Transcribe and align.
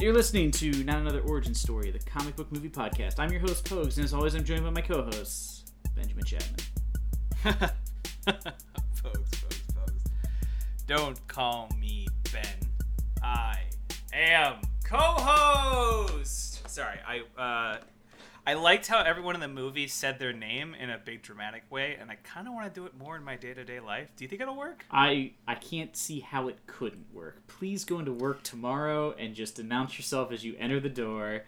You're 0.00 0.14
listening 0.14 0.52
to 0.52 0.84
Not 0.84 0.98
Another 0.98 1.22
Origin 1.22 1.54
Story, 1.54 1.90
the 1.90 1.98
comic 1.98 2.36
book 2.36 2.52
movie 2.52 2.68
podcast. 2.68 3.18
I'm 3.18 3.32
your 3.32 3.40
host, 3.40 3.64
Pogues, 3.64 3.96
and 3.96 4.04
as 4.04 4.14
always, 4.14 4.36
I'm 4.36 4.44
joined 4.44 4.62
by 4.62 4.70
my 4.70 4.80
co 4.80 5.02
hosts, 5.02 5.72
Benjamin 5.96 6.24
Chapman. 6.24 6.56
folks, 7.42 9.30
folks, 9.34 9.60
folks. 9.74 10.04
Don't 10.86 11.26
call 11.26 11.68
me 11.80 12.06
Ben. 12.32 12.44
I 13.24 13.62
am 14.12 14.58
co-host. 14.84 16.68
Sorry, 16.70 17.00
I 17.04 17.22
uh, 17.36 17.78
I 18.48 18.54
liked 18.54 18.86
how 18.86 19.02
everyone 19.02 19.34
in 19.34 19.42
the 19.42 19.48
movie 19.48 19.88
said 19.88 20.18
their 20.18 20.32
name 20.32 20.74
in 20.74 20.88
a 20.88 20.96
big 20.96 21.20
dramatic 21.20 21.64
way, 21.68 21.98
and 22.00 22.10
I 22.10 22.14
kind 22.24 22.48
of 22.48 22.54
want 22.54 22.72
to 22.72 22.80
do 22.80 22.86
it 22.86 22.96
more 22.96 23.14
in 23.14 23.22
my 23.22 23.36
day-to-day 23.36 23.78
life. 23.80 24.08
Do 24.16 24.24
you 24.24 24.28
think 24.28 24.40
it'll 24.40 24.56
work? 24.56 24.86
I 24.90 25.32
I 25.46 25.54
can't 25.54 25.94
see 25.94 26.20
how 26.20 26.48
it 26.48 26.56
couldn't 26.66 27.12
work. 27.12 27.46
Please 27.46 27.84
go 27.84 27.98
into 27.98 28.10
work 28.10 28.42
tomorrow 28.42 29.14
and 29.18 29.34
just 29.34 29.58
announce 29.58 29.98
yourself 29.98 30.32
as 30.32 30.46
you 30.46 30.56
enter 30.58 30.80
the 30.80 30.88
door. 30.88 31.42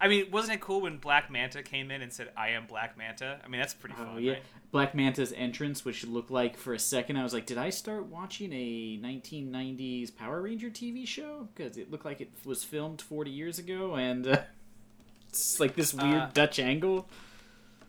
I 0.00 0.06
mean, 0.06 0.30
wasn't 0.30 0.54
it 0.54 0.60
cool 0.60 0.82
when 0.82 0.98
Black 0.98 1.28
Manta 1.28 1.64
came 1.64 1.90
in 1.90 2.02
and 2.02 2.12
said, 2.12 2.30
"I 2.36 2.50
am 2.50 2.66
Black 2.66 2.96
Manta"? 2.96 3.40
I 3.44 3.48
mean, 3.48 3.60
that's 3.60 3.74
pretty 3.74 3.96
fun, 3.96 4.10
Oh 4.14 4.18
yeah, 4.18 4.34
right? 4.34 4.42
Black 4.70 4.94
Manta's 4.94 5.32
entrance, 5.32 5.84
which 5.84 6.06
looked 6.06 6.30
like 6.30 6.56
for 6.56 6.72
a 6.72 6.78
second, 6.78 7.16
I 7.16 7.24
was 7.24 7.34
like, 7.34 7.46
did 7.46 7.58
I 7.58 7.70
start 7.70 8.06
watching 8.06 8.52
a 8.52 8.96
1990s 9.02 10.14
Power 10.14 10.40
Ranger 10.40 10.70
TV 10.70 11.04
show? 11.04 11.48
Because 11.52 11.76
it 11.76 11.90
looked 11.90 12.04
like 12.04 12.20
it 12.20 12.30
was 12.44 12.62
filmed 12.62 13.02
40 13.02 13.32
years 13.32 13.58
ago, 13.58 13.96
and 13.96 14.24
uh, 14.24 14.42
it's 15.28 15.60
like 15.60 15.74
this 15.74 15.92
weird 15.94 16.14
Uh, 16.22 16.30
Dutch 16.32 16.58
angle. 16.58 17.08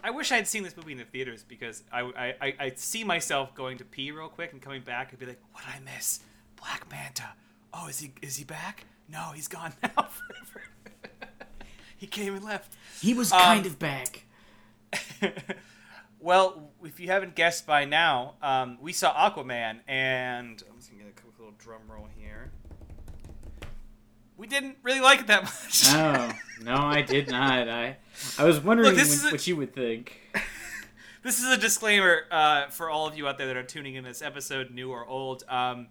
I 0.03 0.11
wish 0.11 0.31
I 0.31 0.37
had 0.37 0.47
seen 0.47 0.63
this 0.63 0.77
movie 0.77 0.93
in 0.93 0.97
the 0.97 1.03
theaters 1.03 1.43
because 1.43 1.83
I, 1.91 2.01
I, 2.01 2.35
I, 2.47 2.55
I 2.59 2.71
see 2.75 3.03
myself 3.03 3.53
going 3.53 3.77
to 3.79 3.85
pee 3.85 4.11
real 4.11 4.29
quick 4.29 4.53
and 4.53 4.61
coming 4.61 4.81
back 4.81 5.11
and 5.11 5.19
be 5.19 5.25
like, 5.25 5.41
"What 5.51 5.63
did 5.65 5.73
I 5.75 5.79
miss? 5.95 6.19
Black 6.55 6.89
Manta. 6.89 7.29
Oh, 7.73 7.87
is 7.87 7.99
he 7.99 8.13
is 8.21 8.37
he 8.37 8.43
back? 8.45 8.85
No, 9.09 9.31
he's 9.35 9.47
gone 9.49 9.73
now 9.83 9.89
forever. 9.89 10.63
he 11.97 12.07
came 12.07 12.33
and 12.35 12.45
left." 12.45 12.75
He 13.01 13.13
was 13.13 13.31
um, 13.33 13.39
kind 13.39 13.65
of 13.65 13.77
back. 13.77 14.23
well, 16.19 16.71
if 16.83 16.99
you 16.99 17.07
haven't 17.07 17.35
guessed 17.35 17.65
by 17.67 17.85
now, 17.85 18.35
um, 18.41 18.77
we 18.81 18.93
saw 18.93 19.13
Aquaman, 19.13 19.79
and 19.87 20.63
I'm 20.69 20.77
just 20.77 20.91
gonna 20.91 21.03
get 21.03 21.11
a 21.17 21.21
quick 21.21 21.37
little 21.39 21.53
drum 21.57 21.81
roll 21.89 22.07
here. 22.17 22.51
We 24.39 24.47
didn't 24.47 24.77
really 24.83 25.01
like 25.01 25.19
it 25.19 25.27
that 25.27 25.43
much. 25.43 25.85
No, 25.93 26.31
no, 26.73 26.75
I 26.81 27.01
did 27.01 27.29
not. 27.29 27.67
I 27.67 27.97
I 28.37 28.45
was 28.45 28.59
wondering 28.61 28.89
Look, 28.89 28.97
this 28.97 29.25
a- 29.27 29.31
what 29.31 29.45
you 29.45 29.57
would 29.57 29.73
think. 29.73 30.17
this 31.23 31.39
is 31.39 31.51
a 31.51 31.57
disclaimer 31.57 32.21
uh, 32.31 32.67
for 32.67 32.89
all 32.89 33.05
of 33.05 33.17
you 33.17 33.27
out 33.27 33.37
there 33.37 33.47
that 33.47 33.57
are 33.57 33.63
tuning 33.63 33.95
in 33.95 34.03
this 34.05 34.21
episode, 34.21 34.71
new 34.71 34.91
or 34.91 35.05
old. 35.05 35.43
Um, 35.49 35.87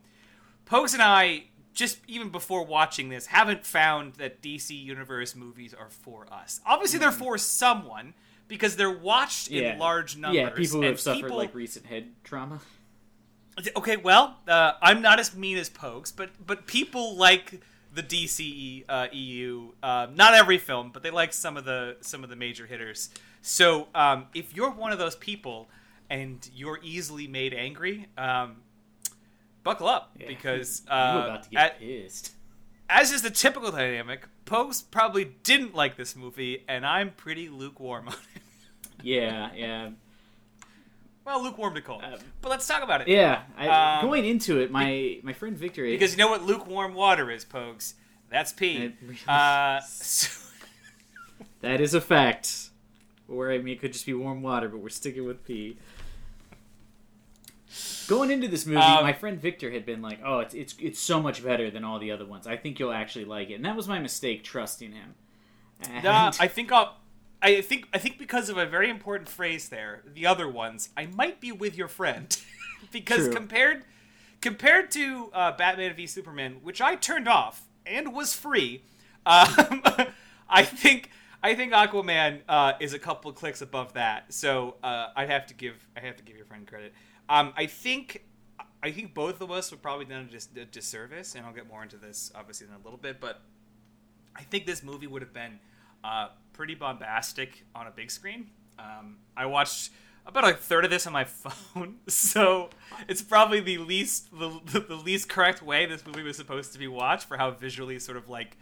Pokes 0.64 0.94
and 0.94 1.02
I, 1.02 1.44
just 1.74 1.98
even 2.08 2.30
before 2.30 2.64
watching 2.64 3.10
this, 3.10 3.26
haven't 3.26 3.66
found 3.66 4.14
that 4.14 4.40
DC 4.42 4.70
Universe 4.82 5.36
movies 5.36 5.74
are 5.74 5.90
for 5.90 6.26
us. 6.32 6.60
Obviously, 6.64 6.98
they're 6.98 7.12
for 7.12 7.36
someone 7.36 8.14
because 8.48 8.76
they're 8.76 8.90
watched 8.90 9.50
Yeah. 9.50 9.74
in 9.74 9.78
large 9.78 10.16
numbers. 10.16 10.40
Yeah, 10.40 10.48
people 10.50 10.80
who 10.80 10.86
have 10.86 10.98
suffered 11.00 11.20
people- 11.22 11.36
like 11.36 11.54
recent 11.54 11.84
head 11.84 12.12
trauma. 12.24 12.60
Okay, 13.76 13.96
well, 13.98 14.38
uh, 14.48 14.72
I'm 14.80 15.02
not 15.02 15.18
as 15.20 15.34
mean 15.36 15.58
as 15.58 15.68
Pokes, 15.68 16.12
but 16.12 16.30
but 16.46 16.66
people 16.66 17.16
like 17.16 17.60
the 17.94 18.02
DC 18.02 18.84
uh, 18.88 19.08
EU. 19.12 19.72
Uh, 19.82 20.06
not 20.14 20.34
every 20.34 20.58
film, 20.58 20.90
but 20.92 21.02
they 21.02 21.10
like 21.10 21.32
some 21.32 21.56
of 21.56 21.64
the 21.64 21.96
some 22.00 22.22
of 22.24 22.30
the 22.30 22.36
major 22.36 22.66
hitters. 22.66 23.10
So 23.42 23.88
um, 23.94 24.26
if 24.34 24.54
you're 24.54 24.70
one 24.70 24.92
of 24.92 24.98
those 24.98 25.16
people 25.16 25.68
and 26.10 26.48
you're 26.54 26.78
easily 26.82 27.26
made 27.26 27.54
angry, 27.54 28.06
um, 28.16 28.56
buckle 29.62 29.86
up 29.88 30.10
Yeah. 30.18 30.26
because 30.28 30.82
you 30.86 30.92
uh, 30.92 31.22
about 31.26 31.42
to 31.44 31.50
get 31.50 31.60
at- 31.62 31.78
pissed. 31.80 32.32
as 32.88 33.12
is 33.12 33.22
the 33.22 33.30
typical 33.30 33.70
dynamic, 33.70 34.26
Pokes 34.44 34.80
probably 34.82 35.24
didn't 35.42 35.74
like 35.74 35.96
this 35.96 36.16
movie, 36.16 36.64
and 36.68 36.84
I'm 36.86 37.10
pretty 37.10 37.48
lukewarm 37.48 38.08
on 38.08 38.14
it. 38.34 38.42
Yeah, 39.02 39.50
yeah, 39.54 39.90
well, 41.28 41.42
lukewarm 41.42 41.74
to 41.74 41.82
cold. 41.82 42.02
Um, 42.02 42.14
but 42.40 42.48
let's 42.48 42.66
talk 42.66 42.82
about 42.82 43.02
it. 43.02 43.08
yeah. 43.08 43.42
I, 43.56 43.98
Um, 44.00 44.06
going 44.06 44.24
into 44.24 44.58
it, 44.60 44.70
my 44.70 45.20
my 45.22 45.32
friend 45.32 45.56
Victor 45.56 45.84
Because 45.84 46.12
you 46.12 46.18
know 46.18 46.28
what 46.28 46.42
lukewarm 46.42 46.94
water 46.94 47.30
is, 47.30 47.44
Pogues? 47.44 47.94
That's 48.30 48.52
pee. 48.52 48.94
Really 49.02 49.18
Uh, 49.28 49.80
so- 49.88 50.46
That 51.60 51.80
is 51.80 51.94
a 51.94 52.00
fact. 52.00 52.70
Or 53.28 53.50
I 53.52 53.58
mean, 53.58 53.74
it 53.74 53.80
could 53.80 53.92
just 53.92 54.06
be 54.06 54.14
warm 54.14 54.42
water, 54.42 54.68
but 54.68 54.78
we're 54.78 54.88
sticking 54.88 55.24
with 55.26 55.44
pee. 55.44 55.76
Going 58.08 58.30
into 58.30 58.48
this 58.48 58.64
movie, 58.64 58.80
Um, 58.80 59.02
my 59.04 59.12
friend 59.12 59.38
Victor 59.38 59.70
had 59.70 59.84
been 59.84 60.00
like, 60.00 60.20
"Oh, 60.24 60.38
it's 60.38 60.54
it's 60.54 60.74
it's 60.80 60.98
so 60.98 61.20
much 61.20 61.44
better 61.44 61.70
than 61.70 61.84
all 61.84 61.98
the 61.98 62.10
other 62.10 62.24
ones. 62.24 62.46
I 62.46 62.56
think 62.56 62.78
you'll 62.78 62.92
actually 62.92 63.26
like 63.26 63.50
it." 63.50 63.54
And 63.54 63.64
that 63.66 63.76
was 63.76 63.86
my 63.86 63.98
mistake, 63.98 64.42
trusting 64.42 64.92
him. 64.92 65.14
And 65.82 66.04
Nah, 66.04 66.32
I 66.40 66.48
think 66.48 66.72
I'll. 66.72 66.96
I 67.40 67.60
think 67.60 67.88
I 67.92 67.98
think 67.98 68.18
because 68.18 68.48
of 68.48 68.58
a 68.58 68.66
very 68.66 68.90
important 68.90 69.28
phrase 69.28 69.68
there, 69.68 70.02
the 70.12 70.26
other 70.26 70.48
ones, 70.48 70.90
I 70.96 71.06
might 71.06 71.40
be 71.40 71.52
with 71.52 71.76
your 71.76 71.88
friend, 71.88 72.36
because 72.92 73.24
True. 73.24 73.32
compared 73.32 73.84
compared 74.40 74.90
to 74.92 75.30
uh, 75.32 75.52
Batman 75.52 75.94
v 75.94 76.06
Superman, 76.06 76.56
which 76.62 76.80
I 76.80 76.96
turned 76.96 77.28
off 77.28 77.62
and 77.86 78.12
was 78.12 78.34
free, 78.34 78.82
um, 79.24 79.82
I 80.48 80.64
think 80.64 81.10
I 81.42 81.54
think 81.54 81.72
Aquaman 81.72 82.40
uh, 82.48 82.72
is 82.80 82.92
a 82.92 82.98
couple 82.98 83.30
of 83.30 83.36
clicks 83.36 83.62
above 83.62 83.92
that. 83.92 84.32
So 84.32 84.74
uh, 84.82 85.08
I'd 85.14 85.30
have 85.30 85.46
to 85.46 85.54
give 85.54 85.74
I 85.96 86.00
have 86.00 86.16
to 86.16 86.24
give 86.24 86.36
your 86.36 86.46
friend 86.46 86.66
credit. 86.66 86.92
Um, 87.28 87.52
I 87.56 87.66
think 87.66 88.24
I 88.82 88.90
think 88.90 89.14
both 89.14 89.40
of 89.40 89.50
us 89.52 89.70
would 89.70 89.82
probably 89.82 90.06
done 90.06 90.26
a, 90.28 90.32
dis- 90.32 90.48
a 90.56 90.64
disservice, 90.64 91.34
and 91.36 91.46
I'll 91.46 91.52
get 91.52 91.68
more 91.68 91.82
into 91.84 91.96
this 91.96 92.32
obviously 92.34 92.66
in 92.66 92.72
a 92.74 92.84
little 92.84 92.98
bit, 92.98 93.20
but. 93.20 93.40
I 94.36 94.42
think 94.42 94.66
this 94.66 94.84
movie 94.84 95.08
would 95.08 95.20
have 95.20 95.32
been 95.32 95.58
uh, 96.04 96.28
pretty 96.52 96.74
bombastic 96.74 97.64
on 97.74 97.86
a 97.86 97.90
big 97.90 98.10
screen. 98.10 98.48
Um, 98.78 99.16
I 99.36 99.46
watched 99.46 99.90
about 100.26 100.48
a 100.48 100.52
third 100.54 100.84
of 100.84 100.90
this 100.90 101.06
on 101.06 101.12
my 101.12 101.24
phone, 101.24 101.96
so 102.06 102.70
it's 103.08 103.22
probably 103.22 103.60
the 103.60 103.78
least 103.78 104.28
the, 104.38 104.60
the 104.66 104.94
least 104.94 105.28
correct 105.28 105.62
way 105.62 105.86
this 105.86 106.04
movie 106.06 106.22
was 106.22 106.36
supposed 106.36 106.72
to 106.74 106.78
be 106.78 106.86
watched 106.88 107.26
for 107.26 107.36
how 107.36 107.50
visually 107.50 107.98
sort 107.98 108.16
of 108.16 108.28
like 108.28 108.56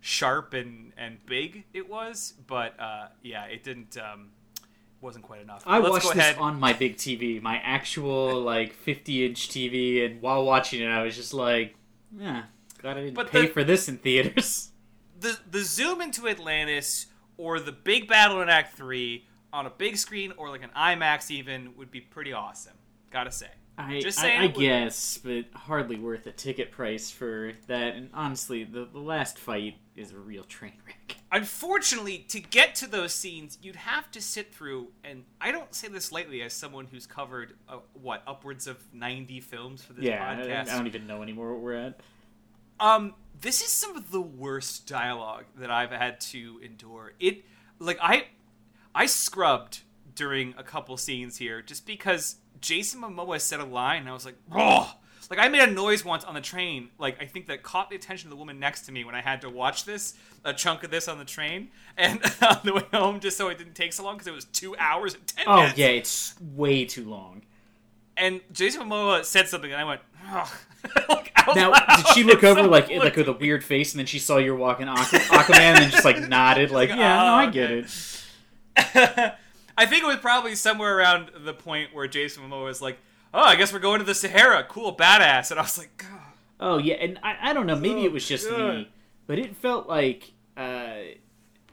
sharp 0.00 0.54
and 0.54 0.92
and 0.96 1.24
big 1.26 1.64
it 1.74 1.88
was. 1.88 2.34
But 2.46 2.78
uh, 2.80 3.08
yeah, 3.22 3.44
it 3.44 3.62
didn't 3.62 3.96
um, 3.98 4.30
wasn't 5.00 5.24
quite 5.24 5.42
enough. 5.42 5.62
I 5.66 5.78
Let's 5.78 6.04
watched 6.04 6.16
this 6.16 6.36
on 6.38 6.58
my 6.58 6.72
big 6.72 6.96
TV, 6.96 7.40
my 7.40 7.58
actual 7.58 8.40
like 8.40 8.72
50 8.74 9.26
inch 9.26 9.48
TV, 9.48 10.04
and 10.04 10.20
while 10.22 10.44
watching 10.44 10.80
it, 10.82 10.86
I 10.88 11.02
was 11.02 11.16
just 11.16 11.34
like, 11.34 11.74
"Yeah, 12.16 12.44
glad 12.78 12.96
I 12.96 13.00
didn't 13.02 13.14
But 13.14 13.30
pay 13.30 13.42
the- 13.42 13.48
for 13.48 13.62
this 13.64 13.88
in 13.88 13.98
theaters." 13.98 14.68
the 15.20 15.38
the 15.50 15.62
zoom 15.62 16.00
into 16.00 16.28
Atlantis 16.28 17.06
or 17.36 17.60
the 17.60 17.72
big 17.72 18.08
battle 18.08 18.40
in 18.40 18.48
Act 18.48 18.76
Three 18.76 19.26
on 19.52 19.66
a 19.66 19.70
big 19.70 19.96
screen 19.96 20.32
or 20.36 20.48
like 20.50 20.62
an 20.62 20.70
IMAX 20.76 21.30
even 21.30 21.76
would 21.76 21.90
be 21.90 22.00
pretty 22.00 22.32
awesome. 22.32 22.74
Gotta 23.10 23.32
say. 23.32 23.48
I, 23.78 24.00
Just 24.00 24.18
I, 24.18 24.22
saying 24.22 24.40
I 24.40 24.46
would- 24.46 24.54
guess, 24.56 25.18
but 25.18 25.46
hardly 25.54 25.96
worth 25.96 26.26
a 26.26 26.32
ticket 26.32 26.70
price 26.70 27.10
for 27.10 27.52
that. 27.66 27.94
And 27.94 28.10
honestly, 28.12 28.64
the, 28.64 28.84
the 28.84 28.98
last 28.98 29.38
fight 29.38 29.76
is 29.96 30.12
a 30.12 30.18
real 30.18 30.44
train 30.44 30.74
wreck. 30.86 31.16
Unfortunately, 31.32 32.18
to 32.28 32.40
get 32.40 32.74
to 32.76 32.86
those 32.86 33.14
scenes, 33.14 33.56
you'd 33.62 33.76
have 33.76 34.10
to 34.10 34.20
sit 34.20 34.52
through, 34.52 34.88
and 35.02 35.24
I 35.40 35.50
don't 35.50 35.74
say 35.74 35.88
this 35.88 36.12
lightly 36.12 36.42
as 36.42 36.52
someone 36.52 36.88
who's 36.90 37.06
covered 37.06 37.54
uh, 37.68 37.78
what 37.94 38.22
upwards 38.26 38.66
of 38.66 38.76
ninety 38.92 39.40
films 39.40 39.82
for 39.82 39.94
this 39.94 40.04
yeah, 40.04 40.28
I, 40.28 40.34
podcast. 40.42 40.68
I 40.70 40.76
don't 40.76 40.86
even 40.86 41.06
know 41.06 41.22
anymore 41.22 41.52
what 41.54 41.62
we're 41.62 41.74
at. 41.74 42.00
Um, 42.80 43.14
this 43.40 43.62
is 43.62 43.68
some 43.68 43.96
of 43.96 44.10
the 44.10 44.20
worst 44.20 44.86
dialogue 44.86 45.44
that 45.56 45.70
I've 45.70 45.90
had 45.90 46.20
to 46.20 46.60
endure. 46.62 47.12
It 47.18 47.44
like 47.78 47.98
I 48.02 48.24
I 48.94 49.06
scrubbed 49.06 49.80
during 50.14 50.54
a 50.58 50.62
couple 50.62 50.96
scenes 50.96 51.36
here 51.36 51.62
just 51.62 51.86
because 51.86 52.36
Jason 52.60 53.00
Momoa 53.00 53.40
said 53.40 53.60
a 53.60 53.64
line 53.64 54.00
and 54.00 54.08
I 54.08 54.12
was 54.12 54.24
like, 54.24 54.36
"Oh!" 54.52 54.94
Like 55.30 55.38
I 55.38 55.48
made 55.48 55.60
a 55.60 55.70
noise 55.70 56.04
once 56.04 56.24
on 56.24 56.34
the 56.34 56.40
train, 56.40 56.88
like 56.98 57.22
I 57.22 57.24
think 57.24 57.46
that 57.46 57.62
caught 57.62 57.88
the 57.88 57.94
attention 57.94 58.26
of 58.26 58.30
the 58.30 58.36
woman 58.36 58.58
next 58.58 58.82
to 58.86 58.92
me 58.92 59.04
when 59.04 59.14
I 59.14 59.20
had 59.20 59.42
to 59.42 59.48
watch 59.48 59.84
this, 59.84 60.14
a 60.44 60.52
chunk 60.52 60.82
of 60.82 60.90
this 60.90 61.06
on 61.06 61.18
the 61.18 61.24
train, 61.24 61.68
and 61.96 62.20
on 62.42 62.58
the 62.64 62.74
way 62.74 62.82
home, 62.92 63.20
just 63.20 63.36
so 63.36 63.48
it 63.48 63.56
didn't 63.56 63.74
take 63.74 63.92
so 63.92 64.02
long 64.02 64.16
because 64.16 64.26
it 64.26 64.34
was 64.34 64.46
two 64.46 64.74
hours 64.76 65.14
and 65.14 65.24
ten 65.28 65.44
Oh 65.46 65.56
minutes. 65.56 65.74
Oh, 65.78 65.80
yeah, 65.80 65.88
it's 65.88 66.34
way 66.40 66.84
too 66.84 67.08
long. 67.08 67.42
And 68.16 68.40
Jason 68.52 68.82
Momoa 68.88 69.24
said 69.24 69.48
something, 69.48 69.72
and 69.72 69.80
I 69.80 69.84
went, 69.84 70.00
like, 71.08 71.32
out 71.36 71.56
Now, 71.56 71.70
loud. 71.70 71.84
did 71.96 72.06
she 72.08 72.22
look 72.22 72.42
And 72.42 72.58
over 72.58 72.68
like 72.68 72.90
like 72.90 73.16
with 73.16 73.28
a 73.28 73.32
weird 73.32 73.64
face, 73.64 73.92
and 73.92 73.98
then 73.98 74.06
she 74.06 74.18
saw 74.18 74.36
you 74.38 74.54
walking 74.54 74.86
Aqu- 74.86 75.18
Aquaman, 75.28 75.80
and 75.82 75.90
just 75.92 76.04
like 76.04 76.28
nodded, 76.28 76.70
like, 76.72 76.90
Like, 76.90 76.98
yeah, 76.98 77.16
no, 77.16 77.30
oh, 77.32 77.34
I 77.34 77.46
get 77.50 77.70
okay. 77.70 77.78
it. 78.76 79.34
I 79.76 79.86
think 79.86 80.02
it 80.04 80.06
was 80.06 80.18
probably 80.18 80.54
somewhere 80.54 80.96
around 80.96 81.30
the 81.44 81.54
point 81.54 81.94
where 81.94 82.06
Jason 82.06 82.42
Momoa 82.42 82.64
was 82.64 82.82
like, 82.82 82.98
"Oh, 83.32 83.40
I 83.42 83.56
guess 83.56 83.72
we're 83.72 83.78
going 83.78 84.00
to 84.00 84.04
the 84.04 84.14
Sahara. 84.14 84.64
Cool, 84.68 84.94
badass." 84.94 85.50
And 85.50 85.58
I 85.58 85.62
was 85.62 85.78
like, 85.78 85.96
God. 85.96 86.08
Oh 86.58 86.76
yeah, 86.78 86.94
and 86.96 87.18
I, 87.22 87.36
I 87.50 87.52
don't 87.54 87.66
know, 87.66 87.76
maybe 87.76 88.02
Oh, 88.02 88.04
it 88.04 88.12
was 88.12 88.28
just 88.28 88.48
God. 88.48 88.58
me, 88.74 88.90
but 89.26 89.38
it 89.38 89.56
felt 89.56 89.88
like 89.88 90.32
uh, 90.58 90.92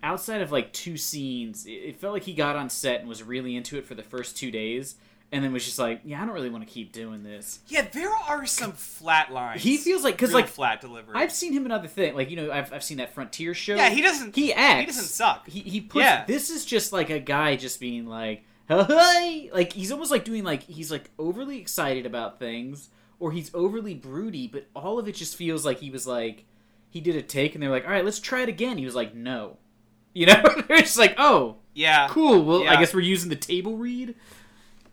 outside 0.02 0.42
of 0.42 0.52
like 0.52 0.72
two 0.72 0.96
scenes, 0.96 1.66
it 1.68 1.98
felt 2.00 2.14
like 2.14 2.24
he 2.24 2.34
got 2.34 2.56
on 2.56 2.70
set 2.70 3.02
and 3.02 3.10
was 3.10 3.22
really 3.22 3.58
into 3.58 3.78
it 3.78 3.86
for 3.86 3.96
the 3.96 4.04
first 4.04 4.38
two 4.38 4.50
days, 4.52 4.96
and 5.32 5.44
then 5.44 5.52
was 5.52 5.66
just 5.66 5.78
like, 5.78 6.02
yeah, 6.06 6.22
I 6.22 6.26
don't 6.26 6.34
really 6.34 6.50
want 6.50 6.66
to 6.66 6.74
keep 6.74 6.92
doing 6.94 7.24
this. 7.24 7.60
Yeah, 7.68 7.88
there 7.92 8.12
are 8.14 8.46
some 8.46 8.72
flat 8.72 9.32
lines. 9.32 9.62
He 9.62 9.78
feels 9.78 10.04
like 10.04 10.16
because 10.16 10.34
like 10.34 10.48
flat 10.48 10.80
delivery. 10.82 11.16
I've 11.16 11.32
seen 11.32 11.54
him 11.54 11.66
in 11.66 11.72
other 11.72 11.88
things, 11.88 12.16
like 12.16 12.30
you 12.30 12.38
know, 12.38 12.52
I've 12.52 12.72
I've 12.72 12.84
seen 12.84 12.98
that 12.98 13.14
Frontier 13.14 13.54
show. 13.54 13.76
yeah, 13.76 13.90
he 13.90 14.02
doesn't. 14.02 14.36
he 14.36 14.54
acts. 14.54 14.80
He 14.80 14.86
doesn't 14.86 15.04
suck. 15.06 15.48
He 15.48 15.60
he 15.62 15.82
puts. 15.82 16.04
Yeah. 16.06 16.24
This 16.26 16.50
is 16.50 16.66
just 16.66 16.94
like 16.94 17.10
a 17.10 17.20
guy 17.20 17.56
just 17.58 17.80
being 17.80 18.06
like, 18.06 18.44
hey, 18.70 19.50
like 19.54 19.74
he's 19.74 19.92
almost 19.92 20.12
like 20.12 20.24
doing 20.26 20.44
like 20.44 20.64
he's 20.64 20.92
like 20.92 21.10
overly 21.20 21.60
excited 21.60 22.06
about 22.06 22.40
things, 22.40 22.90
or 23.20 23.32
he's 23.32 23.52
overly 23.54 23.94
broody, 23.96 24.48
but 24.48 24.68
all 24.76 25.00
of 25.00 25.08
it 25.08 25.16
just 25.16 25.36
feels 25.36 25.66
like 25.66 25.80
he 25.80 25.90
was 25.90 26.08
like, 26.08 26.46
he 26.90 27.02
did 27.02 27.16
a 27.16 27.22
take, 27.22 27.54
and 27.54 27.62
they're 27.62 27.70
like, 27.72 27.86
all 27.86 27.92
right, 27.92 28.06
let's 28.06 28.20
try 28.20 28.42
it 28.44 28.50
again. 28.50 28.78
He 28.78 28.86
was 28.86 28.96
like, 28.96 29.14
no, 29.16 29.58
you 30.14 30.26
know, 30.26 30.42
they're 30.68 30.84
like, 30.98 31.16
oh, 31.18 31.58
Yeah, 31.74 32.08
cool. 32.10 32.44
Well, 32.44 32.68
I 32.68 32.78
guess 32.80 32.94
we're 32.94 33.02
using 33.02 33.30
the 33.30 33.36
table 33.36 33.78
read. 33.78 34.16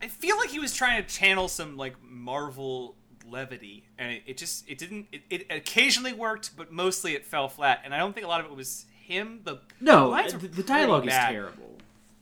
I 0.01 0.07
feel 0.07 0.37
like 0.37 0.49
he 0.49 0.59
was 0.59 0.73
trying 0.73 1.01
to 1.03 1.07
channel 1.09 1.47
some 1.47 1.77
like 1.77 1.95
Marvel 2.03 2.95
levity, 3.27 3.85
and 3.97 4.11
it, 4.13 4.23
it 4.25 4.37
just 4.37 4.69
it 4.69 4.77
didn't. 4.77 5.07
It, 5.11 5.21
it 5.29 5.45
occasionally 5.49 6.13
worked, 6.13 6.55
but 6.57 6.71
mostly 6.71 7.13
it 7.13 7.25
fell 7.25 7.47
flat. 7.47 7.81
And 7.83 7.93
I 7.93 7.97
don't 7.97 8.13
think 8.13 8.25
a 8.25 8.29
lot 8.29 8.39
of 8.43 8.47
it 8.51 8.55
was 8.55 8.85
him. 9.01 9.41
The 9.43 9.59
No, 9.79 10.11
the, 10.27 10.47
the 10.47 10.63
dialogue 10.63 11.05
is 11.05 11.09
bad. 11.13 11.31
terrible. 11.31 11.77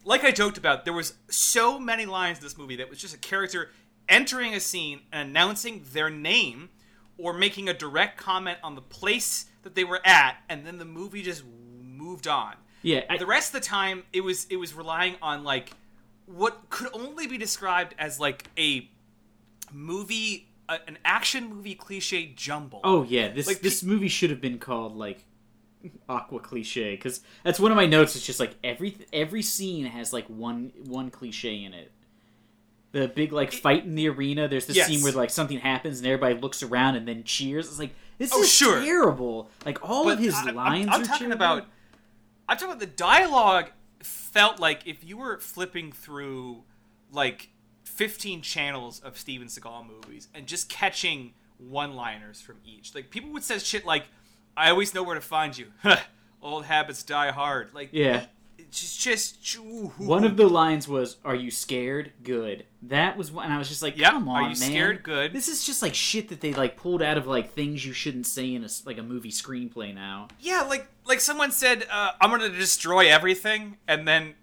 like 0.05 0.23
I 0.23 0.31
joked 0.31 0.57
about, 0.57 0.83
there 0.85 0.93
was 0.93 1.13
so 1.29 1.79
many 1.79 2.05
lines 2.05 2.39
in 2.39 2.43
this 2.43 2.57
movie 2.57 2.75
that 2.77 2.89
was 2.89 2.99
just 2.99 3.15
a 3.15 3.17
character 3.17 3.71
entering 4.09 4.53
a 4.53 4.59
scene 4.59 4.99
and 5.11 5.29
announcing 5.29 5.85
their 5.93 6.09
name 6.09 6.69
or 7.17 7.33
making 7.33 7.69
a 7.69 7.73
direct 7.73 8.17
comment 8.17 8.57
on 8.63 8.75
the 8.75 8.81
place 8.81 9.45
that 9.61 9.75
they 9.75 9.83
were 9.85 10.01
at, 10.05 10.37
and 10.49 10.65
then 10.65 10.77
the 10.77 10.85
movie 10.85 11.21
just 11.21 11.43
moved 11.81 12.27
on. 12.27 12.55
Yeah, 12.81 13.03
I, 13.09 13.17
the 13.17 13.25
rest 13.25 13.53
of 13.55 13.61
the 13.61 13.65
time, 13.65 14.03
it 14.11 14.21
was 14.21 14.45
it 14.49 14.57
was 14.57 14.73
relying 14.73 15.15
on 15.21 15.45
like 15.45 15.71
what 16.25 16.69
could 16.69 16.89
only 16.93 17.27
be 17.27 17.37
described 17.37 17.95
as 17.99 18.19
like 18.19 18.47
a 18.57 18.89
movie, 19.71 20.49
a, 20.69 20.77
an 20.87 20.97
action 21.05 21.49
movie 21.53 21.75
cliche 21.75 22.27
jumble. 22.35 22.81
Oh 22.83 23.03
yeah, 23.03 23.29
this 23.29 23.47
Like, 23.47 23.61
this 23.61 23.81
pe- 23.81 23.87
movie 23.87 24.07
should 24.07 24.29
have 24.29 24.41
been 24.41 24.59
called 24.59 24.95
like 24.95 25.25
Aqua 26.07 26.39
cliche 26.39 26.95
because 26.95 27.21
that's 27.43 27.59
one 27.59 27.71
of 27.71 27.75
my 27.75 27.85
notes. 27.85 28.15
It's 28.15 28.25
just 28.25 28.39
like 28.39 28.55
every 28.63 28.95
every 29.11 29.41
scene 29.41 29.85
has 29.85 30.13
like 30.13 30.25
one 30.27 30.71
one 30.85 31.09
cliche 31.11 31.61
in 31.63 31.73
it. 31.73 31.91
The 32.93 33.07
big 33.07 33.33
like 33.33 33.51
fight 33.51 33.83
in 33.83 33.95
the 33.95 34.07
arena. 34.07 34.47
There's 34.47 34.65
the 34.67 34.73
Yes. 34.73 34.87
scene 34.87 35.01
where 35.03 35.11
like 35.11 35.29
something 35.29 35.59
happens 35.59 35.97
and 35.99 36.07
everybody 36.07 36.35
looks 36.39 36.63
around 36.63 36.95
and 36.95 37.07
then 37.07 37.23
cheers. 37.23 37.67
It's 37.67 37.79
like 37.79 37.93
this 38.17 38.31
Oh, 38.33 38.43
is 38.43 38.51
sure. 38.53 38.81
terrible. 38.81 39.49
Like 39.65 39.79
all 39.87 40.05
But 40.05 40.13
of 40.13 40.19
his 40.19 40.35
I- 40.35 40.45
I'm- 40.45 40.55
lines 40.55 40.87
I'm, 40.91 41.01
are 41.01 41.05
talking 41.05 41.27
terrible. 41.27 41.33
about. 41.33 41.65
I'm 42.47 42.55
talking 42.57 42.67
about 42.69 42.79
the 42.79 42.85
dialogue. 42.87 43.71
Felt 44.33 44.59
like 44.59 44.87
if 44.87 45.03
you 45.03 45.17
were 45.17 45.37
flipping 45.37 45.91
through 45.91 46.63
like 47.11 47.49
15 47.83 48.41
channels 48.41 48.99
of 48.99 49.15
Steven 49.15 49.47
Seagal 49.47 49.85
movies 49.87 50.27
and 50.33 50.47
just 50.47 50.69
catching 50.69 51.35
one-liners 51.59 52.41
from 52.41 52.55
each, 52.65 52.95
like 52.95 53.11
people 53.11 53.29
would 53.29 53.43
say 53.43 53.59
shit 53.59 53.85
like, 53.85 54.05
"I 54.57 54.71
always 54.71 54.95
know 54.95 55.03
where 55.03 55.13
to 55.13 55.21
find 55.21 55.55
you." 55.55 55.67
Old 56.41 56.65
habits 56.65 57.03
die 57.03 57.29
hard. 57.29 57.75
Like 57.75 57.89
yeah. 57.91 58.25
It's 58.81 58.97
just, 58.97 59.41
just 59.43 59.63
One 59.99 60.23
of 60.23 60.35
the 60.35 60.47
lines 60.47 60.87
was, 60.87 61.17
"Are 61.23 61.35
you 61.35 61.51
scared? 61.51 62.11
Good." 62.23 62.65
That 62.81 63.15
was 63.17 63.31
one, 63.31 63.45
and 63.45 63.53
I 63.53 63.57
was 63.59 63.69
just 63.69 63.81
like, 63.83 63.97
Yep. 63.97 64.11
"Come 64.11 64.27
Are 64.27 64.41
on, 64.41 64.51
you 64.51 64.59
man. 64.59 64.69
scared? 64.69 65.03
Good. 65.03 65.31
This 65.31 65.47
is 65.47 65.63
just 65.63 65.81
like 65.81 65.93
shit 65.93 66.29
that 66.29 66.41
they 66.41 66.53
like 66.53 66.75
pulled 66.75 67.01
out 67.01 67.17
of 67.17 67.27
like 67.27 67.53
things 67.53 67.85
you 67.85 67.93
shouldn't 67.93 68.25
say 68.25 68.53
in 68.55 68.63
a 68.63 68.69
like 68.85 68.97
a 68.97 69.03
movie 69.03 69.31
screenplay 69.31 69.93
now." 69.93 70.27
Yeah, 70.39 70.61
like 70.61 70.87
like 71.05 71.19
someone 71.19 71.51
said, 71.51 71.85
uh, 71.91 72.11
"I'm 72.19 72.31
gonna 72.31 72.49
destroy 72.49 73.09
everything," 73.09 73.77
and 73.87 74.07
then 74.07 74.33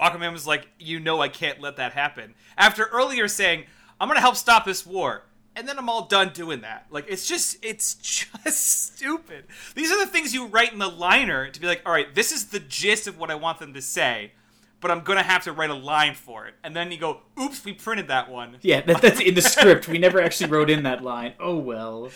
Aquaman 0.00 0.32
was 0.32 0.46
like, 0.46 0.68
"You 0.78 1.00
know, 1.00 1.20
I 1.22 1.28
can't 1.28 1.60
let 1.60 1.76
that 1.76 1.92
happen." 1.92 2.34
After 2.58 2.84
earlier 2.84 3.26
saying, 3.28 3.64
"I'm 4.00 4.08
gonna 4.08 4.20
help 4.20 4.36
stop 4.36 4.64
this 4.64 4.84
war," 4.84 5.24
and 5.56 5.68
then 5.68 5.78
I'm 5.78 5.88
all 5.88 6.06
done 6.06 6.30
doing 6.32 6.60
that. 6.62 6.86
Like 6.90 7.06
it's 7.08 7.26
just 7.26 7.56
it's 7.62 7.94
just 8.44 8.94
stupid. 8.94 9.44
These 9.74 9.90
are 9.92 9.98
the 10.04 10.10
things 10.10 10.32
you 10.34 10.46
write 10.46 10.72
in 10.72 10.78
the 10.78 10.88
liner 10.88 11.48
to 11.50 11.60
be 11.60 11.66
like, 11.66 11.82
"All 11.86 11.92
right, 11.92 12.14
this 12.14 12.32
is 12.32 12.46
the 12.46 12.60
gist 12.60 13.06
of 13.06 13.18
what 13.18 13.30
I 13.30 13.34
want 13.34 13.58
them 13.58 13.74
to 13.74 13.82
say." 13.82 14.32
But 14.80 14.90
I'm 14.90 15.00
gonna 15.02 15.22
have 15.22 15.44
to 15.44 15.52
write 15.52 15.70
a 15.70 15.74
line 15.74 16.14
for 16.14 16.46
it, 16.46 16.54
and 16.64 16.74
then 16.74 16.90
you 16.90 16.98
go, 16.98 17.20
"Oops, 17.40 17.64
we 17.64 17.72
printed 17.72 18.08
that 18.08 18.28
one." 18.30 18.56
Yeah, 18.62 18.80
that, 18.82 19.00
that's 19.00 19.20
in 19.20 19.34
the 19.34 19.42
script. 19.42 19.86
We 19.86 19.98
never 19.98 20.20
actually 20.20 20.50
wrote 20.50 20.70
in 20.70 20.82
that 20.82 21.02
line. 21.04 21.34
Oh 21.38 21.56
well. 21.56 22.10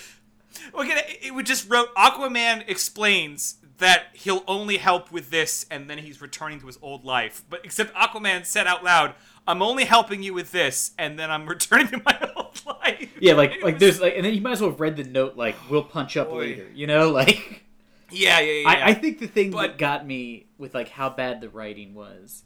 Again, 0.77 0.99
it- 0.99 1.19
it 1.27 1.35
would 1.35 1.47
just 1.47 1.69
wrote 1.71 1.95
Aquaman 1.95 2.65
explains 2.69 3.57
that 3.79 4.05
he'll 4.15 4.43
only 4.49 4.79
help 4.79 5.13
with 5.13 5.31
this, 5.31 5.67
and 5.71 5.89
then 5.91 5.99
he's 5.99 6.21
returning 6.23 6.61
to 6.61 6.67
his 6.67 6.79
old 6.83 7.05
life. 7.05 7.43
But 7.51 7.61
except 7.65 7.95
Aquaman 7.95 8.45
said 8.47 8.67
out 8.67 8.83
loud, 8.85 9.15
"I'm 9.47 9.61
only 9.63 9.85
helping 9.85 10.23
you 10.23 10.33
with 10.35 10.51
this, 10.53 10.93
and 10.99 11.19
then 11.19 11.31
I'm 11.31 11.47
returning 11.49 11.89
to 11.89 12.03
my 12.05 12.31
old 12.37 12.61
life." 12.67 13.11
Yeah, 13.21 13.35
like 13.35 13.63
like 13.63 13.79
there's 13.79 14.01
like, 14.01 14.15
and 14.17 14.25
then 14.25 14.35
you 14.35 14.41
might 14.41 14.53
as 14.53 14.61
well 14.61 14.71
have 14.71 14.81
read 14.81 14.97
the 14.97 15.05
note 15.05 15.37
like, 15.37 15.57
"We'll 15.71 15.83
punch 15.85 16.17
up 16.17 16.29
Boy. 16.31 16.39
later." 16.41 16.67
You 16.75 16.87
know, 16.87 17.11
like 17.21 17.63
yeah, 18.11 18.41
yeah, 18.41 18.53
yeah. 18.63 18.69
I, 18.69 18.87
I 18.91 18.95
think 18.95 19.19
the 19.19 19.27
thing 19.27 19.51
that 19.53 19.79
got 19.79 20.07
me 20.07 20.47
with 20.59 20.75
like 20.75 20.89
how 20.91 21.11
bad 21.11 21.41
the 21.41 21.49
writing 21.49 21.95
was 21.95 22.45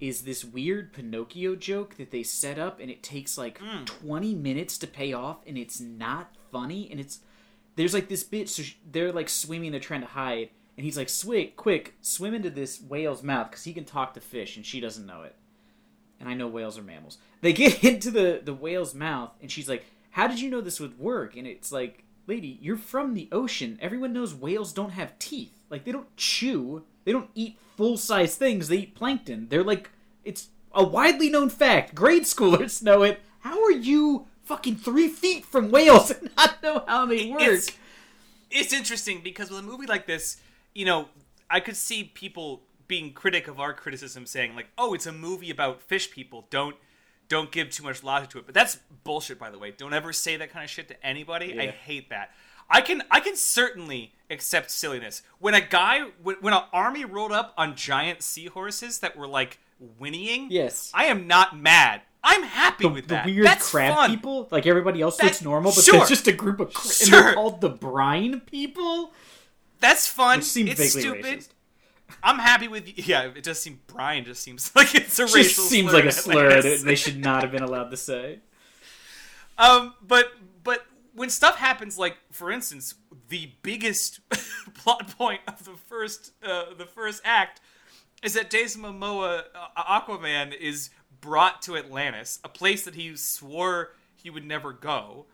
is 0.00 0.22
this 0.22 0.42
weird 0.42 0.94
Pinocchio 0.94 1.54
joke 1.56 1.96
that 1.98 2.10
they 2.10 2.22
set 2.22 2.58
up, 2.58 2.80
and 2.80 2.90
it 2.90 3.02
takes 3.02 3.36
like 3.36 3.58
Hmm. 3.58 3.84
20 3.84 4.34
minutes 4.34 4.78
to 4.78 4.86
pay 4.86 5.12
off, 5.12 5.38
and 5.46 5.58
it's 5.58 5.78
not 5.78 6.34
funny, 6.50 6.88
and 6.90 6.98
it's 6.98 7.20
there's 7.76 7.92
like 7.92 8.08
this 8.08 8.24
bit 8.24 8.48
so 8.48 8.62
sh- 8.62 8.76
they're 8.90 9.12
like 9.12 9.28
swimming, 9.28 9.72
they're 9.72 9.80
trying 9.80 10.00
to 10.00 10.06
hide, 10.06 10.48
and 10.76 10.84
he's 10.84 10.96
like, 10.96 11.08
"Swig, 11.08 11.56
quick, 11.56 11.94
swim 12.00 12.34
into 12.34 12.50
this 12.50 12.80
whale's 12.80 13.22
mouth 13.22 13.50
because 13.50 13.64
he 13.64 13.72
can 13.72 13.84
talk 13.84 14.14
to 14.14 14.20
fish, 14.20 14.56
and 14.56 14.64
she 14.64 14.80
doesn't 14.80 15.06
know 15.06 15.22
it." 15.22 15.34
And 16.18 16.28
I 16.28 16.34
know 16.34 16.48
whales 16.48 16.78
are 16.78 16.82
mammals. 16.82 17.18
They 17.40 17.52
get 17.52 17.84
into 17.84 18.10
the 18.10 18.40
the 18.42 18.54
whale's 18.54 18.94
mouth, 18.94 19.32
and 19.40 19.50
she's 19.50 19.68
like, 19.68 19.84
"How 20.10 20.26
did 20.26 20.40
you 20.40 20.50
know 20.50 20.60
this 20.60 20.80
would 20.80 20.98
work?" 20.98 21.36
And 21.36 21.46
it's 21.46 21.72
like, 21.72 22.04
"Lady, 22.26 22.58
you're 22.60 22.76
from 22.76 23.14
the 23.14 23.28
ocean. 23.32 23.78
Everyone 23.80 24.12
knows 24.12 24.34
whales 24.34 24.72
don't 24.72 24.90
have 24.90 25.18
teeth. 25.18 25.52
Like 25.68 25.84
they 25.84 25.92
don't 25.92 26.14
chew. 26.16 26.84
They 27.04 27.12
don't 27.12 27.30
eat 27.34 27.58
full 27.76 27.96
size 27.96 28.36
things. 28.36 28.68
They 28.68 28.78
eat 28.78 28.94
plankton. 28.94 29.48
They're 29.48 29.64
like, 29.64 29.90
it's 30.24 30.48
a 30.72 30.84
widely 30.84 31.30
known 31.30 31.48
fact. 31.48 31.94
Grade 31.94 32.24
schoolers 32.24 32.82
know 32.82 33.02
it. 33.02 33.20
How 33.40 33.62
are 33.64 33.70
you 33.70 34.26
fucking 34.44 34.76
three 34.76 35.08
feet 35.08 35.46
from 35.46 35.70
whales 35.70 36.10
and 36.20 36.30
not 36.36 36.62
know 36.62 36.84
how 36.86 37.06
they 37.06 37.30
work?" 37.30 37.40
it's 37.40 37.70
it's 38.50 38.72
interesting 38.72 39.20
because 39.22 39.50
with 39.50 39.60
a 39.60 39.62
movie 39.62 39.86
like 39.86 40.06
this, 40.06 40.38
you 40.74 40.84
know, 40.84 41.08
I 41.48 41.60
could 41.60 41.76
see 41.76 42.04
people 42.04 42.62
being 42.86 43.12
critic 43.12 43.48
of 43.48 43.60
our 43.60 43.72
criticism, 43.72 44.26
saying 44.26 44.54
like, 44.54 44.68
"Oh, 44.78 44.94
it's 44.94 45.06
a 45.06 45.12
movie 45.12 45.50
about 45.50 45.80
fish 45.82 46.10
people. 46.10 46.46
Don't 46.50 46.76
don't 47.28 47.50
give 47.52 47.70
too 47.70 47.82
much 47.84 48.02
logic 48.02 48.30
to 48.30 48.38
it." 48.38 48.46
But 48.46 48.54
that's 48.54 48.78
bullshit, 49.04 49.38
by 49.38 49.50
the 49.50 49.58
way. 49.58 49.72
Don't 49.76 49.94
ever 49.94 50.12
say 50.12 50.36
that 50.36 50.50
kind 50.52 50.64
of 50.64 50.70
shit 50.70 50.88
to 50.88 51.06
anybody. 51.06 51.58
I 51.60 51.68
hate 51.68 52.10
that. 52.10 52.30
I 52.68 52.80
can 52.80 53.02
I 53.10 53.20
can 53.20 53.34
certainly 53.36 54.12
accept 54.30 54.70
silliness 54.70 55.22
when 55.40 55.54
a 55.54 55.60
guy 55.60 56.02
when, 56.22 56.36
when 56.40 56.54
an 56.54 56.62
army 56.72 57.04
rolled 57.04 57.32
up 57.32 57.52
on 57.56 57.74
giant 57.74 58.22
seahorses 58.22 59.00
that 59.00 59.16
were 59.16 59.26
like 59.26 59.58
whinnying. 59.98 60.48
Yes. 60.50 60.90
I 60.94 61.06
am 61.06 61.26
not 61.26 61.58
mad. 61.58 62.02
I'm 62.22 62.42
happy 62.42 62.84
the, 62.84 62.88
with 62.90 63.04
the 63.08 63.14
that. 63.14 63.24
weird 63.26 63.46
That's 63.46 63.70
crab 63.70 63.94
fun. 63.94 64.10
people, 64.10 64.46
like 64.50 64.66
everybody 64.66 65.00
else 65.00 65.16
That- 65.16 65.24
looks 65.24 65.42
normal, 65.42 65.72
but 65.74 65.82
sure. 65.84 65.96
there's 65.96 66.10
just 66.10 66.28
a 66.28 66.32
group 66.32 66.60
of 66.60 66.72
cra- 66.74 66.84
and 66.84 66.92
Sure. 67.08 67.22
they're 67.22 67.34
called 67.34 67.60
the 67.62 67.70
brine 67.70 68.40
people. 68.40 69.12
That's 69.80 70.06
fun. 70.06 70.38
It's 70.40 70.50
stupid. 70.50 71.24
racist. 71.24 71.48
I'm 72.22 72.38
happy 72.38 72.68
with 72.68 73.08
yeah. 73.08 73.30
It 73.34 73.42
does 73.42 73.60
seem 73.60 73.80
Brian 73.86 74.24
just 74.24 74.42
seems 74.42 74.70
like 74.76 74.94
it's 74.94 75.18
a 75.18 75.22
Just 75.22 75.34
racial. 75.34 75.64
seems 75.64 75.92
like 75.92 76.04
a 76.04 76.12
slur 76.12 76.60
that 76.60 76.80
they 76.84 76.94
should 76.94 77.18
not 77.18 77.42
have 77.42 77.52
been 77.52 77.62
allowed 77.62 77.90
to 77.90 77.96
say. 77.96 78.40
Um, 79.58 79.94
but 80.06 80.32
but 80.62 80.86
when 81.14 81.30
stuff 81.30 81.56
happens, 81.56 81.98
like 81.98 82.16
for 82.32 82.50
instance, 82.50 82.94
the 83.28 83.52
biggest 83.62 84.20
plot 84.74 85.16
point 85.16 85.40
of 85.46 85.64
the 85.64 85.72
first 85.88 86.32
uh, 86.44 86.74
the 86.76 86.86
first 86.86 87.22
act 87.24 87.60
is 88.22 88.34
that 88.34 88.50
Jason 88.50 88.82
Momoa 88.82 89.44
uh, 89.54 89.82
Aquaman 90.00 90.54
is 90.56 90.90
brought 91.20 91.62
to 91.62 91.76
Atlantis, 91.76 92.38
a 92.44 92.48
place 92.48 92.84
that 92.84 92.94
he 92.94 93.16
swore 93.16 93.90
he 94.16 94.30
would 94.30 94.44
never 94.44 94.72
go. 94.72 95.26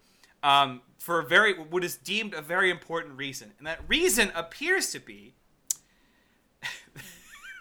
Um, 0.47 0.83
for 0.99 1.19
a 1.19 1.25
very 1.25 1.55
what 1.55 1.83
is 1.85 1.97
deemed 1.97 2.35
a 2.35 2.41
very 2.43 2.71
important 2.71 3.17
reason, 3.19 3.53
and 3.59 3.67
that 3.67 3.81
reason 3.89 4.31
appears 4.35 4.91
to 4.93 5.01
be 5.01 5.35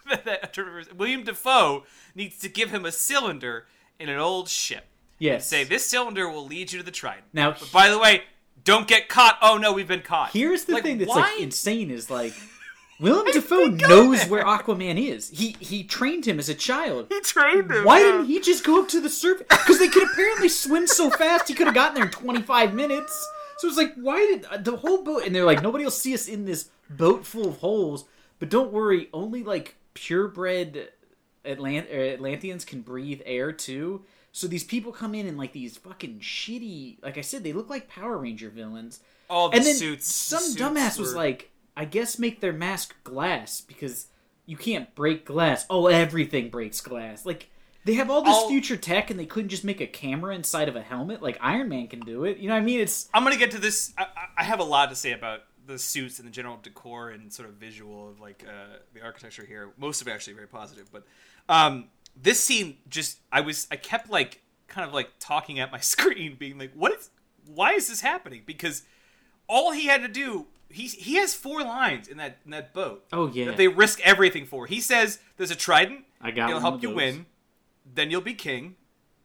that 0.08 0.40
I'm 0.44 0.50
trying 0.52 0.52
to 0.52 0.64
remember- 0.72 0.94
William 0.96 1.24
Dafoe 1.24 1.84
needs 2.14 2.38
to 2.40 2.50
give 2.50 2.72
him 2.72 2.86
a 2.86 2.92
cylinder 2.92 3.66
in 4.00 4.10
an 4.10 4.20
old 4.20 4.50
ship. 4.50 4.86
Yes. 5.18 5.48
Say 5.48 5.64
this 5.64 5.86
cylinder 5.86 6.30
will 6.30 6.46
lead 6.46 6.72
you 6.72 6.80
to 6.80 6.86
the 6.86 6.92
Trident. 6.92 7.26
Now- 7.34 7.52
but 7.52 7.72
by 7.72 7.90
the 7.90 7.98
way, 7.98 8.24
don't 8.64 8.88
get 8.88 9.10
caught. 9.10 9.38
Oh 9.42 9.58
no, 9.58 9.74
we've 9.74 9.88
been 9.88 10.02
caught. 10.02 10.32
Here's 10.32 10.66
the 10.66 10.74
Like, 10.74 10.84
thing 10.84 10.98
that's 11.00 11.10
why? 11.10 11.22
like 11.22 11.40
insane 11.42 11.90
is 11.92 12.10
like 12.10 12.34
Willem 13.00 13.26
Dafoe 13.32 13.68
knows 13.68 14.24
it. 14.24 14.30
where 14.30 14.44
Aquaman 14.44 14.98
is. 14.98 15.30
He 15.30 15.56
he 15.60 15.84
trained 15.84 16.26
him 16.26 16.40
as 16.40 16.48
a 16.48 16.54
child. 16.54 17.08
He 17.10 17.20
trained 17.22 17.72
him. 17.72 17.84
Why 17.84 18.00
yeah. 18.00 18.06
didn't 18.06 18.26
he 18.28 18.40
just 18.40 18.64
go 18.64 18.82
up 18.82 18.88
to 18.90 19.02
the 19.02 19.10
surface? 19.10 19.48
Because 19.50 19.80
they 19.80 19.88
could 19.88 20.04
apparently 20.04 20.50
swim 20.50 20.88
so 20.88 21.10
fast, 21.10 21.48
he 21.48 21.54
could 21.54 21.68
have 21.68 21.76
gotten 21.76 21.96
there 21.96 22.06
in 22.06 22.12
25 22.12 22.74
minutes. 22.74 23.28
So 23.58 23.68
it's 23.68 23.78
like, 23.78 23.96
why 23.96 24.18
did 24.20 24.46
uh, 24.46 24.58
the 24.58 24.78
whole 24.78 25.04
boat? 25.04 25.24
And 25.26 25.36
they're 25.36 25.46
like, 25.46 25.62
nobody 25.62 25.84
will 25.84 25.92
see 25.92 26.14
us 26.14 26.28
in 26.28 26.46
this 26.46 26.70
boat 26.90 27.26
full 27.26 27.48
of 27.50 27.58
holes. 27.58 28.06
But 28.40 28.50
don't 28.50 28.72
worry, 28.72 29.10
only 29.14 29.44
like 29.44 29.76
purebred 29.94 30.90
Atlant- 31.46 31.92
Atlanteans 31.94 32.66
can 32.66 32.82
breathe 32.82 33.22
air 33.26 33.52
too. 33.52 34.04
So 34.32 34.48
these 34.48 34.66
people 34.66 34.92
come 34.92 35.16
in 35.16 35.28
in 35.28 35.38
like 35.38 35.54
these 35.54 35.78
fucking 35.78 36.20
shitty, 36.20 37.02
like 37.02 37.18
I 37.18 37.22
said, 37.22 37.44
they 37.44 37.54
look 37.54 37.70
like 37.70 37.88
Power 37.88 38.18
Ranger 38.18 38.50
villains. 38.50 39.00
All 39.30 39.50
the 39.50 39.58
and 39.58 39.66
then 39.66 39.76
suits. 39.76 40.14
some 40.14 40.40
the 40.40 40.50
suits 40.50 40.62
dumbass 40.62 41.00
was 41.00 41.16
like, 41.16 41.52
I 41.78 41.86
guess 41.86 42.18
make 42.20 42.40
their 42.42 42.54
mask 42.54 42.96
glass 43.04 43.62
because 43.62 44.08
you 44.46 44.58
can't 44.58 44.94
break 44.96 45.26
glass. 45.26 45.66
Oh, 45.70 45.88
everything 45.88 46.50
breaks 46.50 46.80
glass. 46.82 47.26
Like 47.26 47.50
they 47.84 47.96
have 47.96 48.10
all 48.10 48.22
this 48.22 48.34
All- 48.36 48.50
future 48.50 48.78
tech 48.78 49.10
and 49.12 49.20
they 49.20 49.26
couldn't 49.26 49.50
just 49.50 49.64
make 49.64 49.82
a 49.82 49.88
camera 49.88 50.34
inside 50.36 50.70
of 50.70 50.76
a 50.76 50.82
helmet 50.82 51.22
like 51.22 51.38
Iron 51.42 51.70
Man 51.70 51.88
can 51.88 52.00
do 52.00 52.26
it. 52.26 52.38
You 52.38 52.48
know 52.48 52.54
what 52.56 52.62
I 52.62 52.66
mean? 52.66 52.80
It's 52.80 53.10
I'm 53.14 53.24
gonna 53.24 53.38
get 53.38 53.52
to 53.52 53.60
this. 53.60 53.94
I, 53.98 54.04
I- 54.04 54.08
I 54.38 54.44
have 54.44 54.60
a 54.60 54.64
lot 54.64 54.90
to 54.90 54.96
say 54.96 55.12
about 55.12 55.42
the 55.68 55.80
suits 55.80 56.20
and 56.20 56.28
the 56.28 56.32
general 56.32 56.60
decor 56.62 57.10
and 57.10 57.34
sort 57.34 57.50
of 57.50 57.56
visual 57.56 58.10
of 58.10 58.20
like 58.20 58.46
uh, 58.48 58.78
the 58.94 59.02
architecture 59.02 59.44
here. 59.46 59.72
Most 59.78 60.02
of 60.02 60.08
it 60.08 60.12
actually 60.12 60.34
very 60.34 60.48
positive, 60.48 60.92
but 60.92 61.04
um, 61.50 61.86
this 62.22 62.40
scene 62.44 62.78
just 62.88 63.20
I 63.32 63.42
was 63.42 63.68
I 63.72 63.76
kept 63.76 64.10
like 64.10 64.42
kind 64.68 64.88
of 64.88 64.94
like 64.94 65.10
talking 65.20 65.60
at 65.60 65.72
my 65.72 65.80
screen, 65.94 66.36
being 66.38 66.58
like, 66.60 66.72
"What 66.74 66.94
is? 66.94 67.10
Why 67.48 67.74
is 67.74 67.88
this 67.88 68.02
happening?" 68.02 68.44
Because 68.46 68.84
all 69.48 69.72
he 69.72 69.88
had 69.88 70.02
to 70.02 70.08
do. 70.08 70.48
He, 70.76 70.88
he 70.88 71.16
has 71.16 71.34
four 71.34 71.64
lines 71.64 72.10
in 72.10 72.18
that 72.18 72.40
in 72.44 72.52
that 72.52 72.74
boat 72.74 73.06
oh 73.14 73.28
yeah. 73.28 73.46
that 73.46 73.56
they 73.56 73.70
risk 73.70 74.02
everything 74.02 74.46
for. 74.46 74.68
He 74.68 74.82
says, 74.82 75.20
"There's 75.38 75.52
a 75.52 75.56
trident. 75.56 76.04
I 76.20 76.32
got 76.32 76.50
It'll 76.50 76.60
help 76.60 76.84
you 76.84 76.90
win. 76.90 77.26
Then 77.86 78.12
you'll 78.12 78.20
be 78.20 78.34
king. 78.34 78.76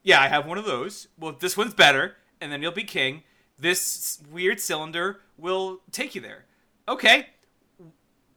Yeah, 0.01 0.21
I 0.21 0.29
have 0.29 0.45
one 0.45 0.57
of 0.57 0.63
those. 0.63 1.09
Well, 1.19 1.35
this 1.37 1.57
one's 1.57 1.73
better, 1.73 2.15
and 2.39 2.53
then 2.53 2.61
you'll 2.61 2.71
be 2.71 2.85
king. 2.85 3.23
This 3.59 4.21
weird 4.31 4.61
cylinder 4.61 5.19
will 5.37 5.81
take 5.91 6.15
you 6.15 6.21
there. 6.21 6.45
Okay. 6.87 7.27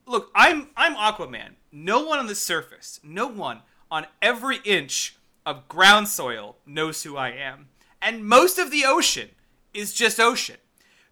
Look, 0.05 0.29
I'm 0.35 0.67
I'm 0.75 0.95
Aquaman. 0.95 1.53
No 1.71 2.03
one 2.03 2.19
on 2.19 2.27
the 2.27 2.35
surface, 2.35 2.99
no 3.01 3.27
one 3.27 3.61
on 3.89 4.07
every 4.21 4.57
inch 4.65 5.15
of 5.45 5.69
ground 5.69 6.09
soil 6.09 6.57
knows 6.65 7.03
who 7.03 7.15
I 7.15 7.29
am. 7.29 7.69
And 8.01 8.25
most 8.25 8.57
of 8.59 8.71
the 8.71 8.83
ocean 8.85 9.29
is 9.73 9.93
just 9.93 10.19
ocean. 10.19 10.57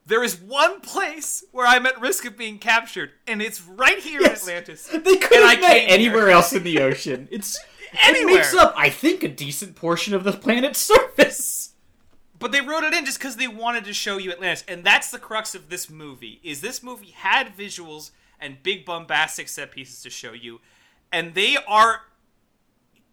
There 0.06 0.24
is 0.24 0.36
one 0.40 0.82
place 0.82 1.44
where 1.52 1.66
I'm 1.66 1.86
at 1.86 2.00
risk 2.02 2.26
of 2.26 2.38
being 2.38 2.60
captured, 2.60 3.12
and 3.26 3.42
it's 3.42 3.62
right 3.62 4.00
here 4.00 4.22
Yes. 4.22 4.44
in 4.44 4.50
Atlantis. 4.56 4.88
They 4.88 5.16
could 5.18 5.42
have 5.42 5.62
met 5.62 5.86
anywhere 5.88 6.28
here. 6.28 6.36
else 6.36 6.52
in 6.54 6.64
the 6.64 6.80
ocean. 6.82 7.28
It's 7.32 7.58
anywhere. 8.06 8.34
it 8.34 8.36
makes 8.38 8.54
up, 8.54 8.74
I 8.78 8.90
think, 8.90 9.24
a 9.24 9.30
decent 9.30 9.76
portion 9.76 10.14
of 10.14 10.24
the 10.26 10.34
planet's 10.34 10.80
surface. 10.80 11.70
But 12.38 12.52
they 12.52 12.60
wrote 12.60 12.84
it 12.84 12.94
in 12.94 13.06
just 13.06 13.18
because 13.20 13.38
they 13.38 13.48
wanted 13.48 13.86
to 13.86 13.94
show 13.94 14.18
you 14.18 14.32
Atlantis, 14.32 14.66
and 14.68 14.84
that's 14.84 15.10
the 15.10 15.20
crux 15.20 15.56
of 15.56 15.70
this 15.70 15.90
movie. 15.90 16.42
Is 16.44 16.60
this 16.60 16.84
movie 16.84 17.12
had 17.12 17.56
visuals 17.56 18.12
and 18.42 18.62
big 18.62 18.84
bombastic 18.84 19.48
set 19.48 19.72
pieces 19.72 20.02
to 20.04 20.10
show 20.10 20.34
you, 20.34 20.60
and 21.14 21.34
they 21.34 21.56
are 21.66 22.02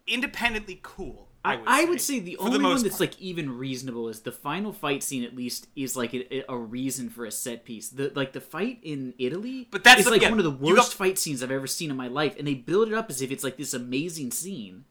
independently 0.07 0.81
cool. 0.83 1.29
I 1.43 1.57
would, 1.57 1.65
I 1.67 1.85
would 1.87 2.01
say 2.03 2.19
the 2.21 2.35
for 2.35 2.43
only 2.49 2.59
most 2.59 2.75
one 2.75 2.83
that's 2.83 2.99
part. 2.99 3.13
like 3.13 3.21
even 3.21 3.57
reasonable 3.57 4.09
is 4.09 4.21
the 4.21 4.33
final 4.33 4.73
fight 4.75 5.03
scene. 5.03 5.25
At 5.25 5.35
least 5.35 5.69
is 5.75 5.97
like 5.97 6.13
a, 6.13 6.45
a 6.53 6.57
reason 6.57 7.09
for 7.09 7.25
a 7.25 7.31
set 7.31 7.65
piece. 7.65 7.89
The 7.89 8.13
like 8.15 8.33
the 8.33 8.43
fight 8.43 8.79
in 8.83 9.15
Italy, 9.19 9.67
But 9.71 9.83
that's 9.85 10.01
is 10.01 10.05
the- 10.05 10.11
like 10.11 10.21
yeah, 10.23 10.29
one 10.31 10.39
of 10.39 10.45
the 10.45 10.51
worst 10.51 10.77
got- 10.91 10.93
fight 10.93 11.19
scenes 11.19 11.43
I've 11.43 11.51
ever 11.51 11.67
seen 11.67 11.91
in 11.91 11.97
my 11.97 12.09
life, 12.09 12.35
and 12.39 12.47
they 12.47 12.55
build 12.55 12.89
it 12.89 12.95
up 12.95 13.09
as 13.09 13.23
if 13.23 13.31
it's 13.31 13.43
like 13.43 13.57
this 13.57 13.73
amazing 13.73 14.33
scene. 14.33 14.85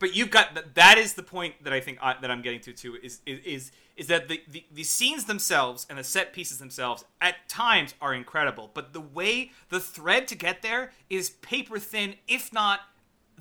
but 0.00 0.14
you've 0.16 0.30
got 0.30 0.74
that 0.74 0.98
is 0.98 1.14
the 1.14 1.22
point 1.22 1.54
that 1.62 1.72
I 1.72 1.80
think 1.80 1.98
I, 2.02 2.16
that 2.20 2.30
I'm 2.32 2.42
getting 2.42 2.60
to 2.62 2.72
too 2.72 2.96
is 3.02 3.20
is 3.24 3.38
is, 3.46 3.72
is 3.96 4.06
that 4.08 4.26
the, 4.28 4.42
the 4.48 4.64
the 4.72 4.82
scenes 4.82 5.26
themselves 5.26 5.86
and 5.88 5.96
the 5.98 6.04
set 6.04 6.32
pieces 6.32 6.58
themselves 6.58 7.04
at 7.20 7.48
times 7.48 7.94
are 8.00 8.12
incredible, 8.12 8.70
but 8.74 8.92
the 8.92 9.00
way 9.00 9.52
the 9.68 9.78
thread 9.80 10.26
to 10.28 10.34
get 10.34 10.62
there 10.62 10.92
is 11.08 11.30
paper 11.30 11.78
thin, 11.78 12.16
if 12.26 12.52
not 12.52 12.80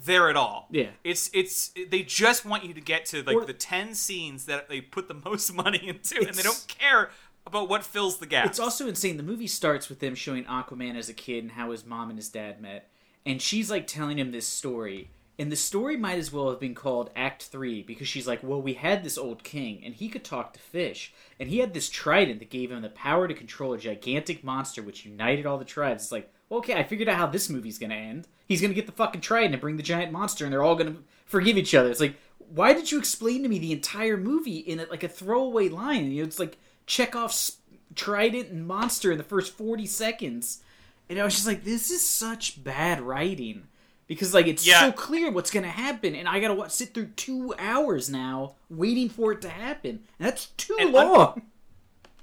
there 0.04 0.30
at 0.30 0.36
all. 0.36 0.68
Yeah. 0.72 0.90
it's 1.04 1.30
it's 1.34 1.72
they 1.90 2.04
just 2.04 2.46
want 2.46 2.66
you 2.66 2.74
to 2.74 2.82
get 2.82 3.06
to 3.08 3.24
like 3.24 3.36
Or- 3.36 3.46
the 3.46 3.54
ten 3.54 3.94
scenes 3.96 4.46
that 4.46 4.70
they 4.70 4.82
put 4.82 5.08
the 5.08 5.14
most 5.26 5.54
money 5.54 5.88
into, 5.88 6.18
and 6.26 6.36
they 6.36 6.44
don't 6.44 6.66
care 6.68 7.12
about 7.48 7.70
what 7.70 7.84
fills 7.84 8.18
the 8.18 8.26
gap. 8.26 8.48
It's 8.48 8.60
also 8.60 8.88
insane. 8.88 9.18
The 9.18 9.24
movie 9.24 9.48
starts 9.48 9.88
with 9.90 10.00
them 10.00 10.16
showing 10.16 10.46
Aquaman 10.46 10.96
as 10.98 11.10
a 11.10 11.14
kid 11.14 11.44
and 11.44 11.52
how 11.54 11.72
his 11.72 11.86
mom 11.86 12.10
and 12.10 12.18
his 12.18 12.30
dad 12.30 12.62
met, 12.62 12.90
and 13.26 13.42
she's 13.42 13.70
like 13.72 13.88
telling 13.88 14.18
him 14.20 14.32
this 14.32 14.48
story. 14.48 15.10
And 15.38 15.52
the 15.52 15.58
story 15.58 15.98
might 15.98 16.18
as 16.18 16.32
well 16.32 16.50
have 16.50 16.62
been 16.62 16.74
called 16.76 17.10
Act 17.14 17.44
Three 17.44 17.84
because 17.84 18.08
she's 18.08 18.26
like, 18.26 18.40
"Well, 18.42 18.62
we 18.62 18.74
had 18.76 19.04
this 19.04 19.18
old 19.18 19.44
king, 19.44 19.82
and 19.84 19.94
he 19.94 20.08
could 20.08 20.24
talk 20.24 20.54
to 20.54 20.60
fish, 20.60 21.14
and 21.40 21.50
he 21.50 21.60
had 21.60 21.74
this 21.74 21.90
trident 21.90 22.40
that 22.40 22.50
gave 22.50 22.72
him 22.72 22.82
the 22.82 22.90
power 22.90 23.28
to 23.28 23.34
control 23.34 23.74
a 23.74 23.78
gigantic 23.78 24.44
monster, 24.46 24.82
which 24.82 25.06
united 25.06 25.46
all 25.46 25.58
the 25.58 25.66
tribes." 25.66 26.04
It's 26.04 26.12
like, 26.14 26.32
okay, 26.58 26.74
I 26.76 26.84
figured 26.84 27.10
out 27.10 27.18
how 27.18 27.28
this 27.28 27.50
movie's 27.50 27.78
gonna 27.80 27.96
end. 27.96 28.28
He's 28.48 28.62
gonna 28.62 28.74
get 28.74 28.86
the 28.86 28.92
fucking 28.92 29.22
trident 29.22 29.54
and 29.54 29.62
bring 29.62 29.78
the 29.78 29.84
giant 29.84 30.12
monster, 30.12 30.44
and 30.46 30.54
they're 30.54 30.64
all 30.64 30.76
gonna 30.76 30.96
forgive 31.26 31.58
each 31.58 31.74
other. 31.76 31.90
It's 31.90 32.00
like, 32.00 32.16
why 32.54 32.74
did 32.74 32.92
you 32.92 33.00
explain 33.00 33.44
to 33.44 33.50
me 33.50 33.58
the 33.60 33.72
entire 33.72 34.18
movie 34.18 34.58
in 34.58 34.80
a, 34.80 34.86
like 34.86 35.04
a 35.04 35.08
throwaway 35.08 35.70
line? 35.70 36.12
You 36.12 36.22
know, 36.22 36.28
it's 36.28 36.40
like 36.40 36.58
Chekhov's 36.86 37.58
trident 37.96 38.50
and 38.50 38.68
monster 38.68 39.12
in 39.12 39.18
the 39.18 39.24
first 39.24 39.54
40 39.54 39.86
seconds. 39.86 40.62
And 41.10 41.20
I 41.20 41.24
was 41.24 41.36
just 41.36 41.48
like, 41.48 41.64
this 41.64 41.92
is 41.92 42.02
such 42.02 42.64
bad 42.64 43.02
writing. 43.02 43.68
Because 44.08 44.34
like 44.36 44.46
it's 44.46 44.66
Yeah. 44.68 44.82
so 44.82 44.92
clear 44.92 45.32
what's 45.32 45.50
gonna 45.50 45.68
happen, 45.70 46.14
and 46.14 46.28
I 46.30 46.40
gotta 46.40 46.70
sit 46.70 46.94
through 46.94 47.08
two 47.16 47.56
hours 47.58 48.08
now 48.10 48.54
waiting 48.70 49.10
for 49.10 49.32
it 49.32 49.42
to 49.42 49.50
happen, 49.50 50.02
and 50.20 50.28
that's 50.28 50.48
too 50.58 50.78
And 50.80 50.92
long. 50.92 51.42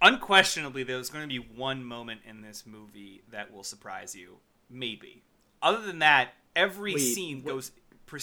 Unquestionably 0.02 0.82
there's 0.82 1.08
going 1.08 1.22
to 1.22 1.28
be 1.28 1.38
one 1.38 1.82
moment 1.84 2.20
in 2.28 2.42
this 2.42 2.66
movie 2.66 3.22
that 3.30 3.52
will 3.52 3.62
surprise 3.62 4.14
you 4.14 4.36
maybe 4.68 5.22
other 5.62 5.80
than 5.80 6.00
that 6.00 6.34
every 6.54 6.94
Wait, 6.94 7.00
scene 7.00 7.42
what- 7.42 7.52
goes 7.52 7.72
pre- 8.06 8.20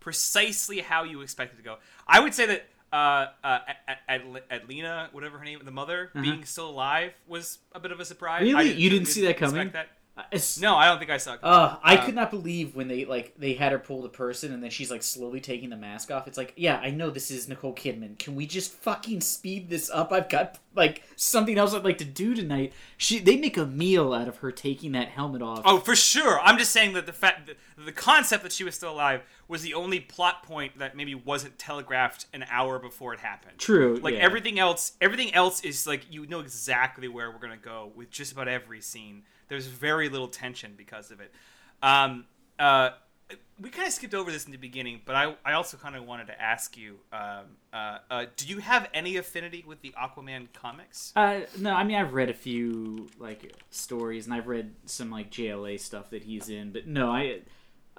precisely 0.00 0.80
how 0.80 1.04
you 1.04 1.20
expect 1.20 1.54
it 1.54 1.56
to 1.58 1.62
go 1.62 1.76
i 2.08 2.18
would 2.18 2.34
say 2.34 2.46
that 2.46 2.66
uh, 2.92 3.28
uh, 3.42 3.58
Ad- 3.88 4.22
Ad- 4.26 4.42
Adlena, 4.50 5.10
whatever 5.14 5.38
her 5.38 5.44
name, 5.46 5.58
the 5.64 5.70
mother, 5.70 6.10
being 6.12 6.44
still 6.44 6.68
alive 6.68 7.14
was 7.26 7.58
a 7.74 7.80
bit 7.80 7.90
of 7.90 8.00
a 8.00 8.04
surprise. 8.04 8.42
Uh-huh. 8.42 8.58
Really? 8.58 8.74
You 8.74 8.90
didn't 8.90 9.06
see 9.08 9.22
that 9.22 9.38
coming? 9.38 9.68
Uh, 9.74 9.84
it's- 10.30 10.58
No, 10.60 10.76
I 10.76 10.86
don't 10.86 10.98
think 10.98 11.10
I 11.10 11.16
saw. 11.16 11.34
it. 11.34 11.40
Uh, 11.42 11.76
I 11.82 11.96
Um, 11.96 12.04
could 12.04 12.14
not 12.14 12.30
believe 12.30 12.74
when 12.74 12.88
they 12.88 13.04
like 13.04 13.34
they 13.38 13.54
had 13.54 13.72
her 13.72 13.78
pull 13.78 14.02
the 14.02 14.08
person 14.08 14.52
and 14.52 14.62
then 14.62 14.70
she's 14.70 14.90
like 14.90 15.02
slowly 15.02 15.40
taking 15.40 15.70
the 15.70 15.76
mask 15.76 16.10
off. 16.10 16.26
It's 16.28 16.36
like, 16.38 16.52
yeah, 16.56 16.78
I 16.82 16.90
know 16.90 17.08
this 17.10 17.30
is 17.30 17.48
Nicole 17.48 17.74
Kidman. 17.74 18.18
Can 18.18 18.34
we 18.34 18.46
just 18.46 18.72
fucking 18.72 19.20
speed 19.22 19.70
this 19.70 19.88
up? 19.90 20.12
I've 20.12 20.28
got 20.28 20.58
like 20.74 21.02
something 21.16 21.56
else 21.58 21.74
I'd 21.74 21.84
like 21.84 21.98
to 21.98 22.04
do 22.04 22.34
tonight. 22.34 22.72
She 22.98 23.18
they 23.18 23.36
make 23.36 23.56
a 23.56 23.64
meal 23.66 24.12
out 24.12 24.28
of 24.28 24.38
her 24.38 24.52
taking 24.52 24.92
that 24.92 25.08
helmet 25.08 25.40
off. 25.42 25.62
Oh, 25.64 25.78
for 25.78 25.96
sure. 25.96 26.40
I'm 26.40 26.58
just 26.58 26.72
saying 26.72 26.92
that 26.92 27.06
the 27.06 27.12
fact 27.12 27.46
that 27.46 27.56
the 27.82 27.92
concept 27.92 28.42
that 28.42 28.52
she 28.52 28.64
was 28.64 28.74
still 28.74 28.92
alive 28.92 29.22
was 29.48 29.62
the 29.62 29.74
only 29.74 29.98
plot 30.00 30.42
point 30.44 30.78
that 30.78 30.96
maybe 30.96 31.14
wasn't 31.14 31.58
telegraphed 31.58 32.26
an 32.32 32.44
hour 32.50 32.78
before 32.78 33.12
it 33.14 33.20
happened. 33.20 33.58
True, 33.58 33.96
Like 33.96 34.14
yeah. 34.14 34.20
everything 34.20 34.58
else, 34.58 34.92
everything 35.00 35.32
else 35.34 35.62
is 35.62 35.86
like 35.86 36.02
you 36.10 36.26
know 36.26 36.40
exactly 36.40 37.08
where 37.08 37.30
we're 37.30 37.38
gonna 37.38 37.56
go 37.56 37.92
with 37.96 38.10
just 38.10 38.32
about 38.32 38.48
every 38.48 38.80
scene. 38.80 39.22
There's 39.52 39.66
very 39.66 40.08
little 40.08 40.28
tension 40.28 40.72
because 40.78 41.10
of 41.10 41.20
it. 41.20 41.30
Um, 41.82 42.24
uh, 42.58 42.92
we 43.60 43.68
kind 43.68 43.86
of 43.86 43.92
skipped 43.92 44.14
over 44.14 44.30
this 44.30 44.46
in 44.46 44.50
the 44.50 44.56
beginning, 44.56 45.02
but 45.04 45.14
I, 45.14 45.34
I 45.44 45.52
also 45.52 45.76
kind 45.76 45.94
of 45.94 46.06
wanted 46.06 46.28
to 46.28 46.40
ask 46.40 46.74
you: 46.74 47.00
um, 47.12 47.58
uh, 47.70 47.98
uh, 48.10 48.26
Do 48.34 48.46
you 48.46 48.60
have 48.60 48.88
any 48.94 49.18
affinity 49.18 49.62
with 49.66 49.82
the 49.82 49.90
Aquaman 49.90 50.48
comics? 50.54 51.12
Uh, 51.14 51.40
no, 51.58 51.74
I 51.74 51.84
mean 51.84 51.98
I've 51.98 52.14
read 52.14 52.30
a 52.30 52.34
few 52.34 53.10
like 53.18 53.54
stories 53.68 54.24
and 54.24 54.32
I've 54.32 54.48
read 54.48 54.74
some 54.86 55.10
like 55.10 55.30
JLA 55.30 55.78
stuff 55.78 56.08
that 56.10 56.22
he's 56.22 56.48
in, 56.48 56.72
but 56.72 56.86
no, 56.86 57.10
I. 57.10 57.40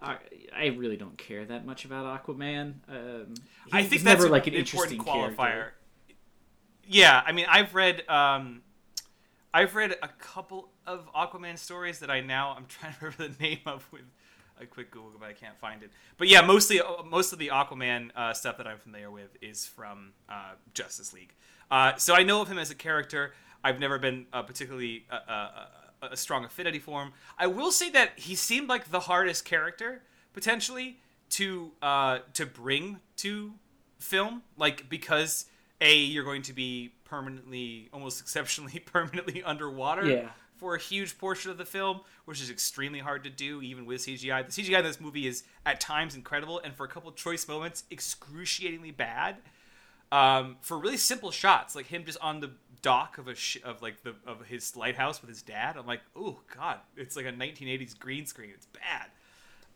I, 0.01 0.17
I 0.53 0.65
really 0.65 0.98
don't 0.98 1.17
care 1.17 1.45
that 1.45 1.65
much 1.65 1.86
about 1.86 2.25
Aquaman. 2.25 2.74
Um, 2.89 3.36
I 3.72 3.83
think 3.83 4.01
that's 4.01 4.19
never 4.19 4.27
like 4.27 4.48
an 4.48 4.53
interesting 4.53 5.00
qualifier. 5.00 5.38
character. 5.38 5.74
Yeah, 6.86 7.22
I 7.25 7.31
mean, 7.31 7.45
I've 7.48 7.74
read, 7.74 8.03
um, 8.10 8.63
I've 9.53 9.75
read 9.75 9.95
a 10.01 10.07
couple 10.07 10.69
of 10.88 11.07
Aquaman 11.13 11.60
stories 11.60 12.00
that 12.00 12.10
I 12.10 12.22
now 12.22 12.55
I'm 12.57 12.65
trying 12.65 12.93
to 12.93 13.05
remember 13.05 13.36
the 13.36 13.43
name 13.43 13.60
of 13.67 13.88
with 13.91 14.01
a 14.60 14.65
quick 14.65 14.89
Google, 14.89 15.12
but 15.19 15.29
I 15.29 15.33
can't 15.33 15.57
find 15.60 15.83
it. 15.83 15.91
But 16.17 16.27
yeah, 16.27 16.41
mostly 16.41 16.81
uh, 16.81 17.03
most 17.07 17.33
of 17.33 17.39
the 17.39 17.50
Aquaman 17.50 18.10
uh, 18.15 18.33
stuff 18.33 18.57
that 18.57 18.65
I'm 18.65 18.79
familiar 18.79 19.12
with 19.12 19.38
is 19.41 19.65
from 19.65 20.13
uh, 20.27 20.53
Justice 20.74 21.13
League. 21.13 21.33
Uh, 21.69 21.95
so 21.98 22.15
I 22.15 22.24
know 22.24 22.41
of 22.41 22.48
him 22.48 22.57
as 22.57 22.72
a 22.72 22.75
character. 22.75 23.33
I've 23.63 23.79
never 23.79 24.00
been 24.00 24.25
uh, 24.33 24.41
particularly 24.41 25.05
uh, 25.12 25.65
a 26.01 26.17
strong 26.17 26.45
affinity 26.45 26.79
for 26.79 27.03
him. 27.03 27.13
I 27.38 27.48
will 27.48 27.72
say 27.72 27.89
that 27.91 28.12
he 28.15 28.36
seemed 28.36 28.69
like 28.69 28.89
the 28.89 29.01
hardest 29.01 29.45
character 29.45 30.01
potentially 30.33 30.98
to 31.31 31.72
to 31.81 32.45
bring 32.51 33.00
to 33.17 33.53
film, 34.00 34.43
like 34.57 34.89
because 34.89 35.45
a 35.83 35.95
you're 35.95 36.23
going 36.23 36.41
to 36.43 36.53
be 36.53 36.93
permanently, 37.05 37.89
almost 37.93 38.21
exceptionally 38.25 38.79
permanently 38.79 39.43
underwater 39.43 40.05
Yeah. 40.05 40.29
for 40.55 40.75
a 40.75 40.79
huge 40.79 41.17
portion 41.17 41.51
of 41.51 41.57
the 41.57 41.65
film, 41.65 42.01
which 42.25 42.41
is 42.41 42.49
extremely 42.49 42.99
hard 42.99 43.23
to 43.25 43.29
do 43.29 43.61
even 43.61 43.85
with 43.85 44.01
CGI. 44.01 44.45
The 44.47 44.61
CGI 44.63 44.79
in 44.79 44.85
this 44.85 44.99
movie 45.01 45.27
is 45.27 45.43
at 45.65 45.79
times 45.79 46.15
incredible, 46.15 46.59
and 46.63 46.73
for 46.73 46.85
a 46.85 46.87
couple 46.89 47.09
of 47.09 47.15
choice 47.15 47.47
moments, 47.47 47.83
excruciatingly 47.91 48.91
bad. 48.91 49.37
Um, 50.11 50.57
for 50.61 50.77
really 50.77 50.97
simple 50.97 51.31
shots, 51.31 51.75
like 51.75 51.87
him 51.87 52.05
just 52.05 52.19
on 52.21 52.39
the 52.39 52.51
dock 52.83 53.17
of 53.17 53.27
a 53.27 53.33
sh- 53.35 53.57
of 53.63 53.81
like 53.81 54.03
the 54.03 54.13
of 54.27 54.45
his 54.45 54.75
lighthouse 54.75 55.21
with 55.21 55.29
his 55.29 55.41
dad, 55.41 55.75
I'm 55.75 55.87
like, 55.87 56.01
oh 56.15 56.39
god, 56.55 56.79
it's 56.95 57.15
like 57.15 57.25
a 57.25 57.31
1980s 57.31 57.97
green 57.97 58.25
screen. 58.27 58.51
It's 58.53 58.67
bad. 58.67 59.07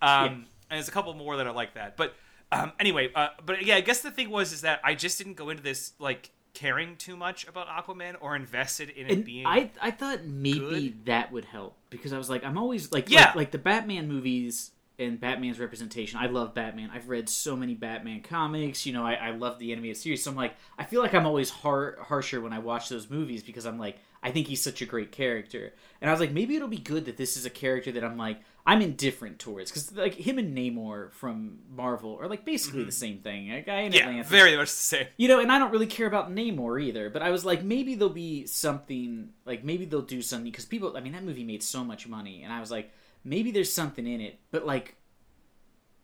Um, 0.02 0.46
And 0.70 0.78
there's 0.78 0.90
a 0.90 0.92
couple 0.92 1.14
more 1.16 1.38
that 1.38 1.48
are 1.48 1.54
like 1.54 1.74
that, 1.74 1.98
but 1.98 2.14
Um, 2.52 2.72
anyway, 2.80 3.12
uh, 3.14 3.30
but 3.46 3.66
yeah, 3.66 3.76
I 3.76 3.82
guess 3.82 4.02
the 4.02 4.12
thing 4.12 4.30
was 4.30 4.54
is 4.54 4.62
that 4.62 4.80
I 4.84 4.96
just 4.96 5.18
didn't 5.18 5.34
go 5.36 5.50
into 5.50 5.64
this 5.64 5.94
like 6.00 6.32
caring 6.54 6.96
too 6.96 7.16
much 7.16 7.48
about 7.48 7.68
Aquaman 7.68 8.16
or 8.20 8.36
invested 8.36 8.90
in 8.90 9.08
it 9.08 9.12
And 9.12 9.26
being. 9.26 9.46
I 9.46 9.70
I 9.82 9.92
thought 9.92 10.24
maybe 10.26 10.60
good. 10.60 11.06
that 11.06 11.32
would 11.32 11.46
help 11.46 11.76
because 11.90 12.14
I 12.14 12.18
was 12.18 12.30
like 12.30 12.44
I'm 12.44 12.58
always 12.58 12.92
like 12.92 13.10
Yeah. 13.10 13.26
like, 13.28 13.36
like 13.36 13.52
the 13.52 13.58
Batman 13.60 14.08
movies 14.08 14.72
and 15.00 15.20
Batman's 15.20 15.60
representation. 15.60 16.18
I 16.20 16.26
love 16.26 16.56
Batman. 16.56 16.90
I've 16.92 17.08
read 17.10 17.30
so 17.30 17.56
many 17.56 17.76
Batman 17.76 18.22
comics. 18.22 18.84
You 18.88 18.94
know, 18.94 19.06
I, 19.06 19.14
I 19.14 19.30
love 19.30 19.60
the 19.60 19.72
animated 19.72 19.98
series. 19.98 20.24
So 20.24 20.32
I'm 20.32 20.38
like, 20.38 20.56
I 20.80 20.86
feel 20.86 21.04
like 21.04 21.14
I'm 21.14 21.28
always 21.28 21.52
har- 21.52 21.98
harsher 22.02 22.42
when 22.42 22.52
I 22.52 22.58
watch 22.58 22.90
those 22.90 23.08
movies 23.08 23.44
because 23.44 23.68
I'm 23.68 23.78
like, 23.78 24.00
I 24.24 24.32
think 24.32 24.48
he's 24.48 24.64
such 24.64 24.82
a 24.82 24.88
great 24.88 25.12
character. 25.12 25.74
And 26.02 26.10
I 26.10 26.14
was 26.14 26.20
like, 26.20 26.32
maybe 26.32 26.56
it'll 26.56 26.68
be 26.68 26.78
good 26.80 27.06
that 27.06 27.16
this 27.18 27.38
is 27.38 27.46
a 27.46 27.52
character 27.52 27.92
that 27.92 28.04
I'm 28.04 28.18
like, 28.18 28.40
I'm 28.68 28.82
indifferent 28.82 29.40
towards 29.40 29.72
because 29.72 29.96
like 29.96 30.14
him 30.14 30.38
and 30.38 30.56
Namor 30.56 31.14
from 31.14 31.60
Marvel 31.74 32.18
are 32.20 32.28
like 32.28 32.44
basically 32.44 32.82
mm-hmm. 32.82 32.88
the 32.88 32.92
same 32.92 33.20
thing. 33.20 33.48
In 33.48 33.64
yeah, 33.66 34.02
Atlantis 34.02 34.28
very 34.28 34.58
much 34.58 34.68
the 34.68 34.76
same. 34.76 35.08
you 35.16 35.30
know, 35.30 35.40
and 35.40 35.50
I 35.50 35.58
don't 35.58 35.72
really 35.72 35.88
care 35.88 36.06
about 36.06 36.36
Namor 36.36 36.84
either, 36.84 37.10
but 37.10 37.22
I 37.22 37.30
was 37.30 37.46
like, 37.46 37.64
maybe 37.64 37.96
there'll 37.96 38.14
be 38.14 38.46
something, 38.46 39.30
like 39.46 39.64
maybe 39.64 39.86
they'll 39.86 40.02
do 40.02 40.22
something 40.22 40.52
because 40.52 40.66
people. 40.66 40.98
I 40.98 41.00
mean, 41.00 41.14
that 41.14 41.24
movie 41.24 41.46
made 41.46 41.64
so 41.64 41.86
much 41.86 42.10
money, 42.10 42.44
and 42.44 42.52
I 42.52 42.60
was 42.60 42.70
like, 42.70 42.92
maybe 43.24 43.52
there's 43.52 43.72
something 43.72 44.06
in 44.06 44.20
it. 44.20 44.38
But 44.52 44.66
like, 44.66 44.98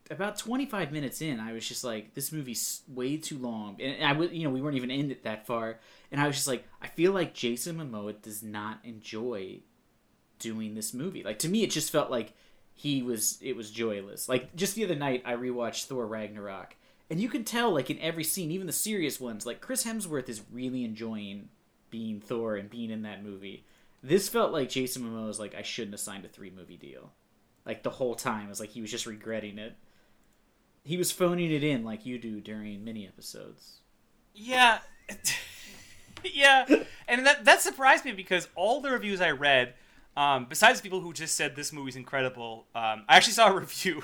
about 0.09 0.37
25 0.37 0.93
minutes 0.93 1.21
in, 1.21 1.41
I 1.41 1.51
was 1.51 1.67
just 1.67 1.83
like, 1.83 2.13
this 2.13 2.31
movie's 2.31 2.83
way 2.87 3.17
too 3.17 3.39
long, 3.39 3.81
and 3.81 4.05
I 4.05 4.13
would, 4.13 4.31
you 4.31 4.45
know, 4.45 4.49
we 4.49 4.61
weren't 4.61 4.77
even 4.77 4.89
in 4.89 5.11
it 5.11 5.25
that 5.25 5.45
far, 5.45 5.79
and 6.13 6.21
I 6.21 6.27
was 6.27 6.37
just 6.37 6.47
like, 6.47 6.65
I 6.81 6.87
feel 6.87 7.11
like 7.11 7.33
Jason 7.33 7.75
Momoa 7.75 8.21
does 8.21 8.41
not 8.41 8.79
enjoy 8.85 9.63
doing 10.39 10.75
this 10.75 10.93
movie. 10.93 11.23
Like 11.23 11.39
to 11.39 11.49
me, 11.49 11.63
it 11.63 11.71
just 11.71 11.91
felt 11.91 12.09
like 12.09 12.33
he 12.73 13.01
was 13.01 13.37
it 13.41 13.55
was 13.55 13.71
joyless. 13.71 14.27
Like 14.27 14.55
just 14.55 14.75
the 14.75 14.83
other 14.83 14.95
night, 14.95 15.23
I 15.25 15.33
rewatched 15.33 15.85
Thor 15.85 16.05
Ragnarok, 16.05 16.75
and 17.09 17.19
you 17.19 17.29
can 17.29 17.43
tell 17.43 17.71
like 17.71 17.89
in 17.89 17.99
every 17.99 18.23
scene, 18.23 18.51
even 18.51 18.67
the 18.67 18.73
serious 18.73 19.19
ones, 19.19 19.45
like 19.45 19.61
Chris 19.61 19.85
Hemsworth 19.85 20.29
is 20.29 20.41
really 20.51 20.83
enjoying 20.83 21.49
being 21.89 22.19
Thor 22.19 22.55
and 22.55 22.69
being 22.69 22.89
in 22.89 23.03
that 23.03 23.23
movie. 23.23 23.65
This 24.01 24.27
felt 24.27 24.51
like 24.51 24.69
Jason 24.69 25.03
Momoa 25.03 25.27
was 25.27 25.39
like 25.39 25.55
I 25.55 25.61
shouldn't 25.61 25.93
have 25.93 25.99
signed 26.01 26.25
a 26.25 26.29
three 26.29 26.51
movie 26.51 26.77
deal. 26.77 27.11
Like 27.65 27.83
the 27.83 27.89
whole 27.89 28.15
time, 28.15 28.47
it 28.47 28.49
was 28.49 28.59
like 28.59 28.71
he 28.71 28.81
was 28.81 28.91
just 28.91 29.05
regretting 29.05 29.57
it. 29.57 29.75
He 30.83 30.97
was 30.97 31.11
phoning 31.11 31.51
it 31.51 31.63
in 31.63 31.85
like 31.85 32.05
you 32.05 32.17
do 32.17 32.41
during 32.41 32.83
mini 32.83 33.07
episodes. 33.07 33.79
Yeah. 34.33 34.79
yeah. 36.23 36.65
And 37.07 37.25
that 37.25 37.45
that 37.45 37.61
surprised 37.61 38.05
me 38.05 38.11
because 38.11 38.49
all 38.55 38.81
the 38.81 38.91
reviews 38.91 39.21
I 39.21 39.31
read, 39.31 39.75
um, 40.15 40.45
besides 40.49 40.81
people 40.81 41.01
who 41.01 41.13
just 41.13 41.35
said 41.35 41.55
this 41.55 41.71
movie's 41.73 41.95
incredible, 41.95 42.65
um, 42.75 43.03
I 43.09 43.17
actually 43.17 43.33
saw 43.33 43.47
a 43.49 43.55
review 43.59 44.03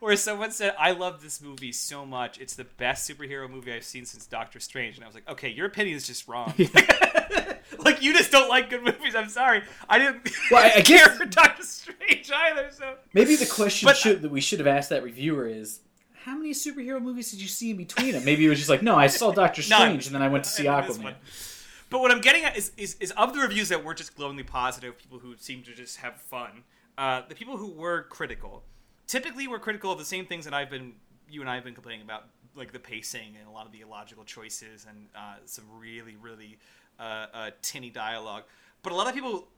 where 0.00 0.16
someone 0.16 0.50
said, 0.50 0.74
I 0.78 0.90
love 0.90 1.22
this 1.22 1.40
movie 1.40 1.72
so 1.72 2.04
much. 2.04 2.38
It's 2.38 2.54
the 2.54 2.64
best 2.64 3.08
superhero 3.08 3.48
movie 3.48 3.72
I've 3.72 3.84
seen 3.84 4.04
since 4.04 4.26
Doctor 4.26 4.60
Strange. 4.60 4.96
And 4.96 5.04
I 5.04 5.06
was 5.06 5.14
like, 5.14 5.28
okay, 5.28 5.48
your 5.48 5.66
opinion 5.66 5.96
is 5.96 6.06
just 6.06 6.28
wrong. 6.28 6.52
like, 7.78 8.02
you 8.02 8.12
just 8.12 8.30
don't 8.30 8.48
like 8.48 8.68
good 8.70 8.82
movies. 8.82 9.14
I'm 9.14 9.28
sorry. 9.30 9.62
I 9.88 9.98
didn't 9.98 10.28
Well, 10.50 10.62
I- 10.62 10.78
I 10.78 10.82
care 10.82 11.06
guess- 11.06 11.16
for 11.16 11.24
Doctor 11.24 11.62
Strange 11.62 12.30
either. 12.34 12.68
So 12.72 12.96
Maybe 13.14 13.36
the 13.36 13.46
question 13.46 13.86
But- 13.86 13.96
should, 13.96 14.22
that 14.22 14.30
we 14.30 14.40
should 14.40 14.58
have 14.58 14.66
asked 14.68 14.90
that 14.90 15.02
reviewer 15.02 15.46
is, 15.46 15.80
how 16.24 16.36
many 16.36 16.52
superhero 16.52 17.00
movies 17.02 17.30
did 17.30 17.40
you 17.40 17.48
see 17.48 17.70
in 17.70 17.76
between 17.76 18.12
them? 18.12 18.24
Maybe 18.24 18.46
it 18.46 18.48
was 18.48 18.58
just 18.58 18.70
like, 18.70 18.82
no, 18.82 18.96
I 18.96 19.08
saw 19.08 19.30
Doctor. 19.30 19.60
Strange 19.62 20.06
and 20.06 20.14
then 20.14 20.22
I 20.22 20.28
went 20.28 20.44
to 20.44 20.50
see 20.50 20.64
Aquaman. 20.64 21.14
But 21.90 22.00
what 22.00 22.10
I'm 22.10 22.20
getting 22.20 22.44
at 22.44 22.56
is, 22.56 22.72
is, 22.76 22.96
is 23.00 23.10
of 23.12 23.34
the 23.34 23.40
reviews 23.40 23.68
that 23.68 23.84
were 23.84 23.94
just 23.94 24.16
glowingly 24.16 24.42
positive, 24.42 24.98
people 24.98 25.18
who 25.18 25.36
seemed 25.36 25.64
to 25.66 25.74
just 25.74 25.98
have 25.98 26.20
fun, 26.20 26.64
uh, 26.98 27.22
the 27.28 27.34
people 27.34 27.56
who 27.56 27.70
were 27.70 28.04
critical 28.04 28.64
typically 29.06 29.46
were 29.46 29.58
critical 29.58 29.92
of 29.92 29.98
the 29.98 30.04
same 30.04 30.26
things 30.26 30.44
that 30.44 30.54
I've 30.54 30.70
been, 30.70 30.94
you 31.28 31.40
and 31.40 31.50
I 31.50 31.54
have 31.54 31.64
been 31.64 31.74
complaining 31.74 32.02
about, 32.02 32.24
like 32.56 32.72
the 32.72 32.78
pacing 32.78 33.36
and 33.38 33.48
a 33.48 33.50
lot 33.50 33.66
of 33.66 33.72
the 33.72 33.80
illogical 33.80 34.24
choices 34.24 34.86
and 34.88 35.08
uh, 35.16 35.36
some 35.44 35.64
really, 35.78 36.16
really 36.20 36.58
uh, 36.98 37.26
uh, 37.32 37.50
tinny 37.62 37.90
dialogue. 37.90 38.44
But 38.82 38.92
a 38.92 38.94
lot 38.96 39.08
of 39.08 39.14
people 39.14 39.48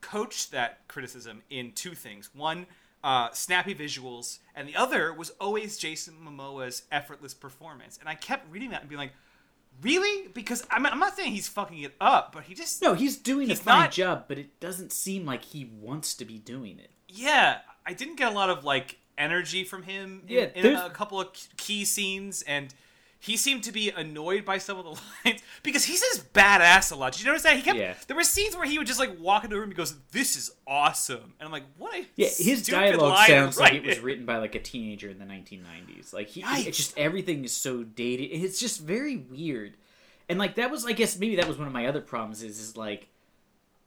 coached 0.00 0.52
that 0.52 0.86
criticism 0.88 1.42
in 1.50 1.72
two 1.72 1.94
things. 1.94 2.30
One, 2.34 2.66
uh, 3.02 3.30
snappy 3.32 3.74
visuals, 3.74 4.38
and 4.54 4.68
the 4.68 4.76
other 4.76 5.12
was 5.12 5.30
always 5.40 5.76
Jason 5.76 6.14
Momoa's 6.24 6.82
effortless 6.90 7.34
performance. 7.34 7.98
And 7.98 8.08
I 8.08 8.14
kept 8.14 8.50
reading 8.50 8.70
that 8.70 8.80
and 8.80 8.88
being 8.88 8.98
like, 8.98 9.12
really? 9.82 10.28
Because 10.28 10.66
I'm, 10.70 10.84
I'm 10.86 10.98
not 10.98 11.16
saying 11.16 11.32
he's 11.32 11.48
fucking 11.48 11.78
it 11.82 11.94
up, 12.00 12.32
but 12.32 12.44
he 12.44 12.54
just 12.54 12.80
No, 12.82 12.94
he's 12.94 13.16
doing 13.16 13.48
He's 13.48 13.60
a 13.60 13.62
fine 13.62 13.80
not- 13.80 13.92
job, 13.92 14.24
but 14.28 14.38
it 14.38 14.58
doesn't 14.60 14.92
seem 14.92 15.24
like 15.26 15.44
he 15.44 15.64
wants 15.64 16.14
to 16.14 16.24
be 16.24 16.38
doing 16.38 16.78
it. 16.78 16.90
yeah. 17.08 17.58
I 17.86 17.94
didn't 17.94 18.16
get 18.16 18.30
a 18.30 18.34
lot 18.34 18.50
of 18.50 18.64
like 18.64 18.98
energy 19.16 19.64
from 19.64 19.82
him 19.84 20.22
in, 20.28 20.34
Yeah, 20.34 20.46
in 20.54 20.76
a 20.76 20.90
couple 20.90 21.18
of 21.20 21.28
key 21.56 21.84
scenes 21.86 22.42
and. 22.42 22.74
He 23.20 23.36
seemed 23.36 23.64
to 23.64 23.72
be 23.72 23.90
annoyed 23.90 24.44
by 24.44 24.58
some 24.58 24.78
of 24.78 24.84
the 24.84 24.90
lines 25.24 25.42
because 25.64 25.84
he 25.84 25.96
says 25.96 26.24
badass 26.32 26.92
a 26.92 26.94
lot. 26.94 27.12
Did 27.12 27.22
you 27.22 27.26
notice 27.26 27.42
that? 27.42 27.56
He 27.56 27.62
kept 27.62 27.76
Yeah. 27.78 27.94
there 28.06 28.16
were 28.16 28.22
scenes 28.22 28.54
where 28.56 28.64
he 28.64 28.78
would 28.78 28.86
just 28.86 29.00
like 29.00 29.18
walk 29.18 29.42
into 29.42 29.56
a 29.56 29.58
room 29.58 29.70
and 29.70 29.72
he 29.72 29.76
goes, 29.76 29.96
This 30.12 30.36
is 30.36 30.52
awesome. 30.68 31.34
And 31.40 31.46
I'm 31.46 31.50
like, 31.50 31.64
what 31.78 32.04
Yeah, 32.14 32.28
his 32.28 32.64
dialogue 32.66 33.26
sounds 33.26 33.58
like 33.58 33.74
it 33.74 33.84
was 33.84 33.98
written 33.98 34.24
by 34.24 34.36
like 34.38 34.54
a 34.54 34.60
teenager 34.60 35.10
in 35.10 35.18
the 35.18 35.24
1990s. 35.24 36.12
Like 36.12 36.28
he, 36.28 36.42
Yikes. 36.42 36.66
it's 36.68 36.76
just 36.76 36.96
everything 36.98 37.44
is 37.44 37.52
so 37.52 37.82
dated. 37.82 38.30
It's 38.30 38.60
just 38.60 38.80
very 38.82 39.16
weird. 39.16 39.74
And 40.28 40.38
like 40.38 40.54
that 40.54 40.70
was, 40.70 40.84
I 40.86 40.92
guess 40.92 41.18
maybe 41.18 41.36
that 41.36 41.48
was 41.48 41.58
one 41.58 41.66
of 41.66 41.72
my 41.72 41.86
other 41.86 42.00
problems. 42.00 42.42
Is 42.44 42.60
is 42.60 42.76
like, 42.76 43.08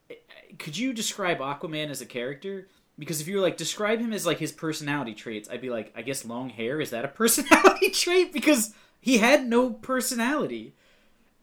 eh, 0.09 0.15
eh, 0.15 0.55
could 0.59 0.75
you 0.77 0.91
describe 0.91 1.37
Aquaman 1.39 1.89
as 1.89 2.01
a 2.01 2.05
character? 2.05 2.67
Because 2.99 3.21
if 3.21 3.27
you 3.29 3.37
were 3.37 3.41
like 3.41 3.55
describe 3.57 3.99
him 3.99 4.11
as 4.11 4.25
like 4.25 4.39
his 4.39 4.51
personality 4.51 5.13
traits, 5.13 5.47
I'd 5.49 5.61
be 5.61 5.69
like, 5.69 5.93
I 5.95 6.01
guess 6.01 6.25
long 6.25 6.49
hair 6.49 6.81
is 6.81 6.89
that 6.89 7.05
a 7.05 7.07
personality 7.21 7.91
trait? 7.91 8.33
Because 8.33 8.73
he 9.01 9.17
had 9.17 9.47
no 9.47 9.71
personality. 9.71 10.75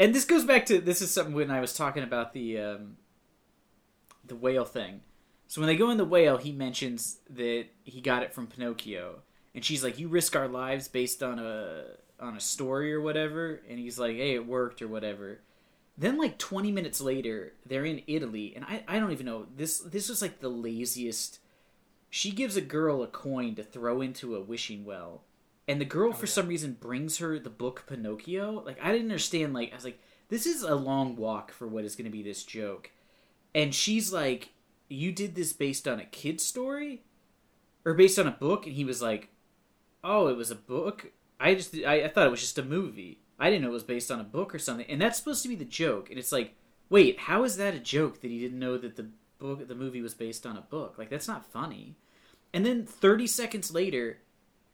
And 0.01 0.15
this 0.15 0.25
goes 0.25 0.45
back 0.45 0.65
to 0.67 0.81
this 0.81 1.03
is 1.03 1.11
something 1.11 1.35
when 1.35 1.51
I 1.51 1.61
was 1.61 1.75
talking 1.75 2.05
about 2.05 2.33
the 2.33 2.59
um, 2.59 2.97
the 4.25 4.37
whale 4.37 4.65
thing. 4.65 5.01
So 5.49 5.61
when 5.61 5.67
they 5.67 5.77
go 5.77 5.91
in 5.91 5.99
the 5.99 6.05
whale, 6.05 6.37
he 6.37 6.53
mentions 6.53 7.19
that 7.31 7.67
he 7.83 8.01
got 8.01 8.23
it 8.23 8.33
from 8.33 8.47
Pinocchio, 8.47 9.23
and 9.55 9.65
she's 9.65 9.83
like, 9.83 9.99
"You 9.99 10.09
risk 10.09 10.37
our 10.37 10.47
lives 10.47 10.87
based 10.87 11.23
on 11.23 11.41
a 11.41 11.85
on 12.21 12.37
a 12.37 12.41
story 12.41 12.95
or 12.95 13.01
whatever," 13.01 13.61
and 13.69 13.79
he's 13.79 13.99
like, 13.99 14.17
"Hey, 14.17 14.35
it 14.35 14.47
worked 14.47 14.81
or 14.81 14.89
whatever." 14.89 15.41
Then 15.97 16.17
like 16.17 16.39
20 16.39 16.71
minutes 16.71 17.01
later, 17.01 17.55
they're 17.67 17.85
in 17.85 18.03
Italy, 18.07 18.53
and 18.55 18.65
I 18.65 18.85
I 18.87 19.01
don't 19.01 19.11
even 19.11 19.27
know 19.27 19.47
this 19.57 19.81
this 19.81 20.09
was 20.09 20.23
like 20.23 20.39
the 20.39 20.49
laziest. 20.49 21.41
She 22.09 22.31
gives 22.31 22.57
a 22.57 22.63
girl 22.63 23.03
a 23.03 23.09
coin 23.09 23.57
to 23.57 23.65
throw 23.65 24.01
into 24.01 24.37
a 24.37 24.41
wishing 24.41 24.85
well, 24.85 25.25
and 25.69 25.81
the 25.81 25.85
girl 25.85 26.11
oh, 26.11 26.15
for 26.15 26.27
yeah. 26.27 26.33
some 26.33 26.49
reason 26.49 26.79
brings 26.81 27.19
her 27.19 27.39
the 27.39 27.51
book 27.51 27.85
Pinocchio. 27.87 28.63
Like 28.65 28.79
I 28.83 28.91
didn't 28.91 29.11
understand. 29.11 29.53
Like 29.53 29.71
I 29.71 29.75
was 29.75 29.85
like, 29.85 30.01
this 30.31 30.47
is 30.47 30.63
a 30.63 30.75
long 30.75 31.15
walk 31.15 31.53
for 31.53 31.69
what 31.69 31.85
is 31.85 31.95
going 31.95 32.07
to 32.07 32.11
be 32.11 32.23
this 32.23 32.43
joke, 32.43 32.91
and 33.55 33.75
she's 33.75 34.13
like, 34.13 34.51
"You 34.89 35.13
did 35.13 35.35
this 35.35 35.53
based 35.53 35.87
on 35.87 36.01
a 36.01 36.05
kid's 36.05 36.45
story, 36.45 37.03
or 37.85 37.95
based 37.95 38.19
on 38.19 38.27
a 38.27 38.33
book?" 38.33 38.67
And 38.67 38.75
he 38.75 38.85
was 38.85 39.03
like, 39.03 39.29
"Oh, 40.03 40.29
it 40.29 40.37
was 40.37 40.51
a 40.51 40.57
book. 40.57 41.13
I 41.39 41.55
just 41.55 41.75
I, 41.77 42.05
I 42.05 42.09
thought 42.09 42.27
it 42.27 42.31
was 42.31 42.41
just 42.41 42.59
a 42.59 42.65
movie. 42.65 43.21
I 43.39 43.51
didn't 43.51 43.63
know 43.63 43.71
it 43.71 43.73
was 43.73 43.85
based 43.85 44.11
on 44.11 44.21
a 44.21 44.25
book 44.25 44.55
or 44.55 44.59
something." 44.59 44.87
And 44.89 45.01
that's 45.01 45.19
supposed 45.19 45.43
to 45.43 45.49
be 45.49 45.55
the 45.55 45.65
joke. 45.67 46.09
And 46.09 46.19
it's 46.19 46.33
like, 46.33 46.55
wait, 46.89 47.19
how 47.21 47.45
is 47.45 47.57
that 47.59 47.75
a 47.75 47.79
joke 47.79 48.21
that 48.23 48.31
he 48.31 48.41
didn't 48.41 48.59
know 48.59 48.79
that 48.79 48.97
the 48.97 49.11
book 49.39 49.69
the 49.69 49.75
movie 49.75 50.03
was 50.03 50.15
based 50.15 50.47
on 50.47 50.57
a 50.57 50.63
book? 50.63 50.97
Like 50.97 51.11
that's 51.11 51.29
not 51.29 51.53
funny. 51.53 51.97
And 52.55 52.65
then 52.65 52.87
30 52.87 53.27
seconds 53.27 53.73
later, 53.73 54.21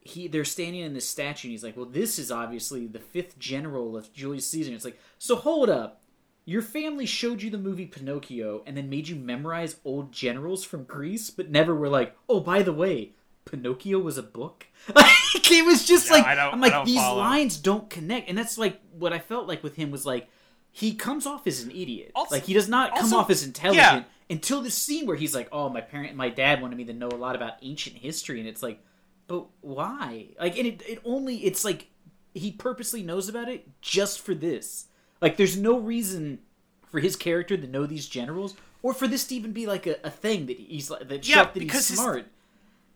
he 0.05 0.27
they're 0.29 0.45
standing 0.45 0.81
in 0.81 0.93
this 0.93 1.09
statue 1.09 1.47
and 1.47 1.51
he's 1.51 1.63
like, 1.63 1.75
"Well, 1.75 1.87
this 1.87 2.17
is 2.19 2.31
obviously 2.31 2.85
the 2.87 2.99
fifth 2.99 3.37
general 3.39 3.97
of 3.97 4.13
Julius 4.13 4.47
Caesar." 4.47 4.71
It's 4.73 4.85
like, 4.85 4.99
"So 5.17 5.35
hold 5.35 5.69
up. 5.69 6.01
Your 6.45 6.61
family 6.61 7.07
showed 7.07 7.41
you 7.41 7.49
the 7.49 7.57
movie 7.57 7.87
Pinocchio 7.87 8.61
and 8.67 8.77
then 8.77 8.87
made 8.89 9.07
you 9.07 9.15
memorize 9.15 9.77
old 9.83 10.11
generals 10.11 10.63
from 10.63 10.83
Greece, 10.83 11.31
but 11.31 11.49
never 11.49 11.73
were 11.75 11.89
like, 11.89 12.15
"Oh, 12.29 12.39
by 12.39 12.61
the 12.61 12.71
way, 12.71 13.13
Pinocchio 13.45 13.99
was 13.99 14.17
a 14.17 14.23
book." 14.23 14.67
Like 14.95 15.51
it 15.51 15.65
was 15.65 15.85
just 15.85 16.07
Yeah, 16.09 16.17
like 16.17 16.25
I'm 16.39 16.61
like 16.61 16.85
these 16.85 16.95
follow. 16.97 17.17
lines 17.19 17.57
don't 17.57 17.89
connect, 17.89 18.29
and 18.29 18.37
that's 18.37 18.57
like 18.57 18.79
what 18.97 19.11
I 19.11 19.19
felt 19.19 19.47
like 19.47 19.63
with 19.63 19.75
him 19.75 19.89
was 19.91 20.05
like 20.05 20.29
he 20.71 20.93
comes 20.93 21.25
off 21.25 21.47
as 21.47 21.63
an 21.63 21.71
idiot. 21.71 22.11
Also- 22.15 22.35
like 22.35 22.43
he 22.45 22.53
does 22.53 22.69
not 22.69 22.91
come 22.93 23.05
also- 23.05 23.17
off 23.17 23.29
as 23.31 23.43
intelligent 23.43 24.05
yeah. 24.05 24.33
until 24.35 24.61
this 24.61 24.75
scene 24.75 25.07
where 25.07 25.15
he's 25.17 25.33
like, 25.33 25.49
"Oh, 25.51 25.67
my 25.69 25.81
parent, 25.81 26.15
my 26.15 26.29
dad 26.29 26.61
wanted 26.61 26.77
me 26.77 26.85
to 26.85 26.93
know 26.93 27.07
a 27.09 27.17
lot 27.17 27.35
about 27.35 27.53
ancient 27.63 27.97
history," 27.97 28.39
and 28.39 28.47
it's 28.47 28.61
like, 28.63 28.79
but 29.27 29.47
why? 29.61 30.27
Like, 30.39 30.57
and 30.57 30.67
it 30.67 30.81
it 30.87 31.01
only 31.05 31.37
it's 31.45 31.63
like 31.65 31.87
he 32.33 32.51
purposely 32.51 33.01
knows 33.01 33.29
about 33.29 33.49
it 33.49 33.67
just 33.81 34.19
for 34.21 34.33
this. 34.35 34.85
Like, 35.21 35.37
there's 35.37 35.57
no 35.57 35.79
reason 35.79 36.39
for 36.87 36.99
his 36.99 37.15
character 37.15 37.57
to 37.57 37.67
know 37.67 37.85
these 37.85 38.07
generals, 38.07 38.55
or 38.83 38.93
for 38.93 39.07
this 39.07 39.25
to 39.27 39.35
even 39.35 39.51
be 39.53 39.65
like 39.65 39.87
a, 39.87 39.95
a 40.03 40.11
thing 40.11 40.45
that 40.47 40.57
he's 40.57 40.89
like 40.89 41.07
that 41.07 41.27
Yeah, 41.27 41.45
that 41.45 41.53
because 41.53 41.87
he's 41.87 41.99
his- 41.99 42.23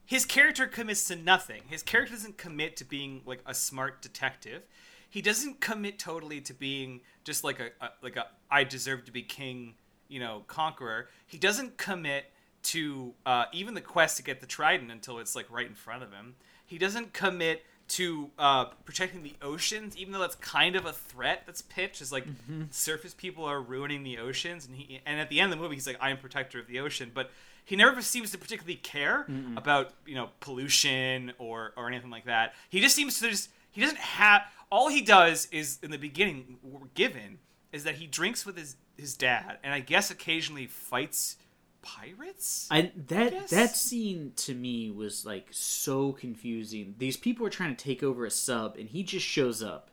his 0.05 0.25
character 0.25 0.65
commits 0.65 1.03
to 1.07 1.15
nothing. 1.15 1.61
His 1.67 1.83
character 1.83 2.15
doesn't 2.15 2.37
commit 2.37 2.75
to 2.77 2.83
being 2.83 3.21
like 3.27 3.41
a 3.45 3.53
smart 3.53 4.01
detective. 4.01 4.63
He 5.07 5.21
doesn't 5.21 5.59
commit 5.59 5.99
totally 5.99 6.41
to 6.41 6.53
being 6.53 7.01
just 7.23 7.43
like 7.43 7.59
a, 7.59 7.69
a 7.79 7.89
like 8.01 8.15
a 8.15 8.25
I 8.49 8.63
deserve 8.63 9.05
to 9.05 9.11
be 9.11 9.21
king, 9.21 9.75
you 10.07 10.19
know, 10.19 10.43
conqueror. 10.47 11.09
He 11.27 11.37
doesn't 11.37 11.77
commit 11.77 12.25
to 12.63 13.13
uh, 13.25 13.45
even 13.53 13.73
the 13.73 13.81
quest 13.81 14.17
to 14.17 14.23
get 14.23 14.41
the 14.41 14.47
trident 14.47 14.91
until 14.91 15.19
it's 15.19 15.35
like 15.35 15.49
right 15.49 15.67
in 15.67 15.75
front 15.75 16.03
of 16.03 16.11
him. 16.11 16.35
He 16.65 16.77
doesn't 16.77 17.13
commit 17.13 17.65
to 17.89 18.29
uh, 18.37 18.65
protecting 18.85 19.23
the 19.23 19.33
oceans, 19.41 19.97
even 19.97 20.13
though 20.13 20.19
that's 20.19 20.35
kind 20.35 20.75
of 20.75 20.85
a 20.85 20.93
threat 20.93 21.43
that's 21.45 21.61
pitched. 21.63 22.01
Is 22.01 22.11
like 22.11 22.25
surface 22.69 23.13
people 23.13 23.45
are 23.45 23.61
ruining 23.61 24.03
the 24.03 24.19
oceans, 24.19 24.67
and 24.67 24.75
he 24.75 25.01
and 25.05 25.19
at 25.19 25.29
the 25.29 25.39
end 25.39 25.51
of 25.51 25.57
the 25.57 25.63
movie, 25.63 25.75
he's 25.75 25.87
like, 25.87 25.97
"I 25.99 26.11
am 26.11 26.17
protector 26.17 26.59
of 26.59 26.67
the 26.67 26.79
ocean," 26.79 27.11
but 27.13 27.31
he 27.65 27.75
never 27.75 28.01
seems 28.01 28.31
to 28.31 28.37
particularly 28.37 28.75
care 28.75 29.25
about 29.57 29.91
you 30.05 30.15
know 30.15 30.29
pollution 30.39 31.33
or 31.39 31.73
or 31.75 31.87
anything 31.87 32.11
like 32.11 32.25
that. 32.25 32.53
He 32.69 32.79
just 32.79 32.95
seems 32.95 33.19
to 33.19 33.29
just 33.29 33.49
he 33.71 33.81
doesn't 33.81 33.97
have 33.97 34.43
all 34.71 34.89
he 34.89 35.01
does 35.01 35.47
is 35.51 35.79
in 35.81 35.91
the 35.91 35.97
beginning 35.97 36.57
given 36.93 37.39
is 37.71 37.83
that 37.83 37.95
he 37.95 38.07
drinks 38.07 38.45
with 38.45 38.57
his 38.57 38.75
his 38.97 39.15
dad, 39.15 39.57
and 39.63 39.73
I 39.73 39.79
guess 39.79 40.11
occasionally 40.11 40.67
fights 40.67 41.37
pirates. 41.81 42.67
I 42.71 42.91
that 43.07 43.31
guess. 43.31 43.49
that 43.51 43.75
scene 43.75 44.33
to 44.37 44.53
me 44.53 44.91
was 44.91 45.25
like 45.25 45.47
so 45.51 46.11
confusing. 46.13 46.95
These 46.97 47.17
people 47.17 47.45
are 47.45 47.49
trying 47.51 47.75
to 47.75 47.83
take 47.83 48.03
over 48.03 48.25
a 48.25 48.31
sub, 48.31 48.75
and 48.77 48.89
he 48.89 49.03
just 49.03 49.25
shows 49.25 49.61
up, 49.63 49.89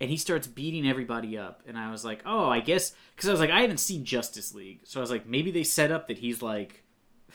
and 0.00 0.10
he 0.10 0.16
starts 0.16 0.46
beating 0.46 0.88
everybody 0.88 1.36
up. 1.38 1.62
And 1.66 1.78
I 1.78 1.90
was 1.90 2.04
like, 2.04 2.22
oh, 2.26 2.48
I 2.48 2.60
guess 2.60 2.94
because 3.14 3.28
I 3.28 3.32
was 3.32 3.40
like, 3.40 3.50
I 3.50 3.60
haven't 3.62 3.78
seen 3.80 4.04
Justice 4.04 4.54
League, 4.54 4.80
so 4.84 5.00
I 5.00 5.02
was 5.02 5.10
like, 5.10 5.26
maybe 5.26 5.50
they 5.50 5.64
set 5.64 5.90
up 5.92 6.08
that 6.08 6.18
he's 6.18 6.42
like 6.42 6.82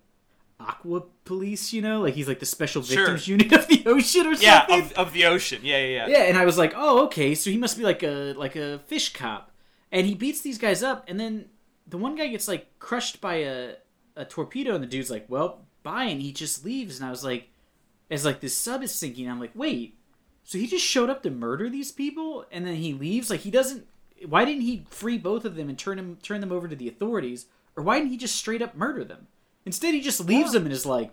Aqua 0.61 1.03
Police, 1.25 1.73
you 1.73 1.81
know, 1.83 2.01
like 2.03 2.15
he's 2.15 2.29
like 2.29 2.41
the 2.41 2.47
special 2.47 2.83
Sure. 2.83 2.97
victims 2.99 3.27
unit 3.29 3.53
of 3.53 3.67
the 3.69 3.83
ocean 3.87 4.27
or 4.27 4.35
yeah, 4.35 4.67
something. 4.67 4.93
of, 4.97 5.09
of 5.09 5.13
the 5.13 5.25
ocean. 5.27 5.61
Yeah, 5.63 5.79
yeah, 5.79 6.07
yeah. 6.07 6.19
Yeah, 6.19 6.23
and 6.25 6.37
I 6.37 6.45
was 6.45 6.59
like, 6.59 6.73
oh, 6.77 7.05
okay, 7.07 7.35
so 7.35 7.51
he 7.51 7.57
must 7.57 7.77
be 7.79 7.85
like 7.85 8.03
a 8.03 8.35
like 8.35 8.57
a 8.57 8.79
fish 8.87 9.13
cop, 9.13 9.51
and 9.91 10.07
he 10.07 10.15
beats 10.15 10.41
these 10.41 10.59
guys 10.59 10.83
up, 10.83 11.05
and 11.09 11.19
then 11.19 11.47
the 11.91 11.99
one 11.99 12.15
guy 12.17 12.29
gets 12.29 12.49
like 12.49 12.79
crushed 12.79 13.21
by 13.21 13.35
a 13.37 13.75
a 14.17 14.25
torpedo, 14.25 14.75
and 14.75 14.83
the 14.83 14.89
dude's 14.89 15.11
like, 15.11 15.27
well, 15.29 15.61
bye, 15.83 16.05
and 16.05 16.21
he 16.23 16.33
just 16.33 16.65
leaves, 16.65 16.99
and 16.99 17.07
I 17.07 17.11
was 17.11 17.25
like, 17.25 17.49
as 18.11 18.25
like 18.25 18.41
this 18.41 18.57
sub 18.57 18.83
is 18.83 18.93
sinking, 18.95 19.29
I'm 19.31 19.41
like, 19.41 19.53
wait, 19.55 19.97
so 20.45 20.59
he 20.59 20.67
just 20.67 20.85
showed 20.85 21.09
up 21.11 21.23
to 21.23 21.31
murder 21.31 21.69
these 21.71 21.93
people, 21.93 22.45
and 22.51 22.67
then 22.67 22.75
he 22.77 22.93
leaves, 22.93 23.31
like 23.31 23.41
he 23.41 23.51
doesn't. 23.51 23.87
Why 24.29 24.45
didn't 24.45 24.63
he 24.63 24.85
free 24.91 25.17
both 25.17 25.45
of 25.47 25.55
them 25.57 25.69
and 25.71 25.79
turn 25.79 25.99
him 25.99 26.19
turn 26.23 26.41
them 26.41 26.53
over 26.53 26.69
to 26.69 26.77
the 26.77 26.89
authorities, 26.89 27.47
or 27.77 27.83
why 27.83 27.99
didn't 27.99 28.11
he 28.11 28.17
just 28.19 28.37
straight 28.37 28.61
up 28.63 28.77
murder 28.77 29.05
them? 29.05 29.27
Instead, 29.65 29.95
he 29.95 30.01
just 30.01 30.21
leaves 30.27 30.51
Or- 30.51 30.53
them 30.55 30.65
and 30.65 30.73
is 30.73 30.85
like, 30.87 31.11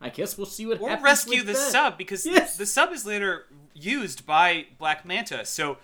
I 0.00 0.08
guess 0.10 0.36
we'll 0.38 0.46
see 0.46 0.66
what 0.66 0.80
Or 0.80 0.88
happens. 0.88 1.04
rescue 1.04 1.42
the 1.42 1.52
that." 1.52 1.70
sub 1.72 1.98
because 1.98 2.24
Yes. 2.26 2.56
the 2.56 2.66
sub 2.66 2.92
is 2.92 3.04
later 3.04 3.46
used 3.74 4.24
by 4.26 4.66
Black 4.78 5.04
Manta. 5.04 5.44
So 5.44 5.78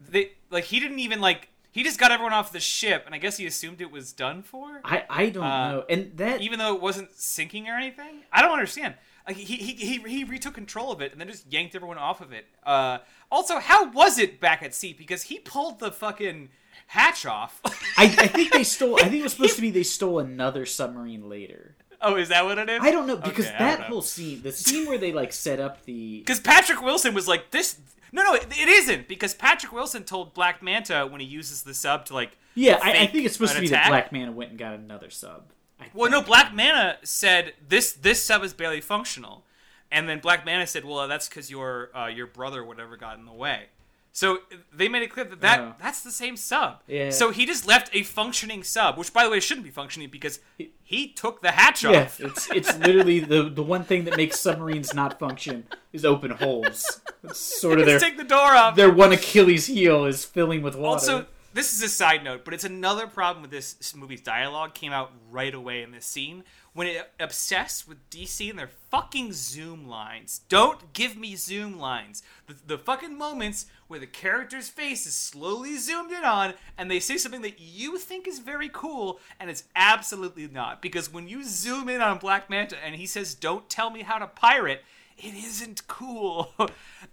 they 0.00 0.32
like 0.50 0.64
he 0.64 0.80
didn't 0.80 0.98
even 0.98 1.20
like 1.20 1.48
he 1.70 1.82
just 1.84 1.98
got 1.98 2.10
everyone 2.10 2.32
off 2.32 2.52
the 2.52 2.60
ship, 2.60 3.04
and 3.06 3.14
I 3.14 3.18
guess 3.18 3.36
he 3.36 3.46
assumed 3.46 3.80
it 3.80 3.90
was 3.90 4.12
done 4.12 4.42
for. 4.42 4.80
I 4.84 5.04
I 5.08 5.28
don't 5.30 5.44
Uh, 5.44 5.72
know, 5.72 5.84
and 5.88 6.12
that 6.16 6.40
even 6.40 6.58
though 6.58 6.74
it 6.74 6.80
wasn't 6.80 7.12
sinking 7.12 7.68
or 7.68 7.74
anything. 7.76 8.22
I 8.32 8.42
don't 8.42 8.52
understand. 8.52 8.94
Like 9.26 9.36
he 9.36 9.56
he 9.56 9.72
he, 9.74 9.98
he 10.08 10.24
retook 10.24 10.54
control 10.54 10.90
of 10.90 11.00
it 11.02 11.12
and 11.12 11.20
then 11.20 11.28
just 11.28 11.52
yanked 11.52 11.74
everyone 11.74 11.98
off 11.98 12.20
of 12.22 12.32
it. 12.32 12.46
Uh, 12.64 12.98
also, 13.30 13.58
how 13.58 13.90
was 13.90 14.18
it 14.18 14.40
back 14.40 14.62
at 14.62 14.74
sea? 14.74 14.94
Because 14.94 15.22
he 15.24 15.38
pulled 15.38 15.80
the 15.80 15.92
fucking 15.92 16.48
hatch 16.86 17.26
off. 17.26 17.60
I, 17.98 18.04
I 18.04 18.26
think 18.28 18.52
they 18.52 18.64
stole. 18.64 18.96
I 18.96 19.02
think 19.08 19.16
it 19.16 19.22
was 19.24 19.32
supposed 19.34 19.56
to 19.56 19.60
be 19.60 19.70
they 19.70 19.82
stole 19.82 20.18
another 20.18 20.64
submarine 20.64 21.28
later. 21.28 21.76
Oh, 22.00 22.16
is 22.16 22.28
that 22.28 22.44
what 22.44 22.58
it 22.58 22.68
is? 22.70 22.80
I 22.82 22.90
don't 22.90 23.06
know 23.06 23.16
because 23.16 23.46
Okay, 23.46 23.56
that 23.58 23.80
know. 23.80 23.86
whole 23.86 24.02
scene, 24.02 24.42
the 24.42 24.52
scene 24.52 24.86
where 24.86 24.98
they 24.98 25.12
like 25.12 25.32
set 25.32 25.60
up 25.60 25.84
the. 25.84 26.18
Because 26.24 26.40
Patrick 26.40 26.82
Wilson 26.82 27.14
was 27.14 27.26
like 27.26 27.50
this. 27.50 27.78
No, 28.12 28.22
no, 28.22 28.34
it, 28.34 28.46
it 28.50 28.68
isn't. 28.68 29.08
Because 29.08 29.34
Patrick 29.34 29.72
Wilson 29.72 30.04
told 30.04 30.32
Black 30.32 30.62
Manta 30.62 31.06
when 31.06 31.20
he 31.20 31.26
uses 31.26 31.62
the 31.62 31.74
sub 31.74 32.06
to 32.06 32.14
like. 32.14 32.38
Yeah, 32.54 32.78
I, 32.82 32.92
I 33.02 33.06
think 33.06 33.24
it's 33.24 33.34
supposed 33.34 33.54
to 33.54 33.60
be 33.60 33.68
that. 33.68 33.88
Black 33.88 34.12
Manta 34.12 34.32
went 34.32 34.50
and 34.50 34.58
got 34.58 34.74
another 34.74 35.10
sub. 35.10 35.52
I 35.80 35.86
Well, 35.94 36.10
no. 36.10 36.22
Black 36.22 36.54
Manta 36.54 36.98
said 37.04 37.54
this 37.66 37.92
this 37.92 38.22
sub 38.22 38.42
is 38.42 38.52
barely 38.54 38.80
functional, 38.80 39.44
and 39.90 40.08
then 40.08 40.18
Black 40.20 40.44
Manta 40.44 40.66
said, 40.66 40.84
"Well, 40.84 41.06
that's 41.08 41.28
because 41.28 41.50
your 41.50 41.96
uh, 41.96 42.06
your 42.06 42.26
brother 42.26 42.64
whatever 42.64 42.96
got 42.96 43.18
in 43.18 43.26
the 43.26 43.32
way." 43.32 43.66
So 44.12 44.38
they 44.72 44.88
made 44.88 45.02
it 45.02 45.10
clear 45.12 45.24
that, 45.26 45.40
that 45.42 45.60
Oh. 45.60 45.74
that's 45.80 46.00
the 46.02 46.10
same 46.10 46.36
sub. 46.36 46.80
Yeah. 46.88 47.10
So 47.10 47.30
he 47.30 47.46
just 47.46 47.66
left 47.66 47.94
a 47.94 48.02
functioning 48.02 48.64
sub, 48.64 48.98
which 48.98 49.12
by 49.12 49.22
the 49.24 49.30
way 49.30 49.38
shouldn't 49.38 49.64
be 49.64 49.70
functioning 49.70 50.08
because 50.10 50.40
he 50.82 51.08
took 51.08 51.40
the 51.40 51.52
hatch 51.52 51.84
Yeah, 51.84 52.02
off. 52.02 52.18
it's 52.20 52.50
it's 52.50 52.76
literally 52.78 53.20
the 53.20 53.44
the 53.48 53.62
one 53.62 53.84
thing 53.84 54.04
that 54.06 54.16
makes 54.16 54.40
submarines 54.40 54.92
not 54.94 55.18
function 55.18 55.66
is 55.92 56.04
open 56.04 56.32
holes. 56.32 57.00
It's 57.22 57.38
sort 57.38 57.78
of 57.78 57.86
their 57.90 58.00
take 58.00 58.16
the 58.16 58.24
door 58.24 58.54
off. 58.56 58.74
their 58.74 58.90
one 58.92 59.12
Achilles 59.12 59.66
heel 59.66 60.04
is 60.04 60.24
filling 60.24 60.62
with 60.62 60.74
water. 60.74 60.88
Also, 61.00 61.26
this 61.54 61.72
is 61.72 61.82
a 61.82 61.88
side 61.88 62.24
note, 62.24 62.44
but 62.44 62.54
it's 62.54 62.64
another 62.64 63.06
problem 63.06 63.42
with 63.42 63.50
this 63.50 63.94
movie's 63.94 64.20
dialogue 64.20 64.74
came 64.74 64.92
out 64.92 65.12
right 65.30 65.54
away 65.54 65.82
in 65.82 65.92
this 65.92 66.06
scene 66.06 66.44
when 66.74 66.86
it 66.86 67.10
obsessed 67.18 67.88
with 67.88 67.98
DC 68.10 68.48
and 68.50 68.58
their 68.58 68.70
fucking 68.90 69.32
zoom 69.32 69.88
lines. 69.88 70.42
Don't 70.48 70.92
give 70.92 71.16
me 71.16 71.34
zoom 71.34 71.78
lines. 71.78 72.22
The, 72.46 72.54
the 72.66 72.78
fucking 72.78 73.16
moments 73.18 73.66
where 73.88 73.98
the 73.98 74.06
character's 74.06 74.68
face 74.68 75.06
is 75.06 75.14
slowly 75.14 75.76
zoomed 75.76 76.12
in 76.12 76.24
on 76.24 76.54
and 76.76 76.90
they 76.90 77.00
say 77.00 77.16
something 77.16 77.42
that 77.42 77.58
you 77.58 77.98
think 77.98 78.28
is 78.28 78.38
very 78.38 78.70
cool 78.72 79.18
and 79.40 79.50
it's 79.50 79.64
absolutely 79.74 80.46
not. 80.46 80.80
Because 80.80 81.12
when 81.12 81.28
you 81.28 81.42
zoom 81.42 81.88
in 81.88 82.00
on 82.00 82.18
Black 82.18 82.48
Manta 82.48 82.76
and 82.84 82.94
he 82.94 83.06
says, 83.06 83.34
Don't 83.34 83.68
tell 83.68 83.90
me 83.90 84.02
how 84.02 84.18
to 84.18 84.26
pirate, 84.26 84.84
it 85.16 85.34
isn't 85.34 85.86
cool. 85.88 86.52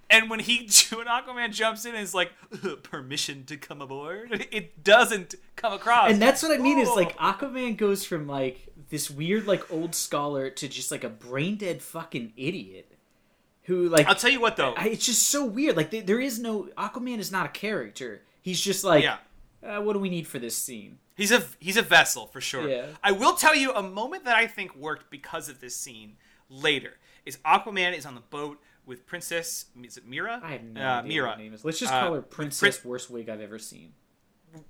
And 0.07 0.29
when 0.29 0.39
he 0.39 0.57
when 0.93 1.07
Aquaman 1.07 1.51
jumps 1.51 1.83
in 1.83 1.95
and 1.95 2.03
is 2.03 2.13
like 2.13 2.31
permission 2.83 3.43
to 3.45 3.57
come 3.57 3.81
aboard, 3.81 4.47
it 4.51 4.83
doesn't 4.83 5.33
come 5.55 5.73
across. 5.73 6.11
and 6.11 6.21
that's 6.21 6.43
what 6.43 6.51
I 6.51 6.61
mean 6.61 6.77
is 6.77 6.89
like 6.89 7.17
Aquaman 7.17 7.75
goes 7.75 8.05
from 8.05 8.27
like 8.27 8.67
this 8.89 9.09
weird 9.09 9.47
like 9.47 9.71
old 9.71 9.95
scholar 9.95 10.51
to 10.51 10.67
just 10.67 10.91
like 10.91 11.03
a 11.03 11.09
brain 11.09 11.55
dead 11.57 11.81
fucking 11.81 12.33
idiot 12.38 12.94
who 13.65 13.89
like 13.89 14.08
I'll 14.08 14.15
tell 14.15 14.32
you 14.32 14.39
what 14.41 14.58
though. 14.58 14.73
I, 14.75 14.89
it's 14.89 15.06
just 15.06 15.23
so 15.30 15.45
weird. 15.45 15.75
Like 15.78 15.91
th- 15.91 16.06
there 16.06 16.19
is 16.19 16.39
no 16.39 16.69
Aquaman 16.78 17.19
is 17.19 17.32
not 17.32 17.45
a 17.45 17.49
character. 17.49 18.21
He's 18.41 18.62
just 18.62 18.84
like, 18.84 19.04
Yeah. 19.04 19.17
uh, 19.63 19.82
what 19.82 19.93
do 19.93 19.99
we 19.99 20.10
need 20.10 20.28
for 20.28 20.39
this 20.39 20.56
scene? 20.58 20.99
He's 21.15 21.32
a 21.32 21.43
he's 21.60 21.78
a 21.78 21.82
vessel 21.82 22.28
for 22.28 22.41
sure. 22.41 22.67
Yeah. 22.69 22.88
I 23.04 23.12
will 23.12 23.34
tell 23.36 23.56
you 23.56 23.73
a 23.73 23.82
moment 23.84 24.25
that 24.25 24.36
I 24.36 24.47
think 24.47 24.75
worked 24.75 25.10
because 25.10 25.49
of 25.49 25.60
this 25.62 25.75
scene 25.75 26.17
later 26.49 26.93
is 27.25 27.38
Aquaman 27.38 27.97
is 27.97 28.06
on 28.06 28.15
the 28.15 28.21
boat 28.21 28.60
with 28.86 29.08
Princess 29.08 29.65
is 29.84 29.97
it 29.97 30.06
Mera? 30.08 30.39
I 30.43 30.51
have 30.51 30.63
no 30.63 30.82
uh, 30.82 30.99
idea 30.99 31.10
Mera. 31.21 31.28
what 31.30 31.38
her 31.38 31.43
name 31.43 31.54
is. 31.54 31.65
Let's 31.65 31.80
just 31.80 31.91
Uh, 31.93 32.01
call 32.01 32.13
her 32.13 32.21
Princess 32.21 32.78
Prin- 32.80 32.89
Worst 32.91 33.10
Wig 33.10 33.30
I've 33.30 33.41
ever 33.41 33.58
seen. 33.58 33.93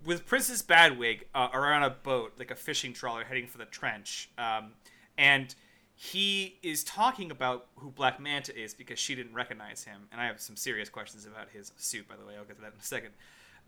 with 0.05 0.25
Princess 0.25 0.61
Badwig 0.61 1.23
uh, 1.35 1.49
are 1.51 1.73
on 1.73 1.83
a 1.83 1.89
boat, 1.89 2.33
like 2.39 2.49
a 2.51 2.55
fishing 2.55 2.93
trawler, 2.93 3.23
heading 3.25 3.45
for 3.47 3.57
the 3.57 3.65
trench, 3.65 4.29
um, 4.37 4.71
and 5.17 5.53
he 5.95 6.57
is 6.61 6.83
talking 6.83 7.31
about 7.31 7.67
who 7.77 7.89
Black 7.89 8.19
Manta 8.19 8.57
is 8.57 8.73
because 8.73 8.99
she 8.99 9.15
didn't 9.15 9.33
recognize 9.33 9.85
him. 9.85 10.07
And 10.11 10.19
I 10.19 10.25
have 10.25 10.41
some 10.41 10.57
serious 10.57 10.89
questions 10.89 11.25
about 11.25 11.47
his 11.53 11.71
suit, 11.77 12.07
by 12.07 12.15
the 12.17 12.25
way. 12.25 12.33
I'll 12.37 12.43
get 12.43 12.57
to 12.57 12.61
that 12.63 12.73
in 12.73 12.79
a 12.79 12.83
second. 12.83 13.11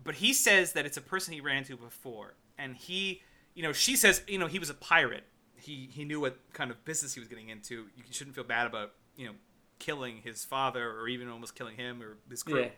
But 0.04 0.16
he 0.16 0.34
says 0.34 0.74
that 0.74 0.84
it's 0.84 0.98
a 0.98 1.00
person 1.00 1.32
he 1.32 1.40
ran 1.40 1.56
into 1.58 1.76
before, 1.76 2.34
and 2.58 2.76
he, 2.76 3.22
you 3.54 3.62
know, 3.62 3.72
she 3.72 3.96
says, 3.96 4.22
you 4.28 4.38
know, 4.38 4.46
he 4.46 4.58
was 4.58 4.70
a 4.70 4.74
pirate. 4.74 5.24
He 5.56 5.88
he 5.90 6.04
knew 6.04 6.20
what 6.20 6.38
kind 6.52 6.70
of 6.70 6.84
business 6.84 7.14
he 7.14 7.20
was 7.20 7.28
getting 7.28 7.48
into. 7.48 7.86
You 7.96 8.04
shouldn't 8.10 8.36
feel 8.36 8.44
bad 8.44 8.66
about, 8.66 8.92
you 9.16 9.26
know, 9.26 9.32
killing 9.78 10.18
his 10.22 10.44
father 10.44 10.88
or 10.88 11.08
even 11.08 11.28
almost 11.28 11.56
killing 11.56 11.76
him 11.76 12.02
or 12.02 12.18
his 12.30 12.42
crew. 12.42 12.60
Yeah. 12.60 12.68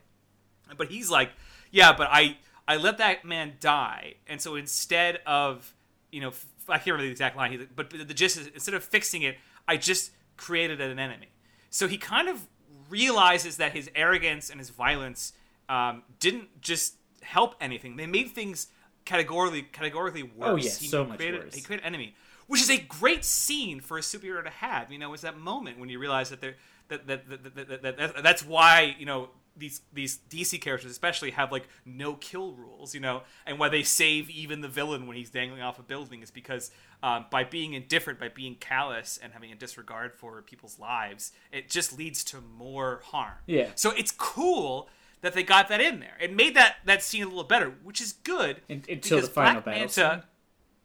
But 0.79 0.89
he's 0.89 1.11
like, 1.11 1.31
yeah, 1.71 1.93
but 1.93 2.09
I 2.11 2.39
I 2.67 2.77
let 2.77 2.99
that 2.99 3.25
man 3.25 3.55
die, 3.61 4.15
and 4.27 4.41
so 4.41 4.55
instead 4.55 5.21
of 5.27 5.75
you 6.11 6.21
know, 6.21 6.33
I 6.73 6.79
can't 6.79 6.87
remember 6.89 7.05
the 7.05 7.11
exact 7.11 7.37
line, 7.37 7.53
he- 7.53 7.59
but 7.75 7.91
the 7.91 8.15
gist 8.15 8.37
is 8.39 8.47
instead 8.49 8.75
of 8.75 8.85
fixing 8.85 9.23
it, 9.23 9.39
I 9.69 9.77
just 9.77 10.13
created 10.37 10.81
an 10.81 10.99
enemy. 10.99 11.29
So 11.71 11.87
he 11.89 11.99
kind 11.99 12.29
of 12.29 12.47
realizes 12.89 13.57
that 13.59 13.73
his 13.73 13.91
arrogance 13.95 14.51
and 14.51 14.59
his 14.59 14.71
violence 14.71 15.33
um, 15.69 16.03
didn't 16.19 16.61
just 16.61 16.95
help 17.23 17.55
anything; 17.61 17.97
they 17.97 18.07
made 18.07 18.31
things 18.31 18.69
categorically 19.05 19.63
categorically 19.63 20.23
worse. 20.23 20.49
Oh, 20.51 20.57
yeah, 20.57 20.63
he 20.71 20.89
so 20.89 21.05
much 21.05 21.19
created, 21.19 21.45
worse. 21.45 21.55
He 21.55 21.61
created 21.63 21.85
an 21.87 21.95
enemy, 21.95 22.15
which 22.47 22.61
is 22.61 22.71
a 22.71 22.79
great 22.79 23.25
scene 23.25 23.81
for 23.81 23.99
a 23.99 24.01
superhero 24.01 24.43
to 24.43 24.51
have. 24.51 24.91
You 24.91 24.99
know, 24.99 25.13
is 25.15 25.21
that 25.21 25.39
moment 25.39 25.79
when 25.79 25.89
you 25.89 25.99
realize 25.99 26.31
that 26.31 26.41
they're 26.41 26.57
that, 26.89 27.07
that, 27.07 27.29
that, 27.29 27.83
that, 27.83 27.97
that 27.97 28.23
that's 28.23 28.45
why 28.45 28.97
you 28.99 29.07
know 29.07 29.31
these 29.57 29.81
these 29.93 30.19
DC 30.31 30.61
characters 30.61 30.91
especially 30.91 31.33
have 31.33 31.53
like 31.53 31.69
no 31.85 32.15
kill 32.15 32.53
rules, 32.53 32.95
you 32.95 33.01
know, 33.01 33.23
and 33.47 33.59
why 33.59 33.69
they 33.69 33.83
save 33.83 34.31
even 34.31 34.61
the 34.61 34.69
villain 34.69 35.07
when 35.07 35.17
he's 35.17 35.31
dangling 35.31 35.63
off 35.63 35.79
a 35.79 35.83
building 35.83 36.23
is 36.23 36.31
because 36.31 36.71
um, 37.03 37.27
by 37.31 37.45
being 37.45 37.75
indifferent, 37.75 38.19
by 38.19 38.29
being 38.29 38.55
callous 38.57 39.19
and 39.23 39.33
having 39.33 39.53
a 39.53 39.55
disregard 39.55 40.15
for 40.15 40.43
people's 40.43 40.79
lives, 40.79 41.33
it 41.53 41.69
just 41.69 41.97
leads 41.97 42.25
to 42.25 42.41
more 42.41 43.01
harm. 43.05 43.35
Yeah. 43.47 43.69
So 43.75 43.93
it's 43.97 44.13
cool 44.13 44.89
that 45.23 45.35
they 45.35 45.43
got 45.43 45.69
that 45.69 45.81
in 45.81 46.01
there. 46.01 46.17
It 46.21 46.35
made 46.35 46.55
that 46.57 46.77
that 46.85 47.03
scene 47.03 47.23
a 47.23 47.29
little 47.29 47.45
better, 47.45 47.73
which 47.83 48.01
is 48.01 48.13
good. 48.13 48.61
Un- 48.69 48.85
until 48.89 49.21
the 49.21 49.27
final 49.27 49.61
Black 49.61 49.65
battle 49.65 49.81
Manta- 49.81 49.93
scene. 49.93 50.23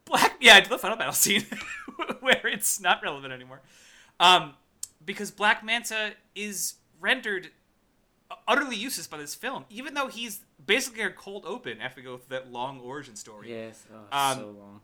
Black, 0.06 0.36
yeah, 0.40 0.60
the 0.60 0.78
final 0.78 0.98
battle 0.98 1.14
scene 1.14 1.46
where 2.20 2.48
it's 2.48 2.80
not 2.80 3.02
relevant 3.02 3.34
anymore, 3.34 3.62
um, 4.20 4.54
because 5.04 5.32
Black 5.32 5.64
Manta 5.64 6.14
is 6.36 6.76
rendered 7.00 7.50
utterly 8.48 8.76
useless 8.76 9.08
by 9.08 9.18
this 9.18 9.36
film, 9.36 9.66
even 9.70 9.94
though 9.94 10.08
he's 10.08 10.42
basically 10.66 11.04
a 11.04 11.10
cold 11.10 11.44
open 11.46 11.80
after 11.82 12.02
we 12.02 12.06
go 12.06 12.18
through 12.18 12.38
that 12.38 12.52
long 12.52 12.80
origin 12.80 13.16
story. 13.16 13.50
Yes, 13.52 13.84
oh, 13.94 14.18
Um, 14.18 14.38
so 14.38 14.46
long. 14.48 14.82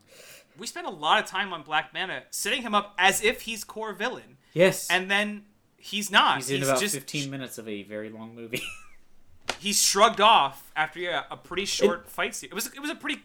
we 0.58 0.67
spent 0.67 0.88
a 0.88 0.91
lot 0.91 1.23
of 1.23 1.30
time 1.30 1.54
on 1.54 1.63
Black 1.63 1.93
Manta 1.93 2.23
setting 2.30 2.62
him 2.62 2.75
up 2.75 2.93
as 2.97 3.23
if 3.23 3.41
he's 3.41 3.63
core 3.63 3.93
villain, 3.93 4.38
Yes, 4.54 4.89
and 4.89 5.10
then 5.10 5.45
he's 5.77 6.12
not. 6.12 6.38
he's 6.38 6.49
in 6.51 6.63
about 6.63 6.80
just 6.80 6.93
15 6.93 7.30
minutes 7.32 7.58
of 7.58 7.67
a 7.67 7.84
very 7.84 8.10
long 8.10 8.36
movie. 8.36 8.62
he's 9.60 9.82
shrugged 9.82 10.21
off 10.21 10.71
after 10.75 10.99
yeah, 10.99 11.23
a 11.32 11.38
pretty 11.38 11.65
short 11.65 12.10
fight 12.10 12.36
scene. 12.36 12.49
It 12.51 12.56
was 12.56 12.67
it 12.67 12.80
was 12.80 12.89
a 12.91 12.95
pretty 12.95 13.21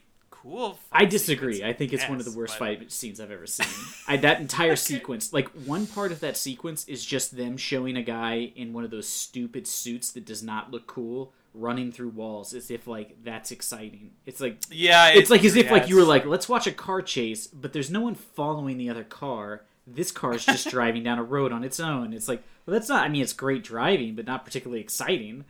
cool. 0.46 0.78
I 0.92 1.04
disagree. 1.04 1.54
sequence, 1.54 1.70
I 1.70 1.72
think 1.72 1.92
it's 1.92 2.08
one 2.08 2.18
of 2.18 2.24
the 2.24 2.36
worst 2.36 2.56
fight 2.56 2.90
scenes 2.92 3.20
I've 3.20 3.30
ever 3.30 3.46
seen. 3.46 3.66
I, 4.06 4.16
that 4.18 4.40
entire 4.40 4.76
sequence, 4.76 5.32
like 5.32 5.48
one 5.48 5.86
part 5.86 6.12
of 6.12 6.20
that 6.20 6.36
sequence, 6.36 6.86
is 6.88 7.04
just 7.04 7.36
them 7.36 7.56
showing 7.56 7.96
a 7.96 8.02
guy 8.02 8.52
in 8.54 8.72
one 8.72 8.84
of 8.84 8.90
those 8.90 9.08
stupid 9.08 9.66
suits 9.66 10.12
that 10.12 10.24
does 10.24 10.42
not 10.42 10.70
look 10.70 10.86
cool 10.86 11.32
running 11.54 11.90
through 11.90 12.10
walls, 12.10 12.52
as 12.52 12.70
if 12.70 12.86
like 12.86 13.16
that's 13.24 13.50
exciting. 13.50 14.10
It's 14.26 14.40
like 14.40 14.58
Yeah, 14.70 15.08
it's 15.08 15.30
like 15.30 15.44
as 15.44 15.56
if 15.56 15.70
like 15.70 15.88
you 15.88 15.96
were 15.96 16.04
like, 16.04 16.26
let's 16.26 16.48
watch 16.48 16.66
a 16.66 16.72
car 16.72 17.02
chase, 17.02 17.46
but 17.46 17.72
there's 17.72 17.90
no 17.90 18.00
one 18.00 18.14
following 18.14 18.76
the 18.76 18.90
other 18.90 19.04
car. 19.04 19.64
This 19.86 20.10
car 20.10 20.34
is 20.34 20.44
just 20.44 20.68
driving 20.70 21.02
down 21.02 21.18
a 21.18 21.24
road 21.24 21.52
on 21.52 21.64
its 21.64 21.80
own. 21.80 22.12
It's 22.12 22.28
like, 22.28 22.42
well, 22.64 22.74
that's 22.74 22.88
not. 22.88 23.04
I 23.04 23.08
mean, 23.08 23.22
it's 23.22 23.32
great 23.32 23.64
driving, 23.64 24.14
but 24.14 24.26
not 24.26 24.44
particularly 24.44 24.80
exciting. 24.80 25.44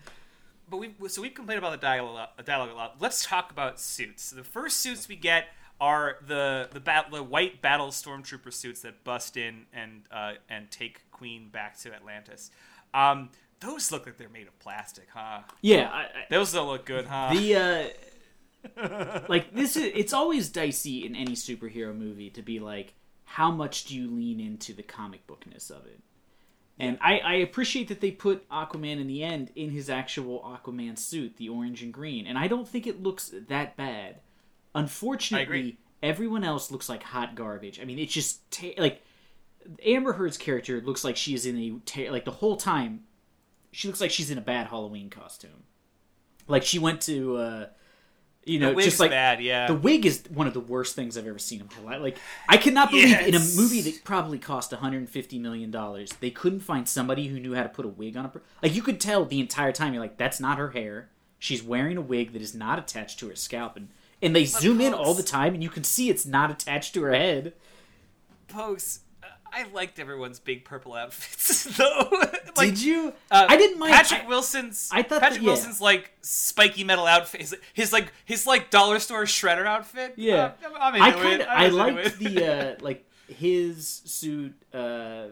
But 0.68 0.78
we 0.78 0.94
so 1.08 1.22
we've 1.22 1.34
complained 1.34 1.58
about 1.58 1.72
the 1.72 1.76
dialogue, 1.86 2.10
a 2.10 2.14
lot- 2.14 2.46
dialogue 2.46 2.70
a 2.70 2.74
lot. 2.74 2.96
Let's 3.00 3.24
talk 3.24 3.50
about 3.50 3.80
suits. 3.80 4.30
The 4.30 4.44
first 4.44 4.78
suits 4.78 5.08
we 5.08 5.16
get 5.16 5.48
are 5.80 6.16
the 6.26 6.68
the 6.72 6.80
bat, 6.80 7.06
the 7.12 7.22
white 7.22 7.62
battle 7.62 7.88
stormtrooper 7.88 8.52
suits 8.52 8.80
that 8.82 9.04
bust 9.04 9.36
in 9.36 9.66
and 9.72 10.02
uh, 10.10 10.32
and 10.48 10.70
take 10.70 11.10
Queen 11.12 11.48
back 11.48 11.78
to 11.80 11.94
Atlantis. 11.94 12.50
Um, 12.94 13.30
those 13.60 13.90
look 13.92 14.06
like 14.06 14.16
they're 14.16 14.28
made 14.28 14.48
of 14.48 14.58
plastic, 14.58 15.08
huh? 15.12 15.40
Yeah, 15.60 15.90
I, 15.92 16.00
I, 16.00 16.08
Those 16.30 16.52
don't 16.52 16.68
look 16.68 16.84
good, 16.84 17.06
huh? 17.06 17.32
the 17.32 17.54
uh 18.76 19.22
like 19.28 19.54
this 19.54 19.76
is 19.76 19.92
it's 19.94 20.12
always 20.12 20.48
dicey 20.48 21.06
in 21.06 21.14
any 21.14 21.32
superhero 21.32 21.96
movie 21.96 22.30
to 22.30 22.42
be 22.42 22.58
like 22.58 22.94
how 23.24 23.50
much 23.50 23.84
do 23.84 23.96
you 23.96 24.10
lean 24.10 24.40
into 24.40 24.72
the 24.72 24.82
comic 24.82 25.24
bookness 25.26 25.70
of 25.70 25.86
it 25.86 26.00
and 26.78 26.98
I, 27.00 27.18
I 27.18 27.34
appreciate 27.36 27.88
that 27.88 28.00
they 28.00 28.10
put 28.10 28.48
aquaman 28.50 29.00
in 29.00 29.06
the 29.06 29.22
end 29.22 29.50
in 29.54 29.70
his 29.70 29.88
actual 29.88 30.40
aquaman 30.40 30.98
suit 30.98 31.36
the 31.36 31.48
orange 31.48 31.82
and 31.82 31.92
green. 31.92 32.26
And 32.26 32.36
i 32.38 32.48
don't 32.48 32.68
think 32.68 32.86
it 32.86 33.02
looks 33.02 33.32
that 33.48 33.76
bad. 33.76 34.16
Unfortunately 34.74 35.78
everyone 36.02 36.44
else 36.44 36.70
looks 36.70 36.88
like 36.88 37.02
hot 37.02 37.34
garbage. 37.34 37.80
I 37.80 37.84
mean 37.84 37.98
it's 37.98 38.12
just 38.12 38.50
ta- 38.50 38.78
like 38.78 39.02
amber 39.84 40.12
heard's 40.12 40.38
character 40.38 40.80
looks 40.80 41.02
like 41.02 41.16
she 41.16 41.34
is 41.34 41.46
in 41.46 41.56
a 41.56 41.78
ta- 41.84 42.12
like 42.12 42.24
the 42.24 42.30
whole 42.30 42.56
time 42.56 43.04
she 43.72 43.88
looks 43.88 44.00
like 44.00 44.10
she's 44.10 44.30
in 44.30 44.38
a 44.38 44.42
bad 44.42 44.66
halloween 44.66 45.08
costume. 45.10 45.64
Like 46.46 46.62
she 46.62 46.78
went 46.78 47.00
to 47.02 47.36
uh 47.36 47.66
you 48.46 48.60
know 48.60 48.74
just 48.80 49.00
like 49.00 49.10
bad, 49.10 49.42
yeah. 49.42 49.66
the 49.66 49.74
wig 49.74 50.06
is 50.06 50.22
one 50.32 50.46
of 50.46 50.54
the 50.54 50.60
worst 50.60 50.94
things 50.94 51.18
I've 51.18 51.26
ever 51.26 51.38
seen 51.38 51.60
in 51.60 51.68
my 51.84 51.90
life. 51.92 52.00
Like, 52.00 52.18
I 52.48 52.56
cannot 52.56 52.90
believe 52.90 53.20
in 53.20 53.34
a 53.34 53.40
movie 53.40 53.82
that 53.82 54.04
probably 54.04 54.38
cost 54.38 54.72
150 54.72 55.38
million 55.38 55.70
dollars, 55.70 56.10
they 56.20 56.30
couldn't 56.30 56.60
find 56.60 56.88
somebody 56.88 57.26
who 57.26 57.40
knew 57.40 57.54
how 57.54 57.64
to 57.64 57.68
put 57.68 57.84
a 57.84 57.88
wig 57.88 58.16
on 58.16 58.24
a. 58.24 58.28
Per- 58.28 58.42
like, 58.62 58.74
you 58.74 58.82
could 58.82 59.00
tell 59.00 59.24
the 59.24 59.40
entire 59.40 59.72
time. 59.72 59.92
You're 59.92 60.02
like, 60.02 60.16
that's 60.16 60.40
not 60.40 60.58
her 60.58 60.70
hair. 60.70 61.10
She's 61.38 61.62
wearing 61.62 61.96
a 61.96 62.02
wig 62.02 62.32
that 62.32 62.40
is 62.40 62.54
not 62.54 62.78
attached 62.78 63.18
to 63.18 63.28
her 63.28 63.36
scalp, 63.36 63.76
and 63.76 63.88
and 64.22 64.34
they 64.34 64.44
zoom 64.44 64.80
in 64.80 64.94
all 64.94 65.12
the 65.12 65.22
time, 65.22 65.54
and 65.54 65.62
you 65.62 65.68
can 65.68 65.84
see 65.84 66.08
it's 66.08 66.24
not 66.24 66.50
attached 66.50 66.94
to 66.94 67.02
her 67.02 67.12
head. 67.12 67.52
Pokes. 68.48 69.00
I 69.56 69.66
liked 69.72 69.98
everyone's 69.98 70.38
big 70.38 70.64
purple 70.64 70.94
outfits, 70.94 71.64
though. 71.76 72.08
like, 72.56 72.70
Did 72.70 72.82
you? 72.82 73.12
Uh, 73.30 73.46
I 73.48 73.56
didn't 73.56 73.78
mind. 73.78 73.92
Patrick 73.94 74.24
I- 74.24 74.26
Wilson's. 74.28 74.88
I 74.92 75.02
thought 75.02 75.20
Patrick 75.20 75.40
that- 75.40 75.44
yeah. 75.44 75.50
Wilson's 75.52 75.80
like 75.80 76.12
spiky 76.20 76.84
metal 76.84 77.06
outfit. 77.06 77.40
His, 77.40 77.56
his 77.72 77.92
like 77.92 78.12
his 78.24 78.46
like 78.46 78.70
dollar 78.70 78.98
store 78.98 79.24
shredder 79.24 79.66
outfit. 79.66 80.14
Yeah. 80.16 80.52
Uh, 80.64 80.68
I'm 80.78 80.94
into 80.94 81.04
I 81.06 81.08
it. 81.08 81.16
kind 81.22 81.42
of 81.42 81.48
I 81.48 81.68
liked 81.68 82.18
the 82.18 82.46
uh, 82.46 82.74
like 82.84 83.08
his 83.28 84.02
suit, 84.04 84.54
uh, 84.74 85.28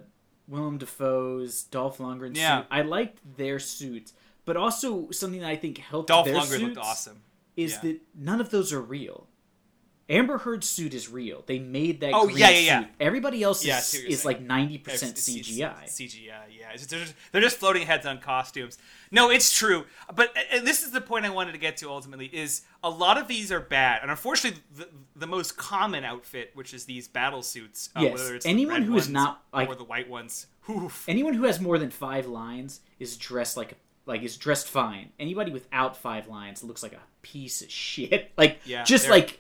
Willem 0.49 0.79
Dafoe's 0.79 1.63
Dolph 1.65 1.99
Lundgren 1.99 2.37
Yeah. 2.37 2.61
suit. 2.63 2.67
I 2.71 2.83
liked 2.83 3.19
their 3.37 3.59
suits, 3.59 4.13
but 4.45 4.57
also 4.57 5.11
something 5.11 5.41
that 5.41 5.49
I 5.51 5.57
think 5.57 5.79
helped 5.79 6.09
Dolph 6.09 6.27
their 6.27 6.35
Lundgren 6.37 6.47
suits 6.49 6.63
looked 6.63 6.79
awesome. 6.79 7.23
is 7.57 7.73
Yeah. 7.75 7.81
that 7.83 8.01
none 8.17 8.41
of 8.41 8.51
those 8.51 8.73
are 8.73 8.81
real. 8.81 9.27
Amber 10.09 10.37
Heard's 10.39 10.69
suit 10.69 10.93
is 10.93 11.09
real. 11.09 11.43
They 11.47 11.59
made 11.59 12.01
that. 12.01 12.13
Oh, 12.13 12.27
green 12.27 12.37
yeah, 12.39 12.51
yeah, 12.51 12.59
yeah. 12.59 12.81
suit. 12.81 12.89
Everybody 13.01 13.43
else 13.43 13.65
Yeah, 13.65 13.79
is, 13.79 13.85
see 13.87 13.99
what 13.99 14.03
you're 14.03 14.11
is 14.13 14.25
like 14.25 14.41
ninety 14.43 14.77
percent 14.77 15.15
CGI. 15.17 15.85
CGI, 15.85 16.29
yeah. 16.59 16.73
Just- 16.73 16.91
they're, 16.91 17.01
just, 17.01 17.15
they're 17.33 17.41
just 17.41 17.57
floating 17.57 17.87
heads 17.87 18.05
on 18.05 18.19
costumes. 18.19 18.77
No, 19.11 19.31
it's 19.31 19.57
true. 19.57 19.85
But 20.15 20.35
and 20.53 20.67
this 20.67 20.83
is 20.83 20.91
the 20.91 21.01
point 21.01 21.25
I 21.25 21.31
wanted 21.31 21.53
to 21.53 21.59
get 21.59 21.79
to 21.79 21.89
ultimately 21.89 22.27
is 22.27 22.63
a 22.83 22.91
lot 22.91 23.17
of 23.17 23.29
these 23.29 23.51
are 23.51 23.61
bad, 23.61 24.03
and 24.03 24.11
unfortunately, 24.11 24.61
the, 24.77 24.89
the 25.17 25.27
most 25.27 25.57
common 25.57 26.05
outfit, 26.05 26.51
which 26.55 26.75
is 26.75 26.85
these 26.85 27.09
battle 27.09 27.43
suits, 27.43 27.89
uh, 27.97 28.01
Yes, 28.03 28.13
whether 28.19 28.35
it's 28.35 28.45
anyone 28.47 28.83
who 28.83 28.97
is 28.97 29.09
not, 29.09 29.43
like- 29.55 29.69
or 29.69 29.75
the 29.75 29.85
white 29.85 30.11
ones. 30.11 30.49
Oof. 30.69 31.05
Anyone 31.09 31.35
who 31.35 31.45
has 31.45 31.61
more 31.61 31.79
than 31.79 31.91
five 31.91 32.27
lines 32.27 32.81
is 32.99 33.17
dressed 33.17 33.57
like 33.57 33.73
a 33.73 33.75
like 34.07 34.23
is 34.23 34.37
dressed 34.37 34.69
fine. 34.69 35.13
Anybody 35.19 35.51
without 35.51 35.97
five 35.97 36.29
lines 36.29 36.63
looks 36.63 36.83
like 36.83 36.93
a 36.93 37.01
piece 37.23 37.63
of 37.63 37.71
shit. 37.71 38.33
Like 38.37 38.59
Yeah, 38.67 38.85
just 38.85 39.09
like 39.09 39.39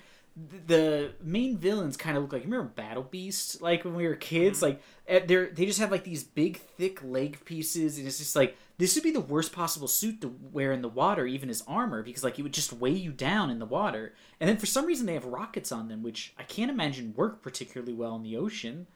the 0.66 1.12
main 1.22 1.56
villains 1.56 1.96
kind 1.96 2.16
of 2.16 2.22
look 2.24 2.32
like 2.32 2.42
remember 2.44 2.64
Battle 2.68 3.04
Beast 3.04 3.62
like 3.62 3.84
when 3.84 3.94
we 3.94 4.06
were 4.08 4.16
kids 4.16 4.58
Mm-hmm. 4.58 4.64
like 4.66 4.82
eh, 5.06 5.20
they're 5.26 5.46
they 5.50 5.64
just 5.64 5.78
have 5.78 5.92
like 5.92 6.02
these 6.02 6.24
big 6.24 6.56
thick 6.58 7.02
leg 7.04 7.44
pieces 7.44 7.98
and 7.98 8.06
it's 8.08 8.18
just 8.18 8.34
like 8.34 8.56
this 8.76 8.96
would 8.96 9.04
be 9.04 9.12
the 9.12 9.20
worst 9.20 9.52
possible 9.52 9.86
suit 9.86 10.20
to 10.22 10.34
wear 10.50 10.72
in 10.72 10.82
the 10.82 10.88
water 10.88 11.24
even 11.24 11.48
as 11.48 11.62
armor 11.68 12.02
because 12.02 12.24
like 12.24 12.36
it 12.36 12.42
would 12.42 12.52
just 12.52 12.72
weigh 12.72 12.90
you 12.90 13.12
down 13.12 13.48
in 13.48 13.60
the 13.60 13.64
water 13.66 14.12
and 14.40 14.48
then 14.50 14.56
for 14.56 14.66
some 14.66 14.86
reason 14.86 15.06
they 15.06 15.14
have 15.14 15.24
rockets 15.24 15.70
on 15.70 15.86
them 15.86 16.02
which 16.02 16.34
I 16.36 16.42
can't 16.42 16.70
imagine 16.70 17.14
work 17.16 17.40
particularly 17.40 17.92
well 17.94 18.16
in 18.16 18.24
the 18.24 18.36
ocean. 18.36 18.88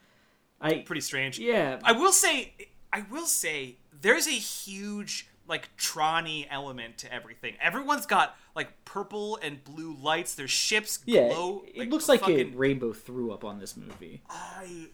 I 0.59 0.79
Pretty 0.79 0.99
strange. 1.01 1.39
yeah 1.39 1.79
I 1.85 1.93
will 1.93 2.11
say, 2.11 2.53
I 2.91 3.05
will 3.09 3.27
say, 3.27 3.77
there's 4.01 4.27
a 4.27 4.31
huge 4.31 5.28
like 5.49 5.75
Tron-y 5.75 6.45
element 6.49 6.97
to 6.99 7.13
everything. 7.13 7.55
Everyone's 7.61 8.05
got 8.05 8.37
like 8.55 8.85
purple 8.85 9.37
and 9.41 9.63
blue 9.63 9.95
lights. 10.01 10.35
Their 10.35 10.47
ships 10.47 10.99
Yeah, 11.05 11.29
glow. 11.29 11.63
it 11.73 11.89
looks 11.89 12.07
like 12.07 12.21
fucking, 12.21 12.53
a 12.53 12.57
rainbow 12.57 12.93
threw 12.93 13.31
up 13.31 13.43
on 13.43 13.59
this 13.59 13.75
movie. 13.75 14.21
I 14.29 14.87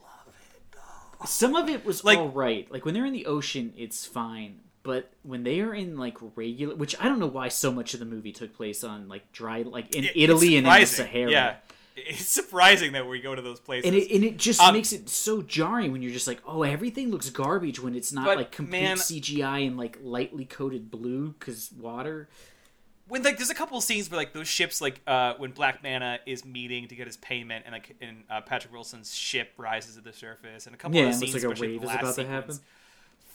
love 0.00 0.28
it. 0.28 0.62
Though. 0.72 1.26
Some 1.26 1.56
of 1.56 1.68
it 1.68 1.84
was 1.84 2.04
Like- 2.04 2.18
all 2.18 2.28
right. 2.28 2.70
Like 2.70 2.84
when 2.84 2.94
they're 2.94 3.06
in 3.06 3.12
the 3.12 3.26
ocean, 3.26 3.72
it's 3.76 4.04
fine. 4.06 4.60
But 4.82 5.10
when 5.24 5.42
they 5.42 5.60
are 5.62 5.74
in 5.74 5.96
like 5.98 6.16
regular, 6.36 6.76
which 6.76 6.94
I 7.00 7.04
don't 7.08 7.18
know 7.18 7.26
why 7.26 7.48
so 7.48 7.72
much 7.72 7.92
of 7.94 7.98
the 7.98 8.06
movie 8.06 8.30
took 8.30 8.54
place 8.54 8.84
on 8.84 9.08
like 9.08 9.32
dry, 9.32 9.62
like 9.62 9.92
in 9.96 10.04
It- 10.04 10.12
Italy 10.14 10.56
and 10.56 10.64
in 10.66 10.80
the. 10.80 10.86
Sahara. 10.86 11.30
Yeah, 11.30 11.54
it's 11.96 12.26
surprising 12.28 12.92
that 12.92 13.08
we 13.08 13.20
go 13.20 13.34
to 13.34 13.42
those 13.42 13.58
places. 13.60 13.86
And 13.88 13.94
it, 13.96 14.14
and 14.14 14.22
it 14.24 14.36
just 14.36 14.60
Um, 14.60 14.74
makes 14.74 14.92
it 14.92 15.08
so 15.08 15.42
jarring 15.42 15.92
when 15.92 16.02
you're 16.02 16.12
just 16.12 16.26
like, 16.26 16.40
oh, 16.46 16.62
everything 16.62 17.10
looks 17.10 17.30
garbage 17.30 17.80
when 17.80 17.94
it's 17.94 18.12
not 18.12 18.26
But, 18.26 18.36
like 18.36 18.52
complete 18.52 18.82
man- 18.82 18.96
CGI 18.98 19.66
and 19.66 19.76
like 19.76 19.98
lightly 20.02 20.44
coated 20.44 20.90
blue 20.90 21.34
because 21.38 21.70
water. 21.72 22.28
when 23.08 23.22
like 23.22 23.36
there's 23.38 23.50
a 23.50 23.54
couple 23.54 23.78
of 23.78 23.84
scenes 23.84 24.10
where 24.10 24.18
like 24.18 24.32
those 24.32 24.48
ships 24.48 24.80
like 24.80 25.00
uh 25.06 25.34
when 25.38 25.52
Black 25.52 25.82
Manta 25.82 26.18
is 26.26 26.44
meeting 26.44 26.88
to 26.88 26.94
get 26.96 27.06
his 27.06 27.16
payment 27.16 27.64
and 27.66 27.72
like 27.72 27.96
in 28.00 28.24
uh, 28.28 28.40
Patrick 28.40 28.72
Wilson's 28.72 29.14
ship 29.14 29.52
rises 29.56 29.94
to 29.94 30.00
the 30.00 30.12
surface 30.12 30.66
and 30.66 30.74
a 30.74 30.78
couple 30.78 30.98
Yeah, 30.98 31.08
of 31.08 31.14
scenes 31.14 31.34
like 31.34 31.44
a 31.44 31.60
wave 31.60 31.82
is 31.84 31.90
about 31.90 32.14
to 32.16 32.26
happen. 32.26 32.58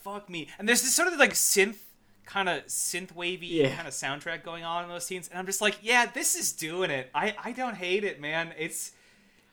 Fuck 0.03 0.29
me. 0.29 0.49
And 0.59 0.67
there's 0.67 0.81
this 0.81 0.93
sort 0.95 1.07
of 1.07 1.17
like 1.19 1.33
synth 1.33 1.77
kind 2.25 2.47
of 2.49 2.65
synth 2.67 3.13
wavy 3.15 3.47
Yeah. 3.47 3.75
kind 3.75 3.87
of 3.87 3.93
soundtrack 3.93 4.43
going 4.43 4.63
on 4.63 4.83
in 4.83 4.89
those 4.89 5.05
scenes 5.05 5.27
and 5.27 5.37
I'm 5.39 5.45
just 5.45 5.61
like, 5.61 5.77
yeah, 5.81 6.05
this 6.05 6.35
is 6.35 6.51
doing 6.51 6.91
it. 6.91 7.09
I 7.13 7.35
I 7.43 7.51
don't 7.51 7.75
hate 7.75 8.03
it, 8.03 8.19
man. 8.21 8.53
It's 8.57 8.91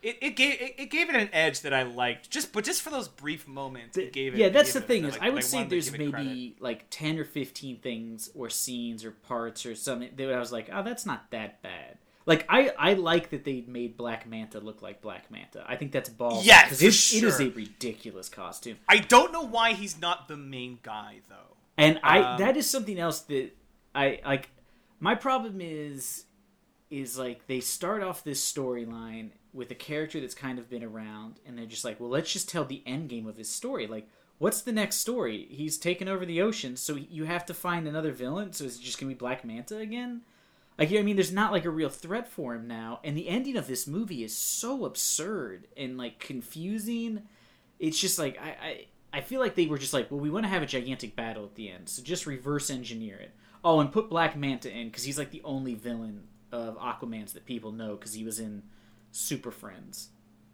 it, 0.01 0.17
it 0.21 0.31
gave 0.37 0.61
it, 0.61 0.75
it 0.79 0.91
gave 0.91 1.09
it 1.11 1.17
an 1.17 1.29
edge 1.33 1.63
that 1.63 1.75
I 1.75 1.83
liked. 1.83 2.31
Just 2.31 2.53
but 2.53 2.63
just 2.65 2.83
for 2.83 2.91
those 2.91 3.09
brief 3.09 3.49
moments, 3.49 3.97
it 3.97 4.13
gave 4.13 4.35
it. 4.35 4.39
yeah, 4.39 4.49
that's 4.49 4.73
the 4.73 4.81
thing 4.81 5.05
is, 5.05 5.15
like, 5.15 5.23
I 5.23 5.31
would 5.31 5.43
say 5.43 5.65
there's 5.65 5.91
maybe 5.91 6.55
like 6.61 6.87
ten 6.91 7.19
or 7.19 7.25
fifteen 7.25 7.79
things 7.79 8.31
or 8.35 8.49
scenes 8.49 9.05
or 9.05 9.11
parts 9.11 9.67
or 9.67 9.75
something 9.75 10.11
that 10.17 10.33
I 10.33 10.39
was 10.39 10.53
like, 10.53 10.71
oh, 10.73 10.85
that's 10.85 11.05
not 11.05 11.31
that 11.33 11.63
bad. 11.63 11.99
Like 12.27 12.45
I, 12.49 12.71
I 12.79 12.93
like 12.93 13.31
that 13.31 13.45
they 13.45 13.65
made 13.67 13.97
Black 13.97 14.29
Manta 14.29 14.61
look 14.61 14.83
like 14.83 15.01
Black 15.01 15.31
Manta. 15.31 15.65
I 15.67 15.75
think 15.77 15.91
that's 15.93 16.11
ball. 16.11 16.43
Yeah, 16.45 16.63
because 16.65 16.83
it, 16.83 17.17
it 17.17 17.27
is 17.27 17.41
a 17.41 17.49
ridiculous 17.49 18.29
costume, 18.29 18.77
I 18.89 18.99
don't 18.99 19.33
know 19.33 19.47
why 19.47 19.73
he's 19.73 19.99
not 20.01 20.29
the 20.29 20.37
main 20.37 20.79
guy 20.83 21.21
though. 21.29 21.57
And 21.79 22.01
I 22.03 22.21
Um, 22.21 22.39
that 22.39 22.57
is 22.57 22.69
something 22.69 22.99
else 22.99 23.21
that 23.23 23.57
I 23.95 24.21
like. 24.25 24.51
My 25.01 25.15
problem 25.15 25.61
is, 25.61 26.25
is 26.91 27.19
like 27.19 27.47
they 27.47 27.61
start 27.61 28.03
off 28.03 28.25
this 28.25 28.41
storyline 28.53 29.31
with 29.53 29.71
a 29.71 29.75
character 29.75 30.21
that's 30.21 30.35
kind 30.35 30.59
of 30.59 30.69
been 30.69 30.85
around, 30.85 31.41
and 31.47 31.57
they're 31.57 31.67
just 31.67 31.85
like, 31.85 32.01
well, 32.01 32.11
let's 32.11 32.33
just 32.33 32.49
tell 32.49 32.65
the 32.65 32.83
end 32.85 33.09
game 33.09 33.27
of 33.27 33.37
his 33.37 33.49
story. 33.49 33.87
Like, 33.87 34.09
what's 34.39 34.63
the 34.63 34.73
next 34.73 34.97
story? 34.97 35.47
He's 35.51 35.79
taken 35.79 36.09
over 36.09 36.27
the 36.27 36.43
ocean, 36.43 36.77
so 36.77 36.97
you 36.97 37.25
have 37.25 37.47
to 37.47 37.55
find 37.55 37.87
another 37.87 38.13
villain. 38.13 38.53
So 38.53 38.65
is 38.65 38.77
it 38.77 38.83
just 38.83 38.99
gonna 38.99 39.11
be 39.11 39.15
Black 39.15 39.45
Manta 39.45 39.79
again? 39.79 40.23
Like, 40.79 40.93
I 40.93 41.03
mean, 41.03 41.17
there's 41.17 41.33
not 41.33 41.51
like 41.51 41.65
a 41.65 41.71
real 41.71 41.89
threat 41.89 42.29
for 42.29 42.55
him 42.55 42.69
now, 42.69 43.01
and 43.03 43.17
the 43.17 43.29
ending 43.29 43.57
of 43.57 43.67
this 43.67 43.87
movie 43.87 44.23
is 44.23 44.37
so 44.37 44.85
absurd 44.85 45.67
and 45.77 45.99
like 45.99 46.21
confusing. 46.21 47.23
It's 47.81 47.99
just 47.99 48.19
like 48.19 48.39
I, 48.41 48.49
I, 48.49 48.87
I 49.19 49.21
feel 49.23 49.41
like 49.41 49.55
they 49.57 49.67
were 49.67 49.79
just 49.79 49.93
like, 49.93 50.11
well, 50.11 50.21
we 50.21 50.31
want 50.31 50.45
to 50.45 50.49
have 50.49 50.63
a 50.63 50.67
gigantic 50.67 51.17
battle 51.17 51.45
at 51.45 51.55
the 51.57 51.69
end, 51.69 51.89
so 51.89 52.03
just 52.03 52.27
reverse 52.27 52.71
engineer 52.71 53.17
it. 53.17 53.33
Oh, 53.65 53.81
and 53.81 53.91
put 53.93 54.09
Black 54.09 54.37
Manta 54.37 54.71
in 54.71 54.89
because 54.89 55.05
he's 55.05 55.19
like 55.19 55.31
the 55.33 55.43
only 55.45 55.75
villain 55.75 56.23
of 56.53 56.79
Aquaman's 56.79 57.33
that 57.33 57.45
people 57.45 57.73
know 57.73 57.97
because 57.97 58.15
he 58.15 58.25
was 58.25 58.39
in 58.39 58.63
super 59.11 59.51
friends. 59.51 60.09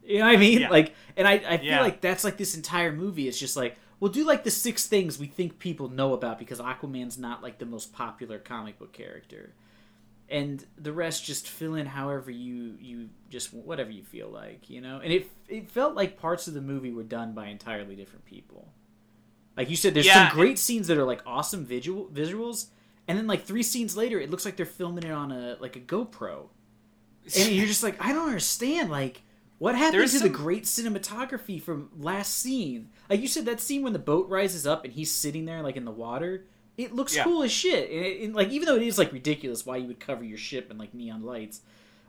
You 0.04 0.18
know 0.20 0.26
what 0.26 0.34
I 0.34 0.38
mean? 0.38 0.60
Yeah. 0.62 0.70
Like, 0.70 0.94
and 1.16 1.28
I, 1.28 1.34
I 1.46 1.56
feel 1.58 1.66
Yeah. 1.66 1.82
like 1.82 2.00
that's 2.00 2.24
like 2.24 2.36
this 2.38 2.54
entire 2.54 2.92
movie 2.92 3.28
is 3.28 3.38
just 3.38 3.56
like 3.56 3.76
we'll 4.00 4.10
do 4.10 4.24
like 4.24 4.44
the 4.44 4.50
six 4.50 4.86
things 4.86 5.18
we 5.18 5.26
think 5.26 5.58
people 5.58 5.88
know 5.88 6.12
about 6.14 6.38
because 6.38 6.58
Aquaman's 6.60 7.16
not 7.18 7.42
like 7.42 7.58
the 7.58 7.66
most 7.66 7.92
popular 7.92 8.38
comic 8.38 8.78
book 8.78 8.92
character, 8.92 9.52
and 10.28 10.64
the 10.78 10.92
rest 10.92 11.24
just 11.24 11.48
fill 11.48 11.74
in 11.74 11.86
however 11.86 12.30
you 12.30 12.76
you 12.80 13.08
just 13.30 13.52
whatever 13.52 13.90
you 13.90 14.02
feel 14.02 14.28
like, 14.28 14.70
you 14.70 14.80
know. 14.80 15.00
And 15.02 15.12
it 15.12 15.30
it 15.48 15.70
felt 15.70 15.94
like 15.94 16.18
parts 16.18 16.48
of 16.48 16.54
the 16.54 16.60
movie 16.62 16.92
were 16.92 17.02
done 17.02 17.32
by 17.34 17.46
entirely 17.46 17.94
different 17.96 18.24
people. 18.24 18.68
Like 19.56 19.70
you 19.70 19.76
said, 19.76 19.94
there's 19.94 20.06
Yeah, 20.06 20.28
some 20.28 20.36
great 20.36 20.58
scenes 20.58 20.88
that 20.88 20.98
are 20.98 21.04
like 21.04 21.22
awesome 21.26 21.64
visual 21.64 22.06
visuals, 22.12 22.66
and 23.06 23.16
then 23.18 23.26
like 23.26 23.44
three 23.44 23.62
scenes 23.62 23.96
later, 23.96 24.18
it 24.18 24.30
looks 24.30 24.44
like 24.44 24.56
they're 24.56 24.66
filming 24.66 25.04
it 25.04 25.12
on 25.12 25.30
a 25.30 25.56
like 25.60 25.76
a 25.76 25.80
GoPro, 25.80 26.48
and 27.24 27.52
you're 27.52 27.66
just 27.66 27.82
like, 27.82 27.96
I 28.04 28.12
don't 28.12 28.26
understand. 28.26 28.90
Like, 28.90 29.22
what 29.58 29.74
happened 29.76 30.02
to 30.02 30.08
some- 30.08 30.28
the 30.28 30.34
great 30.34 30.64
cinematography 30.64 31.60
from 31.62 31.90
last 31.98 32.36
scene? 32.36 32.90
Like 33.08 33.20
you 33.20 33.28
said, 33.28 33.44
that 33.46 33.60
scene 33.60 33.82
when 33.82 33.92
the 33.92 33.98
boat 33.98 34.28
rises 34.28 34.66
up 34.66 34.84
and 34.84 34.92
he's 34.92 35.12
sitting 35.12 35.44
there 35.44 35.62
like 35.62 35.76
in 35.76 35.84
the 35.84 35.90
water. 35.92 36.46
It 36.76 36.94
looks 36.94 37.14
Yeah. 37.14 37.24
cool 37.24 37.42
as 37.42 37.52
shit, 37.52 37.90
and, 37.90 38.04
it, 38.04 38.22
and 38.22 38.34
like 38.34 38.48
even 38.50 38.66
though 38.66 38.76
it 38.76 38.82
is 38.82 38.98
like 38.98 39.12
ridiculous, 39.12 39.64
why 39.64 39.76
you 39.76 39.86
would 39.86 40.00
cover 40.00 40.24
your 40.24 40.38
ship 40.38 40.70
in 40.70 40.78
like 40.78 40.92
neon 40.92 41.22
lights, 41.22 41.60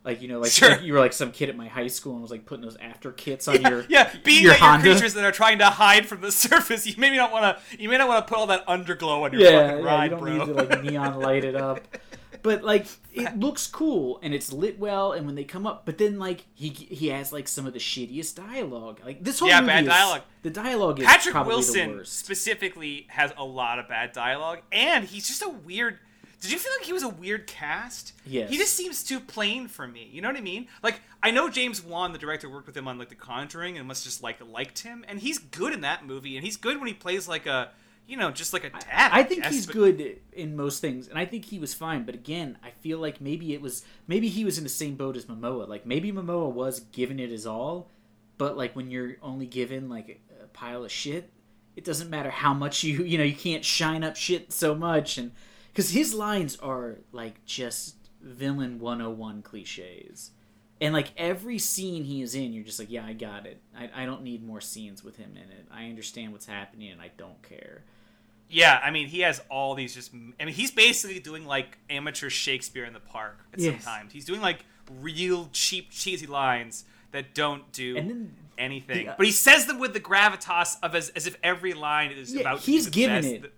like 0.03 0.21
you 0.21 0.27
know, 0.27 0.39
like, 0.39 0.51
Sure. 0.51 0.69
like 0.71 0.81
you 0.83 0.93
were 0.93 0.99
like 0.99 1.13
some 1.13 1.31
kid 1.31 1.49
at 1.49 1.55
my 1.57 1.67
high 1.67 1.87
school 1.87 2.13
and 2.13 2.21
was 2.23 2.31
like 2.31 2.45
putting 2.47 2.63
those 2.63 2.77
after 2.77 3.11
kits 3.11 3.47
on 3.47 3.61
your 3.61 3.85
yeah, 3.89 4.11
being 4.23 4.43
your 4.43 4.53
that 4.53 4.59
you're 4.59 4.69
Honda. 4.69 4.91
creatures 4.91 5.13
that 5.13 5.23
are 5.23 5.31
trying 5.31 5.59
to 5.59 5.65
hide 5.65 6.07
from 6.07 6.21
the 6.21 6.31
surface, 6.45 6.87
you 6.87 6.95
maybe 6.97 7.15
not 7.17 7.31
want 7.31 7.57
to. 7.57 7.77
You 7.81 7.89
may 7.89 7.97
not 7.99 8.07
want 8.07 8.25
to 8.25 8.29
put 8.31 8.39
all 8.39 8.47
that 8.47 8.65
underglow 8.67 9.21
on 9.23 9.33
your 9.33 9.41
yeah, 9.41 9.67
fucking 9.69 9.83
yeah, 9.83 9.91
ride, 9.91 10.03
you 10.05 10.09
don't 10.11 10.19
bro. 10.21 10.37
need 10.37 10.45
to 10.45 10.53
like 10.53 10.83
neon 10.83 11.19
light 11.21 11.43
it 11.43 11.55
up. 11.55 11.81
But 12.45 12.63
like 12.63 12.85
it 13.11 13.37
looks 13.39 13.65
cool 13.67 14.19
and 14.23 14.33
it's 14.33 14.53
lit 14.53 14.77
well 14.79 15.11
and 15.13 15.25
when 15.25 15.33
they 15.35 15.43
come 15.45 15.65
up 15.65 15.83
but 15.85 15.97
then 15.97 16.19
like 16.19 16.45
he 16.53 16.69
he 16.69 17.07
has 17.07 17.33
like 17.33 17.47
some 17.47 17.65
of 17.65 17.73
the 17.73 17.79
shittiest 17.79 18.35
dialogue. 18.35 19.01
Like 19.03 19.23
this 19.23 19.39
whole 19.39 19.49
Yeah, 19.49 19.61
movie 19.61 19.67
bad 19.73 19.83
is- 19.83 19.89
dialogue. 19.89 20.21
The 20.43 20.49
dialogue 20.51 20.99
is 20.99 21.05
Patrick 21.07 21.33
probably 21.33 21.51
the 21.53 21.55
Wilson 21.57 21.89
worst. 21.97 22.19
specifically 22.19 23.07
has 23.09 23.33
a 23.35 23.43
lot 23.43 23.79
of 23.79 23.87
bad 23.89 24.11
dialogue, 24.11 24.59
and 24.71 25.03
he's 25.05 25.27
just 25.27 25.41
a 25.41 25.49
weird. 25.49 25.97
Did 26.41 26.51
you 26.51 26.59
feel 26.59 26.71
like 26.77 26.85
he 26.85 26.93
was 26.93 27.01
a 27.01 27.09
weird 27.09 27.47
cast? 27.47 28.13
Yes. 28.27 28.51
He 28.51 28.57
just 28.57 28.75
seems 28.75 29.03
too 29.03 29.19
plain 29.19 29.67
for 29.67 29.87
me. 29.87 30.07
You 30.13 30.21
know 30.21 30.27
what 30.27 30.37
I 30.37 30.41
mean? 30.41 30.67
Like 30.83 30.99
I 31.23 31.31
know 31.31 31.49
James 31.49 31.81
Wan, 31.83 32.11
the 32.13 32.19
director, 32.19 32.47
worked 32.47 32.67
with 32.67 32.77
him 32.77 32.87
on 32.87 32.99
like 32.99 33.09
The 33.09 33.15
Conjuring, 33.15 33.79
and 33.79 33.87
must 33.87 34.03
just 34.03 34.21
like 34.21 34.37
liked 34.47 34.79
him, 34.83 35.03
and 35.07 35.19
he's 35.19 35.39
good 35.39 35.73
in 35.73 35.81
that 35.81 36.05
movie, 36.05 36.35
and 36.37 36.45
he's 36.45 36.57
good 36.57 36.77
when 36.77 36.85
he 36.87 36.93
plays 36.93 37.27
like 37.27 37.47
a, 37.47 37.71
you 38.07 38.17
know, 38.17 38.31
just 38.31 38.53
like 38.53 38.63
a 38.63 38.69
dad. 38.69 39.09
I 39.11 39.23
think 39.23 39.43
guess, 39.43 39.53
he's 39.53 39.65
but- 39.65 39.73
good 39.73 40.19
in 40.31 40.55
most 40.55 40.79
things, 40.81 41.07
and 41.07 41.17
I 41.17 41.25
think 41.25 41.45
he 41.45 41.59
was 41.59 41.73
fine. 41.73 42.03
But 42.05 42.15
again, 42.15 42.57
I 42.63 42.71
feel 42.71 42.99
like 42.99 43.19
maybe 43.21 43.53
it 43.53 43.61
was 43.61 43.83
maybe 44.07 44.27
he 44.27 44.45
was 44.45 44.57
in 44.57 44.63
the 44.63 44.69
same 44.69 44.95
boat 44.95 45.15
as 45.17 45.25
Momoa. 45.25 45.67
Like 45.67 45.85
maybe 45.85 46.11
Momoa 46.11 46.51
was 46.51 46.81
giving 46.91 47.19
it 47.19 47.29
his 47.29 47.45
all, 47.45 47.89
but 48.37 48.57
like 48.57 48.75
when 48.75 48.91
you're 48.91 49.15
only 49.21 49.47
given 49.47 49.89
like 49.89 50.21
a, 50.39 50.43
a 50.43 50.47
pile 50.47 50.83
of 50.83 50.91
shit, 50.91 51.31
it 51.75 51.83
doesn't 51.83 52.09
matter 52.09 52.29
how 52.29 52.53
much 52.53 52.83
you 52.83 53.03
you 53.03 53.17
know 53.17 53.23
you 53.23 53.35
can't 53.35 53.65
shine 53.65 54.03
up 54.03 54.15
shit 54.15 54.53
so 54.53 54.75
much, 54.75 55.17
and 55.17 55.31
because 55.71 55.91
his 55.91 56.13
lines 56.13 56.57
are 56.57 56.99
like 57.11 57.43
just 57.45 57.95
villain 58.21 58.79
101 58.79 59.41
cliches. 59.41 60.31
And 60.81 60.93
like 60.93 61.11
every 61.15 61.57
scene 61.57 62.03
he 62.03 62.21
is 62.21 62.35
in, 62.35 62.51
you're 62.51 62.65
just 62.65 62.79
like, 62.79 62.91
yeah, 62.91 63.05
I 63.05 63.13
got 63.13 63.45
it. 63.45 63.61
I, 63.77 63.89
I 63.95 64.05
don't 64.05 64.23
need 64.23 64.45
more 64.45 64.59
scenes 64.59 65.05
with 65.05 65.15
him 65.15 65.31
in 65.37 65.49
it. 65.49 65.67
I 65.71 65.85
understand 65.85 66.33
what's 66.33 66.47
happening, 66.47 66.91
and 66.91 67.01
I 67.01 67.11
don't 67.17 67.41
care. 67.41 67.83
Yeah, 68.49 68.79
I 68.83 68.91
mean, 68.91 69.07
he 69.07 69.21
has 69.21 69.41
all 69.49 69.73
these 69.75 69.93
just. 69.95 70.11
I 70.13 70.45
mean, 70.45 70.53
he's 70.53 70.71
basically 70.71 71.19
doing 71.19 71.45
like 71.45 71.77
amateur 71.89 72.29
Shakespeare 72.29 72.85
in 72.85 72.93
the 72.93 72.99
park 72.99 73.39
at 73.53 73.59
Yes. 73.59 73.83
some 73.83 73.93
times. 73.93 74.13
He's 74.13 74.25
doing 74.25 74.41
like 74.41 74.65
real 75.01 75.49
cheap, 75.51 75.89
cheesy 75.91 76.27
lines 76.27 76.85
that 77.11 77.33
don't 77.33 77.71
do 77.71 77.95
then 77.95 78.35
anything. 78.57 79.05
the- 79.07 79.11
uh, 79.13 79.15
but 79.17 79.25
he 79.25 79.31
says 79.31 79.65
them 79.65 79.79
with 79.79 79.93
the 79.93 79.99
gravitas 79.99 80.77
of 80.83 80.93
as, 80.95 81.09
as 81.09 81.25
if 81.27 81.37
every 81.41 81.73
line 81.73 82.11
is 82.11 82.33
Yeah, 82.33 82.41
about 82.41 82.59
he's 82.59 82.87
giving 82.87 83.15
best- 83.21 83.27
it- 83.27 83.41
the, 83.41 83.51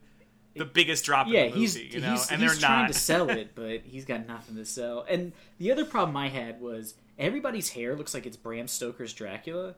the 0.59 0.65
biggest 0.65 1.03
drop 1.05 1.27
yeah, 1.27 1.41
in 1.41 1.45
the 1.51 1.57
movie, 1.57 1.59
he's 1.61 1.77
you 1.95 1.99
know, 1.99 2.11
he's, 2.11 2.31
and 2.31 2.41
they're 2.41 2.49
trying 2.49 2.83
not. 2.83 2.87
to 2.87 2.93
sell 2.93 3.29
it, 3.29 3.51
but 3.55 3.81
he's 3.81 4.05
got 4.05 4.25
nothing 4.27 4.55
to 4.55 4.65
sell. 4.65 5.05
And 5.09 5.33
the 5.59 5.71
other 5.71 5.85
problem 5.85 6.15
I 6.17 6.29
had 6.29 6.61
was 6.61 6.95
everybody's 7.19 7.69
hair 7.69 7.95
looks 7.95 8.13
like 8.13 8.25
it's 8.25 8.37
Bram 8.37 8.67
Stoker's 8.67 9.13
Dracula. 9.13 9.75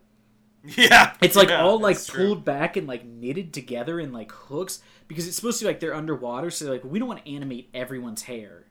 yeah, 0.77 1.13
It's 1.21 1.35
like 1.35 1.49
yeah, 1.49 1.61
all 1.61 1.79
like 1.79 1.97
pulled 2.07 2.43
back 2.43 2.75
and 2.77 2.85
like 2.87 3.05
knitted 3.05 3.53
together 3.53 3.99
in 3.99 4.11
like 4.11 4.31
hooks 4.31 4.81
because 5.07 5.25
it's 5.27 5.35
supposed 5.35 5.59
to 5.59 5.65
be 5.65 5.69
like 5.69 5.79
they're 5.79 5.95
underwater. 5.95 6.49
So 6.51 6.65
they're 6.65 6.73
like, 6.73 6.83
we 6.83 6.99
don't 6.99 7.07
want 7.07 7.23
to 7.23 7.31
animate 7.31 7.69
everyone's 7.73 8.23
hair. 8.23 8.65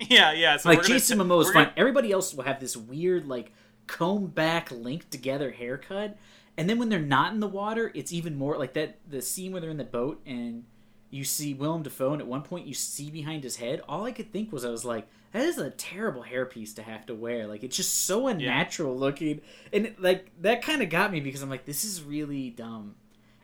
Yeah, 0.00 0.32
yeah. 0.32 0.56
So 0.56 0.68
like 0.70 0.78
gonna- 0.82 0.88
Jason 0.88 1.18
Momoa 1.18 1.42
is 1.42 1.46
fine. 1.50 1.64
gonna- 1.64 1.74
Everybody 1.76 2.10
else 2.12 2.34
will 2.34 2.44
have 2.44 2.60
this 2.60 2.76
weird 2.76 3.26
like 3.26 3.52
comb 3.86 4.26
back 4.28 4.70
linked 4.70 5.10
together 5.10 5.50
haircut, 5.52 6.16
and 6.56 6.68
then 6.68 6.78
when 6.78 6.88
they're 6.88 6.98
not 6.98 7.32
in 7.34 7.40
the 7.40 7.46
water, 7.48 7.92
it's 7.94 8.12
even 8.12 8.36
more 8.36 8.56
like 8.58 8.72
that. 8.74 8.98
The 9.08 9.20
scene 9.22 9.52
where 9.52 9.60
they're 9.60 9.70
in 9.70 9.76
the 9.76 9.84
boat 9.84 10.20
and 10.26 10.64
you 11.10 11.22
see 11.24 11.54
Willem 11.54 11.82
Dafoe, 11.84 12.12
and 12.12 12.20
at 12.22 12.26
one 12.26 12.42
point 12.42 12.66
you 12.66 12.74
see 12.74 13.10
behind 13.10 13.44
his 13.44 13.56
head. 13.56 13.82
All 13.88 14.04
I 14.04 14.12
could 14.12 14.32
think 14.32 14.50
was 14.52 14.64
I 14.64 14.70
was 14.70 14.84
like, 14.84 15.06
that 15.34 15.44
is 15.46 15.58
a 15.58 15.68
terrible 15.70 16.22
hairpiece 16.22 16.76
to 16.76 16.82
have 16.82 17.04
to 17.06 17.14
wear. 17.14 17.46
Like 17.48 17.64
it's 17.64 17.76
just 17.76 18.04
so 18.06 18.28
unnatural 18.28 18.96
looking, 18.96 19.40
and 19.72 19.86
it, 19.86 20.00
like 20.00 20.30
that 20.42 20.62
kind 20.62 20.80
of 20.80 20.88
got 20.88 21.10
me 21.12 21.18
because 21.20 21.42
I'm 21.42 21.50
like, 21.50 21.64
this 21.66 21.84
is 21.84 22.02
really 22.02 22.50
dumb, 22.50 22.94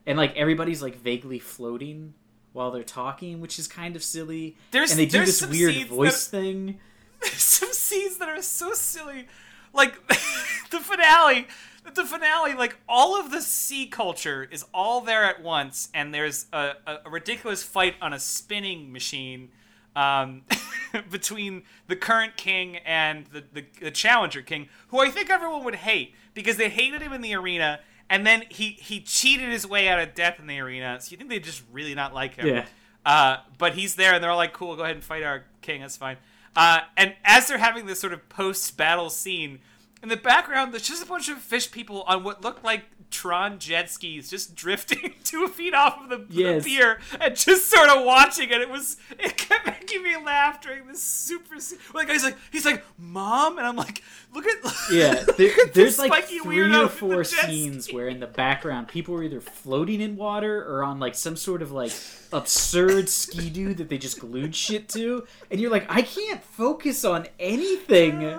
and 0.07 0.17
like 0.17 0.35
everybody's 0.37 0.81
like 0.81 0.97
vaguely 0.97 1.39
floating. 1.41 2.15
While 2.53 2.73
they're 2.73 2.83
talking, 2.83 3.41
which 3.41 3.61
is 3.61 3.69
kind 3.69 3.95
of 3.95 4.03
silly, 4.03 4.57
There's- 4.73 4.91
and 4.91 4.99
they 4.99 5.07
do 5.07 5.21
this 5.25 5.41
weird 5.47 5.73
scenes 5.75 5.89
that- 5.89 5.95
voice 5.95 6.27
thing. 6.27 6.81
There's 7.21 7.35
some 7.43 7.73
scenes 7.73 8.17
that 8.19 8.29
are 8.29 8.43
so 8.43 8.73
silly. 8.73 9.29
Like 9.73 9.95
the 10.71 10.81
finale, 10.81 11.47
the 11.95 12.05
finale, 12.05 12.55
like 12.55 12.77
all 12.89 13.21
of 13.21 13.31
the 13.31 13.41
sea 13.41 13.87
culture 13.87 14.49
is 14.51 14.65
all 14.75 15.01
there 15.01 15.23
at 15.25 15.43
once, 15.43 15.91
and 15.95 16.13
there's 16.13 16.47
a, 16.53 16.73
a, 16.89 16.97
a 17.07 17.11
ridiculous 17.11 17.63
fight 17.63 17.95
on 18.03 18.13
a 18.13 18.19
spinning 18.19 18.91
machine 18.93 19.51
um, 19.97 20.43
between 21.11 21.63
the 21.89 21.97
current 21.97 22.37
king 22.37 22.77
and 22.79 23.27
the, 23.27 23.45
the, 23.53 23.65
the 23.81 23.91
challenger 23.91 24.43
king, 24.43 24.69
who 24.89 25.01
I 25.01 25.11
think 25.11 25.31
everyone 25.31 25.65
would 25.65 25.77
hate 25.77 26.15
because 26.35 26.57
they 26.57 26.69
hated 26.69 27.03
him 27.03 27.13
in 27.13 27.21
the 27.21 27.35
arena. 27.35 27.81
And 28.09 28.27
then 28.27 28.43
he, 28.49 28.71
he 28.71 29.01
cheated 29.01 29.51
his 29.51 29.67
way 29.67 29.89
out 29.89 30.01
of 30.01 30.15
death 30.15 30.41
in 30.41 30.49
the 30.49 30.59
arena, 30.59 30.99
so 31.01 31.13
you 31.13 31.17
think 31.17 31.31
they 31.31 31.39
just 31.39 31.63
really 31.71 31.95
not 31.95 32.13
like 32.13 32.35
him. 32.35 32.49
Yeah. 32.49 32.67
Uh, 33.07 33.37
but 33.57 33.75
he's 33.75 33.95
there, 33.95 34.15
and 34.15 34.23
they're 34.23 34.31
all 34.31 34.37
like, 34.37 34.53
"Cool, 34.53 34.77
go 34.77 34.83
ahead 34.83 34.97
and 34.97 35.05
fight 35.05 35.23
our 35.23 35.45
king. 35.63 35.81
That's 35.81 35.97
fine." 35.97 36.17
Uh, 36.55 36.81
and 36.97 37.15
as 37.25 37.47
they're 37.47 37.59
having 37.59 37.87
this 37.87 38.01
sort 38.01 38.13
of 38.13 38.29
post-battle 38.29 39.11
scene, 39.11 39.61
in 40.03 40.09
the 40.09 40.17
background, 40.17 40.73
there's 40.73 40.89
just 40.89 41.03
a 41.03 41.07
bunch 41.07 41.29
of 41.29 41.39
fish 41.39 41.71
people 41.71 42.03
on 42.03 42.25
what 42.25 42.43
look 42.43 42.63
like 42.65 42.85
Tron 43.11 43.59
jet 43.59 43.91
skis, 43.91 44.31
just 44.31 44.55
drifting 44.55 45.15
two 45.25 45.49
feet 45.49 45.75
off 45.75 46.01
of 46.01 46.09
the, 46.11 46.25
Yes. 46.31 46.63
the 46.63 46.71
pier, 46.71 47.01
and 47.21 47.35
just 47.37 47.69
sort 47.69 47.89
of 47.89 48.05
watching 48.05 48.51
it. 48.51 48.61
It 48.61 48.71
was 48.71 48.99
it 49.19 49.37
kept 49.37 49.67
making 49.81 50.05
me 50.05 50.17
laugh 50.17 50.61
during 50.61 50.87
this 50.87 51.03
super. 51.03 51.59
scene. 51.59 51.79
Like 51.93 52.09
he's 52.09 52.23
like 52.23 52.37
he's 52.53 52.65
like, 52.65 52.85
"Mom," 52.99 53.59
and 53.59 53.67
I'm 53.67 53.75
like, 53.75 54.05
"Look 54.33 54.47
at 54.47 54.59
Yeah, 54.93 55.25
there, 55.37 55.49
look 55.49 55.59
at 55.59 55.75
there's 55.75 55.99
like 55.99 56.25
three 56.27 56.73
or 56.73 56.89
four 56.89 57.25
scenes 57.25 57.85
ski. 57.87 57.97
where 57.97 58.07
in 58.07 58.21
the 58.21 58.29
background 58.29 58.87
people 58.87 59.17
are 59.17 59.25
either 59.25 59.41
floating 59.41 60.01
in 60.01 60.15
water 60.17 60.65
or 60.65 60.85
on 60.85 61.01
like 61.01 61.17
some 61.17 61.37
sort 61.37 61.63
of 61.63 61.73
like 61.73 61.93
absurd 62.33 63.09
ski 63.09 63.51
doo 63.51 63.75
that 63.75 63.89
they 63.89 63.99
just 63.99 64.21
glued 64.21 64.55
shit 64.55 64.89
to, 64.91 65.27
and 65.51 65.61
you're 65.61 65.71
like, 65.73 65.87
I 65.93 66.03
can't 66.03 66.45
focus 66.45 67.05
on 67.05 67.27
anything. 67.41 68.39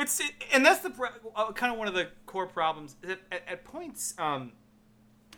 It's 0.00 0.20
and 0.52 0.64
that's 0.64 0.80
the 0.80 0.92
uh, 1.34 1.52
kind 1.52 1.72
of 1.72 1.78
one 1.78 1.88
of 1.88 1.94
the 1.94 2.08
core 2.26 2.46
problems. 2.46 2.96
At, 3.08 3.42
at, 3.48 3.64
points, 3.64 4.14
um, 4.18 4.52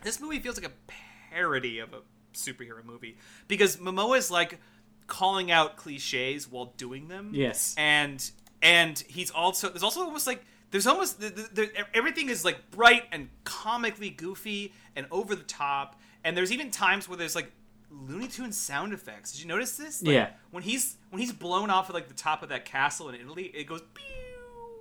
this 0.03 0.19
movie 0.19 0.39
feels 0.39 0.59
like 0.59 0.69
a 0.69 0.91
parody 1.31 1.79
of 1.79 1.93
a 1.93 2.01
superhero 2.33 2.83
movie 2.83 3.17
because 3.47 3.77
Momoa 3.77 4.17
is 4.17 4.31
like 4.31 4.59
calling 5.07 5.51
out 5.51 5.77
cliches 5.77 6.49
while 6.49 6.73
doing 6.77 7.07
them. 7.07 7.31
Yes. 7.33 7.75
and 7.77 8.31
and 8.61 8.97
he's 9.07 9.31
also 9.31 9.69
there's 9.69 9.83
also 9.83 10.01
almost 10.01 10.27
like 10.27 10.43
there's 10.71 10.87
almost 10.87 11.19
the, 11.19 11.29
the, 11.29 11.49
the, 11.53 11.95
everything 11.95 12.29
is 12.29 12.43
like 12.43 12.71
bright 12.71 13.03
and 13.11 13.29
comically 13.43 14.09
goofy 14.09 14.73
and 14.95 15.05
over 15.11 15.35
the 15.35 15.43
top 15.43 15.99
and 16.23 16.35
there's 16.35 16.51
even 16.51 16.71
times 16.71 17.07
where 17.07 17.17
there's 17.17 17.35
like 17.35 17.51
Looney 17.91 18.27
Tunes 18.27 18.57
sound 18.57 18.91
effects. 18.93 19.33
Did 19.33 19.41
you 19.41 19.47
notice 19.47 19.77
this? 19.77 20.01
Like, 20.01 20.13
Yeah. 20.13 20.29
When 20.51 20.63
he's 20.63 20.97
when 21.09 21.19
he's 21.19 21.31
blown 21.31 21.69
off 21.69 21.89
at 21.89 21.93
like 21.93 22.07
the 22.07 22.13
top 22.13 22.41
of 22.43 22.49
that 22.49 22.65
castle 22.65 23.09
in 23.09 23.15
Italy, 23.15 23.51
it 23.53 23.65
goes. 23.65 23.81
Pew! 23.93 24.22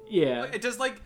Yeah. 0.08 0.44
It 0.44 0.60
does 0.62 0.78
like. 0.78 1.00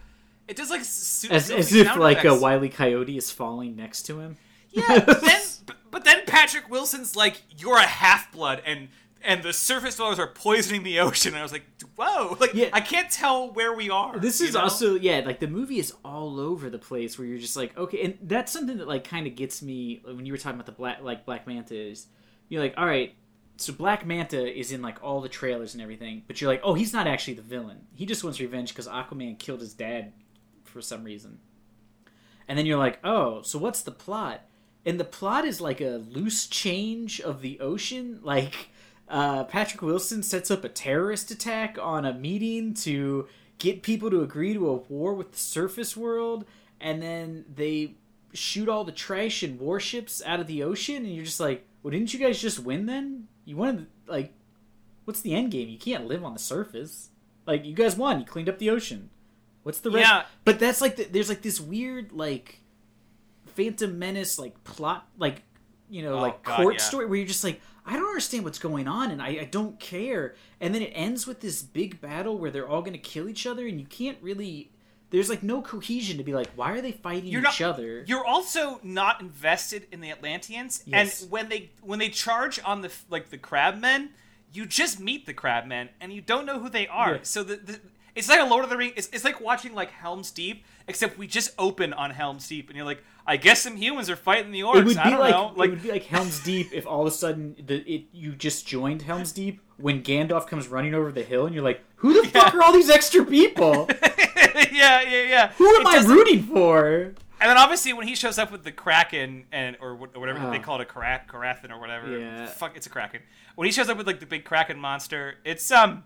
It 0.48 0.56
does 0.56 0.70
like 0.70 0.84
su- 0.84 1.28
As, 1.30 1.50
as 1.50 1.74
if 1.74 1.96
like 1.96 2.18
a 2.24 2.28
effects. 2.28 2.40
wily 2.42 2.68
coyote 2.68 3.16
is 3.16 3.30
falling 3.32 3.74
next 3.74 4.02
to 4.04 4.20
him. 4.20 4.36
Yeah, 4.70 5.02
but 5.04 5.20
then 5.24 5.40
but- 5.90 6.04
then 6.04 6.22
Patrick 6.26 6.70
Wilson's 6.70 7.16
like, 7.16 7.40
"You're 7.58 7.78
a 7.78 7.82
half 7.82 8.30
blood," 8.30 8.62
and 8.64 8.88
and 9.22 9.42
the 9.42 9.52
surface 9.52 9.96
dwellers 9.96 10.20
are 10.20 10.28
poisoning 10.28 10.84
the 10.84 11.00
ocean. 11.00 11.30
And 11.32 11.38
I 11.38 11.42
was 11.42 11.50
like, 11.50 11.64
"Whoa!" 11.96 12.36
Like 12.40 12.54
Yeah. 12.54 12.68
I 12.72 12.80
can't 12.80 13.10
tell 13.10 13.50
where 13.52 13.72
we 13.74 13.90
are. 13.90 14.20
This 14.20 14.40
is 14.40 14.54
know? 14.54 14.60
also 14.60 14.94
yeah, 14.94 15.22
like 15.26 15.40
the 15.40 15.48
movie 15.48 15.78
is 15.80 15.92
all 16.04 16.38
over 16.38 16.70
the 16.70 16.78
place 16.78 17.18
where 17.18 17.26
you're 17.26 17.38
just 17.38 17.56
like, 17.56 17.76
okay, 17.76 18.02
and 18.04 18.18
that's 18.22 18.52
something 18.52 18.76
that 18.78 18.86
like 18.86 19.02
kind 19.02 19.26
of 19.26 19.34
gets 19.34 19.62
me 19.62 20.00
when 20.04 20.26
you 20.26 20.32
were 20.32 20.38
talking 20.38 20.54
about 20.56 20.66
the 20.66 20.72
black 20.72 21.02
like 21.02 21.24
Black 21.26 21.46
Manta 21.48 21.74
is 21.74 22.06
you're 22.48 22.62
like, 22.62 22.74
all 22.76 22.86
right, 22.86 23.14
so 23.56 23.72
Black 23.72 24.06
Manta 24.06 24.46
is 24.46 24.72
in 24.72 24.82
like 24.82 25.02
all 25.02 25.20
the 25.20 25.28
trailers 25.28 25.74
and 25.74 25.82
everything, 25.82 26.22
but 26.26 26.40
you're 26.40 26.50
like, 26.50 26.60
oh, 26.62 26.74
he's 26.74 26.92
not 26.92 27.06
actually 27.06 27.34
the 27.34 27.42
villain. 27.42 27.86
He 27.94 28.06
just 28.06 28.22
wants 28.22 28.40
revenge 28.40 28.70
because 28.70 28.86
Aquaman 28.86 29.38
killed 29.38 29.60
his 29.60 29.74
dad 29.74 30.12
for 30.64 30.82
some 30.82 31.04
reason. 31.04 31.38
And 32.48 32.58
then 32.58 32.66
you're 32.66 32.78
like, 32.78 32.98
oh, 33.02 33.42
so 33.42 33.58
what's 33.58 33.82
the 33.82 33.90
plot? 33.90 34.42
And 34.84 35.00
the 35.00 35.04
plot 35.04 35.44
is 35.44 35.60
like 35.60 35.80
a 35.80 36.02
loose 36.08 36.46
change 36.46 37.20
of 37.20 37.42
the 37.42 37.58
ocean. 37.60 38.20
Like 38.22 38.70
uh, 39.08 39.44
Patrick 39.44 39.82
Wilson 39.82 40.22
sets 40.22 40.50
up 40.50 40.64
a 40.64 40.68
terrorist 40.68 41.30
attack 41.30 41.78
on 41.80 42.04
a 42.04 42.12
meeting 42.12 42.74
to 42.74 43.28
get 43.58 43.82
people 43.82 44.10
to 44.10 44.22
agree 44.22 44.52
to 44.52 44.68
a 44.68 44.74
war 44.74 45.14
with 45.14 45.32
the 45.32 45.38
surface 45.38 45.96
world, 45.96 46.44
and 46.80 47.00
then 47.00 47.44
they 47.52 47.94
shoot 48.32 48.68
all 48.68 48.84
the 48.84 48.92
trash 48.92 49.42
and 49.42 49.60
warships 49.60 50.22
out 50.26 50.40
of 50.40 50.46
the 50.46 50.62
ocean, 50.62 50.96
and 50.96 51.14
you're 51.14 51.24
just 51.24 51.40
like, 51.40 51.66
well, 51.82 51.92
didn't 51.92 52.12
you 52.12 52.20
guys 52.20 52.40
just 52.40 52.58
win 52.58 52.86
then? 52.86 53.28
You 53.46 53.56
wanted 53.56 53.86
like, 54.06 54.34
what's 55.06 55.22
the 55.22 55.34
end 55.34 55.50
game? 55.52 55.68
You 55.70 55.78
can't 55.78 56.06
live 56.06 56.22
on 56.22 56.34
the 56.34 56.38
surface. 56.38 57.08
Like 57.46 57.64
you 57.64 57.72
guys 57.74 57.96
won. 57.96 58.18
You 58.20 58.26
cleaned 58.26 58.50
up 58.50 58.58
the 58.58 58.68
ocean. 58.68 59.08
What's 59.62 59.78
the 59.80 59.90
rest? 59.90 60.06
Yeah. 60.06 60.24
But 60.44 60.58
that's 60.58 60.80
like 60.82 60.96
the, 60.96 61.04
there's 61.04 61.28
like 61.30 61.42
this 61.42 61.60
weird 61.60 62.12
like 62.12 62.60
Phantom 63.46 63.98
Menace 63.98 64.38
like 64.38 64.62
plot 64.64 65.08
like 65.18 65.42
you 65.88 66.02
know 66.02 66.14
Oh, 66.14 66.20
like 66.20 66.42
God, 66.42 66.56
court 66.56 66.74
yeah. 66.74 66.80
story 66.80 67.06
where 67.06 67.16
you're 67.16 67.26
just 67.26 67.42
like 67.44 67.60
I 67.84 67.94
don't 67.94 68.06
understand 68.06 68.44
what's 68.44 68.58
going 68.58 68.88
on 68.88 69.10
and 69.12 69.22
I, 69.22 69.28
I 69.28 69.48
don't 69.50 69.78
care 69.80 70.34
and 70.60 70.74
then 70.74 70.82
it 70.82 70.90
ends 70.94 71.26
with 71.26 71.40
this 71.40 71.62
big 71.62 72.00
battle 72.00 72.36
where 72.38 72.50
they're 72.50 72.68
all 72.68 72.82
gonna 72.82 72.98
kill 72.98 73.28
each 73.28 73.46
other 73.46 73.66
and 73.66 73.80
you 73.80 73.86
can't 73.86 74.18
really 74.20 74.70
there's 75.10 75.28
like 75.30 75.42
no 75.42 75.62
cohesion 75.62 76.18
to 76.18 76.24
be 76.24 76.34
like 76.34 76.48
why 76.56 76.72
are 76.72 76.80
they 76.80 76.92
fighting 76.92 77.26
You're 77.26 77.40
each 77.42 77.60
not- 77.60 77.74
other 77.74 78.04
You're 78.06 78.24
also 78.24 78.80
not 78.82 79.20
invested 79.20 79.86
in 79.92 80.00
the 80.00 80.10
Atlanteans, 80.10 80.82
Yes. 80.86 81.22
and 81.22 81.30
when 81.30 81.48
they 81.48 81.70
when 81.82 81.98
they 81.98 82.08
charge 82.08 82.60
on 82.64 82.82
the 82.82 82.92
like 83.10 83.30
the 83.30 83.38
crabmen, 83.38 84.10
you 84.52 84.66
just 84.66 84.98
meet 85.00 85.26
the 85.26 85.34
crabmen 85.34 85.88
and 86.00 86.12
you 86.12 86.20
don't 86.20 86.46
know 86.46 86.58
who 86.58 86.68
they 86.68 86.86
are. 86.88 87.14
Yeah. 87.14 87.20
So 87.22 87.42
the, 87.44 87.56
the 87.56 87.80
it's 88.14 88.30
like 88.30 88.40
a 88.40 88.44
Lord 88.44 88.64
of 88.64 88.70
the 88.70 88.78
Rings. 88.78 88.94
It's, 88.96 89.08
it's 89.12 89.24
like 89.24 89.42
watching 89.42 89.74
like 89.74 89.90
Helm's 89.90 90.30
Deep, 90.30 90.64
except 90.88 91.18
we 91.18 91.26
just 91.26 91.50
open 91.58 91.92
on 91.92 92.10
Helm's 92.12 92.48
Deep, 92.48 92.68
and 92.70 92.76
you're 92.76 92.86
like, 92.86 93.04
I 93.26 93.36
guess 93.36 93.60
some 93.60 93.76
humans 93.76 94.08
are 94.08 94.16
fighting 94.16 94.52
the 94.52 94.60
orcs. 94.60 94.76
it 94.78 94.84
would 94.86 94.96
I 94.96 95.10
don't 95.10 95.20
like 95.20 95.30
know. 95.32 95.50
it 95.64 95.70
would 95.70 95.82
be 95.82 95.90
like 95.90 96.04
Helm's 96.04 96.42
Deep 96.42 96.68
if 96.72 96.86
all 96.86 97.02
of 97.02 97.06
a 97.08 97.10
sudden 97.10 97.54
the 97.66 97.76
it 97.82 98.04
you 98.12 98.32
just 98.32 98.66
joined 98.66 99.02
Helm's 99.02 99.32
Deep 99.32 99.60
when 99.76 100.02
Gandalf 100.02 100.46
comes 100.46 100.66
running 100.68 100.94
over 100.94 101.12
the 101.12 101.22
hill 101.22 101.44
and 101.44 101.54
you're 101.54 101.62
like 101.64 101.82
who 101.96 102.20
the 102.22 102.28
fuck 102.28 102.54
are 102.54 102.62
all 102.62 102.72
these 102.72 102.90
extra 102.90 103.24
people 103.24 103.88
yeah, 104.72 105.02
yeah, 105.02 105.22
yeah. 105.22 105.52
who 105.52 105.66
am 105.76 105.82
It 105.82 105.86
I 105.86 106.04
rooting 106.06 106.42
for 106.42 107.14
And 107.40 107.50
then 107.50 107.56
obviously 107.58 107.92
when 107.92 108.06
he 108.06 108.14
shows 108.14 108.38
up 108.38 108.50
with 108.52 108.64
the 108.64 108.72
Kraken 108.72 109.44
and 109.52 109.76
or, 109.80 109.94
whatever 109.94 110.38
Ah. 110.40 110.50
they 110.50 110.58
call 110.58 110.80
it 110.80 110.82
a 110.82 110.84
Kara- 110.86 111.22
Karathen 111.28 111.70
or 111.70 111.78
whatever. 111.80 112.18
Yeah. 112.18 112.46
Fuck, 112.46 112.76
it's 112.76 112.86
a 112.86 112.90
Kraken. 112.90 113.20
When 113.54 113.66
he 113.66 113.72
shows 113.72 113.88
up 113.88 113.96
with 113.98 114.06
like 114.06 114.20
the 114.20 114.26
big 114.26 114.44
Kraken 114.44 114.78
monster, 114.78 115.36
it's 115.44 115.70
um 115.70 116.04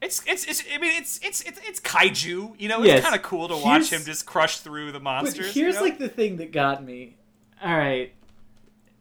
it's 0.00 0.22
it's, 0.26 0.44
it's 0.44 0.62
I 0.74 0.78
mean 0.78 0.92
it's 1.00 1.18
it's 1.22 1.40
it's, 1.42 1.60
it's 1.66 1.80
kaiju, 1.80 2.54
you 2.58 2.68
know, 2.68 2.82
it's 2.82 3.02
kind 3.02 3.14
of 3.14 3.22
cool 3.22 3.48
to 3.48 3.54
watch 3.54 3.88
Here's- 3.88 3.92
him 3.92 4.02
just 4.04 4.26
crush 4.26 4.58
through 4.58 4.86
the 4.92 4.98
But 4.98 5.04
monsters. 5.04 5.54
here's 5.54 5.74
you 5.74 5.80
know? 5.80 5.84
like 5.86 5.98
the 5.98 6.08
thing 6.08 6.36
that 6.38 6.52
got 6.52 6.82
me. 6.84 7.16
All 7.62 7.76
right, 7.76 8.12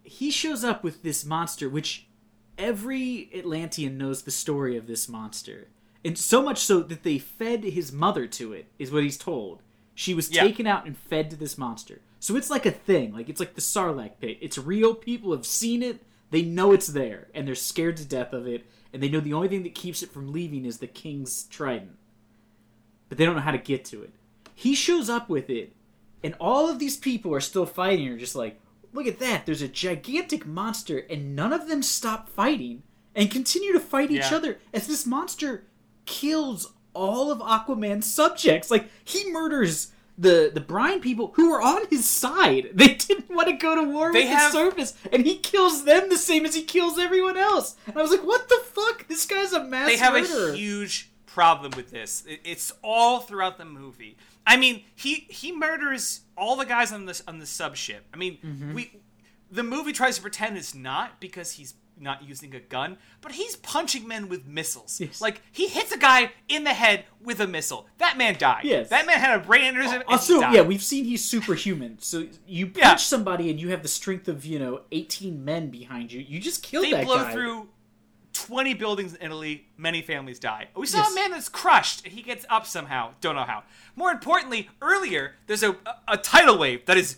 he 0.04 0.30
shows 0.30 0.64
up 0.64 0.84
with 0.84 1.02
this 1.04 1.26
monster, 1.26 1.68
which 1.70 2.06
every 2.58 3.30
Atlantean 3.36 3.98
knows 3.98 4.22
the 4.24 4.30
story 4.32 4.78
of 4.78 4.86
this 4.86 5.10
monster, 5.10 5.70
and 6.04 6.18
so 6.18 6.42
much 6.42 6.60
so 6.60 6.82
that 6.82 7.04
they 7.04 7.18
fed 7.20 7.64
his 7.64 7.92
mother 7.92 8.26
to 8.28 8.54
it. 8.54 8.66
Is 8.80 8.92
what 8.92 9.04
he's 9.04 9.18
told. 9.18 9.62
She 9.94 10.14
was 10.14 10.32
Yeah. 10.32 10.44
taken 10.44 10.66
out 10.68 10.86
and 10.86 10.98
fed 10.98 11.30
to 11.30 11.36
this 11.36 11.58
monster. 11.58 12.02
So 12.20 12.36
it's 12.36 12.50
like 12.50 12.66
a 12.66 12.72
thing. 12.72 13.14
Like 13.14 13.30
it's 13.30 13.40
like 13.40 13.56
the 13.56 13.62
Sarlacc 13.62 14.20
pit. 14.20 14.38
It's 14.42 14.58
real. 14.58 14.94
People 14.96 15.32
have 15.32 15.46
seen 15.46 15.84
it. 15.84 16.02
They 16.32 16.44
know 16.44 16.72
it's 16.72 16.88
there, 16.88 17.28
and 17.34 17.46
they're 17.48 17.56
scared 17.56 17.98
to 17.98 18.06
death 18.06 18.32
of 18.32 18.48
it. 18.48 18.66
And 18.94 19.02
they 19.04 19.10
know 19.10 19.20
the 19.20 19.34
only 19.34 19.48
thing 19.50 19.64
that 19.64 19.76
keeps 19.76 20.02
it 20.02 20.12
from 20.12 20.32
leaving 20.32 20.66
is 20.66 20.78
the 20.78 20.88
king's 20.88 21.44
trident. 21.44 21.98
But 23.10 23.18
they 23.18 23.26
don't 23.26 23.36
know 23.36 23.42
how 23.42 23.52
to 23.52 23.58
get 23.58 23.84
to 23.86 24.02
it. 24.04 24.12
He 24.56 24.74
shows 24.76 25.10
up 25.10 25.30
with 25.30 25.50
it, 25.50 25.74
and 26.24 26.36
all 26.40 26.70
of 26.70 26.80
these 26.80 26.98
people 26.98 27.34
are 27.34 27.40
still 27.42 27.66
fighting. 27.66 28.08
Are 28.10 28.18
just 28.18 28.36
like, 28.36 28.60
look 28.94 29.08
at 29.08 29.20
that. 29.20 29.46
There's 29.46 29.62
a 29.62 29.68
gigantic 29.68 30.46
monster, 30.46 31.00
and 31.10 31.36
none 31.36 31.52
of 31.54 31.68
them 31.68 31.84
stop 31.84 32.30
fighting 32.30 32.84
and 33.16 33.30
continue 33.32 33.74
to 33.74 33.80
fight 33.80 34.12
each 34.12 34.30
Yeah. 34.32 34.36
other 34.38 34.60
as 34.74 34.88
this 34.88 35.06
monster 35.06 35.64
kills 36.12 36.74
all 36.94 37.32
of 37.32 37.40
Aquaman's 37.40 38.06
subjects. 38.12 38.70
Like 38.70 38.90
he 39.04 39.32
murders 39.32 39.92
the 40.18 40.52
the 40.54 40.60
brine 40.62 41.00
people 41.00 41.32
who 41.36 41.50
were 41.50 41.62
on 41.62 41.88
his 41.90 42.08
side. 42.08 42.70
They 42.76 42.94
didn't 42.96 43.30
want 43.30 43.48
to 43.48 43.54
go 43.54 43.76
to 43.76 43.84
war 43.90 44.12
They 44.14 44.24
with 44.24 44.30
have- 44.38 44.52
the 44.52 44.58
surface, 44.58 44.94
and 45.12 45.26
he 45.26 45.38
kills 45.38 45.86
them 45.86 46.10
the 46.10 46.18
same 46.18 46.46
as 46.46 46.54
he 46.54 46.64
kills 46.64 47.00
everyone 47.00 47.38
else. 47.38 47.76
And 47.88 47.98
I 47.98 48.02
was 48.02 48.12
like, 48.12 48.26
what 48.26 48.48
the 48.50 48.60
fuck? 48.64 49.08
This 49.08 49.26
guy's 49.26 49.54
a 49.54 49.64
mass 49.64 49.88
they 49.90 49.98
have 49.98 50.14
murderer. 50.14 50.52
a 50.52 50.56
huge 50.58 51.10
problem 51.26 51.72
with 51.78 51.90
this. 51.92 52.24
It's 52.28 52.74
all 52.84 53.22
throughout 53.22 53.58
the 53.58 53.66
movie. 53.66 54.18
I 54.46 54.58
mean, 54.58 54.84
he 54.96 55.26
he 55.30 55.52
murders 55.54 56.22
all 56.38 56.56
the 56.58 56.66
guys 56.66 56.92
on 56.92 57.06
this 57.06 57.24
on 57.28 57.40
the 57.40 57.46
sub 57.46 57.76
ship. 57.78 58.04
I 58.14 58.18
mean, 58.18 58.38
Mm-hmm. 58.46 58.74
we 58.74 59.00
the 59.50 59.64
movie 59.64 59.92
tries 59.94 60.16
to 60.18 60.22
pretend 60.22 60.58
it's 60.58 60.74
not 60.76 61.20
because 61.20 61.54
he's 61.54 61.74
not 62.02 62.24
using 62.28 62.54
a 62.56 62.60
gun, 62.60 62.98
but 63.22 63.32
he's 63.34 63.56
punching 63.58 64.08
men 64.08 64.28
with 64.30 64.46
missiles. 64.46 65.00
Yes. 65.00 65.22
Like 65.22 65.42
he 65.52 65.68
hits 65.68 65.92
a 65.92 65.98
guy 65.98 66.32
in 66.50 66.64
the 66.64 66.74
head 66.74 67.06
with 67.24 67.40
a 67.40 67.48
missile. 67.48 67.88
That 68.00 68.18
man 68.18 68.36
died. 68.38 68.64
Yes. 68.66 68.90
That 68.90 69.06
man 69.06 69.20
had 69.20 69.40
a 69.40 69.44
brain 69.44 69.64
uh, 69.76 69.80
aneurysm. 69.80 69.94
and 69.96 70.04
Also, 70.08 70.40
yeah, 70.40 70.62
we've 70.62 70.84
seen 70.84 71.06
he's 71.06 71.24
superhuman. 71.24 71.98
So 72.00 72.26
you 72.48 72.66
punch 72.68 72.78
Yeah. 72.78 72.96
somebody 72.96 73.50
and 73.50 73.60
you 73.60 73.70
have 73.70 73.82
the 73.84 73.88
strength 73.88 74.28
of 74.28 74.46
you 74.46 74.60
know 74.60 74.82
eighteen 74.92 75.46
men 75.46 75.70
behind 75.70 76.12
you. 76.12 76.20
You 76.20 76.40
just 76.40 76.64
kill 76.64 76.82
they 76.82 76.92
that 76.92 77.06
blow 77.06 77.18
guy. 77.24 77.32
through 77.34 77.70
20 78.34 78.74
buildings 78.76 79.14
in 79.14 79.26
Italy. 79.26 79.66
Many 79.78 80.02
families 80.02 80.40
die. 80.40 80.70
We 80.76 80.86
saw 80.88 81.00
Yes. 81.00 81.12
a 81.12 81.16
man 81.16 81.32
that's 81.32 81.50
crushed. 81.50 82.06
and 82.06 82.14
He 82.14 82.22
gets 82.22 82.46
up 82.50 82.66
somehow. 82.66 83.12
Don't 83.20 83.36
know 83.36 83.44
how. 83.44 83.64
More 83.96 84.10
importantly, 84.12 84.70
earlier, 84.82 85.36
there's 85.48 85.64
a, 85.64 85.72
a, 85.86 85.96
a 86.10 86.18
tidal 86.18 86.58
wave 86.58 86.86
that 86.86 86.98
is 86.98 87.18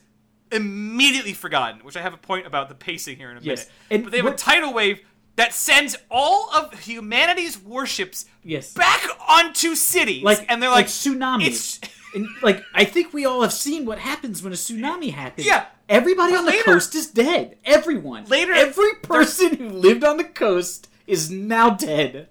immediately 0.53 1.33
forgotten, 1.33 1.81
which 1.83 1.97
I 1.97 2.01
have 2.01 2.13
a 2.13 2.17
point 2.17 2.47
about 2.47 2.69
the 2.69 2.75
pacing 2.75 3.17
here 3.17 3.31
in 3.31 3.37
a 3.37 3.41
Yes. 3.41 3.59
minute. 3.65 3.71
And 3.91 4.03
but 4.03 4.11
they 4.11 4.17
have 4.17 4.27
a 4.27 4.35
tidal 4.35 4.73
wave 4.73 5.01
that 5.35 5.53
sends 5.53 5.95
all 6.11 6.49
of 6.55 6.79
humanity's 6.81 7.57
warships 7.57 8.25
Yes. 8.43 8.73
back 8.73 9.01
onto 9.27 9.75
cities. 9.75 10.23
like 10.23 10.45
and 10.49 10.61
they're 10.61 10.69
like, 10.69 10.87
tsunamis. 10.87 11.45
it's- 11.45 11.79
and 12.15 12.27
like 12.43 12.63
I 12.73 12.83
think 12.85 13.13
we 13.13 13.25
all 13.25 13.41
have 13.41 13.53
seen 13.53 13.85
what 13.85 13.97
happens 13.99 14.43
when 14.43 14.53
a 14.53 14.55
tsunami 14.55 15.11
happens. 15.13 15.47
Yeah. 15.47 15.65
Everybody 15.89 16.35
on 16.35 16.45
the 16.45 16.51
later- 16.51 16.63
coast 16.63 16.95
is 16.95 17.07
dead. 17.07 17.57
Everyone. 17.65 18.25
Later- 18.25 18.53
every 18.53 18.93
person 19.01 19.57
who 19.57 19.69
lived 19.69 20.03
on 20.03 20.17
the 20.17 20.23
coast 20.23 20.87
is 21.07 21.29
now 21.31 21.71
dead. 21.71 22.29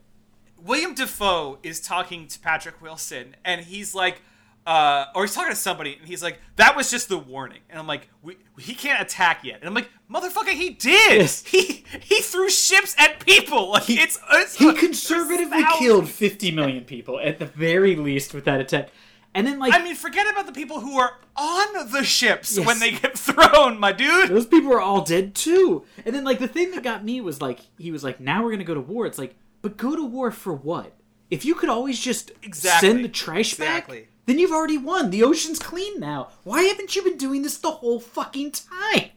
William 0.56 0.94
Dafoe 0.94 1.58
is 1.64 1.80
talking 1.80 2.28
to 2.28 2.38
Patrick 2.38 2.80
Wilson, 2.80 3.34
and 3.44 3.62
he's 3.62 3.94
like, 3.96 4.22
uh, 4.66 5.06
or 5.14 5.22
he's 5.24 5.34
talking 5.34 5.50
to 5.50 5.56
somebody, 5.56 5.96
and 5.98 6.06
he's 6.06 6.22
like, 6.22 6.38
"That 6.56 6.76
was 6.76 6.90
just 6.90 7.08
the 7.08 7.18
warning." 7.18 7.60
And 7.68 7.78
I'm 7.78 7.86
like, 7.86 8.08
we, 8.22 8.36
"He 8.58 8.74
can't 8.74 9.00
attack 9.02 9.42
yet." 9.44 9.58
And 9.60 9.64
I'm 9.68 9.74
like, 9.74 9.88
"Motherfucker, 10.10 10.52
he 10.52 10.70
did! 10.70 11.20
Yes. 11.20 11.44
He 11.44 11.84
he 12.00 12.20
threw 12.20 12.48
ships 12.48 12.94
at 12.98 13.24
people. 13.26 13.70
Like 13.72 13.88
it's, 13.90 14.18
it's 14.32 14.56
He 14.56 14.72
conservatively 14.74 15.62
thousands- 15.62 15.78
killed 15.78 16.08
50 16.08 16.50
million 16.52 16.84
people 16.84 17.18
at 17.20 17.38
the 17.38 17.46
very 17.46 17.96
least 17.96 18.34
with 18.34 18.44
that 18.44 18.60
attack. 18.60 18.90
And 19.34 19.46
then 19.46 19.58
like 19.58 19.72
I 19.74 19.82
mean, 19.82 19.94
forget 19.94 20.30
about 20.30 20.46
the 20.46 20.52
people 20.52 20.80
who 20.80 20.98
are 20.98 21.12
on 21.36 21.90
the 21.90 22.04
ships 22.04 22.56
Yes. 22.56 22.66
when 22.66 22.78
they 22.78 22.90
get 22.92 23.16
thrown, 23.18 23.80
my 23.80 23.90
dude. 23.90 24.28
those 24.28 24.44
people 24.46 24.72
are 24.74 24.80
all 24.80 25.00
dead 25.00 25.34
too. 25.34 25.84
And 26.04 26.14
then 26.14 26.22
like 26.22 26.38
the 26.38 26.46
thing 26.48 26.70
that 26.72 26.82
got 26.82 27.02
me 27.04 27.20
was 27.22 27.40
like 27.40 27.60
he 27.78 27.90
was 27.90 28.04
like 28.04 28.20
now 28.20 28.42
we're 28.42 28.50
going 28.50 28.58
to 28.58 28.64
go 28.64 28.74
to 28.74 28.80
war. 28.80 29.06
It's 29.06 29.18
like 29.18 29.34
but 29.62 29.76
go 29.78 29.96
to 29.96 30.04
war 30.04 30.30
for 30.30 30.52
what? 30.52 30.92
If 31.30 31.46
you 31.46 31.54
could 31.54 31.70
always 31.70 31.98
just 31.98 32.30
Exactly. 32.42 32.88
send 32.90 33.02
the 33.04 33.08
trash 33.08 33.52
Exactly. 33.54 34.00
back, 34.00 34.08
then 34.26 34.38
you've 34.38 34.52
already 34.52 34.78
won. 34.78 35.10
The 35.10 35.22
ocean's 35.22 35.58
clean 35.58 35.98
now. 36.00 36.28
Why 36.44 36.62
haven't 36.64 36.94
you 36.96 37.02
been 37.02 37.16
doing 37.18 37.42
this 37.42 37.58
the 37.58 37.70
whole 37.70 38.00
fucking 38.00 38.52
time? 38.52 39.10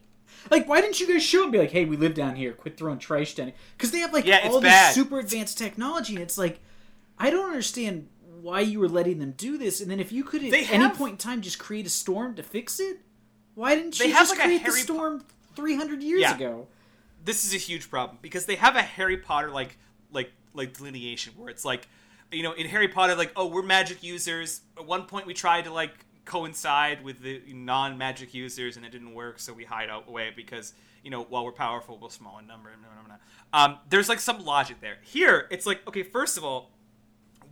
Like, 0.50 0.68
why 0.68 0.80
didn't 0.80 1.00
you 1.00 1.08
guys 1.08 1.22
show 1.24 1.42
and 1.42 1.52
be 1.52 1.58
like, 1.58 1.70
"Hey, 1.72 1.84
we 1.84 1.96
live 1.96 2.14
down 2.14 2.36
here. 2.36 2.52
Quit 2.52 2.76
throwing 2.76 2.98
trash 2.98 3.34
down 3.34 3.48
here"? 3.48 3.56
Because 3.76 3.90
they 3.90 3.98
have 3.98 4.12
like 4.12 4.26
Yeah, 4.26 4.40
all 4.48 4.60
bad. 4.60 4.88
this 4.88 4.94
super 4.94 5.18
advanced 5.18 5.58
technology, 5.58 6.14
and 6.14 6.22
it's 6.22 6.38
like, 6.38 6.60
I 7.18 7.30
don't 7.30 7.46
understand 7.46 8.08
why 8.40 8.60
you 8.60 8.78
were 8.78 8.88
letting 8.88 9.18
them 9.18 9.32
do 9.36 9.58
this. 9.58 9.80
And 9.80 9.90
then 9.90 9.98
if 9.98 10.12
you 10.12 10.22
could 10.22 10.44
at 10.44 10.52
any 10.70 10.88
point 10.90 11.12
in 11.12 11.18
time 11.18 11.40
just 11.40 11.58
create 11.58 11.84
a 11.86 11.90
storm 11.90 12.34
to 12.36 12.42
fix 12.44 12.78
it, 12.78 13.00
why 13.54 13.74
didn't 13.74 13.98
you 13.98 14.08
just 14.08 14.30
like, 14.30 14.38
a 14.38 14.42
create 14.44 14.64
the 14.64 14.70
Po- 14.70 14.76
storm 14.76 15.24
three 15.56 15.74
hundred 15.74 16.02
years 16.02 16.20
Yeah. 16.20 16.36
ago? 16.36 16.68
this 17.24 17.44
is 17.44 17.52
a 17.52 17.56
huge 17.58 17.90
problem 17.90 18.16
because 18.22 18.46
they 18.46 18.54
have 18.54 18.76
a 18.76 18.82
Harry 18.82 19.16
Potter 19.16 19.50
like 19.50 19.76
like 20.12 20.30
like 20.54 20.76
delineation 20.76 21.32
where 21.36 21.48
it's 21.50 21.64
like 21.64 21.88
you 22.32 22.42
know 22.42 22.52
in 22.52 22.66
Harry 22.66 22.88
Potter 22.88 23.14
like 23.14 23.32
oh 23.36 23.46
we're 23.46 23.62
magic 23.62 24.02
users. 24.02 24.62
At 24.76 24.86
one 24.86 25.04
point 25.04 25.26
we 25.26 25.34
tried 25.34 25.64
to 25.64 25.72
like 25.72 25.92
coincide 26.24 27.04
with 27.04 27.20
the 27.20 27.40
non-magic 27.52 28.34
users 28.34 28.76
and 28.76 28.84
it 28.84 28.90
didn't 28.90 29.14
work 29.14 29.38
so 29.38 29.52
we 29.52 29.64
hide 29.64 29.88
away 30.08 30.32
because 30.34 30.74
you 31.04 31.10
know 31.10 31.22
while 31.22 31.44
we're 31.44 31.52
powerful 31.52 31.98
we're 31.98 32.10
small 32.10 32.38
in 32.40 32.48
number 32.48 32.70
um 33.52 33.78
there's 33.88 34.08
like 34.08 34.20
some 34.20 34.44
logic 34.44 34.80
there. 34.80 34.96
Here 35.02 35.46
it's 35.50 35.66
like 35.66 35.86
okay 35.86 36.02
first 36.02 36.36
of 36.36 36.44
all 36.44 36.70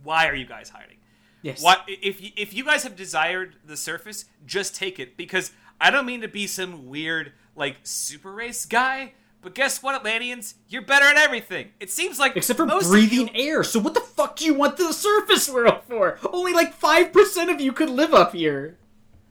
why 0.03 0.27
are 0.27 0.35
you 0.35 0.45
guys 0.45 0.69
hiding? 0.69 0.97
Yes. 1.41 1.61
Why, 1.61 1.77
if 1.87 2.21
you, 2.21 2.31
if 2.35 2.53
you 2.53 2.63
guys 2.63 2.83
have 2.83 2.95
desired 2.95 3.55
the 3.65 3.77
surface, 3.77 4.25
just 4.45 4.75
take 4.75 4.99
it 4.99 5.15
because 5.15 5.51
I 5.79 5.91
don't 5.91 6.05
mean 6.05 6.21
to 6.21 6.27
be 6.27 6.47
some 6.47 6.87
weird 6.87 7.33
like 7.55 7.77
super 7.83 8.31
race 8.31 8.65
guy, 8.65 9.13
But 9.45 9.53
guess 9.53 9.83
what, 9.83 9.93
Atlanteans? 9.93 10.55
You're 10.69 10.81
better 10.81 11.05
at 11.05 11.17
everything. 11.17 11.69
It 11.79 11.91
seems 11.91 12.17
like 12.17 12.35
Except 12.35 12.57
for 12.57 12.65
breathing 12.65 13.27
you- 13.27 13.49
air. 13.51 13.63
So 13.63 13.79
what 13.79 13.93
the 13.93 13.99
fuck 13.99 14.37
do 14.37 14.43
you 14.45 14.55
want 14.55 14.75
the 14.77 14.91
surface 14.91 15.47
world 15.47 15.81
for? 15.87 16.17
Only 16.33 16.51
like 16.51 16.75
5% 16.81 17.53
of 17.53 17.61
you 17.61 17.71
could 17.71 17.91
live 17.91 18.11
up 18.11 18.33
here. 18.33 18.79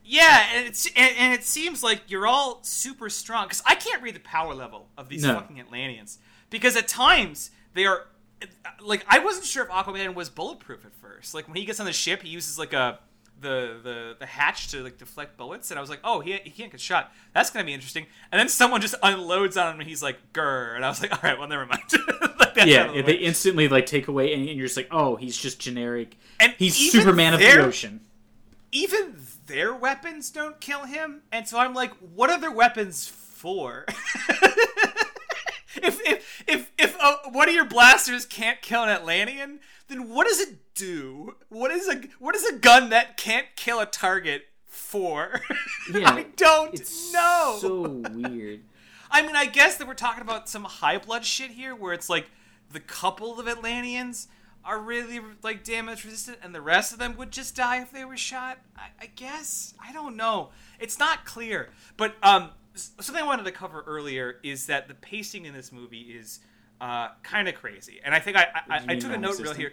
Yeah, 0.05 0.47
and 0.55 0.69
it's 0.69 0.87
and, 0.95 1.17
and 1.19 1.35
it 1.35 1.43
seems 1.43 1.83
like 1.83 2.03
you're 2.07 2.29
all 2.29 2.61
super 2.63 3.11
strong 3.11 3.47
because 3.47 3.61
I 3.67 3.75
can't 3.75 4.03
read 4.03 4.15
the 4.15 4.21
power 4.21 4.55
level 4.55 4.87
of 4.97 5.09
these 5.09 5.25
No. 5.25 5.35
fucking 5.35 5.59
Atlanteans 5.59 6.19
because 6.49 6.77
at 6.77 6.87
times 6.87 7.51
they 7.73 7.85
are 7.85 8.07
like 8.81 9.05
I 9.09 9.19
wasn't 9.19 9.47
sure 9.47 9.65
if 9.65 9.71
Aquaman 9.71 10.15
was 10.15 10.29
bulletproof 10.31 10.85
at 10.85 10.95
first. 10.95 11.35
Like 11.35 11.49
when 11.49 11.57
he 11.57 11.65
gets 11.65 11.81
on 11.81 11.87
the 11.87 11.93
ship, 11.93 12.23
he 12.23 12.29
uses 12.29 12.57
like 12.57 12.73
a 12.73 13.01
the 13.41 13.79
the 13.83 14.17
the 14.19 14.27
hatch 14.27 14.69
to 14.69 14.83
like 14.83 14.99
deflect 14.99 15.37
bullets, 15.37 15.71
and 15.71 15.79
I 15.79 15.81
was 15.81 15.91
like, 15.91 16.01
oh, 16.05 16.21
he 16.21 16.33
he 16.45 16.51
can't 16.51 16.71
get 16.71 16.81
shot. 16.81 17.13
That's 17.33 17.51
gonna 17.51 17.65
be 17.65 17.75
interesting. 17.75 18.07
And 18.33 18.39
then 18.39 18.49
someone 18.49 18.81
just 18.81 18.95
unloads 19.03 19.57
on 19.57 19.75
him, 19.75 19.81
and 19.81 19.89
he's 19.89 20.03
like, 20.03 20.19
grr, 20.33 20.75
and 20.77 20.85
I 20.85 20.89
was 20.89 21.01
like, 21.03 21.13
all 21.13 21.19
right, 21.23 21.39
well, 21.39 21.49
never 21.49 21.67
mind. 21.67 21.83
Like, 22.57 22.67
Yeah, 22.69 22.93
the 22.93 23.03
they 23.03 23.15
instantly 23.15 23.69
like 23.69 23.87
take 23.87 24.07
away, 24.07 24.33
and, 24.33 24.45
you're 24.45 24.67
just 24.67 24.77
like, 24.77 24.89
oh, 24.91 25.17
he's 25.17 25.37
just 25.37 25.59
generic. 25.59 26.17
And 26.39 26.55
he's 26.57 26.77
Superman 26.77 27.35
of 27.35 27.41
the 27.41 27.59
ocean. 27.61 28.01
even 28.71 29.17
their 29.47 29.75
weapons 29.75 30.31
don't 30.31 30.61
kill 30.61 30.85
him, 30.85 31.23
and 31.33 31.49
so 31.49 31.59
I'm 31.59 31.75
like, 31.75 31.93
what 31.99 32.31
are 32.31 32.41
their 32.41 32.53
weapons 32.53 33.09
for? 33.09 33.87
if 35.77 36.01
if 36.07 36.45
if 36.47 36.73
if 36.79 36.97
uh, 37.01 37.17
one 37.31 37.49
of 37.49 37.55
your 37.55 37.65
blasters 37.65 38.25
can't 38.27 38.61
kill 38.63 38.85
an 38.85 38.89
Atlantean, 38.89 39.61
then 39.89 40.09
what 40.11 40.27
does 40.27 40.41
it 40.41 40.75
do? 40.75 41.37
What 41.49 41.71
is 41.71 41.89
a 41.89 42.01
what 42.19 42.35
is 42.35 42.45
a 42.45 42.57
gun 42.59 42.91
that 42.91 43.17
can't 43.17 43.47
kill 43.57 43.81
a 43.81 43.87
target 43.87 44.45
for? 44.67 45.41
Yeah, 45.93 46.15
I 46.15 46.23
don't 46.37 46.73
It's 46.73 47.13
know. 47.13 47.59
so 47.61 47.83
weird. 48.13 48.61
I 49.11 49.21
mean, 49.21 49.37
I 49.37 49.45
guess 49.45 49.77
that 49.77 49.87
we're 49.87 49.93
talking 49.95 50.23
about 50.23 50.49
some 50.49 50.65
high 50.65 50.97
blood 50.97 51.27
shit 51.27 51.51
here, 51.51 51.75
where 51.75 51.93
it's 51.93 52.09
like 52.09 52.27
the 52.73 52.81
couple 52.81 53.39
of 53.39 53.47
Atlanteans 53.47 54.29
are 54.65 54.79
really 54.81 55.21
like 55.43 55.63
damage 55.63 56.05
resistant, 56.07 56.39
and 56.43 56.55
the 56.55 56.63
rest 56.63 56.95
of 56.95 56.99
them 56.99 57.17
would 57.19 57.31
just 57.31 57.55
die 57.55 57.83
if 57.83 57.93
they 57.93 58.07
were 58.07 58.17
shot. 58.17 58.59
I, 58.79 58.89
I 59.03 59.07
guess 59.15 59.75
I 59.87 59.93
don't 59.93 60.17
know. 60.17 60.51
It's 60.81 60.99
not 60.99 61.27
clear, 61.27 61.69
but 61.99 62.15
um, 62.23 62.49
something 62.75 63.23
I 63.23 63.27
wanted 63.27 63.45
to 63.45 63.53
cover 63.53 63.85
earlier 63.87 64.37
is 64.43 64.65
that 64.67 64.89
the 64.89 64.95
pacing 64.95 65.45
in 65.45 65.53
this 65.53 65.71
movie 65.71 66.01
is 66.19 66.41
uh, 66.85 67.09
kind 67.23 67.49
of 67.49 67.55
crazy, 67.55 67.99
and 68.05 68.15
I 68.15 68.21
think 68.21 68.37
I 68.37 68.47
I, 68.69 68.85
I 68.89 68.97
took 68.97 69.11
a 69.11 69.17
note 69.17 69.39
real 69.41 69.55
here. 69.55 69.73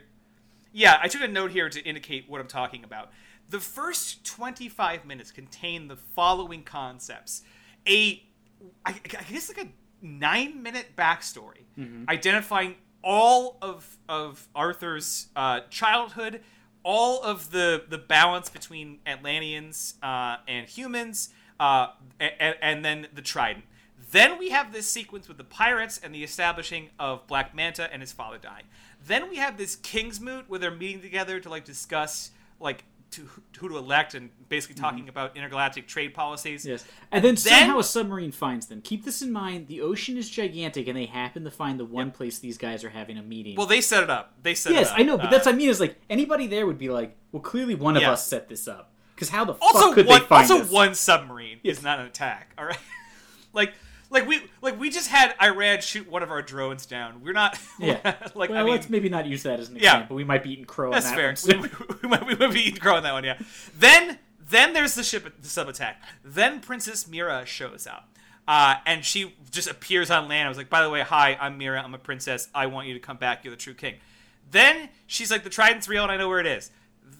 Yeah, 0.72 0.98
I 1.02 1.10
took 1.10 1.22
a 1.22 1.28
note 1.28 1.52
here 1.52 1.68
to 1.68 1.82
indicate 1.84 2.30
what 2.30 2.40
I'm 2.40 2.48
talking 2.48 2.86
about. 2.86 3.12
The 3.50 3.60
first 3.60 4.24
25 4.24 5.04
minutes 5.04 5.30
contain 5.30 5.90
the 5.90 5.98
following 5.98 6.64
concepts: 6.64 7.42
a, 7.86 8.24
I, 8.86 8.92
I 8.94 9.24
guess 9.30 9.50
like 9.54 9.68
a 9.68 9.70
nine 10.02 10.64
minute 10.64 10.96
backstory 10.96 11.66
identifying 12.08 12.76
all 13.04 13.58
of 13.62 13.98
of 14.08 14.48
Arthur's 14.56 15.28
uh, 15.36 15.62
childhood, 15.70 16.40
all 16.82 17.22
of 17.24 17.52
the 17.52 17.84
the 17.90 17.98
balance 17.98 18.48
between 18.48 19.00
Atlanteans 19.06 19.96
uh, 20.02 20.38
and 20.48 20.66
humans, 20.66 21.34
uh, 21.60 21.88
and, 22.22 22.56
and 22.62 22.86
then 22.86 23.08
the 23.14 23.22
Trident. 23.22 23.66
Then 24.12 24.38
we 24.38 24.50
have 24.50 24.74
this 24.74 24.88
sequence 24.88 25.28
with 25.28 25.38
the 25.38 25.44
pirates 25.44 26.00
and 26.04 26.14
the 26.14 26.24
establishing 26.24 26.90
of 27.00 27.26
Black 27.28 27.56
Manta 27.56 27.92
and 27.92 28.02
his 28.02 28.12
father 28.12 28.38
dying. 28.38 28.66
Then 29.06 29.30
we 29.30 29.38
have 29.38 29.58
this 29.58 29.76
King's 29.76 30.20
Moot 30.20 30.46
where 30.50 30.60
they're 30.60 30.72
meeting 30.72 31.02
together 31.02 31.40
to 31.40 31.50
like 31.50 31.66
discuss 31.66 32.32
like 32.60 32.84
to, 33.12 33.28
who 33.58 33.70
to 33.70 33.78
elect 33.78 34.14
and 34.14 34.30
basically 34.48 34.76
talking 34.76 35.10
about 35.10 35.36
intergalactic 35.36 35.88
trade 35.88 36.14
policies. 36.14 36.66
Yes, 36.66 36.86
and 37.12 37.24
then, 37.24 37.36
Then- 37.36 37.60
somehow 37.60 37.80
a 37.80 37.84
submarine 37.84 38.32
finds 38.32 38.68
them. 38.68 38.82
Keep 38.82 39.04
this 39.06 39.22
in 39.22 39.32
mind: 39.32 39.68
the 39.68 39.82
ocean 39.82 40.18
is 40.18 40.30
gigantic, 40.30 40.88
and 40.88 40.98
they 40.98 41.06
happen 41.06 41.44
to 41.44 41.52
find 41.52 41.80
the 41.80 41.86
one 41.86 42.12
place 42.12 42.40
these 42.40 42.58
guys 42.58 42.84
are 42.84 42.90
having 42.90 43.18
a 43.18 43.22
meeting. 43.24 43.56
Well, 43.58 43.68
they 43.68 43.82
set 43.82 44.04
it 44.04 44.10
up. 44.10 44.34
They 44.42 44.56
set 44.56 44.74
yes, 44.74 44.88
it 44.88 44.94
up. 44.94 45.00
I 45.00 45.04
know, 45.04 45.18
but 45.18 45.28
Uh, 45.28 45.30
that's 45.32 45.46
what 45.46 45.56
I 45.56 45.58
mean. 45.58 45.70
Is 45.70 45.80
like 45.80 45.98
anybody 46.10 46.48
there 46.48 46.66
would 46.66 46.78
be 46.78 46.90
like, 46.90 47.18
well, 47.32 47.42
clearly 47.42 47.76
one 47.76 47.98
of 47.98 48.04
us 48.04 48.26
set 48.26 48.48
this 48.48 48.68
up. 48.68 48.92
Because 49.16 49.30
how 49.30 49.46
the 49.46 49.54
also 49.62 49.88
fuck 49.88 49.96
could 49.96 50.08
one 50.08 50.22
they 50.22 50.26
find 50.28 50.52
also 50.52 50.64
us? 50.64 50.72
one 50.72 50.96
submarine 50.96 51.60
is 51.64 51.84
not 51.84 52.00
an 52.00 52.06
attack. 52.08 52.54
All 52.58 52.66
right, 52.66 52.80
like 53.54 53.74
like 54.12 54.28
we 54.28 54.42
like 54.62 54.80
we 54.80 54.90
just 54.92 55.08
had 55.08 55.34
Iran 55.42 55.82
shoot 55.82 56.08
one 56.08 56.22
of 56.22 56.30
our 56.30 56.42
drones 56.44 56.86
down. 56.86 57.22
We're 57.24 57.34
not 57.34 57.58
Yeah. 57.80 57.98
like 58.36 58.52
well, 58.52 58.60
I 58.60 58.64
mean 58.64 58.74
let's 58.74 58.90
maybe 58.90 59.10
not 59.10 59.26
use 59.26 59.44
that 59.44 59.60
as 59.60 59.70
an 59.70 59.78
example. 59.78 60.16
Yeah. 60.16 60.18
We 60.18 60.24
might 60.24 60.44
be 60.44 60.52
eating 60.54 60.66
crow. 60.66 60.92
that's 60.92 61.08
on 61.08 61.16
that 61.16 61.38
fair. 61.40 61.58
One 61.58 61.62
we, 61.64 61.70
we, 61.88 61.96
we 62.04 62.10
might 62.10 62.26
we 62.28 62.36
might 62.36 62.54
be 62.54 62.72
growing 62.72 63.02
that 63.04 63.14
one. 63.14 63.24
Yeah. 63.24 63.40
Then 63.76 64.20
then 64.50 64.74
there's 64.74 64.94
the 64.96 65.04
ship 65.04 65.34
the 65.42 65.48
sub 65.48 65.68
attack. 65.70 66.04
Then 66.24 66.60
Princess 66.60 67.08
Mera 67.08 67.46
shows 67.46 67.88
up. 67.88 68.08
Uh, 68.48 68.76
and 68.86 69.06
she 69.06 69.34
just 69.50 69.70
appears 69.70 70.12
on 70.12 70.28
land. 70.28 70.46
I 70.46 70.50
was 70.50 70.58
like, 70.58 70.70
by 70.70 70.82
the 70.82 70.90
way, 70.90 71.02
hi, 71.02 71.38
I'm 71.40 71.58
Mera. 71.58 71.82
I'm 71.82 71.94
a 71.94 72.00
princess. 72.00 72.50
I 72.54 72.66
want 72.66 72.88
you 72.88 72.94
to 72.96 73.00
come 73.00 73.16
back. 73.18 73.46
You're 73.46 73.52
the 73.52 73.58
true 73.58 73.76
king. 73.76 73.96
Then 74.50 74.90
she's 75.08 75.32
like, 75.32 75.44
the 75.44 75.50
trident's 75.50 75.88
real, 75.88 76.04
and 76.04 76.12
I 76.12 76.18
know 76.18 76.28
where 76.28 76.40
it 76.42 76.48
is. 76.48 76.70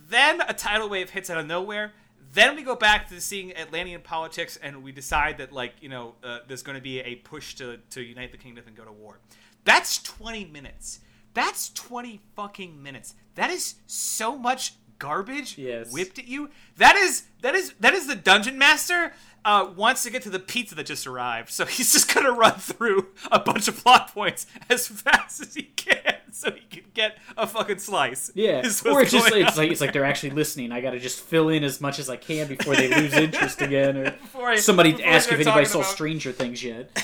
Then 0.10 0.42
a 0.42 0.54
tidal 0.54 0.90
wave 0.90 1.12
hits 1.12 1.30
out 1.30 1.38
of 1.38 1.46
nowhere. 1.46 1.94
Then 2.34 2.56
we 2.56 2.64
go 2.64 2.76
back 2.76 3.10
to 3.10 3.20
seeing 3.20 3.56
Atlantean 3.56 4.02
politics, 4.02 4.58
and 4.62 4.84
we 4.84 4.92
decide 4.92 5.38
that, 5.40 5.52
like, 5.52 5.74
you 5.82 5.90
know, 5.90 6.16
uh, 6.24 6.40
there's 6.48 6.64
going 6.64 6.78
to 6.78 6.82
be 6.82 7.00
a 7.02 7.16
push 7.16 7.56
to 7.56 7.78
to 7.90 8.02
unite 8.02 8.32
the 8.32 8.38
kingdom 8.38 8.64
and 8.68 8.76
go 8.76 8.86
to 8.86 8.92
war. 8.92 9.20
That's 9.66 10.02
20 10.02 10.46
minutes. 10.46 11.02
That's 11.34 11.70
20 11.74 12.22
fucking 12.36 12.82
minutes. 12.82 13.16
That 13.36 13.50
is 13.50 13.76
so 13.88 14.38
much 14.38 14.74
garbage 15.02 15.58
Yes. 15.58 15.92
whipped 15.92 16.20
at 16.20 16.28
you. 16.28 16.50
That 16.78 16.96
is 16.96 17.24
that 17.42 17.56
is 17.56 17.74
that 17.80 17.94
is 17.94 18.06
the 18.08 18.16
dungeon 18.16 18.58
master 18.58 19.14
uh, 19.44 19.68
wants 19.76 20.04
to 20.04 20.12
get 20.12 20.22
to 20.22 20.30
the 20.30 20.38
pizza 20.40 20.76
that 20.76 20.86
just 20.86 21.08
arrived, 21.08 21.50
so 21.50 21.66
he's 21.66 21.92
just 21.92 22.14
gonna 22.14 22.32
run 22.32 22.54
through 22.54 23.08
a 23.32 23.40
bunch 23.40 23.68
of 23.68 23.76
plot 23.76 24.14
points 24.14 24.46
as 24.70 24.88
fast 24.88 25.42
as 25.42 25.56
he 25.56 25.64
can, 25.64 26.14
so 26.32 26.52
he 26.52 26.62
can 26.70 26.84
get 26.94 27.18
a 27.36 27.48
fucking 27.48 27.80
slice. 27.80 28.30
Yeah, 28.36 28.60
or 28.60 29.02
it's 29.02 29.12
just 29.12 29.32
it's 29.34 29.58
like 29.58 29.72
it's 29.72 29.82
like 29.82 29.94
they're 29.94 30.06
actually 30.06 30.30
listening. 30.30 30.72
I 30.72 30.80
got 30.82 30.92
to 30.92 31.00
just 31.00 31.20
fill 31.22 31.50
in 31.50 31.64
as 31.64 31.82
much 31.82 31.98
as 31.98 32.08
I 32.08 32.18
can 32.18 32.48
before 32.48 32.76
they 32.76 32.88
lose 32.96 33.14
interest 33.26 33.62
again, 33.64 33.98
or 33.98 34.12
Before 34.12 34.50
I- 34.50 34.58
somebody 34.58 34.92
before 34.92 35.08
ask 35.08 35.32
if 35.32 35.40
anybody 35.40 35.66
saw 35.66 35.80
about- 35.80 35.90
Stranger 35.92 36.32
Things 36.32 36.64
yet. 36.64 36.92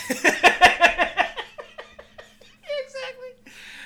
exactly, 2.85 3.31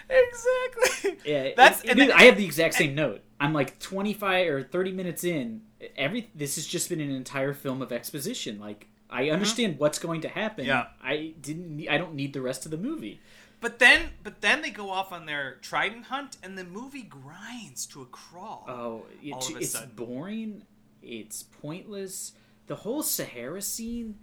exactly. 0.09 1.17
Yeah, 1.25 1.49
That's- 1.55 1.81
it- 1.83 1.85
it 1.85 1.91
and 1.91 1.99
then- 2.01 2.11
I 2.11 2.23
have 2.23 2.35
the 2.37 2.45
exact 2.45 2.73
same 2.75 2.95
note. 2.95 3.21
I'm 3.41 3.53
like 3.53 3.79
25 3.79 4.47
or 4.49 4.63
30 4.63 4.91
minutes 4.91 5.23
in. 5.23 5.61
Every 5.97 6.29
this 6.35 6.55
has 6.55 6.67
just 6.67 6.89
been 6.89 7.01
an 7.01 7.09
entire 7.09 7.53
film 7.53 7.81
of 7.81 7.91
exposition. 7.91 8.59
Like 8.59 8.87
I 9.09 9.31
understand 9.31 9.79
what's 9.79 9.99
going 9.99 10.21
to 10.21 10.29
happen. 10.29 10.65
Yeah. 10.65 10.85
I 11.03 11.33
didn't. 11.41 11.85
I 11.89 11.97
don't 11.97 12.13
need 12.13 12.33
the 12.33 12.41
rest 12.41 12.65
of 12.65 12.71
the 12.71 12.77
movie. 12.77 13.19
But 13.59 13.77
then, 13.79 14.09
but 14.23 14.41
then 14.41 14.61
they 14.61 14.71
go 14.71 14.89
off 14.89 15.11
on 15.11 15.25
their 15.25 15.55
trident 15.61 16.05
hunt, 16.05 16.37
and 16.41 16.57
the 16.57 16.63
movie 16.63 17.03
grinds 17.03 17.85
to 17.87 18.01
a 18.01 18.05
crawl. 18.05 18.65
Oh, 18.67 19.05
it, 19.21 19.33
All 19.33 19.39
of 19.39 19.55
a 19.55 19.57
it's 19.59 19.71
sudden. 19.71 19.91
boring. 19.95 20.63
It's 21.03 21.43
pointless. 21.43 22.33
The 22.67 22.75
whole 22.75 23.03
Sahara 23.03 23.61
scene, 23.61 24.15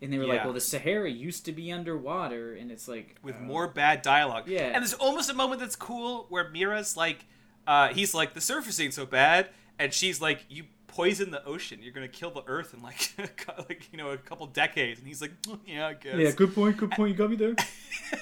and 0.00 0.12
they 0.12 0.18
were 0.18 0.26
like, 0.26 0.44
"Well, 0.44 0.52
the 0.52 0.60
Sahara 0.60 1.10
used 1.10 1.46
to 1.46 1.52
be 1.52 1.72
underwater," 1.72 2.54
and 2.54 2.70
it's 2.70 2.86
like, 2.86 3.16
with 3.22 3.36
uh, 3.36 3.40
more 3.40 3.66
bad 3.66 4.02
dialogue. 4.02 4.48
Yeah. 4.48 4.66
And 4.66 4.76
there's 4.76 4.94
almost 4.94 5.30
a 5.30 5.34
moment 5.34 5.60
that's 5.60 5.76
cool 5.76 6.26
where 6.28 6.48
Mera's 6.50 6.96
like, 6.96 7.24
uh, 7.66 7.88
he's 7.88 8.14
like, 8.14 8.34
the 8.34 8.40
surface 8.40 8.78
ain't 8.80 8.94
so 8.94 9.06
bad, 9.06 9.48
and 9.78 9.92
she's 9.92 10.20
like, 10.20 10.44
you 10.48 10.64
poison 10.86 11.30
the 11.30 11.44
ocean, 11.44 11.80
you're 11.82 11.92
gonna 11.92 12.08
kill 12.08 12.30
the 12.30 12.42
Earth 12.46 12.72
in 12.72 12.82
like, 12.82 13.12
like 13.68 13.88
you 13.92 13.98
know, 13.98 14.10
a 14.10 14.16
couple 14.16 14.46
decades, 14.46 14.98
and 14.98 15.06
he's 15.06 15.20
like, 15.20 15.32
"Mm, 15.42 15.58
yeah, 15.66 15.88
I 15.88 15.94
guess. 15.94 16.16
Yeah, 16.16 16.30
good 16.30 16.54
point. 16.54 16.76
Good 16.76 16.90
point. 16.92 17.10
You 17.10 17.16
got 17.16 17.30
me 17.30 17.36
there. 17.36 17.54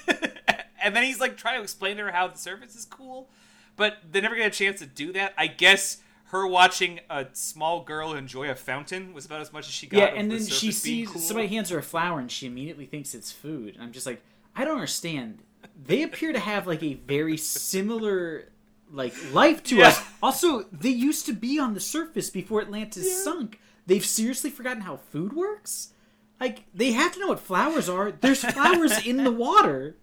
and 0.83 0.95
then 0.95 1.05
he's 1.05 1.21
like 1.21 1.37
trying 1.37 1.59
to 1.59 1.63
explain 1.63 1.97
to 1.99 2.05
her 2.05 2.13
how 2.13 2.29
the 2.29 2.39
surface 2.39 2.75
is 2.75 2.85
cool, 2.85 3.29
but 3.77 3.99
they 4.11 4.21
never 4.21 4.35
get 4.35 4.47
a 4.47 4.51
chance 4.51 4.81
to 4.81 4.87
do 4.87 5.13
that. 5.13 5.35
I 5.39 5.47
guess 5.47 5.99
her 6.27 6.47
watching 6.47 6.99
a 7.09 7.27
small 7.33 7.83
girl 7.83 8.13
enjoy 8.13 8.51
a 8.51 8.57
fountain 8.57 9.15
was 9.15 9.25
about 9.25 9.41
as 9.41 9.53
much 9.53 9.69
as 9.69 9.73
she 9.73 9.87
got. 9.87 9.99
Yeah, 9.99 10.07
and 10.07 10.31
the 10.31 10.39
then 10.39 10.47
she 10.47 10.73
sees 10.73 11.09
cool. 11.09 11.21
somebody 11.21 11.47
hands 11.49 11.71
her 11.71 11.79
a 11.79 11.83
flower, 11.83 12.19
and 12.19 12.31
she 12.31 12.47
immediately 12.47 12.87
thinks 12.87 13.15
it's 13.15 13.31
food. 13.31 13.75
And 13.75 13.85
I'm 13.85 13.93
just 13.93 14.05
like, 14.05 14.21
I 14.57 14.65
don't 14.65 14.75
understand. 14.75 15.43
They 15.81 16.03
appear 16.03 16.33
to 16.33 16.41
have 16.41 16.67
like 16.67 16.83
a 16.83 16.95
very 16.95 17.37
similar 17.37 18.49
like 18.95 19.15
life 19.33 19.63
to 19.65 19.77
Yeah. 19.77 19.89
us. 19.89 20.03
Also, 20.23 20.63
they 20.73 20.89
used 20.91 21.27
to 21.27 21.33
be 21.33 21.59
on 21.59 21.75
the 21.75 21.81
surface 21.81 22.31
before 22.31 22.61
Atlantis 22.63 23.23
sunk. 23.25 23.61
They've 23.87 24.05
seriously 24.05 24.51
forgotten 24.51 24.83
how 24.83 24.97
food 24.97 25.33
works. 25.35 25.91
Like 26.41 26.65
they 26.75 26.93
have 26.93 27.13
to 27.15 27.21
know 27.21 27.29
what 27.29 27.41
flowers 27.41 27.89
are. 27.89 28.11
There's 28.13 28.45
flowers 28.45 29.07
in 29.07 29.23
the 29.25 29.31
water. 29.33 29.97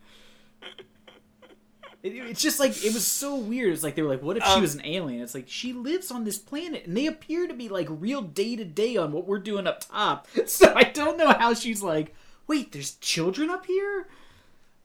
It, 2.04 2.14
it's 2.16 2.42
just 2.42 2.60
like 2.60 2.84
it 2.84 2.94
was 2.94 3.06
so 3.06 3.36
weird. 3.36 3.74
It's 3.74 3.84
like 3.84 3.96
they 3.96 4.02
were 4.02 4.10
like, 4.10 4.24
"What 4.24 4.38
if 4.38 4.44
she 4.44 4.50
Um, 4.54 4.62
was 4.62 4.74
an 4.76 4.86
alien?" 4.86 5.22
It's 5.22 5.36
like 5.36 5.48
she 5.48 5.72
lives 5.72 6.10
on 6.10 6.24
this 6.24 6.40
planet, 6.40 6.86
and 6.88 6.98
they 6.98 7.06
appear 7.06 7.48
to 7.48 7.54
be 7.54 7.70
like 7.70 7.88
real 7.90 8.22
day 8.24 8.56
to 8.56 8.66
day 8.66 8.98
on 8.98 9.12
what 9.12 9.28
we're 9.28 9.40
doing 9.40 9.68
up 9.68 9.82
top. 9.88 10.28
So 10.48 10.74
I 10.76 10.84
don't 10.84 11.18
know 11.18 11.30
how 11.34 11.54
she's 11.54 11.84
like, 11.84 12.16
"Wait, 12.48 12.72
there's 12.72 12.96
children 12.96 13.50
up 13.52 13.66
here." 13.68 14.08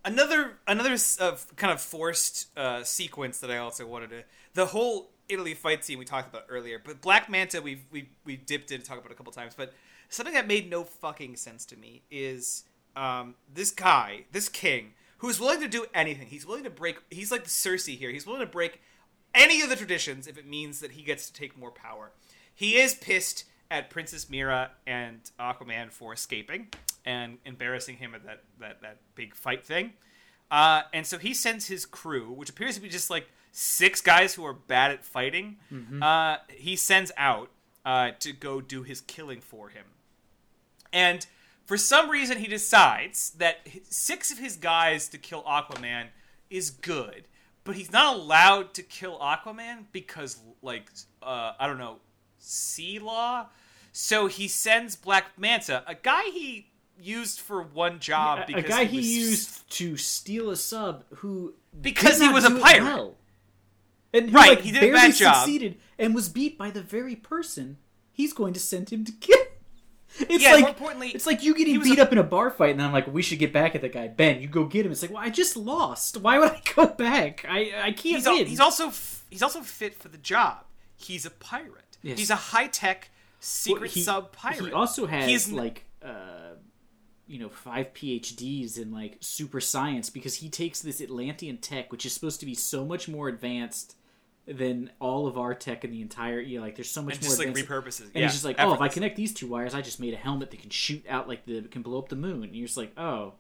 Another 0.07 0.53
another 0.69 0.97
uh, 1.21 1.37
kind 1.57 1.73
of 1.73 1.81
forced 1.81 2.57
uh, 2.57 2.85
sequence 2.85 3.39
that 3.41 3.51
I 3.51 3.59
also 3.59 3.85
wanted 3.87 4.11
to 4.11 4.23
the 4.55 4.67
whole 4.67 5.11
Italy 5.29 5.53
fight 5.53 5.85
scene 5.85 5.99
we 5.99 6.05
talked 6.05 6.29
about 6.29 6.45
earlier, 6.49 6.81
but 6.83 7.01
Black 7.01 7.29
Manta 7.29 7.61
we've 7.61 7.85
we 7.91 8.11
we 8.25 8.37
dipped 8.37 8.71
in 8.71 8.83
talk 8.83 8.99
about 8.99 9.11
a 9.11 9.17
couple 9.17 9.33
times, 9.33 9.55
but 9.57 9.75
something 10.09 10.35
that 10.35 10.47
made 10.47 10.71
no 10.71 10.85
fucking 10.85 11.35
sense 11.35 11.65
to 11.67 11.77
me 11.77 12.03
is 12.09 12.63
um, 12.95 13.35
this 13.53 13.73
guy, 13.73 14.27
this 14.31 14.49
king, 14.49 14.93
who's 15.19 15.41
willing 15.41 15.61
to 15.61 15.69
do 15.69 15.87
anything. 15.93 16.29
He's 16.29 16.47
willing 16.47 16.63
to 16.63 16.71
break. 16.71 16.99
He's 17.11 17.33
like 17.33 17.45
Cersei 17.45 17.99
here. 17.99 18.11
He's 18.11 18.27
willing 18.27 18.43
to 18.43 18.47
break 18.47 18.81
any 19.35 19.61
of 19.61 19.69
the 19.69 19.77
traditions 19.77 20.29
if 20.29 20.39
it 20.39 20.47
means 20.47 20.79
that 20.81 20.93
he 20.93 21.03
gets 21.03 21.27
to 21.27 21.33
take 21.33 21.59
more 21.59 21.73
power. 21.73 22.13
He 22.55 22.77
is 22.77 22.95
pissed 22.95 23.45
at 23.73 23.91
Princess 23.91 24.31
Mera 24.31 24.71
and 24.87 25.21
Aquaman 25.41 25.91
for 25.91 26.13
escaping 26.13 26.69
and 27.07 27.39
embarrassing 27.47 27.97
him 27.97 28.15
at 28.15 28.25
that 28.27 28.43
that, 28.61 28.83
that 28.83 28.99
big 29.15 29.35
fight 29.35 29.65
thing. 29.65 29.95
Uh, 30.51 30.83
and 30.93 31.07
so 31.07 31.19
he 31.19 31.33
sends 31.33 31.67
his 31.67 31.87
crew, 31.87 32.31
which 32.31 32.51
appears 32.51 32.75
to 32.75 32.81
be 32.81 32.89
just 32.89 33.11
like 33.11 33.29
six 33.53 34.01
guys 34.01 34.35
who 34.35 34.45
are 34.45 34.53
bad 34.53 34.91
at 34.91 35.05
fighting. 35.05 35.57
Uh, 36.03 36.37
he 36.49 36.77
sends 36.77 37.11
out 37.17 37.51
uh, 37.85 38.11
to 38.21 38.33
go 38.33 38.61
do 38.61 38.83
his 38.83 39.01
killing 39.01 39.41
for 39.41 39.71
him. 39.71 39.85
And 40.93 41.27
for 41.65 41.77
some 41.77 42.11
reason, 42.11 42.39
he 42.39 42.47
decides 42.47 43.31
that 43.31 43.67
six 43.89 44.31
of 44.31 44.39
his 44.39 44.57
guys 44.57 45.09
to 45.09 45.19
kill 45.19 45.43
Aquaman 45.43 46.07
is 46.49 46.71
good, 46.71 47.27
but 47.65 47.75
he's 47.75 47.91
not 47.91 48.15
allowed 48.15 48.73
to 48.75 48.83
kill 48.85 49.19
Aquaman 49.19 49.87
because, 49.91 50.39
like, 50.63 50.91
uh, 51.23 51.53
I 51.59 51.67
don't 51.67 51.79
know, 51.79 51.97
sea 52.39 53.01
law. 53.01 53.47
So 53.91 54.29
he 54.29 54.47
sends 54.47 54.95
Black 54.95 55.37
Manta, 55.37 55.83
a 55.89 55.95
guy 55.95 56.25
he 56.25 56.69
used 57.01 57.41
for 57.41 57.63
one 57.63 57.99
job 58.01 58.39
a, 58.41 58.43
a 58.43 58.47
because 58.47 58.65
guy 58.71 58.85
he, 58.85 58.97
was- 58.99 59.07
used 59.17 59.71
to 59.71 59.97
steal 59.97 60.51
a 60.51 60.57
sub 60.57 61.05
who 61.17 61.55
Because 61.81 62.21
he 62.21 62.29
was 62.29 62.45
a 62.45 62.51
pirate. 62.59 62.85
well. 62.85 63.15
and 64.13 64.31
who, 64.31 64.37
Right, 64.37 64.51
like, 64.51 64.61
he 64.61 64.73
did 64.73 64.85
a 64.85 64.93
bad 64.93 65.15
job. 65.15 65.37
succeeded 65.37 65.77
and 65.99 66.15
was 66.15 66.29
beat 66.29 66.57
by 66.59 66.71
the 66.71 66.83
very 66.83 67.17
person 67.17 67.79
he's 68.13 68.33
going 68.33 68.53
to 68.55 68.61
send 68.61 68.91
him 68.91 69.05
to 69.05 69.13
kill. 69.13 69.37
It's 70.19 70.43
Yeah, 70.43 70.53
like 70.53 70.61
more 70.63 70.69
importantly, 70.71 71.09
it's 71.11 71.27
like 71.27 71.43
you 71.43 71.55
getting 71.55 71.83
beat 71.83 71.99
a- 71.99 72.03
up 72.03 72.13
in 72.13 72.17
a 72.17 72.23
bar 72.23 72.49
fight, 72.51 72.71
and 72.71 72.81
then 72.81 72.87
I'm 72.87 72.93
like, 72.93 73.07
we 73.13 73.21
should 73.21 73.39
get 73.39 73.53
back 73.53 73.75
at 73.75 73.83
the 73.83 73.91
guy. 73.91 74.09
Ben, 74.09 74.41
you 74.41 74.49
go 74.49 74.65
get 74.65 74.87
him. 74.87 74.93
It's 74.93 75.03
like, 75.03 75.11
well, 75.11 75.21
I 75.23 75.29
just 75.29 75.59
lost. 75.59 76.17
Why 76.17 76.39
would 76.39 76.53
I 76.53 76.63
go 76.75 76.87
back? 76.87 77.45
I 77.47 77.71
I 77.83 77.93
can't 77.93 78.17
he's, 78.17 78.27
al- 78.27 78.37
he's 78.37 78.61
also 78.61 78.87
f- 78.87 79.25
he's 79.29 79.43
also 79.43 79.61
fit 79.61 79.95
for 79.95 80.09
the 80.09 80.17
job. 80.17 80.65
He's 80.97 81.27
a 81.27 81.31
pirate. 81.31 81.99
Yes. 82.03 82.19
He's 82.19 82.31
a 82.31 82.37
high 82.37 82.69
tech 82.69 83.11
secret 83.41 83.81
Well, 83.83 83.91
he- 83.91 84.03
sub 84.03 84.33
pirate. 84.33 84.65
He 84.65 84.73
also 84.73 85.05
has 85.05 85.29
He's 85.29 85.53
like 85.53 85.85
uh, 86.03 86.55
you 87.27 87.39
know 87.39 87.49
five 87.49 87.93
PhDs 87.95 88.79
in 88.79 88.93
like 88.93 89.17
super 89.21 89.61
science 89.61 90.11
because 90.11 90.37
he 90.37 90.49
takes 90.49 90.81
this 90.81 91.01
Atlantean 91.01 91.59
tech, 91.59 91.91
which 91.93 92.07
is 92.07 92.13
supposed 92.13 92.41
to 92.41 92.47
be 92.47 92.55
so 92.55 92.85
much 92.85 93.09
more 93.09 93.29
advanced 93.29 93.97
than 94.47 94.91
all 95.01 95.27
of 95.27 95.37
our 95.37 95.55
tech 95.55 95.85
in 95.85 95.91
the 95.91 96.01
entire. 96.01 96.41
You 96.41 96.59
know, 96.59 96.65
like 96.65 96.77
there's 96.77 96.91
so 96.91 97.03
much 97.03 97.15
and 97.15 97.23
more 97.23 97.29
just 97.29 97.39
like 97.39 97.49
advanced. 97.49 97.71
repurposes. 97.71 98.05
and 98.07 98.15
yeah, 98.15 98.23
he's 98.23 98.33
just 98.33 98.45
like, 98.45 98.57
oh, 98.59 98.75
if 98.75 98.81
I 98.81 98.89
connect 98.89 99.17
these 99.17 99.35
two 99.35 99.49
wires, 99.49 99.75
I 99.75 99.81
just 99.81 100.01
made 100.01 100.15
a 100.15 100.19
helmet 100.19 100.51
that 100.51 100.61
can 100.61 100.71
shoot 100.71 101.05
out 101.09 101.29
like 101.29 101.45
the 101.47 101.63
can 101.63 101.83
blow 101.83 101.99
up 101.99 102.09
the 102.09 102.17
moon. 102.17 102.45
And 102.45 102.55
you're 102.55 102.67
just 102.67 102.79
like, 102.79 102.93
oh, 102.97 103.35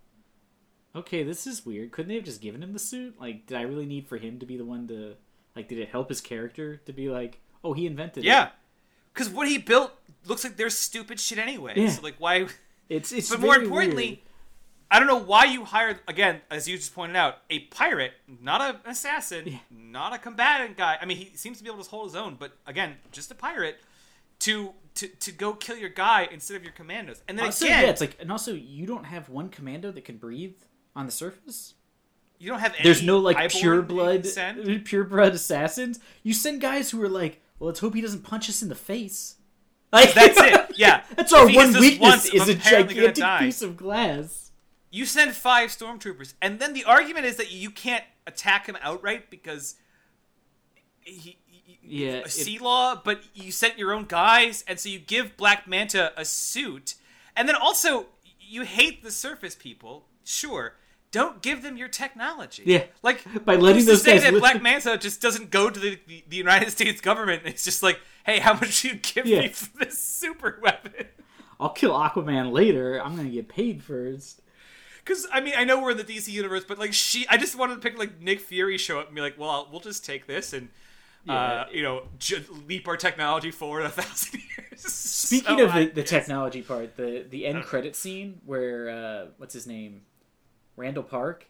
okay, 0.95 1.23
this 1.23 1.47
is 1.47 1.65
weird. 1.65 1.93
Couldn't 1.93 2.09
they 2.09 2.17
have 2.17 2.25
just 2.25 2.41
given 2.41 2.63
him 2.63 2.73
the 2.73 2.79
suit? 2.79 3.21
Like, 3.21 3.47
did 3.47 3.57
I 3.57 3.63
really 3.63 3.87
need 3.87 4.09
for 4.09 4.17
him 4.17 4.41
to 4.41 4.47
be 4.47 4.57
the 4.57 4.65
one 4.65 4.89
to 4.89 5.15
like? 5.55 5.69
Did 5.69 5.79
it 5.79 5.91
help 5.91 6.09
his 6.09 6.21
character 6.21 6.79
to 6.87 6.93
be 6.93 7.09
like, 7.09 7.41
oh, 7.63 7.73
he 7.73 7.87
invented 7.87 8.25
it? 8.25 8.27
Yeah, 8.27 8.49
because 9.15 9.29
what 9.29 9.47
he 9.47 9.59
built 9.59 9.93
looks 10.27 10.43
like 10.43 10.57
their 10.57 10.71
stupid 10.71 11.21
shit 11.21 11.39
anyway. 11.39 11.75
Yeah. 11.77 11.91
So 11.91 12.03
like, 12.03 12.17
why? 12.19 12.49
It's 12.89 13.13
it's. 13.13 13.31
But 13.31 13.41
more 13.41 13.57
importantly, 13.57 14.07
weird. 14.07 14.19
I 14.91 14.99
don't 15.01 15.09
know 15.09 15.17
why 15.17 15.45
you 15.45 15.65
hired 15.65 15.99
again, 16.07 16.41
as 16.51 16.69
you 16.69 16.77
just 16.77 16.95
pointed 16.95 17.17
out, 17.17 17.39
a 17.51 17.61
pirate, 17.61 18.13
not 18.41 18.61
an 18.61 18.77
assassin, 18.87 19.59
not 19.71 20.13
a 20.13 20.19
combatant 20.19 20.77
guy. 20.77 20.97
I 21.01 21.05
mean, 21.07 21.17
he 21.17 21.37
seems 21.37 21.59
to 21.59 21.65
be 21.65 21.71
able 21.71 21.83
to 21.83 21.91
hold 21.91 22.07
his 22.09 22.15
own, 22.15 22.37
but 22.39 22.53
again, 22.67 22.95
just 23.11 23.31
a 23.31 23.35
pirate 23.35 23.79
to 24.41 24.73
to 24.95 25.09
to 25.09 25.33
go 25.33 25.55
kill 25.55 25.77
your 25.77 25.89
guy 25.89 26.29
instead 26.31 26.57
of 26.57 26.63
your 26.63 26.73
commandos. 26.73 27.21
And 27.27 27.37
then 27.39 27.47
Also, 27.47 27.65
again, 27.65 27.83
yeah, 27.85 27.91
it's 27.91 28.01
like, 28.01 28.17
and 28.21 28.31
also, 28.31 28.53
you 28.55 28.87
don't 28.87 29.05
have 29.05 29.29
one 29.29 29.49
commando 29.49 29.91
that 29.91 30.05
can 30.05 30.19
breathe 30.19 30.55
on 30.95 31.07
the 31.07 31.13
surface. 31.13 31.75
you 32.39 32.49
don't 32.49 32.61
have 32.61 32.75
any. 32.75 32.85
There's 32.85 33.03
no 33.03 33.19
like 33.19 33.51
pure 33.51 33.83
blood, 33.83 34.25
pure 34.85 35.05
blood 35.05 35.35
assassins. 35.35 35.99
You 36.23 36.33
send 36.33 36.61
guys 36.61 36.91
who 36.91 37.03
are 37.03 37.09
like, 37.09 37.41
well, 37.59 37.67
let's 37.69 37.81
hope 37.81 37.95
he 37.95 38.01
doesn't 38.01 38.23
punch 38.23 38.49
us 38.49 38.63
in 38.63 38.69
the 38.69 38.75
face. 38.77 39.37
Like 39.93 40.13
That's 40.15 40.39
it. 40.41 40.63
Yeah, 40.77 41.03
That's 41.17 41.33
our 41.33 41.45
If 41.45 41.51
he 41.51 41.57
one 41.57 41.73
weakness 41.81 42.01
once, 42.01 42.27
is 42.27 42.49
a 42.49 42.55
gigantic 42.55 43.25
piece 43.39 43.63
of 43.63 43.77
glass. 43.79 44.51
you 44.91 45.07
send 45.07 45.33
five 45.33 45.71
stormtroopers, 45.71 46.35
and 46.43 46.59
then 46.59 46.75
the 46.75 46.85
argument 46.85 47.25
is 47.27 47.37
that 47.37 47.51
you 47.51 47.71
can't 47.71 48.05
attack 48.27 48.67
him 48.67 48.77
outright 48.83 49.31
because 49.31 49.77
he, 51.01 51.39
he- 51.47 51.79
Yeah, 51.83 52.23
a 52.25 52.29
sea 52.29 52.59
law. 52.59 53.01
But 53.03 53.21
you 53.35 53.53
sent 53.53 53.79
your 53.79 53.93
own 53.93 54.05
guys, 54.05 54.65
and 54.69 54.79
so 54.79 54.89
you 54.89 54.99
give 54.99 55.37
Black 55.37 55.67
Manta 55.67 56.13
a 56.17 56.25
suit, 56.25 56.95
and 57.37 57.49
then 57.49 57.57
also 57.57 58.07
you 58.41 58.63
hate 58.63 59.03
the 59.03 59.11
surface 59.11 59.55
people. 59.55 60.07
Sure, 60.25 60.75
don't 61.13 61.41
give 61.41 61.63
them 61.63 61.77
your 61.77 61.89
technology. 61.89 62.65
Yeah. 62.67 62.85
like 63.03 63.23
By 63.45 63.57
letting 63.57 63.85
those 63.87 64.03
say 64.03 64.19
guys 64.19 64.25
that 64.31 64.39
Black 64.41 64.61
Manta 64.61 64.99
just 64.99 65.23
doesn't 65.23 65.51
go 65.51 65.71
to 65.71 65.79
the, 65.81 65.99
the, 66.07 66.25
the 66.29 66.37
United 66.37 66.71
States 66.79 67.01
government. 67.01 67.43
It's 67.47 67.65
just 67.65 67.83
like, 67.83 67.99
hey, 68.27 68.41
how 68.41 68.53
much 68.55 68.83
do 68.83 68.89
you 68.89 68.95
give 68.97 69.27
Yeah. 69.27 69.41
me 69.43 69.49
for 69.49 69.79
this 69.79 69.99
super 70.03 70.59
weapon? 70.63 71.07
I'll 71.59 71.71
kill 71.71 71.93
Aquaman 71.93 72.53
later. 72.53 73.03
I'm 73.03 73.17
gonna 73.17 73.31
get 73.31 73.49
paid 73.49 73.83
first. 73.83 74.43
Because 75.03 75.27
I 75.33 75.41
mean, 75.41 75.55
I 75.57 75.65
know 75.65 75.81
we're 75.81 75.93
in 75.93 75.97
the 75.97 76.05
DC 76.05 76.29
universe, 76.29 76.65
but 76.67 76.79
like 76.79 76.93
she, 76.93 77.27
I 77.29 77.37
just 77.39 77.57
wanted 77.57 77.77
to 77.77 77.81
pick 77.81 77.99
like 77.99 78.21
Nick 78.21 78.41
Fury 78.41 78.77
show 78.77 78.99
up 79.01 79.07
and 79.07 79.15
be 79.15 79.23
like, 79.23 79.39
well, 79.39 79.49
I'll, 79.51 79.69
we'll 79.71 79.81
just 79.81 80.05
take 80.05 80.27
this 80.27 80.53
and. 80.53 80.69
Uh, 81.29 81.65
you 81.73 81.83
know, 81.83 82.05
j- 82.21 82.45
leap 82.69 82.87
our 82.87 82.97
technology 82.97 83.51
forward 83.51 83.83
a 83.85 83.89
thousand 83.91 84.41
years. 84.57 84.81
Speaking 84.81 85.59
So 85.59 85.65
of 85.65 85.75
the, 85.75 85.87
the 85.87 86.05
technology 86.05 86.63
part, 86.63 86.97
the 86.97 87.27
the 87.29 87.47
end 87.47 87.65
credit 87.65 87.97
scene 87.97 88.41
where 88.45 88.89
uh, 88.89 89.27
what's 89.37 89.53
his 89.53 89.67
name, 89.67 90.03
Randall 90.77 91.03
Park, 91.03 91.49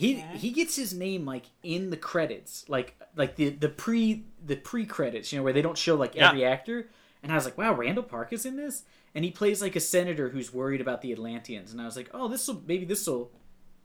he 0.00 0.14
he 0.34 0.50
gets 0.50 0.76
his 0.76 0.94
name 0.94 1.26
like 1.26 1.44
in 1.62 1.90
the 1.90 1.96
credits, 1.96 2.64
like 2.68 2.98
like 3.16 3.36
the 3.36 3.50
the 3.50 3.68
pre 3.68 4.24
the 4.44 4.56
pre 4.56 4.86
credits, 4.86 5.30
you 5.30 5.38
know, 5.38 5.42
where 5.42 5.52
they 5.52 5.60
don't 5.62 5.76
show 5.76 5.94
like 5.94 6.14
Yeah. 6.14 6.28
every 6.28 6.44
actor. 6.44 6.88
And 7.22 7.30
I 7.30 7.34
was 7.34 7.44
like, 7.44 7.58
wow, 7.58 7.74
Randall 7.74 8.02
Park 8.04 8.32
is 8.32 8.46
in 8.46 8.56
this, 8.56 8.84
and 9.14 9.26
he 9.26 9.30
plays 9.30 9.60
like 9.60 9.76
a 9.76 9.80
senator 9.80 10.30
who's 10.30 10.54
worried 10.54 10.80
about 10.80 11.02
the 11.02 11.12
Atlanteans. 11.12 11.70
And 11.70 11.80
I 11.82 11.84
was 11.84 11.96
like, 11.96 12.08
oh, 12.14 12.28
this 12.28 12.48
will 12.48 12.62
maybe 12.66 12.86
this 12.86 13.06
will. 13.06 13.30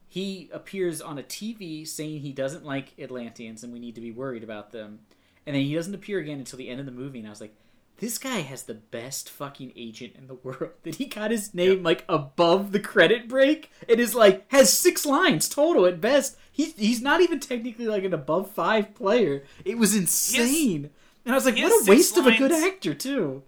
He 0.08 0.48
appears 0.52 1.02
on 1.02 1.18
a 1.18 1.22
TV 1.22 1.86
saying 1.86 2.20
he 2.20 2.32
doesn't 2.32 2.64
like 2.64 2.98
Atlanteans 2.98 3.62
and 3.62 3.72
we 3.72 3.78
need 3.78 3.94
to 3.96 4.00
be 4.00 4.10
worried 4.12 4.42
about 4.42 4.70
them. 4.72 5.00
And 5.46 5.54
then 5.54 5.62
he 5.62 5.74
doesn't 5.74 5.94
appear 5.94 6.18
again 6.18 6.38
until 6.38 6.56
the 6.58 6.70
end 6.70 6.80
of 6.80 6.86
the 6.86 6.92
movie. 6.92 7.18
And 7.18 7.26
I 7.28 7.30
was 7.30 7.40
like, 7.42 7.54
this 7.98 8.18
guy 8.18 8.40
has 8.40 8.64
the 8.64 8.74
best 8.74 9.30
fucking 9.30 9.72
agent 9.76 10.14
in 10.16 10.26
the 10.26 10.34
world. 10.34 10.70
That 10.82 10.96
he 10.96 11.06
got 11.06 11.30
his 11.30 11.54
name 11.54 11.82
like 11.82 12.04
above 12.08 12.72
the 12.72 12.80
credit 12.80 13.28
break. 13.28 13.70
It 13.88 13.98
is 14.00 14.14
like 14.14 14.44
has 14.50 14.72
six 14.72 15.04
lines 15.06 15.48
total 15.48 15.86
at 15.86 16.00
best. 16.00 16.36
He's 16.52 16.74
he's 16.76 17.00
not 17.02 17.20
even 17.20 17.40
technically 17.40 17.86
like 17.86 18.04
an 18.04 18.12
above 18.14 18.50
five 18.50 18.94
player. 18.94 19.44
It 19.64 19.78
was 19.78 19.94
insane. 19.96 20.90
and 21.24 21.32
I 21.34 21.36
was 21.36 21.44
like, 21.44 21.56
what 21.56 21.86
a 21.86 21.90
waste 21.90 22.16
of 22.16 22.26
a 22.26 22.36
good 22.36 22.52
actor 22.52 22.94
too. 22.94 23.42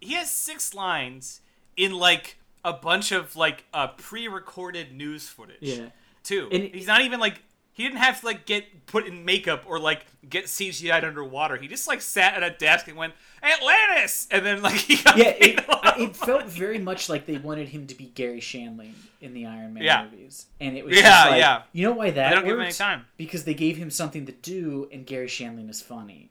he 0.00 0.14
has 0.14 0.30
six 0.30 0.74
lines 0.74 1.40
in 1.76 1.92
like 1.92 2.36
a 2.64 2.72
bunch 2.72 3.12
of 3.12 3.36
like 3.36 3.64
uh, 3.72 3.88
pre-recorded 3.88 4.92
news 4.92 5.28
footage. 5.28 5.58
Yeah. 5.60 5.86
too. 6.22 6.48
And- 6.52 6.64
he's 6.74 6.86
not 6.86 7.02
even 7.02 7.20
like 7.20 7.42
he 7.76 7.82
didn't 7.82 7.98
have 7.98 8.20
to 8.20 8.26
like 8.26 8.46
get 8.46 8.86
put 8.86 9.06
in 9.06 9.24
makeup 9.26 9.64
or 9.66 9.78
like 9.78 10.06
get 10.28 10.46
CGI'd 10.46 11.04
underwater. 11.04 11.56
He 11.56 11.68
just 11.68 11.86
like 11.86 12.00
sat 12.00 12.32
at 12.34 12.42
a 12.42 12.50
desk 12.56 12.88
and 12.88 12.96
went 12.96 13.12
Atlantis, 13.42 14.26
and 14.30 14.44
then 14.44 14.62
like 14.62 14.76
he 14.76 14.96
got 15.02 15.16
Yeah, 15.18 15.34
it, 15.38 15.64
it 15.98 16.16
felt 16.16 16.44
very 16.46 16.78
much 16.78 17.08
like 17.08 17.26
they 17.26 17.36
wanted 17.38 17.68
him 17.68 17.86
to 17.88 17.94
be 17.94 18.06
Garry 18.06 18.40
Shandling 18.40 18.94
in 19.20 19.34
the 19.34 19.44
Iron 19.46 19.74
Man 19.74 19.82
Yeah. 19.84 20.04
movies, 20.10 20.46
and 20.60 20.76
it 20.76 20.84
was 20.84 20.96
Yeah, 20.96 21.26
like, 21.28 21.38
yeah. 21.40 21.62
you 21.72 21.86
know 21.86 21.92
why 21.92 22.10
that 22.10 22.30
They 22.30 22.34
don't 22.34 22.44
give 22.44 22.54
him 22.56 22.62
any 22.62 22.72
time. 22.72 23.04
because 23.18 23.44
they 23.44 23.54
gave 23.54 23.76
him 23.76 23.90
something 23.90 24.24
to 24.26 24.32
do, 24.32 24.88
and 24.90 25.06
Garry 25.06 25.26
Shandling 25.28 25.68
is 25.68 25.82
funny. 25.82 26.30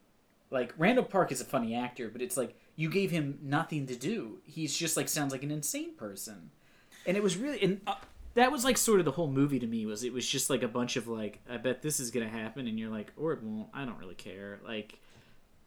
Like 0.52 0.74
Randall 0.78 1.06
Park 1.06 1.32
is 1.32 1.42
a 1.42 1.46
funny 1.46 1.76
actor, 1.76 2.10
but 2.10 2.22
it's 2.22 2.38
like 2.38 2.56
you 2.76 2.90
gave 2.90 3.12
him 3.12 3.38
nothing 3.42 3.86
to 3.88 3.96
do. 3.96 4.40
He's 4.46 4.76
just 4.76 4.98
like 4.98 5.10
sounds 5.10 5.32
like 5.32 5.44
an 5.44 5.52
insane 5.52 5.94
person, 5.96 6.50
and 7.06 7.16
it 7.16 7.22
was 7.24 7.38
really 7.38 7.62
and 7.62 7.82
Uh, 7.88 7.96
that 8.36 8.52
was 8.52 8.64
like 8.64 8.78
sort 8.78 9.00
of 9.00 9.06
the 9.06 9.12
whole 9.12 9.28
movie 9.30 9.60
to 9.60 9.68
me 9.68 9.86
was 9.86 10.04
it 10.04 10.14
was 10.14 10.28
just 10.28 10.50
like 10.50 10.64
a 10.64 10.68
bunch 10.68 10.96
of 10.96 11.08
like 11.08 11.40
I 11.50 11.58
bet 11.58 11.82
this 11.82 12.00
is 12.00 12.12
gonna 12.12 12.30
happen, 12.30 12.68
and 12.68 12.80
you're 12.80 12.92
like 12.92 13.12
or 13.18 13.34
it 13.34 13.42
won't. 13.44 13.68
I 13.74 13.84
don't 13.86 13.98
really 13.98 14.16
care. 14.16 14.60
Like 14.66 15.00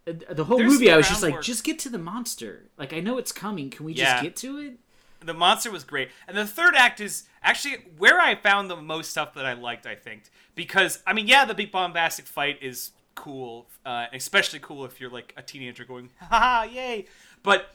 uh, 0.07 0.13
the 0.31 0.45
whole 0.45 0.59
There's 0.59 0.73
movie, 0.73 0.91
I 0.91 0.97
was 0.97 1.09
just 1.09 1.23
like, 1.23 1.33
groundwork. 1.33 1.45
just 1.45 1.65
get 1.65 1.79
to 1.81 1.89
the 1.91 1.99
monster. 1.99 2.65
Like 2.79 2.93
I 2.93 3.01
know 3.01 3.19
it's 3.19 3.33
coming. 3.33 3.69
Can 3.71 3.85
we 3.85 3.93
Yeah. 3.93 4.13
just 4.13 4.23
get 4.23 4.37
to 4.37 4.59
it? 4.59 4.79
the 5.21 5.35
monster 5.35 5.69
was 5.69 5.83
great 5.83 6.11
and 6.29 6.37
the 6.37 6.47
third 6.47 6.77
act 6.77 7.01
is 7.01 7.25
actually 7.43 7.75
where 7.97 8.21
i 8.21 8.37
found 8.37 8.71
the 8.71 8.77
most 8.77 9.11
stuff 9.11 9.35
that 9.35 9.45
i 9.45 9.53
liked 9.53 9.85
i 9.85 9.97
think 9.97 10.23
because 10.55 11.03
i 11.09 11.13
mean 11.13 11.27
yeah 11.27 11.45
the 11.45 11.55
big 11.55 11.73
bombastic 11.73 12.25
fight 12.25 12.57
is 12.63 12.93
cool 13.17 13.67
uh, 13.85 14.07
especially 14.13 14.61
cool 14.61 14.85
if 14.85 15.01
you're 15.01 15.11
like 15.11 15.35
a 15.37 15.43
teenager 15.43 15.85
going 15.85 16.09
ha 16.21 16.63
yay 16.73 17.05
but 17.43 17.75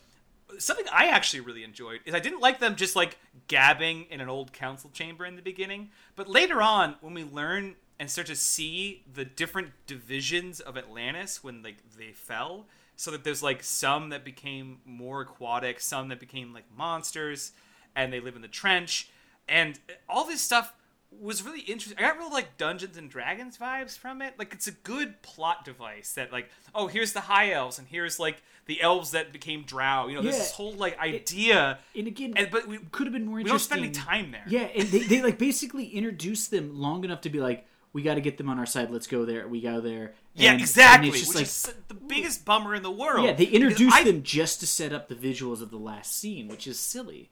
something 0.60 0.86
i 0.92 1.08
actually 1.08 1.40
really 1.40 1.64
enjoyed 1.64 2.00
is 2.06 2.14
i 2.14 2.20
didn't 2.20 2.40
like 2.40 2.60
them 2.60 2.76
just 2.76 2.96
like 2.96 3.18
gabbing 3.48 4.06
in 4.10 4.22
an 4.22 4.30
old 4.30 4.54
council 4.54 4.90
chamber 4.94 5.26
in 5.26 5.36
the 5.36 5.42
beginning 5.42 5.90
but 6.16 6.28
later 6.28 6.62
on 6.62 6.96
when 7.02 7.14
we 7.14 7.24
learn 7.24 7.76
and 8.00 8.10
start 8.10 8.28
to 8.28 8.36
see 8.36 9.04
the 9.12 9.26
different 9.26 9.70
divisions 9.88 10.60
of 10.60 10.78
atlantis 10.78 11.44
when 11.44 11.62
like 11.64 11.78
they 11.98 12.12
fell 12.12 12.66
so 12.96 13.12
that 13.12 13.24
there's 13.24 13.44
like 13.44 13.64
some 13.64 14.10
that 14.10 14.24
became 14.24 14.80
more 14.86 15.22
aquatic 15.22 15.80
some 15.80 16.10
that 16.10 16.20
became 16.20 16.54
like 16.54 16.66
monsters 16.76 17.52
and 17.96 18.12
they 18.12 18.20
live 18.20 18.36
in 18.36 18.42
the 18.42 18.48
trench 18.48 19.10
and 19.48 19.80
all 20.08 20.26
this 20.26 20.42
stuff 20.42 20.74
was 21.22 21.44
really 21.44 21.62
interesting. 21.62 21.98
I 21.98 22.08
got 22.08 22.18
real 22.18 22.32
like 22.32 22.58
Dungeons 22.58 22.98
and 22.98 23.10
Dragons 23.10 23.58
vibes 23.58 23.98
from 23.98 24.22
it. 24.22 24.38
Like 24.38 24.54
it's 24.54 24.68
a 24.68 24.72
good 24.72 25.22
plot 25.22 25.66
device 25.66 26.14
that 26.14 26.32
like, 26.32 26.50
oh, 26.74 26.88
here's 26.88 27.14
the 27.14 27.22
high 27.22 27.52
elves 27.52 27.80
and 27.80 27.88
here's 27.88 28.20
like 28.20 28.42
the 28.66 28.82
elves 28.82 29.12
that 29.12 29.34
became 29.34 29.64
drow. 29.64 30.08
You 30.08 30.16
know, 30.16 30.22
Yeah. 30.22 30.32
this 30.32 30.52
whole 30.52 30.74
like 30.74 30.98
idea. 31.00 31.80
And 31.96 32.08
again, 32.08 32.34
and 32.36 32.50
but 32.52 32.68
we 32.68 32.78
could 32.92 33.08
have 33.08 33.14
been 33.14 33.26
more 33.26 33.38
we 33.38 33.44
don't 33.44 33.60
spend 33.60 33.84
any 33.84 33.92
time 33.92 34.32
there. 34.32 34.46
Yeah, 34.48 34.62
and 34.76 34.88
they, 34.90 35.00
they 35.00 35.22
like 35.22 35.38
basically 35.38 35.88
introduced 35.88 36.52
them 36.52 36.80
long 36.80 37.04
enough 37.04 37.22
to 37.22 37.30
be 37.30 37.40
like, 37.40 37.66
we 37.92 38.02
got 38.02 38.16
to 38.16 38.22
get 38.22 38.38
them 38.38 38.50
on 38.50 38.58
our 38.58 38.66
side. 38.66 38.90
Let's 38.90 39.06
go 39.08 39.24
there. 39.26 39.48
We 39.48 39.62
go 39.62 39.80
there. 39.82 40.14
Yeah, 40.34 40.54
exactly. 40.54 41.10
And 41.10 41.16
it's 41.16 41.26
just 41.26 41.30
which 41.36 41.36
like, 41.36 41.46
is 41.46 41.74
the 41.90 41.94
biggest 41.94 42.44
bummer 42.46 42.74
in 42.74 42.82
the 42.82 42.90
world. 42.90 43.24
yeah, 43.26 43.34
they 43.34 43.44
introduced 43.46 43.96
I- 43.96 44.04
them 44.04 44.24
just 44.24 44.60
to 44.62 44.68
set 44.68 44.92
up 44.94 45.08
the 45.10 45.16
visuals 45.16 45.62
of 45.62 45.70
the 45.70 45.78
last 45.78 46.18
scene, 46.18 46.48
which 46.48 46.66
is 46.68 46.80
silly. 46.80 47.30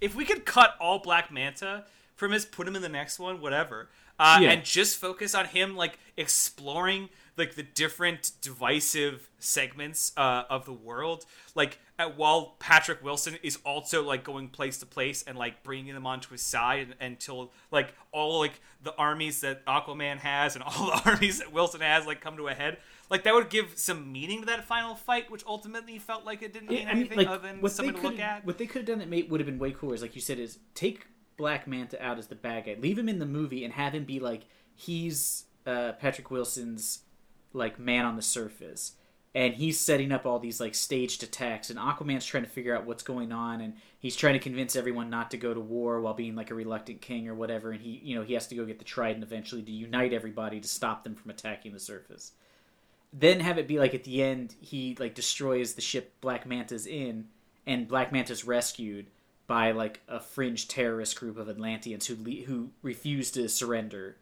if 0.00 0.14
we 0.14 0.24
could 0.24 0.44
cut 0.44 0.74
all 0.80 0.98
Black 0.98 1.30
Manta 1.32 1.84
from 2.16 2.32
his, 2.32 2.44
put 2.44 2.66
him 2.68 2.76
in 2.76 2.82
the 2.82 2.88
next 2.88 3.18
one, 3.18 3.40
whatever, 3.40 3.88
uh, 4.18 4.38
Yeah. 4.42 4.50
and 4.50 4.64
just 4.64 4.98
focus 4.98 5.34
on 5.34 5.46
him 5.46 5.74
like 5.76 5.98
exploring 6.16 7.08
like 7.36 7.54
the 7.54 7.62
different 7.62 8.32
divisive 8.40 9.30
segments 9.38 10.12
uh, 10.16 10.44
of 10.50 10.64
the 10.66 10.72
world, 10.72 11.24
like 11.54 11.78
uh, 11.98 12.10
while 12.16 12.56
Patrick 12.58 13.02
Wilson 13.02 13.38
is 13.42 13.58
also 13.64 14.02
like 14.02 14.24
going 14.24 14.48
place 14.48 14.78
to 14.78 14.86
place 14.86 15.22
and 15.22 15.38
like 15.38 15.62
bringing 15.62 15.94
them 15.94 16.06
onto 16.06 16.30
his 16.30 16.42
side 16.42 16.80
and, 16.80 16.94
until 17.00 17.52
like 17.70 17.94
all 18.12 18.40
like 18.40 18.60
the 18.82 18.94
armies 18.96 19.40
that 19.40 19.64
Aquaman 19.66 20.18
has 20.18 20.54
and 20.54 20.62
all 20.66 20.86
the 20.86 21.10
armies 21.10 21.38
that 21.38 21.52
Wilson 21.52 21.80
has 21.80 22.06
like 22.06 22.20
come 22.20 22.36
to 22.36 22.48
a 22.48 22.54
head. 22.54 22.78
Like 23.10 23.24
that 23.24 23.34
would 23.34 23.50
give 23.50 23.76
some 23.76 24.10
meaning 24.10 24.40
to 24.40 24.46
that 24.46 24.64
final 24.64 24.94
fight, 24.94 25.30
which 25.30 25.44
ultimately 25.46 25.98
felt 25.98 26.24
like 26.24 26.42
it 26.42 26.52
didn't 26.52 26.70
mean 26.70 26.82
Yeah, 26.82 26.90
I 26.90 26.94
mean, 26.94 26.96
anything 26.98 27.18
like, 27.18 27.28
other 27.28 27.48
than 27.48 27.68
something 27.68 27.94
to 27.94 28.02
look 28.02 28.18
at. 28.18 28.44
what 28.44 28.58
they 28.58 28.66
could 28.66 28.80
have 28.80 28.86
done 28.86 28.98
that 29.00 29.08
made 29.08 29.30
would 29.30 29.40
have 29.40 29.46
been 29.46 29.58
way 29.58 29.72
cooler 29.72 29.94
is 29.94 30.02
like 30.02 30.14
you 30.14 30.20
said 30.20 30.38
is 30.38 30.58
take 30.74 31.06
Black 31.36 31.66
Manta 31.66 32.02
out 32.02 32.18
as 32.18 32.26
the 32.26 32.34
bad 32.34 32.66
guy, 32.66 32.76
leave 32.78 32.98
him 32.98 33.08
in 33.08 33.18
the 33.18 33.26
movie, 33.26 33.64
and 33.64 33.74
have 33.74 33.94
him 33.94 34.04
be 34.04 34.20
like 34.20 34.42
he's 34.74 35.44
uh, 35.66 35.92
Patrick 35.92 36.30
Wilson's 36.30 37.00
like 37.52 37.78
man 37.78 38.04
on 38.04 38.16
the 38.16 38.22
surface, 38.22 38.92
and 39.34 39.54
he's 39.54 39.80
setting 39.80 40.12
up 40.12 40.26
all 40.26 40.38
these 40.38 40.60
like 40.60 40.74
staged 40.74 41.22
attacks, 41.22 41.70
and 41.70 41.78
Aquaman's 41.78 42.26
trying 42.26 42.44
to 42.44 42.50
figure 42.50 42.76
out 42.76 42.86
what's 42.86 43.02
going 43.02 43.32
on, 43.32 43.60
and 43.60 43.74
he's 43.98 44.16
trying 44.16 44.34
to 44.34 44.38
convince 44.38 44.76
everyone 44.76 45.10
not 45.10 45.30
to 45.30 45.36
go 45.36 45.54
to 45.54 45.60
war 45.60 46.00
while 46.00 46.14
being 46.14 46.34
like 46.34 46.50
a 46.50 46.54
reluctant 46.54 47.00
king 47.00 47.28
or 47.28 47.34
whatever, 47.34 47.72
and 47.72 47.80
he 47.80 48.00
you 48.02 48.14
know 48.14 48.22
he 48.22 48.34
has 48.34 48.46
to 48.48 48.54
go 48.54 48.66
get 48.66 48.78
the 48.78 48.84
Trident 48.84 49.24
eventually 49.24 49.62
to 49.62 49.72
unite 49.72 50.12
everybody 50.12 50.60
to 50.60 50.68
stop 50.68 51.04
them 51.04 51.14
from 51.14 51.30
attacking 51.30 51.72
the 51.72 51.80
surface. 51.80 52.32
Then 53.12 53.40
have 53.40 53.58
it 53.58 53.68
be 53.68 53.78
like 53.78 53.94
at 53.94 54.04
the 54.04 54.22
end 54.22 54.54
he 54.60 54.96
like 54.98 55.14
destroys 55.14 55.74
the 55.74 55.82
ship 55.82 56.14
Black 56.20 56.46
Manta's 56.46 56.86
in, 56.86 57.28
and 57.66 57.88
Black 57.88 58.12
Manta's 58.12 58.44
rescued 58.44 59.06
by 59.46 59.72
like 59.72 60.00
a 60.08 60.20
fringe 60.20 60.68
terrorist 60.68 61.18
group 61.18 61.36
of 61.36 61.48
Atlanteans 61.48 62.06
who 62.06 62.16
le- 62.22 62.44
who 62.44 62.70
refuse 62.82 63.30
to 63.32 63.48
surrender, 63.48 64.16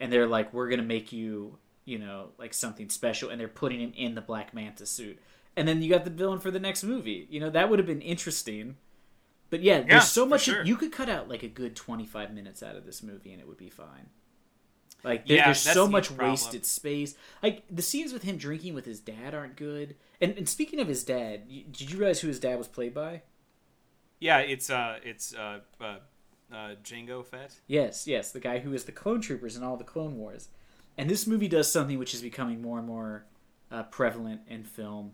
and 0.00 0.12
they're 0.12 0.26
like, 0.26 0.52
"We're 0.52 0.68
gonna 0.68 0.82
make 0.82 1.12
you, 1.12 1.58
you 1.86 1.98
know, 1.98 2.32
like 2.38 2.52
something 2.52 2.90
special," 2.90 3.30
and 3.30 3.40
they're 3.40 3.48
putting 3.48 3.80
him 3.80 3.94
in 3.96 4.14
the 4.14 4.20
Black 4.20 4.52
Manta 4.52 4.84
suit, 4.84 5.18
and 5.56 5.66
then 5.66 5.80
you 5.80 5.88
got 5.88 6.04
the 6.04 6.10
villain 6.10 6.38
for 6.40 6.50
the 6.50 6.60
next 6.60 6.84
movie. 6.84 7.26
You 7.30 7.40
know 7.40 7.48
that 7.48 7.70
would 7.70 7.78
have 7.78 7.86
been 7.86 8.02
interesting. 8.02 8.76
But 9.48 9.62
yeah, 9.62 9.78
Yeah, 9.78 9.84
there's 9.88 10.08
so 10.08 10.26
much 10.26 10.42
sure. 10.42 10.64
you 10.64 10.76
could 10.76 10.90
cut 10.90 11.08
out 11.08 11.28
like 11.28 11.44
a 11.44 11.48
good 11.48 11.76
25 11.76 12.34
minutes 12.34 12.64
out 12.64 12.74
of 12.74 12.84
this 12.84 13.00
movie 13.00 13.30
and 13.30 13.40
it 13.40 13.46
would 13.46 13.56
be 13.56 13.70
fine. 13.70 14.08
Like 15.04 15.28
there, 15.28 15.36
Yeah, 15.36 15.44
there's 15.44 15.60
so 15.60 15.86
much 15.86 16.08
problem. 16.08 16.30
wasted 16.30 16.66
space. 16.66 17.14
Like 17.44 17.62
the 17.70 17.80
scenes 17.80 18.12
with 18.12 18.24
him 18.24 18.38
drinking 18.38 18.74
with 18.74 18.86
his 18.86 18.98
dad 18.98 19.34
aren't 19.34 19.54
good. 19.54 19.94
And, 20.20 20.36
and 20.36 20.48
speaking 20.48 20.80
of 20.80 20.88
his 20.88 21.04
dad, 21.04 21.42
you, 21.48 21.62
did 21.62 21.92
you 21.92 21.96
realize 21.98 22.18
who 22.20 22.26
his 22.26 22.40
dad 22.40 22.58
was 22.58 22.66
played 22.66 22.92
by? 22.92 23.22
Yeah, 24.18 24.38
it's 24.38 24.68
uh, 24.68 24.98
it's 25.04 25.32
uh, 25.32 25.60
uh, 25.80 25.98
uh, 26.52 26.74
Jango 26.82 27.24
Fett. 27.24 27.54
Yes, 27.68 28.08
yes, 28.08 28.32
the 28.32 28.40
guy 28.40 28.58
who 28.58 28.72
is 28.72 28.82
the 28.84 28.90
clone 28.92 29.20
troopers 29.20 29.56
in 29.56 29.62
all 29.62 29.76
the 29.76 29.84
Clone 29.84 30.16
Wars. 30.18 30.48
And 30.98 31.10
this 31.10 31.26
movie 31.26 31.48
does 31.48 31.70
something 31.70 31.98
which 31.98 32.14
is 32.14 32.22
becoming 32.22 32.62
more 32.62 32.78
and 32.78 32.86
more 32.86 33.26
uh, 33.70 33.84
prevalent 33.84 34.42
in 34.48 34.64
film. 34.64 35.12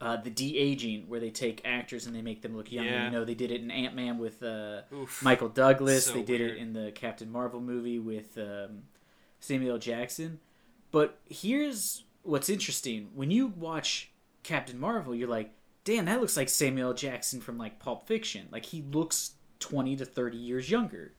Uh, 0.00 0.16
the 0.16 0.30
de 0.30 0.58
aging, 0.58 1.08
where 1.08 1.20
they 1.20 1.30
take 1.30 1.60
actors 1.64 2.06
and 2.06 2.16
they 2.16 2.22
make 2.22 2.42
them 2.42 2.56
look 2.56 2.72
younger. 2.72 2.90
Yeah. 2.90 3.04
You 3.04 3.10
know, 3.12 3.24
they 3.24 3.36
did 3.36 3.52
it 3.52 3.60
in 3.60 3.70
Ant 3.70 3.94
Man 3.94 4.18
with 4.18 4.42
uh. 4.42 4.82
Michael 5.22 5.48
Douglas. 5.48 6.06
So 6.06 6.14
they 6.14 6.22
did 6.22 6.40
weird. 6.40 6.56
it 6.56 6.58
in 6.58 6.72
the 6.72 6.90
Captain 6.90 7.30
Marvel 7.30 7.60
movie 7.60 8.00
with 8.00 8.36
um, 8.36 8.82
Samuel 9.38 9.78
Jackson. 9.78 10.40
But 10.90 11.20
here's 11.28 12.04
what's 12.24 12.48
interesting: 12.48 13.10
when 13.14 13.30
you 13.30 13.46
watch 13.46 14.10
Captain 14.42 14.78
Marvel, 14.78 15.14
you're 15.14 15.28
like, 15.28 15.52
"Damn, 15.84 16.06
that 16.06 16.20
looks 16.20 16.36
like 16.36 16.48
Samuel 16.48 16.94
Jackson 16.94 17.40
from 17.40 17.56
like 17.56 17.78
Pulp 17.78 18.08
Fiction. 18.08 18.48
Like 18.50 18.66
he 18.66 18.82
looks 18.82 19.34
twenty 19.60 19.94
to 19.94 20.04
thirty 20.04 20.36
years 20.36 20.68
younger." 20.68 21.12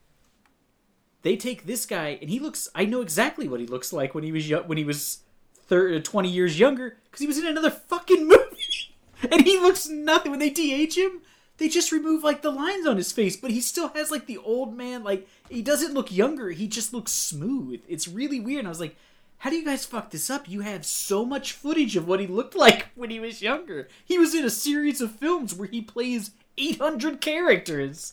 They 1.24 1.38
take 1.38 1.64
this 1.64 1.86
guy, 1.86 2.18
and 2.20 2.28
he 2.28 2.38
looks—I 2.38 2.84
know 2.84 3.00
exactly 3.00 3.48
what 3.48 3.58
he 3.58 3.66
looks 3.66 3.94
like 3.94 4.14
when 4.14 4.24
he 4.24 4.30
was 4.30 4.46
when 4.66 4.76
he 4.76 4.84
was 4.84 5.20
thir- 5.56 5.94
uh, 5.94 6.00
20 6.00 6.28
years 6.28 6.58
younger, 6.60 6.98
because 7.04 7.20
he 7.20 7.26
was 7.26 7.38
in 7.38 7.46
another 7.46 7.70
fucking 7.70 8.28
movie, 8.28 8.94
and 9.32 9.40
he 9.40 9.58
looks 9.58 9.88
nothing. 9.88 10.30
When 10.30 10.38
they 10.38 10.50
de-age 10.50 10.98
him, 10.98 11.22
they 11.56 11.68
just 11.68 11.92
remove 11.92 12.22
like 12.22 12.42
the 12.42 12.50
lines 12.50 12.86
on 12.86 12.98
his 12.98 13.10
face, 13.10 13.36
but 13.38 13.50
he 13.50 13.62
still 13.62 13.88
has 13.94 14.10
like 14.10 14.26
the 14.26 14.36
old 14.36 14.76
man. 14.76 15.02
Like 15.02 15.26
he 15.48 15.62
doesn't 15.62 15.94
look 15.94 16.12
younger; 16.12 16.50
he 16.50 16.68
just 16.68 16.92
looks 16.92 17.12
smooth. 17.12 17.80
It's 17.88 18.06
really 18.06 18.38
weird. 18.38 18.58
And 18.58 18.68
I 18.68 18.72
was 18.72 18.80
like, 18.80 18.96
"How 19.38 19.48
do 19.48 19.56
you 19.56 19.64
guys 19.64 19.86
fuck 19.86 20.10
this 20.10 20.28
up? 20.28 20.46
You 20.46 20.60
have 20.60 20.84
so 20.84 21.24
much 21.24 21.52
footage 21.52 21.96
of 21.96 22.06
what 22.06 22.20
he 22.20 22.26
looked 22.26 22.54
like 22.66 22.88
when 22.94 23.08
he 23.08 23.18
was 23.18 23.40
younger. 23.40 23.88
He 24.04 24.18
was 24.18 24.34
in 24.34 24.44
a 24.44 24.50
series 24.50 25.00
of 25.00 25.16
films 25.16 25.54
where 25.54 25.68
he 25.68 25.80
plays 25.80 26.32
800 26.58 27.22
characters." 27.22 28.12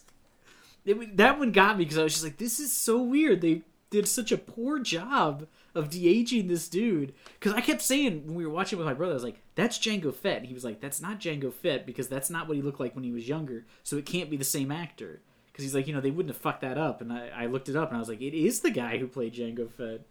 It, 0.86 1.18
that 1.18 1.38
one 1.38 1.52
got 1.52 1.78
me 1.78 1.84
because 1.84 1.98
I 1.98 2.04
was 2.04 2.14
just 2.14 2.24
like, 2.24 2.38
"This 2.38 2.60
is 2.60 2.72
so 2.72 3.02
weird." 3.02 3.42
They 3.42 3.64
did 3.90 4.08
such 4.08 4.32
a 4.32 4.38
poor 4.38 4.80
job 4.80 5.48
of 5.76 5.90
de 5.90 6.08
aging 6.08 6.48
this 6.48 6.68
dude. 6.68 7.14
Because 7.40 7.54
I 7.54 7.62
kept 7.62 7.82
saying 7.82 8.26
when 8.26 8.36
we 8.36 8.46
were 8.46 8.54
watching 8.54 8.80
with 8.80 8.88
my 8.88 8.94
brother, 8.94 9.14
I 9.14 9.16
was 9.16 9.24
like, 9.24 9.42
"That's 9.56 9.78
Jango 9.78 10.14
Fett." 10.14 10.38
And 10.38 10.48
he 10.48 10.54
was 10.54 10.64
like, 10.64 10.82
"That's 10.82 11.02
not 11.02 11.20
Jango 11.20 11.54
Fett 11.54 11.86
because 11.86 12.08
that's 12.08 12.30
not 12.30 12.48
what 12.48 12.58
he 12.58 12.64
looked 12.64 12.80
like 12.80 12.96
when 12.96 13.04
he 13.04 13.12
was 13.12 13.28
younger. 13.28 13.66
So 13.84 13.98
it 13.98 14.06
can't 14.06 14.30
be 14.30 14.38
the 14.38 14.44
same 14.44 14.72
actor." 14.72 15.22
Because 15.52 15.64
he's 15.64 15.76
like, 15.76 15.88
you 15.88 15.94
know, 15.94 16.02
they 16.02 16.12
wouldn't 16.12 16.34
have 16.34 16.42
fucked 16.42 16.62
that 16.62 16.78
up. 16.78 17.02
And 17.02 17.12
I, 17.12 17.30
I 17.36 17.46
looked 17.48 17.68
it 17.68 17.76
up 17.76 17.90
and 17.90 17.98
I 17.98 18.00
was 18.00 18.08
like, 18.08 18.22
it 18.22 18.34
is 18.34 18.62
the 18.62 18.72
guy 18.72 18.98
who 18.98 19.08
played 19.08 19.34
Jango 19.34 19.70
Fett. 19.70 20.02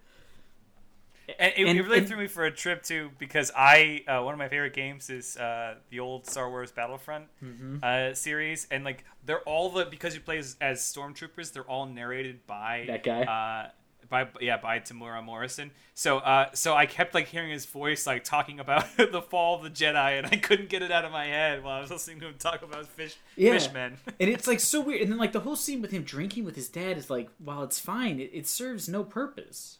And 1.38 1.52
it, 1.56 1.66
And- 1.68 1.78
it 1.78 1.82
really 1.82 1.98
and- 1.98 2.08
threw 2.08 2.16
me 2.16 2.26
for 2.26 2.44
a 2.44 2.50
trip 2.50 2.82
too 2.82 3.10
because 3.18 3.50
I 3.56 4.04
uh, 4.08 4.22
one 4.22 4.34
of 4.34 4.38
my 4.38 4.48
favorite 4.48 4.74
games 4.74 5.10
is 5.10 5.36
uh, 5.36 5.76
the 5.90 6.00
old 6.00 6.26
Star 6.26 6.48
Wars 6.50 6.72
Battlefront 6.72 7.26
Mm-hmm. 7.44 7.76
uh, 7.82 8.14
series, 8.14 8.66
and 8.70 8.84
like 8.84 9.04
they're 9.24 9.40
all 9.42 9.70
the 9.70 9.84
because 9.84 10.14
you 10.14 10.20
play 10.20 10.38
as, 10.38 10.56
as 10.60 10.80
stormtroopers, 10.80 11.52
they're 11.52 11.62
all 11.64 11.86
narrated 11.86 12.46
by 12.46 12.84
That 12.86 13.02
guy? 13.02 13.22
Uh, 13.22 13.70
by 14.08 14.26
yeah, 14.40 14.56
by 14.56 14.80
Temuera 14.80 15.22
Morrison. 15.22 15.70
So 15.94 16.18
uh, 16.18 16.46
so 16.52 16.74
I 16.74 16.86
kept 16.86 17.14
like 17.14 17.28
hearing 17.28 17.50
his 17.50 17.64
voice 17.66 18.08
like 18.08 18.24
talking 18.24 18.58
about 18.58 18.84
the 18.96 19.22
fall 19.22 19.54
of 19.56 19.62
the 19.62 19.70
Jedi, 19.70 20.18
and 20.18 20.26
I 20.26 20.36
couldn't 20.36 20.68
get 20.68 20.82
it 20.82 20.90
out 20.90 21.04
of 21.04 21.12
my 21.12 21.26
head 21.26 21.62
while 21.62 21.74
I 21.76 21.80
was 21.80 21.90
listening 21.90 22.18
to 22.20 22.26
him 22.26 22.34
talk 22.38 22.62
about 22.62 22.86
fish 22.88 23.14
Yeah. 23.36 23.52
fishmen. 23.52 23.98
and 24.20 24.28
it's 24.30 24.48
like 24.48 24.58
so 24.58 24.80
weird. 24.80 25.02
And 25.02 25.12
then 25.12 25.18
like 25.18 25.30
the 25.32 25.40
whole 25.40 25.54
scene 25.54 25.80
with 25.80 25.92
him 25.92 26.02
drinking 26.02 26.44
with 26.44 26.56
his 26.56 26.68
dad 26.68 26.96
is 26.98 27.08
like, 27.08 27.28
while 27.38 27.62
it's 27.62 27.78
fine, 27.78 28.18
it, 28.18 28.30
it 28.32 28.48
serves 28.48 28.88
no 28.88 29.04
purpose. 29.04 29.78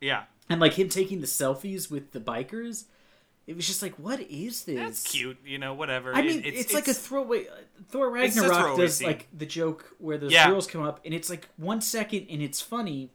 Yeah, 0.00 0.24
And 0.48 0.60
like 0.60 0.74
him 0.74 0.88
taking 0.88 1.20
the 1.20 1.26
selfies 1.26 1.90
with 1.90 2.12
the 2.12 2.20
bikers, 2.20 2.84
it 3.46 3.56
was 3.56 3.66
just 3.66 3.82
like, 3.82 3.94
what 3.98 4.20
is 4.20 4.64
this? 4.64 4.76
that's 4.76 5.02
cute. 5.12 5.38
You 5.44 5.58
know, 5.58 5.74
whatever. 5.74 6.14
I 6.14 6.22
mean, 6.22 6.40
It- 6.44 6.54
it's, 6.54 6.72
like 6.72 6.88
a 6.88 6.94
throwaway. 6.94 7.46
Thor 7.88 8.16
It's 8.18 8.36
Ragnarok 8.36 8.76
does 8.78 8.96
scene. 8.96 9.06
like 9.08 9.26
the 9.36 9.46
joke 9.46 9.94
where 9.98 10.18
those 10.18 10.32
Yeah. 10.32 10.48
girls 10.48 10.66
come 10.66 10.82
up, 10.82 11.00
and 11.04 11.12
it's 11.14 11.28
like 11.30 11.48
one 11.56 11.80
second, 11.80 12.26
and 12.30 12.40
it's 12.42 12.60
funny 12.60 13.10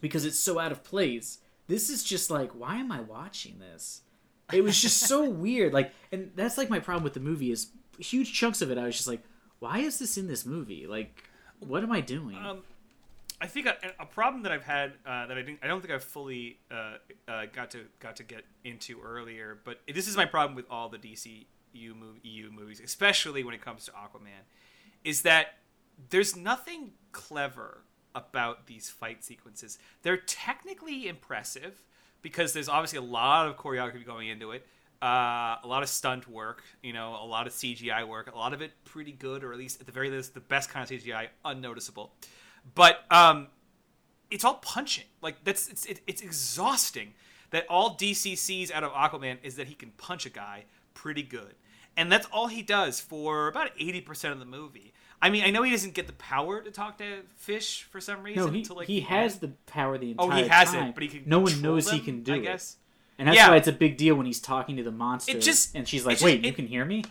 because 0.00 0.24
it's 0.24 0.38
so 0.38 0.58
out 0.58 0.72
of 0.72 0.82
place. 0.84 1.38
This 1.68 1.90
is 1.90 2.04
just 2.04 2.30
like, 2.30 2.52
why 2.52 2.76
am 2.76 2.92
I 2.92 3.00
watching 3.00 3.58
this? 3.58 4.02
It 4.52 4.62
was 4.62 4.80
just 4.80 4.98
so 5.00 5.28
weird. 5.44 5.72
Like, 5.72 5.92
and 6.12 6.30
that's 6.36 6.56
like 6.58 6.70
my 6.70 6.78
problem 6.78 7.02
with 7.04 7.14
the 7.14 7.20
movie 7.20 7.50
is 7.50 7.68
huge 7.98 8.32
chunks 8.32 8.62
of 8.62 8.70
it. 8.70 8.78
I 8.78 8.84
was 8.84 8.96
just 8.96 9.08
like, 9.08 9.22
why 9.58 9.78
is 9.78 9.98
this 9.98 10.16
in 10.18 10.28
this 10.28 10.44
movie? 10.46 10.86
Like, 10.86 11.24
what 11.60 11.82
am 11.82 11.90
I 11.90 12.00
doing? 12.00 12.36
Um, 12.36 12.62
I 13.40 13.46
think 13.46 13.66
a, 13.66 13.76
a 14.00 14.06
problem 14.06 14.42
that 14.44 14.52
I've 14.52 14.64
had 14.64 14.92
uh, 15.04 15.26
that 15.26 15.36
I 15.36 15.42
didn't, 15.42 15.58
I 15.62 15.66
don't 15.66 15.80
think 15.80 15.92
I've 15.92 16.04
fully 16.04 16.58
uh, 16.70 16.94
uh, 17.28 17.46
got 17.52 17.70
to 17.72 17.80
got 18.00 18.16
to 18.16 18.22
get 18.22 18.44
into 18.64 19.00
earlier, 19.02 19.58
but 19.64 19.80
this 19.92 20.08
is 20.08 20.16
my 20.16 20.24
problem 20.24 20.56
with 20.56 20.64
all 20.70 20.88
the 20.88 20.98
DCU 20.98 21.94
movie, 21.94 22.20
EU 22.22 22.50
movies, 22.50 22.80
especially 22.82 23.44
when 23.44 23.54
it 23.54 23.60
comes 23.60 23.84
to 23.86 23.90
Aquaman, 23.92 24.46
is 25.04 25.22
that 25.22 25.58
there's 26.10 26.34
nothing 26.34 26.92
clever 27.12 27.82
about 28.14 28.66
these 28.66 28.88
fight 28.88 29.22
sequences. 29.22 29.78
They're 30.02 30.16
technically 30.16 31.06
impressive 31.06 31.84
because 32.22 32.54
there's 32.54 32.68
obviously 32.68 32.98
a 32.98 33.02
lot 33.02 33.46
of 33.48 33.56
choreography 33.56 34.04
going 34.04 34.28
into 34.28 34.52
it. 34.52 34.66
Uh, 35.02 35.56
a 35.62 35.66
lot 35.66 35.82
of 35.82 35.90
stunt 35.90 36.26
work, 36.26 36.62
you 36.82 36.94
know, 36.94 37.18
a 37.20 37.26
lot 37.26 37.46
of 37.46 37.52
CGI 37.52 38.08
work, 38.08 38.32
a 38.32 38.36
lot 38.36 38.54
of 38.54 38.62
it 38.62 38.72
pretty 38.84 39.12
good, 39.12 39.44
or 39.44 39.52
at 39.52 39.58
least 39.58 39.78
at 39.78 39.84
the 39.86 39.92
very 39.92 40.08
least, 40.08 40.32
the 40.32 40.40
best 40.40 40.70
kind 40.70 40.90
of 40.90 40.98
CGI, 40.98 41.28
unnoticeable 41.44 42.12
but 42.74 43.04
um, 43.10 43.48
it's 44.30 44.44
all 44.44 44.54
punching. 44.54 45.04
Like 45.22 45.44
that's 45.44 45.68
it's 45.68 45.84
it, 45.86 46.00
it's 46.06 46.22
exhausting 46.22 47.14
that 47.50 47.66
all 47.68 47.96
DC 47.96 48.36
sees 48.36 48.70
out 48.70 48.82
of 48.84 48.92
Aquaman 48.92 49.38
is 49.42 49.56
that 49.56 49.68
he 49.68 49.74
can 49.74 49.90
punch 49.92 50.26
a 50.26 50.30
guy 50.30 50.64
pretty 50.94 51.22
good, 51.22 51.54
and 51.96 52.10
that's 52.10 52.26
all 52.32 52.48
he 52.48 52.62
does 52.62 53.00
for 53.00 53.48
about 53.48 53.70
eighty 53.78 54.00
percent 54.00 54.32
of 54.32 54.38
the 54.40 54.46
movie. 54.46 54.92
I 55.22 55.30
mean, 55.30 55.44
I 55.44 55.50
know 55.50 55.62
he 55.62 55.70
doesn't 55.70 55.94
get 55.94 56.06
the 56.06 56.12
power 56.12 56.60
to 56.60 56.70
talk 56.70 56.98
to 56.98 57.22
fish 57.36 57.84
for 57.84 58.02
some 58.02 58.22
reason. 58.22 58.44
No, 58.44 58.50
he, 58.50 58.58
until, 58.58 58.76
like, 58.76 58.86
he 58.86 59.00
has 59.00 59.38
the 59.38 59.48
power 59.64 59.96
the 59.96 60.10
entire 60.10 60.28
time. 60.28 60.38
Oh, 60.38 60.42
he 60.42 60.48
has 60.48 60.72
time. 60.72 60.88
it, 60.88 60.94
but 60.94 61.02
he 61.04 61.08
can. 61.08 61.22
no 61.24 61.38
one 61.40 61.62
knows 61.62 61.90
he 61.90 62.00
can 62.00 62.22
do 62.22 62.34
I 62.34 62.36
it. 62.36 62.74
And 63.18 63.26
that's 63.28 63.34
Yeah. 63.36 63.48
why 63.48 63.56
it's 63.56 63.66
a 63.66 63.72
big 63.72 63.96
deal 63.96 64.14
when 64.14 64.26
he's 64.26 64.40
talking 64.40 64.76
to 64.76 64.82
the 64.82 64.90
monster. 64.92 65.34
It 65.34 65.40
just- 65.40 65.74
and 65.74 65.88
she's 65.88 66.04
like, 66.04 66.12
it 66.12 66.16
just- 66.16 66.24
"Wait, 66.24 66.44
you 66.44 66.52
can 66.52 66.66
hear 66.66 66.84
me?" 66.84 67.02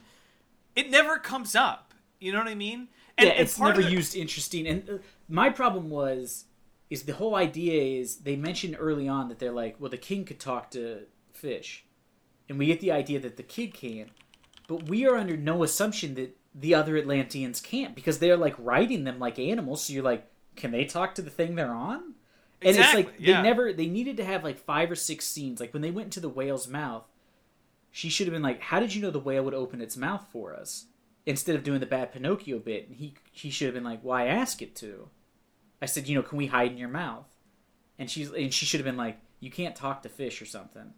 It 0.75 0.91
never 0.91 1.17
comes 1.17 1.55
up. 1.55 1.95
You 2.19 2.31
know 2.31 2.37
what 2.37 2.47
I 2.47 2.53
mean? 2.53 2.89
And, 3.17 3.27
yeah, 3.27 3.33
it's 3.33 3.57
never 3.57 3.81
the- 3.81 3.89
used 3.89 4.15
interesting. 4.15 4.67
And 4.67 4.87
uh, 4.87 4.97
my 5.27 5.49
problem 5.49 5.89
was, 5.89 6.45
is 6.89 7.03
the 7.03 7.13
whole 7.13 7.35
idea 7.35 7.99
is 7.99 8.17
they 8.17 8.35
mentioned 8.35 8.75
early 8.79 9.07
on 9.07 9.27
that 9.29 9.39
they're 9.39 9.51
like, 9.51 9.75
well, 9.79 9.89
the 9.89 9.97
king 9.97 10.25
could 10.25 10.39
talk 10.39 10.71
to 10.71 11.03
fish, 11.31 11.85
and 12.47 12.59
we 12.59 12.67
get 12.67 12.79
the 12.79 12.91
idea 12.91 13.19
that 13.19 13.37
the 13.37 13.43
kid 13.43 13.73
can, 13.73 14.11
but 14.67 14.87
we 14.87 15.07
are 15.07 15.17
under 15.17 15.37
no 15.37 15.63
assumption 15.63 16.15
that 16.15 16.37
the 16.53 16.73
other 16.73 16.95
Atlanteans 16.97 17.59
can't 17.59 17.95
because 17.95 18.19
they're 18.19 18.37
like 18.37 18.55
riding 18.57 19.03
them 19.03 19.19
like 19.19 19.37
animals. 19.37 19.83
So 19.83 19.93
you're 19.93 20.03
like, 20.03 20.27
can 20.55 20.71
they 20.71 20.85
talk 20.85 21.15
to 21.15 21.21
the 21.21 21.29
thing 21.29 21.55
they're 21.55 21.73
on? 21.73 22.13
And 22.61 22.69
Exactly, 22.69 23.01
it's 23.01 23.09
like 23.09 23.19
yeah. 23.19 23.37
they 23.37 23.47
never 23.47 23.73
they 23.73 23.87
needed 23.87 24.17
to 24.17 24.25
have 24.25 24.43
like 24.43 24.57
five 24.57 24.89
or 24.89 24.95
six 24.95 25.25
scenes. 25.25 25.59
Like 25.59 25.73
when 25.73 25.81
they 25.81 25.91
went 25.91 26.05
into 26.05 26.21
the 26.21 26.29
whale's 26.29 26.67
mouth, 26.67 27.03
she 27.91 28.09
should 28.09 28.27
have 28.27 28.33
been 28.33 28.41
like, 28.41 28.61
"How 28.61 28.79
did 28.79 28.95
you 28.95 29.01
know 29.01 29.11
the 29.11 29.19
whale 29.19 29.43
would 29.43 29.53
open 29.53 29.81
its 29.81 29.97
mouth 29.97 30.25
for 30.31 30.55
us?" 30.55 30.85
Instead 31.25 31.55
of 31.55 31.63
doing 31.63 31.79
the 31.79 31.85
bad 31.85 32.13
Pinocchio 32.13 32.59
bit, 32.59 32.87
and 32.87 32.95
he 32.95 33.15
he 33.31 33.49
should 33.49 33.65
have 33.65 33.75
been 33.75 33.83
like, 33.83 34.01
"Why 34.01 34.27
ask 34.27 34.61
it 34.61 34.75
to?" 34.77 35.09
I 35.85 35.87
said, 35.87 36.07
"You 36.07 36.15
know, 36.15 36.23
can 36.23 36.39
we 36.39 36.47
hide 36.47 36.71
in 36.71 36.79
your 36.79 36.89
mouth?" 36.89 37.27
And 37.99 38.09
she's 38.09 38.31
and 38.31 38.51
she 38.51 38.65
should 38.65 38.79
have 38.79 38.85
been 38.85 38.97
like, 38.97 39.19
"You 39.39 39.51
can't 39.51 39.75
talk 39.75 40.01
to 40.01 40.09
fish 40.09 40.41
or 40.41 40.45
something." 40.47 40.95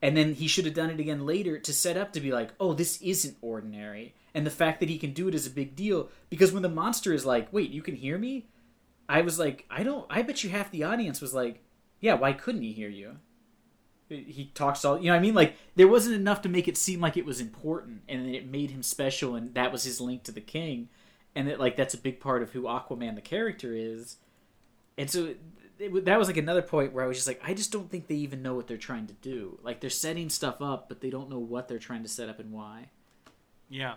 And 0.00 0.16
then 0.16 0.34
he 0.34 0.46
should 0.46 0.64
have 0.64 0.74
done 0.74 0.90
it 0.90 1.00
again 1.00 1.26
later 1.26 1.58
to 1.58 1.72
set 1.72 1.96
up 1.96 2.12
to 2.12 2.20
be 2.20 2.30
like, 2.30 2.52
"Oh, 2.60 2.72
this 2.72 3.02
isn't 3.02 3.36
ordinary." 3.40 4.14
And 4.32 4.46
the 4.46 4.50
fact 4.50 4.78
that 4.78 4.88
he 4.88 4.96
can 4.96 5.12
do 5.12 5.26
it 5.26 5.34
is 5.34 5.44
a 5.44 5.50
big 5.50 5.74
deal 5.74 6.08
because 6.30 6.52
when 6.52 6.62
the 6.62 6.68
monster 6.68 7.12
is 7.12 7.26
like, 7.26 7.52
"Wait, 7.52 7.70
you 7.70 7.82
can 7.82 7.96
hear 7.96 8.16
me?" 8.16 8.46
I 9.08 9.22
was 9.22 9.40
like, 9.40 9.66
"I 9.68 9.82
don't 9.82 10.06
I 10.08 10.22
bet 10.22 10.44
you 10.44 10.50
half 10.50 10.70
the 10.70 10.84
audience 10.84 11.20
was 11.20 11.34
like, 11.34 11.64
"Yeah, 11.98 12.14
why 12.14 12.32
couldn't 12.32 12.62
he 12.62 12.72
hear 12.72 12.88
you?" 12.88 13.18
he 14.08 14.50
talks 14.54 14.84
all 14.84 14.98
you 15.00 15.06
know 15.06 15.16
i 15.16 15.18
mean 15.18 15.32
like 15.32 15.56
there 15.74 15.88
wasn't 15.88 16.14
enough 16.14 16.42
to 16.42 16.48
make 16.48 16.68
it 16.68 16.76
seem 16.76 17.00
like 17.00 17.16
it 17.16 17.24
was 17.24 17.40
important 17.40 18.02
and 18.08 18.26
it 18.34 18.46
made 18.46 18.70
him 18.70 18.82
special 18.82 19.34
and 19.34 19.54
that 19.54 19.72
was 19.72 19.84
his 19.84 20.02
link 20.02 20.22
to 20.22 20.32
the 20.32 20.40
king 20.40 20.88
and 21.34 21.48
that 21.48 21.58
like 21.58 21.76
that's 21.76 21.94
a 21.94 21.98
big 21.98 22.20
part 22.20 22.42
of 22.42 22.52
who 22.52 22.62
aquaman 22.62 23.14
the 23.14 23.20
character 23.20 23.74
is 23.74 24.16
and 24.98 25.10
so 25.10 25.34
it, 25.78 26.04
that 26.04 26.18
was 26.18 26.28
like 26.28 26.36
another 26.36 26.62
point 26.62 26.92
where 26.92 27.04
i 27.04 27.06
was 27.08 27.16
just 27.16 27.26
like 27.26 27.40
i 27.44 27.54
just 27.54 27.72
don't 27.72 27.90
think 27.90 28.06
they 28.06 28.14
even 28.14 28.42
know 28.42 28.54
what 28.54 28.66
they're 28.66 28.76
trying 28.76 29.06
to 29.06 29.14
do 29.14 29.58
like 29.62 29.80
they're 29.80 29.90
setting 29.90 30.28
stuff 30.28 30.60
up 30.60 30.88
but 30.88 31.00
they 31.00 31.10
don't 31.10 31.30
know 31.30 31.38
what 31.38 31.68
they're 31.68 31.78
trying 31.78 32.02
to 32.02 32.08
set 32.08 32.28
up 32.28 32.38
and 32.38 32.52
why 32.52 32.88
Yeah. 33.72 33.94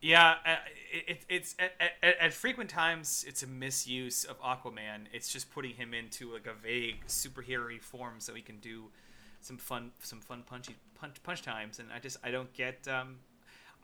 Yeah, 0.00 0.34
uh, 0.46 0.56
it, 0.92 1.04
it, 1.08 1.24
it's 1.28 1.56
at, 1.58 1.72
at, 2.00 2.18
at 2.18 2.32
frequent 2.32 2.70
times 2.70 3.24
it's 3.26 3.42
a 3.42 3.46
misuse 3.46 4.24
of 4.24 4.40
Aquaman. 4.40 5.06
It's 5.12 5.32
just 5.32 5.50
putting 5.50 5.74
him 5.74 5.92
into 5.92 6.32
like 6.32 6.46
a 6.46 6.52
vague 6.52 7.06
superhero 7.08 7.80
form 7.80 8.14
so 8.18 8.34
he 8.34 8.42
can 8.42 8.58
do 8.60 8.84
some 9.40 9.56
fun 9.56 9.90
some 10.00 10.20
fun 10.20 10.44
punchy 10.46 10.76
punch 10.94 11.20
punch 11.22 11.42
times 11.42 11.78
and 11.78 11.88
I 11.92 11.98
just 11.98 12.18
I 12.22 12.30
don't 12.30 12.52
get 12.52 12.86
um 12.88 13.16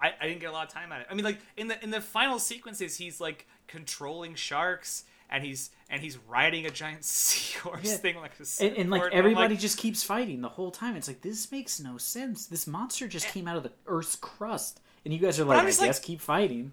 I, 0.03 0.13
I 0.21 0.27
didn't 0.27 0.41
get 0.41 0.51
a 0.51 0.53
lot 0.53 0.67
of 0.67 0.73
time 0.73 0.91
at 0.93 1.01
it. 1.03 1.07
I 1.11 1.15
mean 1.15 1.25
like 1.25 1.39
in 1.57 1.69
the 1.69 1.83
in 1.83 1.91
the 1.91 2.01
final 2.01 2.39
sequences 2.39 2.97
he's 2.97 3.21
like 3.21 3.47
controlling 3.69 4.35
sharks 4.35 5.05
and 5.31 5.45
he's 5.45 5.71
and 5.89 6.03
he's 6.03 6.19
riding 6.29 6.67
a 6.67 6.71
giant 6.71 7.05
seahorse 7.05 7.85
Yeah. 7.85 7.97
thing 7.97 8.17
like 8.17 8.33
a 8.41 8.65
and, 8.65 8.77
and 8.77 8.91
like 8.91 9.13
everybody 9.13 9.57
just 9.57 9.79
keeps 9.79 10.03
fighting 10.03 10.41
the 10.41 10.49
whole 10.49 10.71
time 10.71 10.97
it's 10.97 11.09
like 11.09 11.23
this 11.23 11.51
makes 11.51 11.81
no 11.81 11.97
sense 11.97 12.47
this 12.47 12.67
monster 12.67 13.09
just 13.09 13.29
eh. 13.29 13.31
came 13.31 13.49
out 13.49 13.57
of 13.57 13.63
the 13.63 13.73
earth's 13.87 14.17
crust 14.17 14.81
and 15.05 15.15
you 15.15 15.21
guys 15.21 15.41
are 15.41 15.45
like 15.45 15.63
i 15.63 15.65
just 15.65 15.81
like- 15.81 16.03
keep 16.03 16.21
fighting 16.21 16.73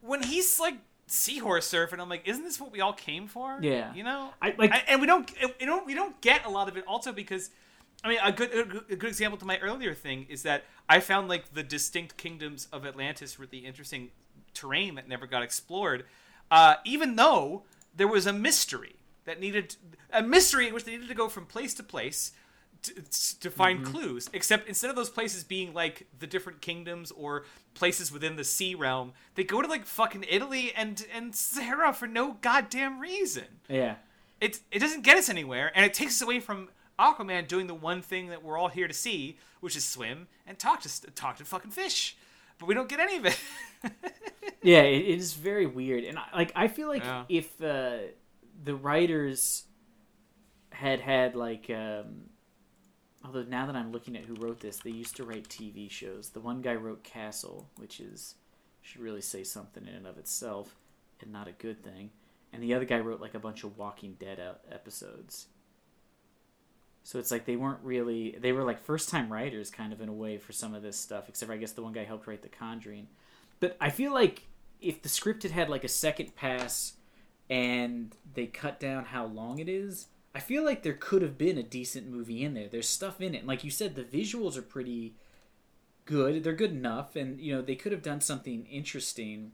when 0.00 0.22
he's 0.22 0.58
like 0.58 0.74
seahorse 1.06 1.70
surfing, 1.70 2.00
I'm 2.00 2.08
like, 2.08 2.26
isn't 2.26 2.42
this 2.42 2.58
what 2.60 2.72
we 2.72 2.80
all 2.80 2.92
came 2.94 3.26
for? 3.28 3.58
Yeah. 3.60 3.92
you 3.94 4.02
know, 4.02 4.30
I- 4.40 4.54
like- 4.56 4.72
and 4.88 5.00
we 5.00 5.06
don't, 5.06 5.30
we 5.60 5.66
don't, 5.66 5.86
we 5.86 5.94
don't 5.94 6.18
get 6.22 6.46
a 6.46 6.48
lot 6.48 6.68
of 6.68 6.76
it. 6.76 6.84
Also, 6.86 7.12
because 7.12 7.50
I 8.04 8.08
mean, 8.08 8.18
a 8.22 8.32
good, 8.32 8.52
a 8.90 8.96
good- 8.96 9.08
example 9.08 9.38
to 9.38 9.44
my 9.44 9.58
earlier 9.58 9.94
thing 9.94 10.26
is 10.28 10.42
that 10.42 10.64
I 10.88 11.00
found 11.00 11.28
like 11.28 11.52
the 11.54 11.62
distinct 11.62 12.16
kingdoms 12.16 12.66
of 12.72 12.84
Atlantis 12.84 13.38
really 13.38 13.58
interesting 13.58 14.10
terrain 14.54 14.96
that 14.96 15.08
never 15.08 15.26
got 15.26 15.42
explored, 15.42 16.04
uh, 16.50 16.76
even 16.84 17.16
though 17.16 17.62
there 17.94 18.08
was 18.08 18.26
a 18.26 18.32
mystery 18.32 18.96
that 19.24 19.38
needed 19.40 19.76
a 20.12 20.22
mystery 20.22 20.66
in 20.68 20.74
which 20.74 20.84
they 20.84 20.92
needed 20.92 21.08
to 21.08 21.14
go 21.14 21.28
from 21.28 21.46
place 21.46 21.74
to 21.74 21.82
place 21.82 22.32
to, 22.82 22.92
to 23.40 23.50
find 23.50 23.80
Mm-hmm. 23.84 23.92
clues. 23.92 24.28
Except 24.32 24.68
instead 24.68 24.90
of 24.90 24.96
those 24.96 25.08
places 25.10 25.44
being 25.44 25.72
like 25.72 26.08
the 26.18 26.26
different 26.26 26.60
kingdoms 26.60 27.12
or 27.12 27.44
places 27.74 28.10
within 28.10 28.34
the 28.34 28.42
sea 28.44 28.74
realm, 28.74 29.12
they 29.36 29.44
go 29.44 29.62
to 29.62 29.68
like 29.68 29.86
fucking 29.86 30.24
Italy 30.28 30.72
and 30.74 31.06
and 31.14 31.34
Sahara 31.36 31.92
for 31.92 32.08
no 32.08 32.32
goddamn 32.40 32.98
reason. 32.98 33.44
yeah 33.68 33.94
It 34.40 34.58
it 34.72 34.80
doesn't 34.80 35.02
get 35.02 35.16
us 35.16 35.28
anywhere, 35.28 35.70
and 35.76 35.86
it 35.86 35.94
takes 35.94 36.16
us 36.16 36.22
away 36.22 36.40
from 36.40 36.68
Aquaman 36.98 37.48
doing 37.48 37.66
the 37.66 37.74
one 37.74 38.02
thing 38.02 38.28
that 38.28 38.42
we're 38.44 38.58
all 38.58 38.68
here 38.68 38.86
to 38.88 38.94
see, 38.94 39.38
which 39.60 39.76
is 39.76 39.84
swim 39.84 40.28
and 40.46 40.58
talk 40.58 40.80
to 40.82 41.00
talk 41.12 41.36
to 41.36 41.44
fucking 41.44 41.70
fish. 41.70 42.16
But 42.58 42.66
we 42.66 42.74
don't 42.74 42.88
get 42.88 43.00
any 43.00 43.16
of 43.16 43.26
it. 43.26 43.38
yeah 44.62 44.82
it, 44.82 45.02
it 45.02 45.18
is 45.18 45.32
very 45.34 45.66
weird 45.66 46.04
and 46.04 46.16
I, 46.16 46.24
like 46.36 46.52
i 46.54 46.68
feel 46.68 46.86
like 46.86 47.02
Yeah. 47.02 47.24
if 47.28 47.60
uh, 47.60 47.96
the 48.62 48.76
writers 48.76 49.64
had 50.70 51.00
had 51.00 51.34
like 51.34 51.68
um 51.68 52.28
although 53.24 53.42
now 53.42 53.66
that 53.66 53.74
i'm 53.74 53.90
looking 53.90 54.16
at 54.16 54.24
who 54.24 54.34
wrote 54.34 54.60
this 54.60 54.76
they 54.78 54.90
used 54.90 55.16
to 55.16 55.24
write 55.24 55.48
tv 55.48 55.90
shows 55.90 56.30
the 56.30 56.38
one 56.40 56.62
guy 56.62 56.74
wrote 56.76 57.02
castle 57.02 57.68
which 57.76 57.98
is 57.98 58.36
should 58.82 59.00
really 59.00 59.20
say 59.20 59.42
something 59.42 59.84
in 59.86 59.94
and 59.94 60.06
of 60.06 60.16
itself 60.18 60.76
and 61.20 61.32
not 61.32 61.48
a 61.48 61.52
good 61.52 61.82
thing 61.82 62.10
and 62.52 62.62
the 62.62 62.72
other 62.74 62.84
guy 62.84 63.00
wrote 63.00 63.20
like 63.20 63.34
a 63.34 63.38
bunch 63.40 63.64
of 63.64 63.76
walking 63.76 64.14
dead 64.20 64.38
episodes 64.70 65.46
so 67.02 67.18
it's 67.18 67.30
like 67.30 67.44
they 67.44 67.56
weren't 67.56 67.80
really 67.82 68.36
they 68.40 68.52
were 68.52 68.64
like 68.64 68.80
first 68.80 69.08
time 69.08 69.32
writers 69.32 69.70
kind 69.70 69.92
of 69.92 70.00
in 70.00 70.08
a 70.08 70.12
way 70.12 70.38
for 70.38 70.52
some 70.52 70.74
of 70.74 70.82
this 70.82 70.98
stuff 70.98 71.28
except 71.28 71.48
for 71.48 71.54
i 71.54 71.56
guess 71.56 71.72
the 71.72 71.82
one 71.82 71.92
guy 71.92 72.04
helped 72.04 72.26
write 72.26 72.42
the 72.42 72.48
conjuring 72.48 73.06
but 73.62 73.76
I 73.80 73.90
feel 73.90 74.12
like 74.12 74.42
if 74.80 75.02
the 75.02 75.08
script 75.08 75.44
had 75.44 75.52
had 75.52 75.70
like 75.70 75.84
a 75.84 75.88
second 75.88 76.34
pass 76.34 76.94
and 77.48 78.12
they 78.34 78.46
cut 78.46 78.80
down 78.80 79.04
how 79.04 79.24
long 79.24 79.60
it 79.60 79.68
is, 79.68 80.08
I 80.34 80.40
feel 80.40 80.64
like 80.64 80.82
there 80.82 80.94
could 80.94 81.22
have 81.22 81.38
been 81.38 81.56
a 81.56 81.62
decent 81.62 82.10
movie 82.10 82.42
in 82.42 82.54
there. 82.54 82.66
There's 82.66 82.88
stuff 82.88 83.20
in 83.20 83.36
it. 83.36 83.38
And 83.38 83.46
like 83.46 83.62
you 83.62 83.70
said, 83.70 83.94
the 83.94 84.02
visuals 84.02 84.56
are 84.56 84.62
pretty 84.62 85.14
good. 86.06 86.42
They're 86.42 86.54
good 86.54 86.72
enough. 86.72 87.14
And, 87.14 87.40
you 87.40 87.54
know, 87.54 87.62
they 87.62 87.76
could 87.76 87.92
have 87.92 88.02
done 88.02 88.20
something 88.20 88.66
interesting. 88.66 89.52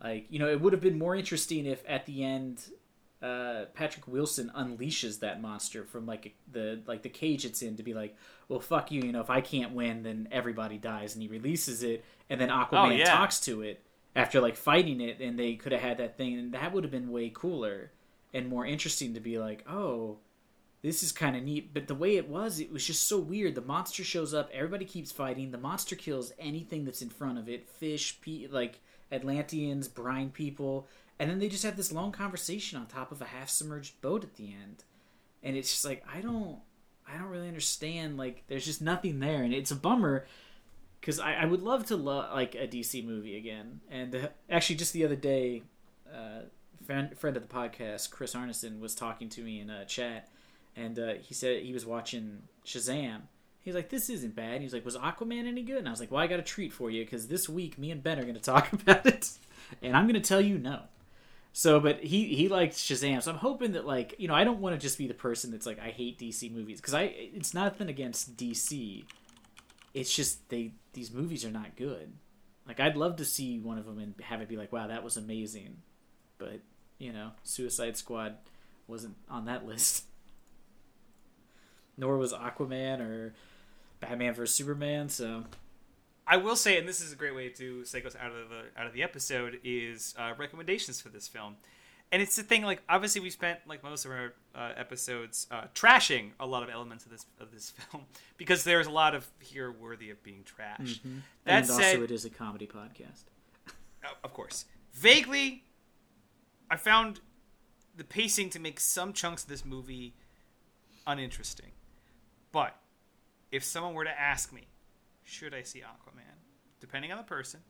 Like, 0.00 0.26
you 0.30 0.38
know, 0.38 0.48
it 0.48 0.60
would 0.60 0.72
have 0.72 0.82
been 0.82 0.96
more 0.96 1.16
interesting 1.16 1.66
if 1.66 1.82
at 1.88 2.06
the 2.06 2.22
end 2.22 2.70
uh, 3.26 3.64
Patrick 3.74 4.06
Wilson 4.06 4.50
unleashes 4.56 5.20
that 5.20 5.40
monster 5.42 5.84
from 5.84 6.06
like 6.06 6.34
the 6.50 6.80
like 6.86 7.02
the 7.02 7.08
cage 7.08 7.44
it's 7.44 7.62
in 7.62 7.76
to 7.76 7.82
be 7.82 7.94
like, 7.94 8.16
well, 8.48 8.60
fuck 8.60 8.90
you. 8.90 9.02
You 9.02 9.12
know, 9.12 9.20
if 9.20 9.30
I 9.30 9.40
can't 9.40 9.72
win, 9.72 10.02
then 10.02 10.28
everybody 10.30 10.78
dies, 10.78 11.14
and 11.14 11.22
he 11.22 11.28
releases 11.28 11.82
it, 11.82 12.04
and 12.30 12.40
then 12.40 12.48
Aquaman 12.48 12.88
Oh, 12.88 12.90
yeah. 12.90 13.04
talks 13.16 13.40
to 13.40 13.62
it 13.62 13.82
after 14.14 14.40
like 14.40 14.56
fighting 14.56 15.00
it, 15.00 15.20
and 15.20 15.38
they 15.38 15.54
could 15.54 15.72
have 15.72 15.80
had 15.82 15.98
that 15.98 16.16
thing, 16.16 16.38
and 16.38 16.52
that 16.54 16.72
would 16.72 16.84
have 16.84 16.90
been 16.90 17.10
way 17.10 17.30
cooler 17.34 17.90
and 18.34 18.48
more 18.48 18.66
interesting 18.66 19.14
to 19.14 19.20
be 19.20 19.38
like, 19.38 19.64
oh, 19.68 20.18
this 20.82 21.02
is 21.02 21.10
kind 21.12 21.34
of 21.36 21.42
neat. 21.42 21.72
But 21.74 21.86
the 21.88 21.94
way 21.94 22.16
it 22.16 22.28
was, 22.28 22.60
it 22.60 22.70
was 22.72 22.86
just 22.86 23.08
so 23.08 23.18
weird. 23.18 23.54
The 23.54 23.60
monster 23.62 24.04
shows 24.04 24.34
up, 24.34 24.50
everybody 24.52 24.84
keeps 24.84 25.10
fighting. 25.10 25.50
The 25.50 25.58
monster 25.58 25.96
kills 25.96 26.32
anything 26.38 26.84
that's 26.84 27.02
in 27.02 27.08
front 27.08 27.38
of 27.38 27.48
it 27.48 27.68
fish, 27.68 28.20
pe- 28.20 28.46
like 28.50 28.80
Atlanteans, 29.10 29.88
brine 29.88 30.30
people. 30.30 30.86
And 31.18 31.30
then 31.30 31.38
they 31.38 31.48
just 31.48 31.64
have 31.64 31.76
this 31.76 31.92
long 31.92 32.12
conversation 32.12 32.78
on 32.78 32.86
top 32.86 33.10
of 33.10 33.22
a 33.22 33.26
half 33.26 33.48
submerged 33.48 34.00
boat 34.02 34.22
at 34.22 34.34
the 34.34 34.48
end. 34.48 34.84
And 35.42 35.56
it's 35.56 35.70
just 35.70 35.84
like, 35.84 36.04
I 36.12 36.20
don't. 36.20 36.58
I 37.08 37.16
don't 37.16 37.28
really 37.28 37.46
understand. 37.46 38.16
Like, 38.16 38.42
there's 38.48 38.64
just 38.64 38.82
nothing 38.82 39.20
there, 39.20 39.44
and 39.44 39.54
it's 39.54 39.70
a 39.70 39.76
bummer 39.76 40.26
because 41.00 41.20
I, 41.20 41.34
I 41.34 41.44
would 41.44 41.62
love 41.62 41.86
to 41.86 41.96
love 41.96 42.34
like 42.34 42.56
a 42.56 42.66
DC 42.66 43.06
movie 43.06 43.36
again. 43.36 43.80
And 43.88 44.14
uh, 44.14 44.28
actually, 44.50 44.74
just 44.74 44.92
the 44.92 45.04
other 45.04 45.14
day, 45.14 45.62
uh, 46.12 46.40
friend 46.84 47.16
friend 47.16 47.36
of 47.36 47.46
the 47.46 47.54
podcast, 47.54 48.10
Chris 48.10 48.34
Arneson, 48.34 48.80
was 48.80 48.94
talking 48.96 49.28
to 49.30 49.40
me 49.42 49.60
in 49.60 49.70
a 49.70 49.84
chat, 49.84 50.28
and 50.74 50.98
uh, 50.98 51.14
he 51.14 51.32
said 51.32 51.62
he 51.62 51.72
was 51.72 51.86
watching 51.86 52.42
Shazam. 52.64 53.22
He's 53.60 53.76
like, 53.76 53.88
"This 53.88 54.10
isn't 54.10 54.34
bad." 54.34 54.62
He's 54.62 54.72
like, 54.72 54.84
"Was 54.84 54.96
Aquaman 54.96 55.46
any 55.46 55.62
good?" 55.62 55.78
And 55.78 55.88
I 55.88 55.92
was 55.92 56.00
like, 56.00 56.10
"Well, 56.10 56.20
I 56.20 56.26
got 56.26 56.40
a 56.40 56.42
treat 56.42 56.72
for 56.72 56.90
you 56.90 57.04
because 57.04 57.28
this 57.28 57.48
week 57.48 57.78
me 57.78 57.92
and 57.92 58.02
Ben 58.02 58.18
are 58.18 58.22
going 58.22 58.34
to 58.34 58.40
talk 58.40 58.72
about 58.72 59.06
it, 59.06 59.30
and 59.82 59.96
I'm 59.96 60.08
going 60.08 60.20
to 60.20 60.28
tell 60.28 60.40
you 60.40 60.58
no." 60.58 60.82
So, 61.58 61.80
but 61.80 62.04
he 62.04 62.34
he 62.34 62.48
liked 62.48 62.74
Shazam, 62.74 63.22
so 63.22 63.30
I'm 63.30 63.38
hoping 63.38 63.72
that 63.72 63.86
like 63.86 64.14
you 64.18 64.28
know 64.28 64.34
I 64.34 64.44
don't 64.44 64.60
want 64.60 64.74
to 64.74 64.78
just 64.78 64.98
be 64.98 65.06
the 65.06 65.14
person 65.14 65.50
that's 65.50 65.64
like 65.64 65.78
I 65.78 65.88
hate 65.88 66.18
DC 66.18 66.52
movies 66.52 66.82
because 66.82 66.92
I 66.92 67.04
it's 67.04 67.54
nothing 67.54 67.88
against 67.88 68.36
DC, 68.36 69.06
it's 69.94 70.14
just 70.14 70.50
they 70.50 70.74
these 70.92 71.10
movies 71.10 71.46
are 71.46 71.50
not 71.50 71.74
good. 71.74 72.12
Like 72.68 72.78
I'd 72.78 72.94
love 72.94 73.16
to 73.16 73.24
see 73.24 73.58
one 73.58 73.78
of 73.78 73.86
them 73.86 73.98
and 73.98 74.14
have 74.20 74.42
it 74.42 74.50
be 74.50 74.58
like, 74.58 74.70
wow, 74.70 74.88
that 74.88 75.02
was 75.02 75.16
amazing, 75.16 75.78
but 76.36 76.60
you 76.98 77.10
know, 77.10 77.30
Suicide 77.42 77.96
Squad 77.96 78.34
wasn't 78.86 79.16
on 79.26 79.46
that 79.46 79.66
list. 79.66 80.04
Nor 81.96 82.18
was 82.18 82.34
Aquaman 82.34 83.00
or 83.00 83.32
Batman 84.00 84.34
vs 84.34 84.54
Superman. 84.54 85.08
So 85.08 85.44
I 86.26 86.36
will 86.38 86.56
say, 86.56 86.78
and 86.78 86.88
this 86.88 87.00
is 87.00 87.12
a 87.12 87.16
great 87.16 87.34
way 87.34 87.48
to 87.50 87.82
segue 87.82 88.04
us 88.04 88.16
out 88.20 88.32
of 88.32 88.48
the 88.48 88.64
out 88.80 88.86
of 88.86 88.92
the 88.92 89.02
episode, 89.02 89.60
is 89.62 90.14
uh, 90.18 90.32
recommendations 90.36 91.00
for 91.00 91.08
this 91.08 91.28
film. 91.28 91.56
And 92.12 92.22
it's 92.22 92.36
the 92.36 92.42
thing, 92.42 92.62
like 92.62 92.82
obviously 92.88 93.20
we 93.20 93.30
spent 93.30 93.60
like 93.66 93.82
most 93.82 94.04
of 94.04 94.12
our 94.12 94.34
uh, 94.54 94.72
episodes 94.76 95.46
uh, 95.50 95.64
trashing 95.74 96.30
a 96.38 96.46
lot 96.46 96.62
of 96.62 96.70
elements 96.70 97.04
of 97.04 97.10
this 97.10 97.26
of 97.40 97.52
this 97.52 97.70
film 97.90 98.04
because 98.36 98.64
there's 98.64 98.86
a 98.86 98.90
lot 98.90 99.14
of 99.14 99.26
here 99.40 99.70
worthy 99.70 100.10
of 100.10 100.22
being 100.22 100.44
trashed. 100.44 101.00
Mm-hmm. 101.00 101.18
That 101.44 101.58
and 101.58 101.66
said, 101.66 101.94
also, 101.94 102.02
it 102.02 102.10
is 102.10 102.24
a 102.24 102.30
comedy 102.30 102.66
podcast. 102.66 103.24
uh, 104.04 104.08
of 104.22 104.32
course, 104.32 104.66
vaguely, 104.92 105.64
I 106.70 106.76
found 106.76 107.20
the 107.96 108.04
pacing 108.04 108.50
to 108.50 108.60
make 108.60 108.78
some 108.78 109.12
chunks 109.12 109.44
of 109.44 109.48
this 109.48 109.64
movie 109.64 110.14
uninteresting. 111.06 111.70
But 112.52 112.76
if 113.50 113.64
someone 113.64 113.94
were 113.94 114.04
to 114.04 114.20
ask 114.20 114.52
me, 114.52 114.66
should 115.26 115.52
I 115.52 115.62
see 115.62 115.80
Aquaman? 115.80 116.38
Depending 116.80 117.10
on 117.10 117.18
the 117.18 117.24
person, 117.24 117.60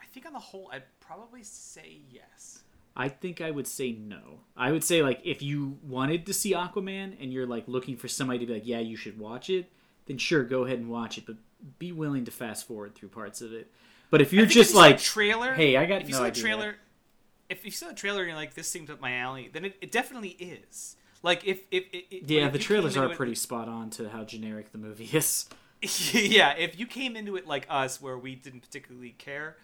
I 0.00 0.06
think 0.06 0.26
on 0.26 0.32
the 0.32 0.38
whole, 0.38 0.70
I'd 0.72 0.84
probably 1.00 1.42
say 1.42 2.02
yes. 2.10 2.62
I 2.94 3.08
think 3.08 3.40
I 3.40 3.50
would 3.50 3.66
say 3.66 3.92
no. 3.92 4.40
I 4.56 4.70
would 4.70 4.84
say 4.84 5.02
like 5.02 5.20
if 5.24 5.40
you 5.42 5.78
wanted 5.82 6.26
to 6.26 6.34
see 6.34 6.52
Aquaman 6.52 7.16
and 7.20 7.32
you're 7.32 7.46
like 7.46 7.64
looking 7.66 7.96
for 7.96 8.08
somebody 8.08 8.40
to 8.40 8.46
be 8.46 8.52
like, 8.52 8.66
yeah, 8.66 8.80
you 8.80 8.96
should 8.96 9.18
watch 9.18 9.48
it, 9.48 9.72
then 10.06 10.18
sure, 10.18 10.44
go 10.44 10.64
ahead 10.64 10.78
and 10.78 10.90
watch 10.90 11.16
it, 11.16 11.24
but 11.26 11.36
be 11.78 11.92
willing 11.92 12.26
to 12.26 12.30
fast 12.30 12.66
forward 12.66 12.94
through 12.94 13.08
parts 13.08 13.40
of 13.40 13.52
it. 13.54 13.72
But 14.10 14.20
if 14.20 14.32
you're 14.32 14.44
just 14.44 14.70
if 14.70 14.74
you 14.74 14.80
like, 14.80 14.98
trailer, 14.98 15.54
hey, 15.54 15.78
I 15.78 15.86
got 15.86 16.02
if 16.02 16.08
you 16.08 16.12
no 16.12 16.18
saw 16.18 16.24
the 16.24 16.30
idea. 16.30 16.42
trailer, 16.42 16.76
if 17.48 17.64
you 17.64 17.70
saw 17.70 17.88
the 17.88 17.94
trailer 17.94 18.20
and 18.20 18.28
you're 18.28 18.36
like, 18.36 18.52
this 18.52 18.68
seems 18.68 18.90
up 18.90 19.00
my 19.00 19.16
alley, 19.16 19.48
then 19.50 19.64
it, 19.64 19.76
it 19.80 19.90
definitely 19.90 20.30
is. 20.30 20.96
Like 21.22 21.46
if 21.46 21.60
if, 21.70 21.84
if 21.92 22.30
yeah, 22.30 22.50
the 22.50 22.58
trailers 22.58 22.98
are 22.98 23.08
pretty 23.14 23.36
spot 23.36 23.68
on 23.68 23.88
to 23.90 24.10
how 24.10 24.24
generic 24.24 24.72
the 24.72 24.78
movie 24.78 25.08
is. 25.12 25.48
yeah, 26.12 26.54
if 26.54 26.78
you 26.78 26.86
came 26.86 27.16
into 27.16 27.36
it 27.36 27.46
like 27.46 27.66
us, 27.68 28.00
where 28.00 28.16
we 28.16 28.36
didn't 28.36 28.60
particularly 28.60 29.10
care 29.10 29.56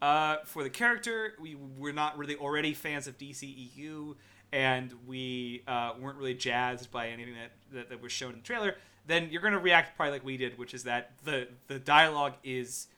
uh, 0.00 0.36
for 0.44 0.62
the 0.62 0.70
character, 0.70 1.34
we 1.38 1.56
were 1.76 1.92
not 1.92 2.16
really 2.16 2.36
already 2.36 2.72
fans 2.72 3.06
of 3.06 3.18
DCEU, 3.18 4.14
and 4.52 4.94
we 5.06 5.62
uh, 5.68 5.92
weren't 6.00 6.16
really 6.16 6.34
jazzed 6.34 6.90
by 6.90 7.08
anything 7.08 7.34
that, 7.34 7.52
that, 7.72 7.90
that 7.90 8.02
was 8.02 8.10
shown 8.10 8.30
in 8.30 8.36
the 8.36 8.42
trailer, 8.42 8.76
then 9.06 9.28
you're 9.30 9.42
going 9.42 9.52
to 9.52 9.58
react 9.58 9.96
probably 9.96 10.12
like 10.12 10.24
we 10.24 10.36
did, 10.36 10.56
which 10.58 10.72
is 10.72 10.84
that 10.84 11.12
the, 11.24 11.48
the 11.68 11.78
dialogue 11.78 12.34
is 12.42 12.88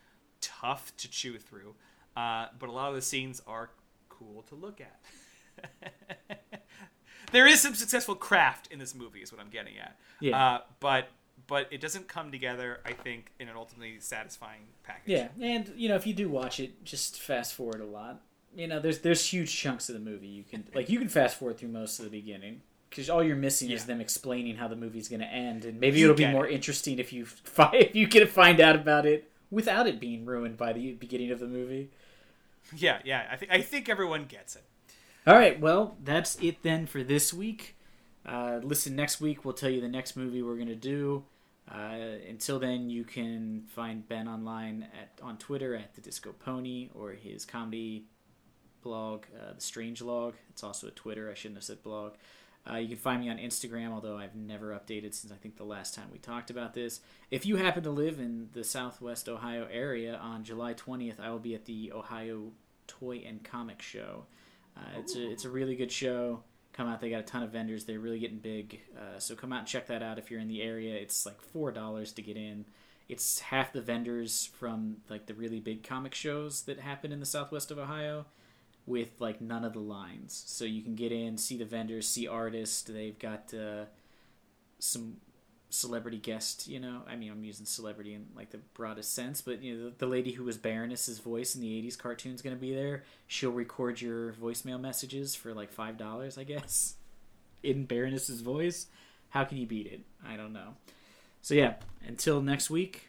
tough 0.40 0.92
to 0.98 1.10
chew 1.10 1.36
through, 1.38 1.74
uh, 2.16 2.46
but 2.58 2.68
a 2.68 2.72
lot 2.72 2.90
of 2.90 2.94
the 2.94 3.02
scenes 3.02 3.42
are 3.46 3.70
cool 4.08 4.42
to 4.42 4.54
look 4.54 4.80
at. 4.80 5.00
there 7.32 7.46
is 7.46 7.60
some 7.60 7.74
successful 7.74 8.14
craft 8.14 8.68
in 8.70 8.78
this 8.78 8.94
movie, 8.94 9.20
is 9.20 9.32
what 9.32 9.40
I'm 9.40 9.50
getting 9.50 9.78
at. 9.78 9.96
Yeah. 10.20 10.40
Uh, 10.40 10.60
but 10.78 11.08
but 11.46 11.68
it 11.70 11.80
doesn't 11.80 12.08
come 12.08 12.30
together, 12.32 12.80
I 12.84 12.92
think, 12.92 13.30
in 13.38 13.48
an 13.48 13.56
ultimately 13.56 14.00
satisfying 14.00 14.62
package. 14.82 15.02
Yeah, 15.06 15.28
and 15.40 15.72
you 15.76 15.88
know 15.88 15.94
if 15.96 16.06
you 16.06 16.14
do 16.14 16.28
watch 16.28 16.60
it, 16.60 16.84
just 16.84 17.20
fast 17.20 17.54
forward 17.54 17.80
a 17.80 17.86
lot. 17.86 18.20
You 18.56 18.66
know, 18.66 18.80
there's 18.80 18.98
there's 19.00 19.24
huge 19.32 19.54
chunks 19.54 19.88
of 19.88 19.94
the 19.94 20.00
movie 20.00 20.26
you 20.26 20.42
can 20.42 20.64
like 20.74 20.88
you 20.88 20.98
can 20.98 21.08
fast 21.08 21.38
forward 21.38 21.58
through 21.58 21.68
most 21.68 21.98
of 21.98 22.04
the 22.04 22.10
beginning 22.10 22.62
because 22.90 23.08
all 23.10 23.22
you're 23.22 23.36
missing 23.36 23.70
is 23.70 23.84
them 23.84 24.00
explaining 24.00 24.56
how 24.56 24.66
the 24.68 24.76
movie's 24.76 25.08
going 25.08 25.20
to 25.20 25.26
end, 25.26 25.64
and 25.64 25.78
maybe 25.78 25.98
You 26.00 26.06
it'll 26.06 26.16
be 26.16 26.26
more 26.26 26.46
it. 26.46 26.52
interesting 26.54 26.98
if 26.98 27.12
you 27.12 27.26
fi- 27.26 27.70
if 27.74 27.94
you 27.94 28.06
get 28.06 28.20
to 28.20 28.26
find 28.26 28.60
out 28.60 28.74
about 28.76 29.06
it 29.06 29.30
without 29.50 29.86
it 29.86 30.00
being 30.00 30.24
ruined 30.26 30.56
by 30.56 30.72
the 30.72 30.92
beginning 30.92 31.30
of 31.30 31.38
the 31.40 31.46
movie. 31.46 31.90
yeah, 32.76 32.98
yeah. 33.04 33.26
I 33.30 33.36
think 33.36 33.52
I 33.52 33.60
think 33.60 33.88
everyone 33.88 34.24
gets 34.24 34.56
it. 34.56 34.64
All 35.26 35.34
right, 35.34 35.60
well 35.60 35.96
that's 36.02 36.36
it 36.42 36.62
then 36.62 36.86
for 36.86 37.02
this 37.02 37.32
week. 37.34 37.76
Uh, 38.28 38.60
listen 38.62 38.94
next 38.94 39.20
week. 39.20 39.44
We'll 39.44 39.54
tell 39.54 39.70
you 39.70 39.80
the 39.80 39.88
next 39.88 40.16
movie 40.16 40.42
we're 40.42 40.56
gonna 40.56 40.74
do. 40.74 41.24
Uh, 41.70 42.18
until 42.28 42.58
then, 42.58 42.90
you 42.90 43.04
can 43.04 43.64
find 43.68 44.06
Ben 44.08 44.28
online 44.28 44.86
at 45.00 45.22
on 45.22 45.38
Twitter 45.38 45.74
at 45.74 45.94
the 45.94 46.00
Disco 46.00 46.32
Pony 46.32 46.90
or 46.94 47.12
his 47.12 47.44
comedy 47.44 48.04
blog, 48.82 49.24
uh, 49.38 49.54
the 49.54 49.60
Strange 49.60 50.02
Log. 50.02 50.34
It's 50.50 50.62
also 50.62 50.88
a 50.88 50.90
Twitter. 50.90 51.30
I 51.30 51.34
shouldn't 51.34 51.56
have 51.56 51.64
said 51.64 51.82
blog. 51.82 52.14
Uh, 52.70 52.76
you 52.76 52.88
can 52.88 52.96
find 52.96 53.20
me 53.22 53.30
on 53.30 53.38
Instagram, 53.38 53.92
although 53.92 54.18
I've 54.18 54.34
never 54.34 54.70
updated 54.78 55.14
since 55.14 55.32
I 55.32 55.36
think 55.36 55.56
the 55.56 55.64
last 55.64 55.94
time 55.94 56.08
we 56.12 56.18
talked 56.18 56.50
about 56.50 56.74
this. 56.74 57.00
If 57.30 57.46
you 57.46 57.56
happen 57.56 57.82
to 57.84 57.90
live 57.90 58.18
in 58.18 58.50
the 58.52 58.62
Southwest 58.62 59.28
Ohio 59.28 59.66
area, 59.70 60.16
on 60.16 60.44
July 60.44 60.74
20th, 60.74 61.18
I 61.18 61.30
will 61.30 61.38
be 61.38 61.54
at 61.54 61.64
the 61.64 61.92
Ohio 61.92 62.52
Toy 62.86 63.22
and 63.26 63.42
Comic 63.42 63.80
Show. 63.80 64.24
Uh, 64.76 64.98
it's 64.98 65.16
a 65.16 65.30
it's 65.30 65.44
a 65.44 65.50
really 65.50 65.76
good 65.76 65.90
show. 65.90 66.42
Come 66.78 66.86
out, 66.86 67.00
they 67.00 67.10
got 67.10 67.18
a 67.18 67.24
ton 67.24 67.42
of 67.42 67.50
vendors. 67.50 67.86
They're 67.86 67.98
really 67.98 68.20
getting 68.20 68.38
big. 68.38 68.80
Uh, 68.96 69.18
so 69.18 69.34
come 69.34 69.52
out 69.52 69.58
and 69.58 69.66
check 69.66 69.88
that 69.88 70.00
out 70.00 70.16
if 70.16 70.30
you're 70.30 70.38
in 70.38 70.46
the 70.46 70.62
area. 70.62 70.94
It's 70.94 71.26
like 71.26 71.40
four 71.40 71.72
dollars 71.72 72.12
to 72.12 72.22
get 72.22 72.36
in. 72.36 72.66
It's 73.08 73.40
half 73.40 73.72
the 73.72 73.80
vendors 73.82 74.48
from 74.60 74.98
like 75.08 75.26
the 75.26 75.34
really 75.34 75.58
big 75.58 75.82
comic 75.82 76.14
shows 76.14 76.62
that 76.62 76.78
happen 76.78 77.10
in 77.10 77.18
the 77.18 77.26
Southwest 77.26 77.72
of 77.72 77.78
Ohio, 77.78 78.26
with 78.86 79.10
like 79.18 79.40
none 79.40 79.64
of 79.64 79.72
the 79.72 79.80
lines. 79.80 80.44
So 80.46 80.64
you 80.64 80.82
can 80.82 80.94
get 80.94 81.10
in, 81.10 81.36
see 81.36 81.56
the 81.56 81.64
vendors, 81.64 82.06
see 82.06 82.28
artists. 82.28 82.82
They've 82.82 83.18
got 83.18 83.52
uh, 83.52 83.86
some 84.78 85.16
celebrity 85.70 86.18
guest. 86.18 86.66
You 86.68 86.80
know, 86.80 87.02
I 87.08 87.16
mean, 87.16 87.30
I'm 87.30 87.44
using 87.44 87.66
celebrity 87.66 88.14
in 88.14 88.26
like 88.36 88.50
the 88.50 88.58
broadest 88.74 89.14
sense, 89.14 89.40
but 89.40 89.62
you 89.62 89.76
know, 89.76 89.84
the, 89.90 89.94
the 89.98 90.06
lady 90.06 90.32
who 90.32 90.44
was 90.44 90.56
Baroness's 90.56 91.18
voice 91.18 91.54
in 91.54 91.60
the 91.60 91.82
'80s 91.82 91.98
cartoon's 91.98 92.42
going 92.42 92.56
to 92.56 92.60
be 92.60 92.74
there. 92.74 93.04
She'll 93.26 93.50
record 93.52 94.00
your 94.00 94.32
voicemail 94.32 94.80
messages 94.80 95.34
for 95.34 95.52
like 95.54 95.70
five 95.72 95.96
dollars, 95.96 96.38
I 96.38 96.44
guess, 96.44 96.94
in 97.62 97.84
Baroness's 97.84 98.40
voice. 98.40 98.86
How 99.30 99.44
can 99.44 99.58
you 99.58 99.66
beat 99.66 99.86
it? 99.86 100.00
I 100.26 100.36
don't 100.36 100.52
know. 100.52 100.74
So 101.42 101.54
yeah, 101.54 101.74
until 102.06 102.40
next 102.42 102.70
week. 102.70 103.04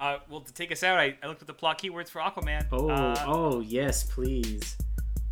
Uh, 0.00 0.18
well, 0.28 0.40
to 0.40 0.52
take 0.52 0.72
us 0.72 0.82
out, 0.82 0.98
I, 0.98 1.16
I 1.22 1.28
looked 1.28 1.42
at 1.42 1.46
the 1.46 1.54
plot 1.54 1.78
keywords 1.80 2.08
for 2.08 2.20
Aquaman. 2.20 2.66
Oh, 2.72 2.88
uh, 2.90 3.24
oh 3.26 3.60
yes, 3.60 4.02
please. 4.02 4.76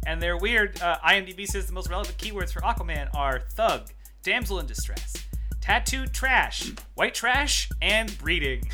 and 0.06 0.22
they're 0.22 0.36
weird. 0.36 0.80
Uh, 0.80 0.96
IMDb 1.04 1.44
says 1.46 1.66
the 1.66 1.72
most 1.72 1.90
relevant 1.90 2.16
keywords 2.18 2.52
for 2.52 2.60
Aquaman 2.60 3.12
are 3.12 3.40
thug, 3.40 3.88
damsel 4.22 4.58
in 4.60 4.66
distress, 4.66 5.14
tattooed 5.60 6.12
trash, 6.12 6.72
white 6.94 7.14
trash, 7.14 7.68
and 7.82 8.16
breeding. 8.18 8.62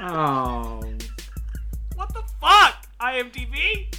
Oh. 0.00 0.80
what 1.96 2.14
the 2.14 2.22
fuck, 2.40 2.86
IMDb? 3.00 3.92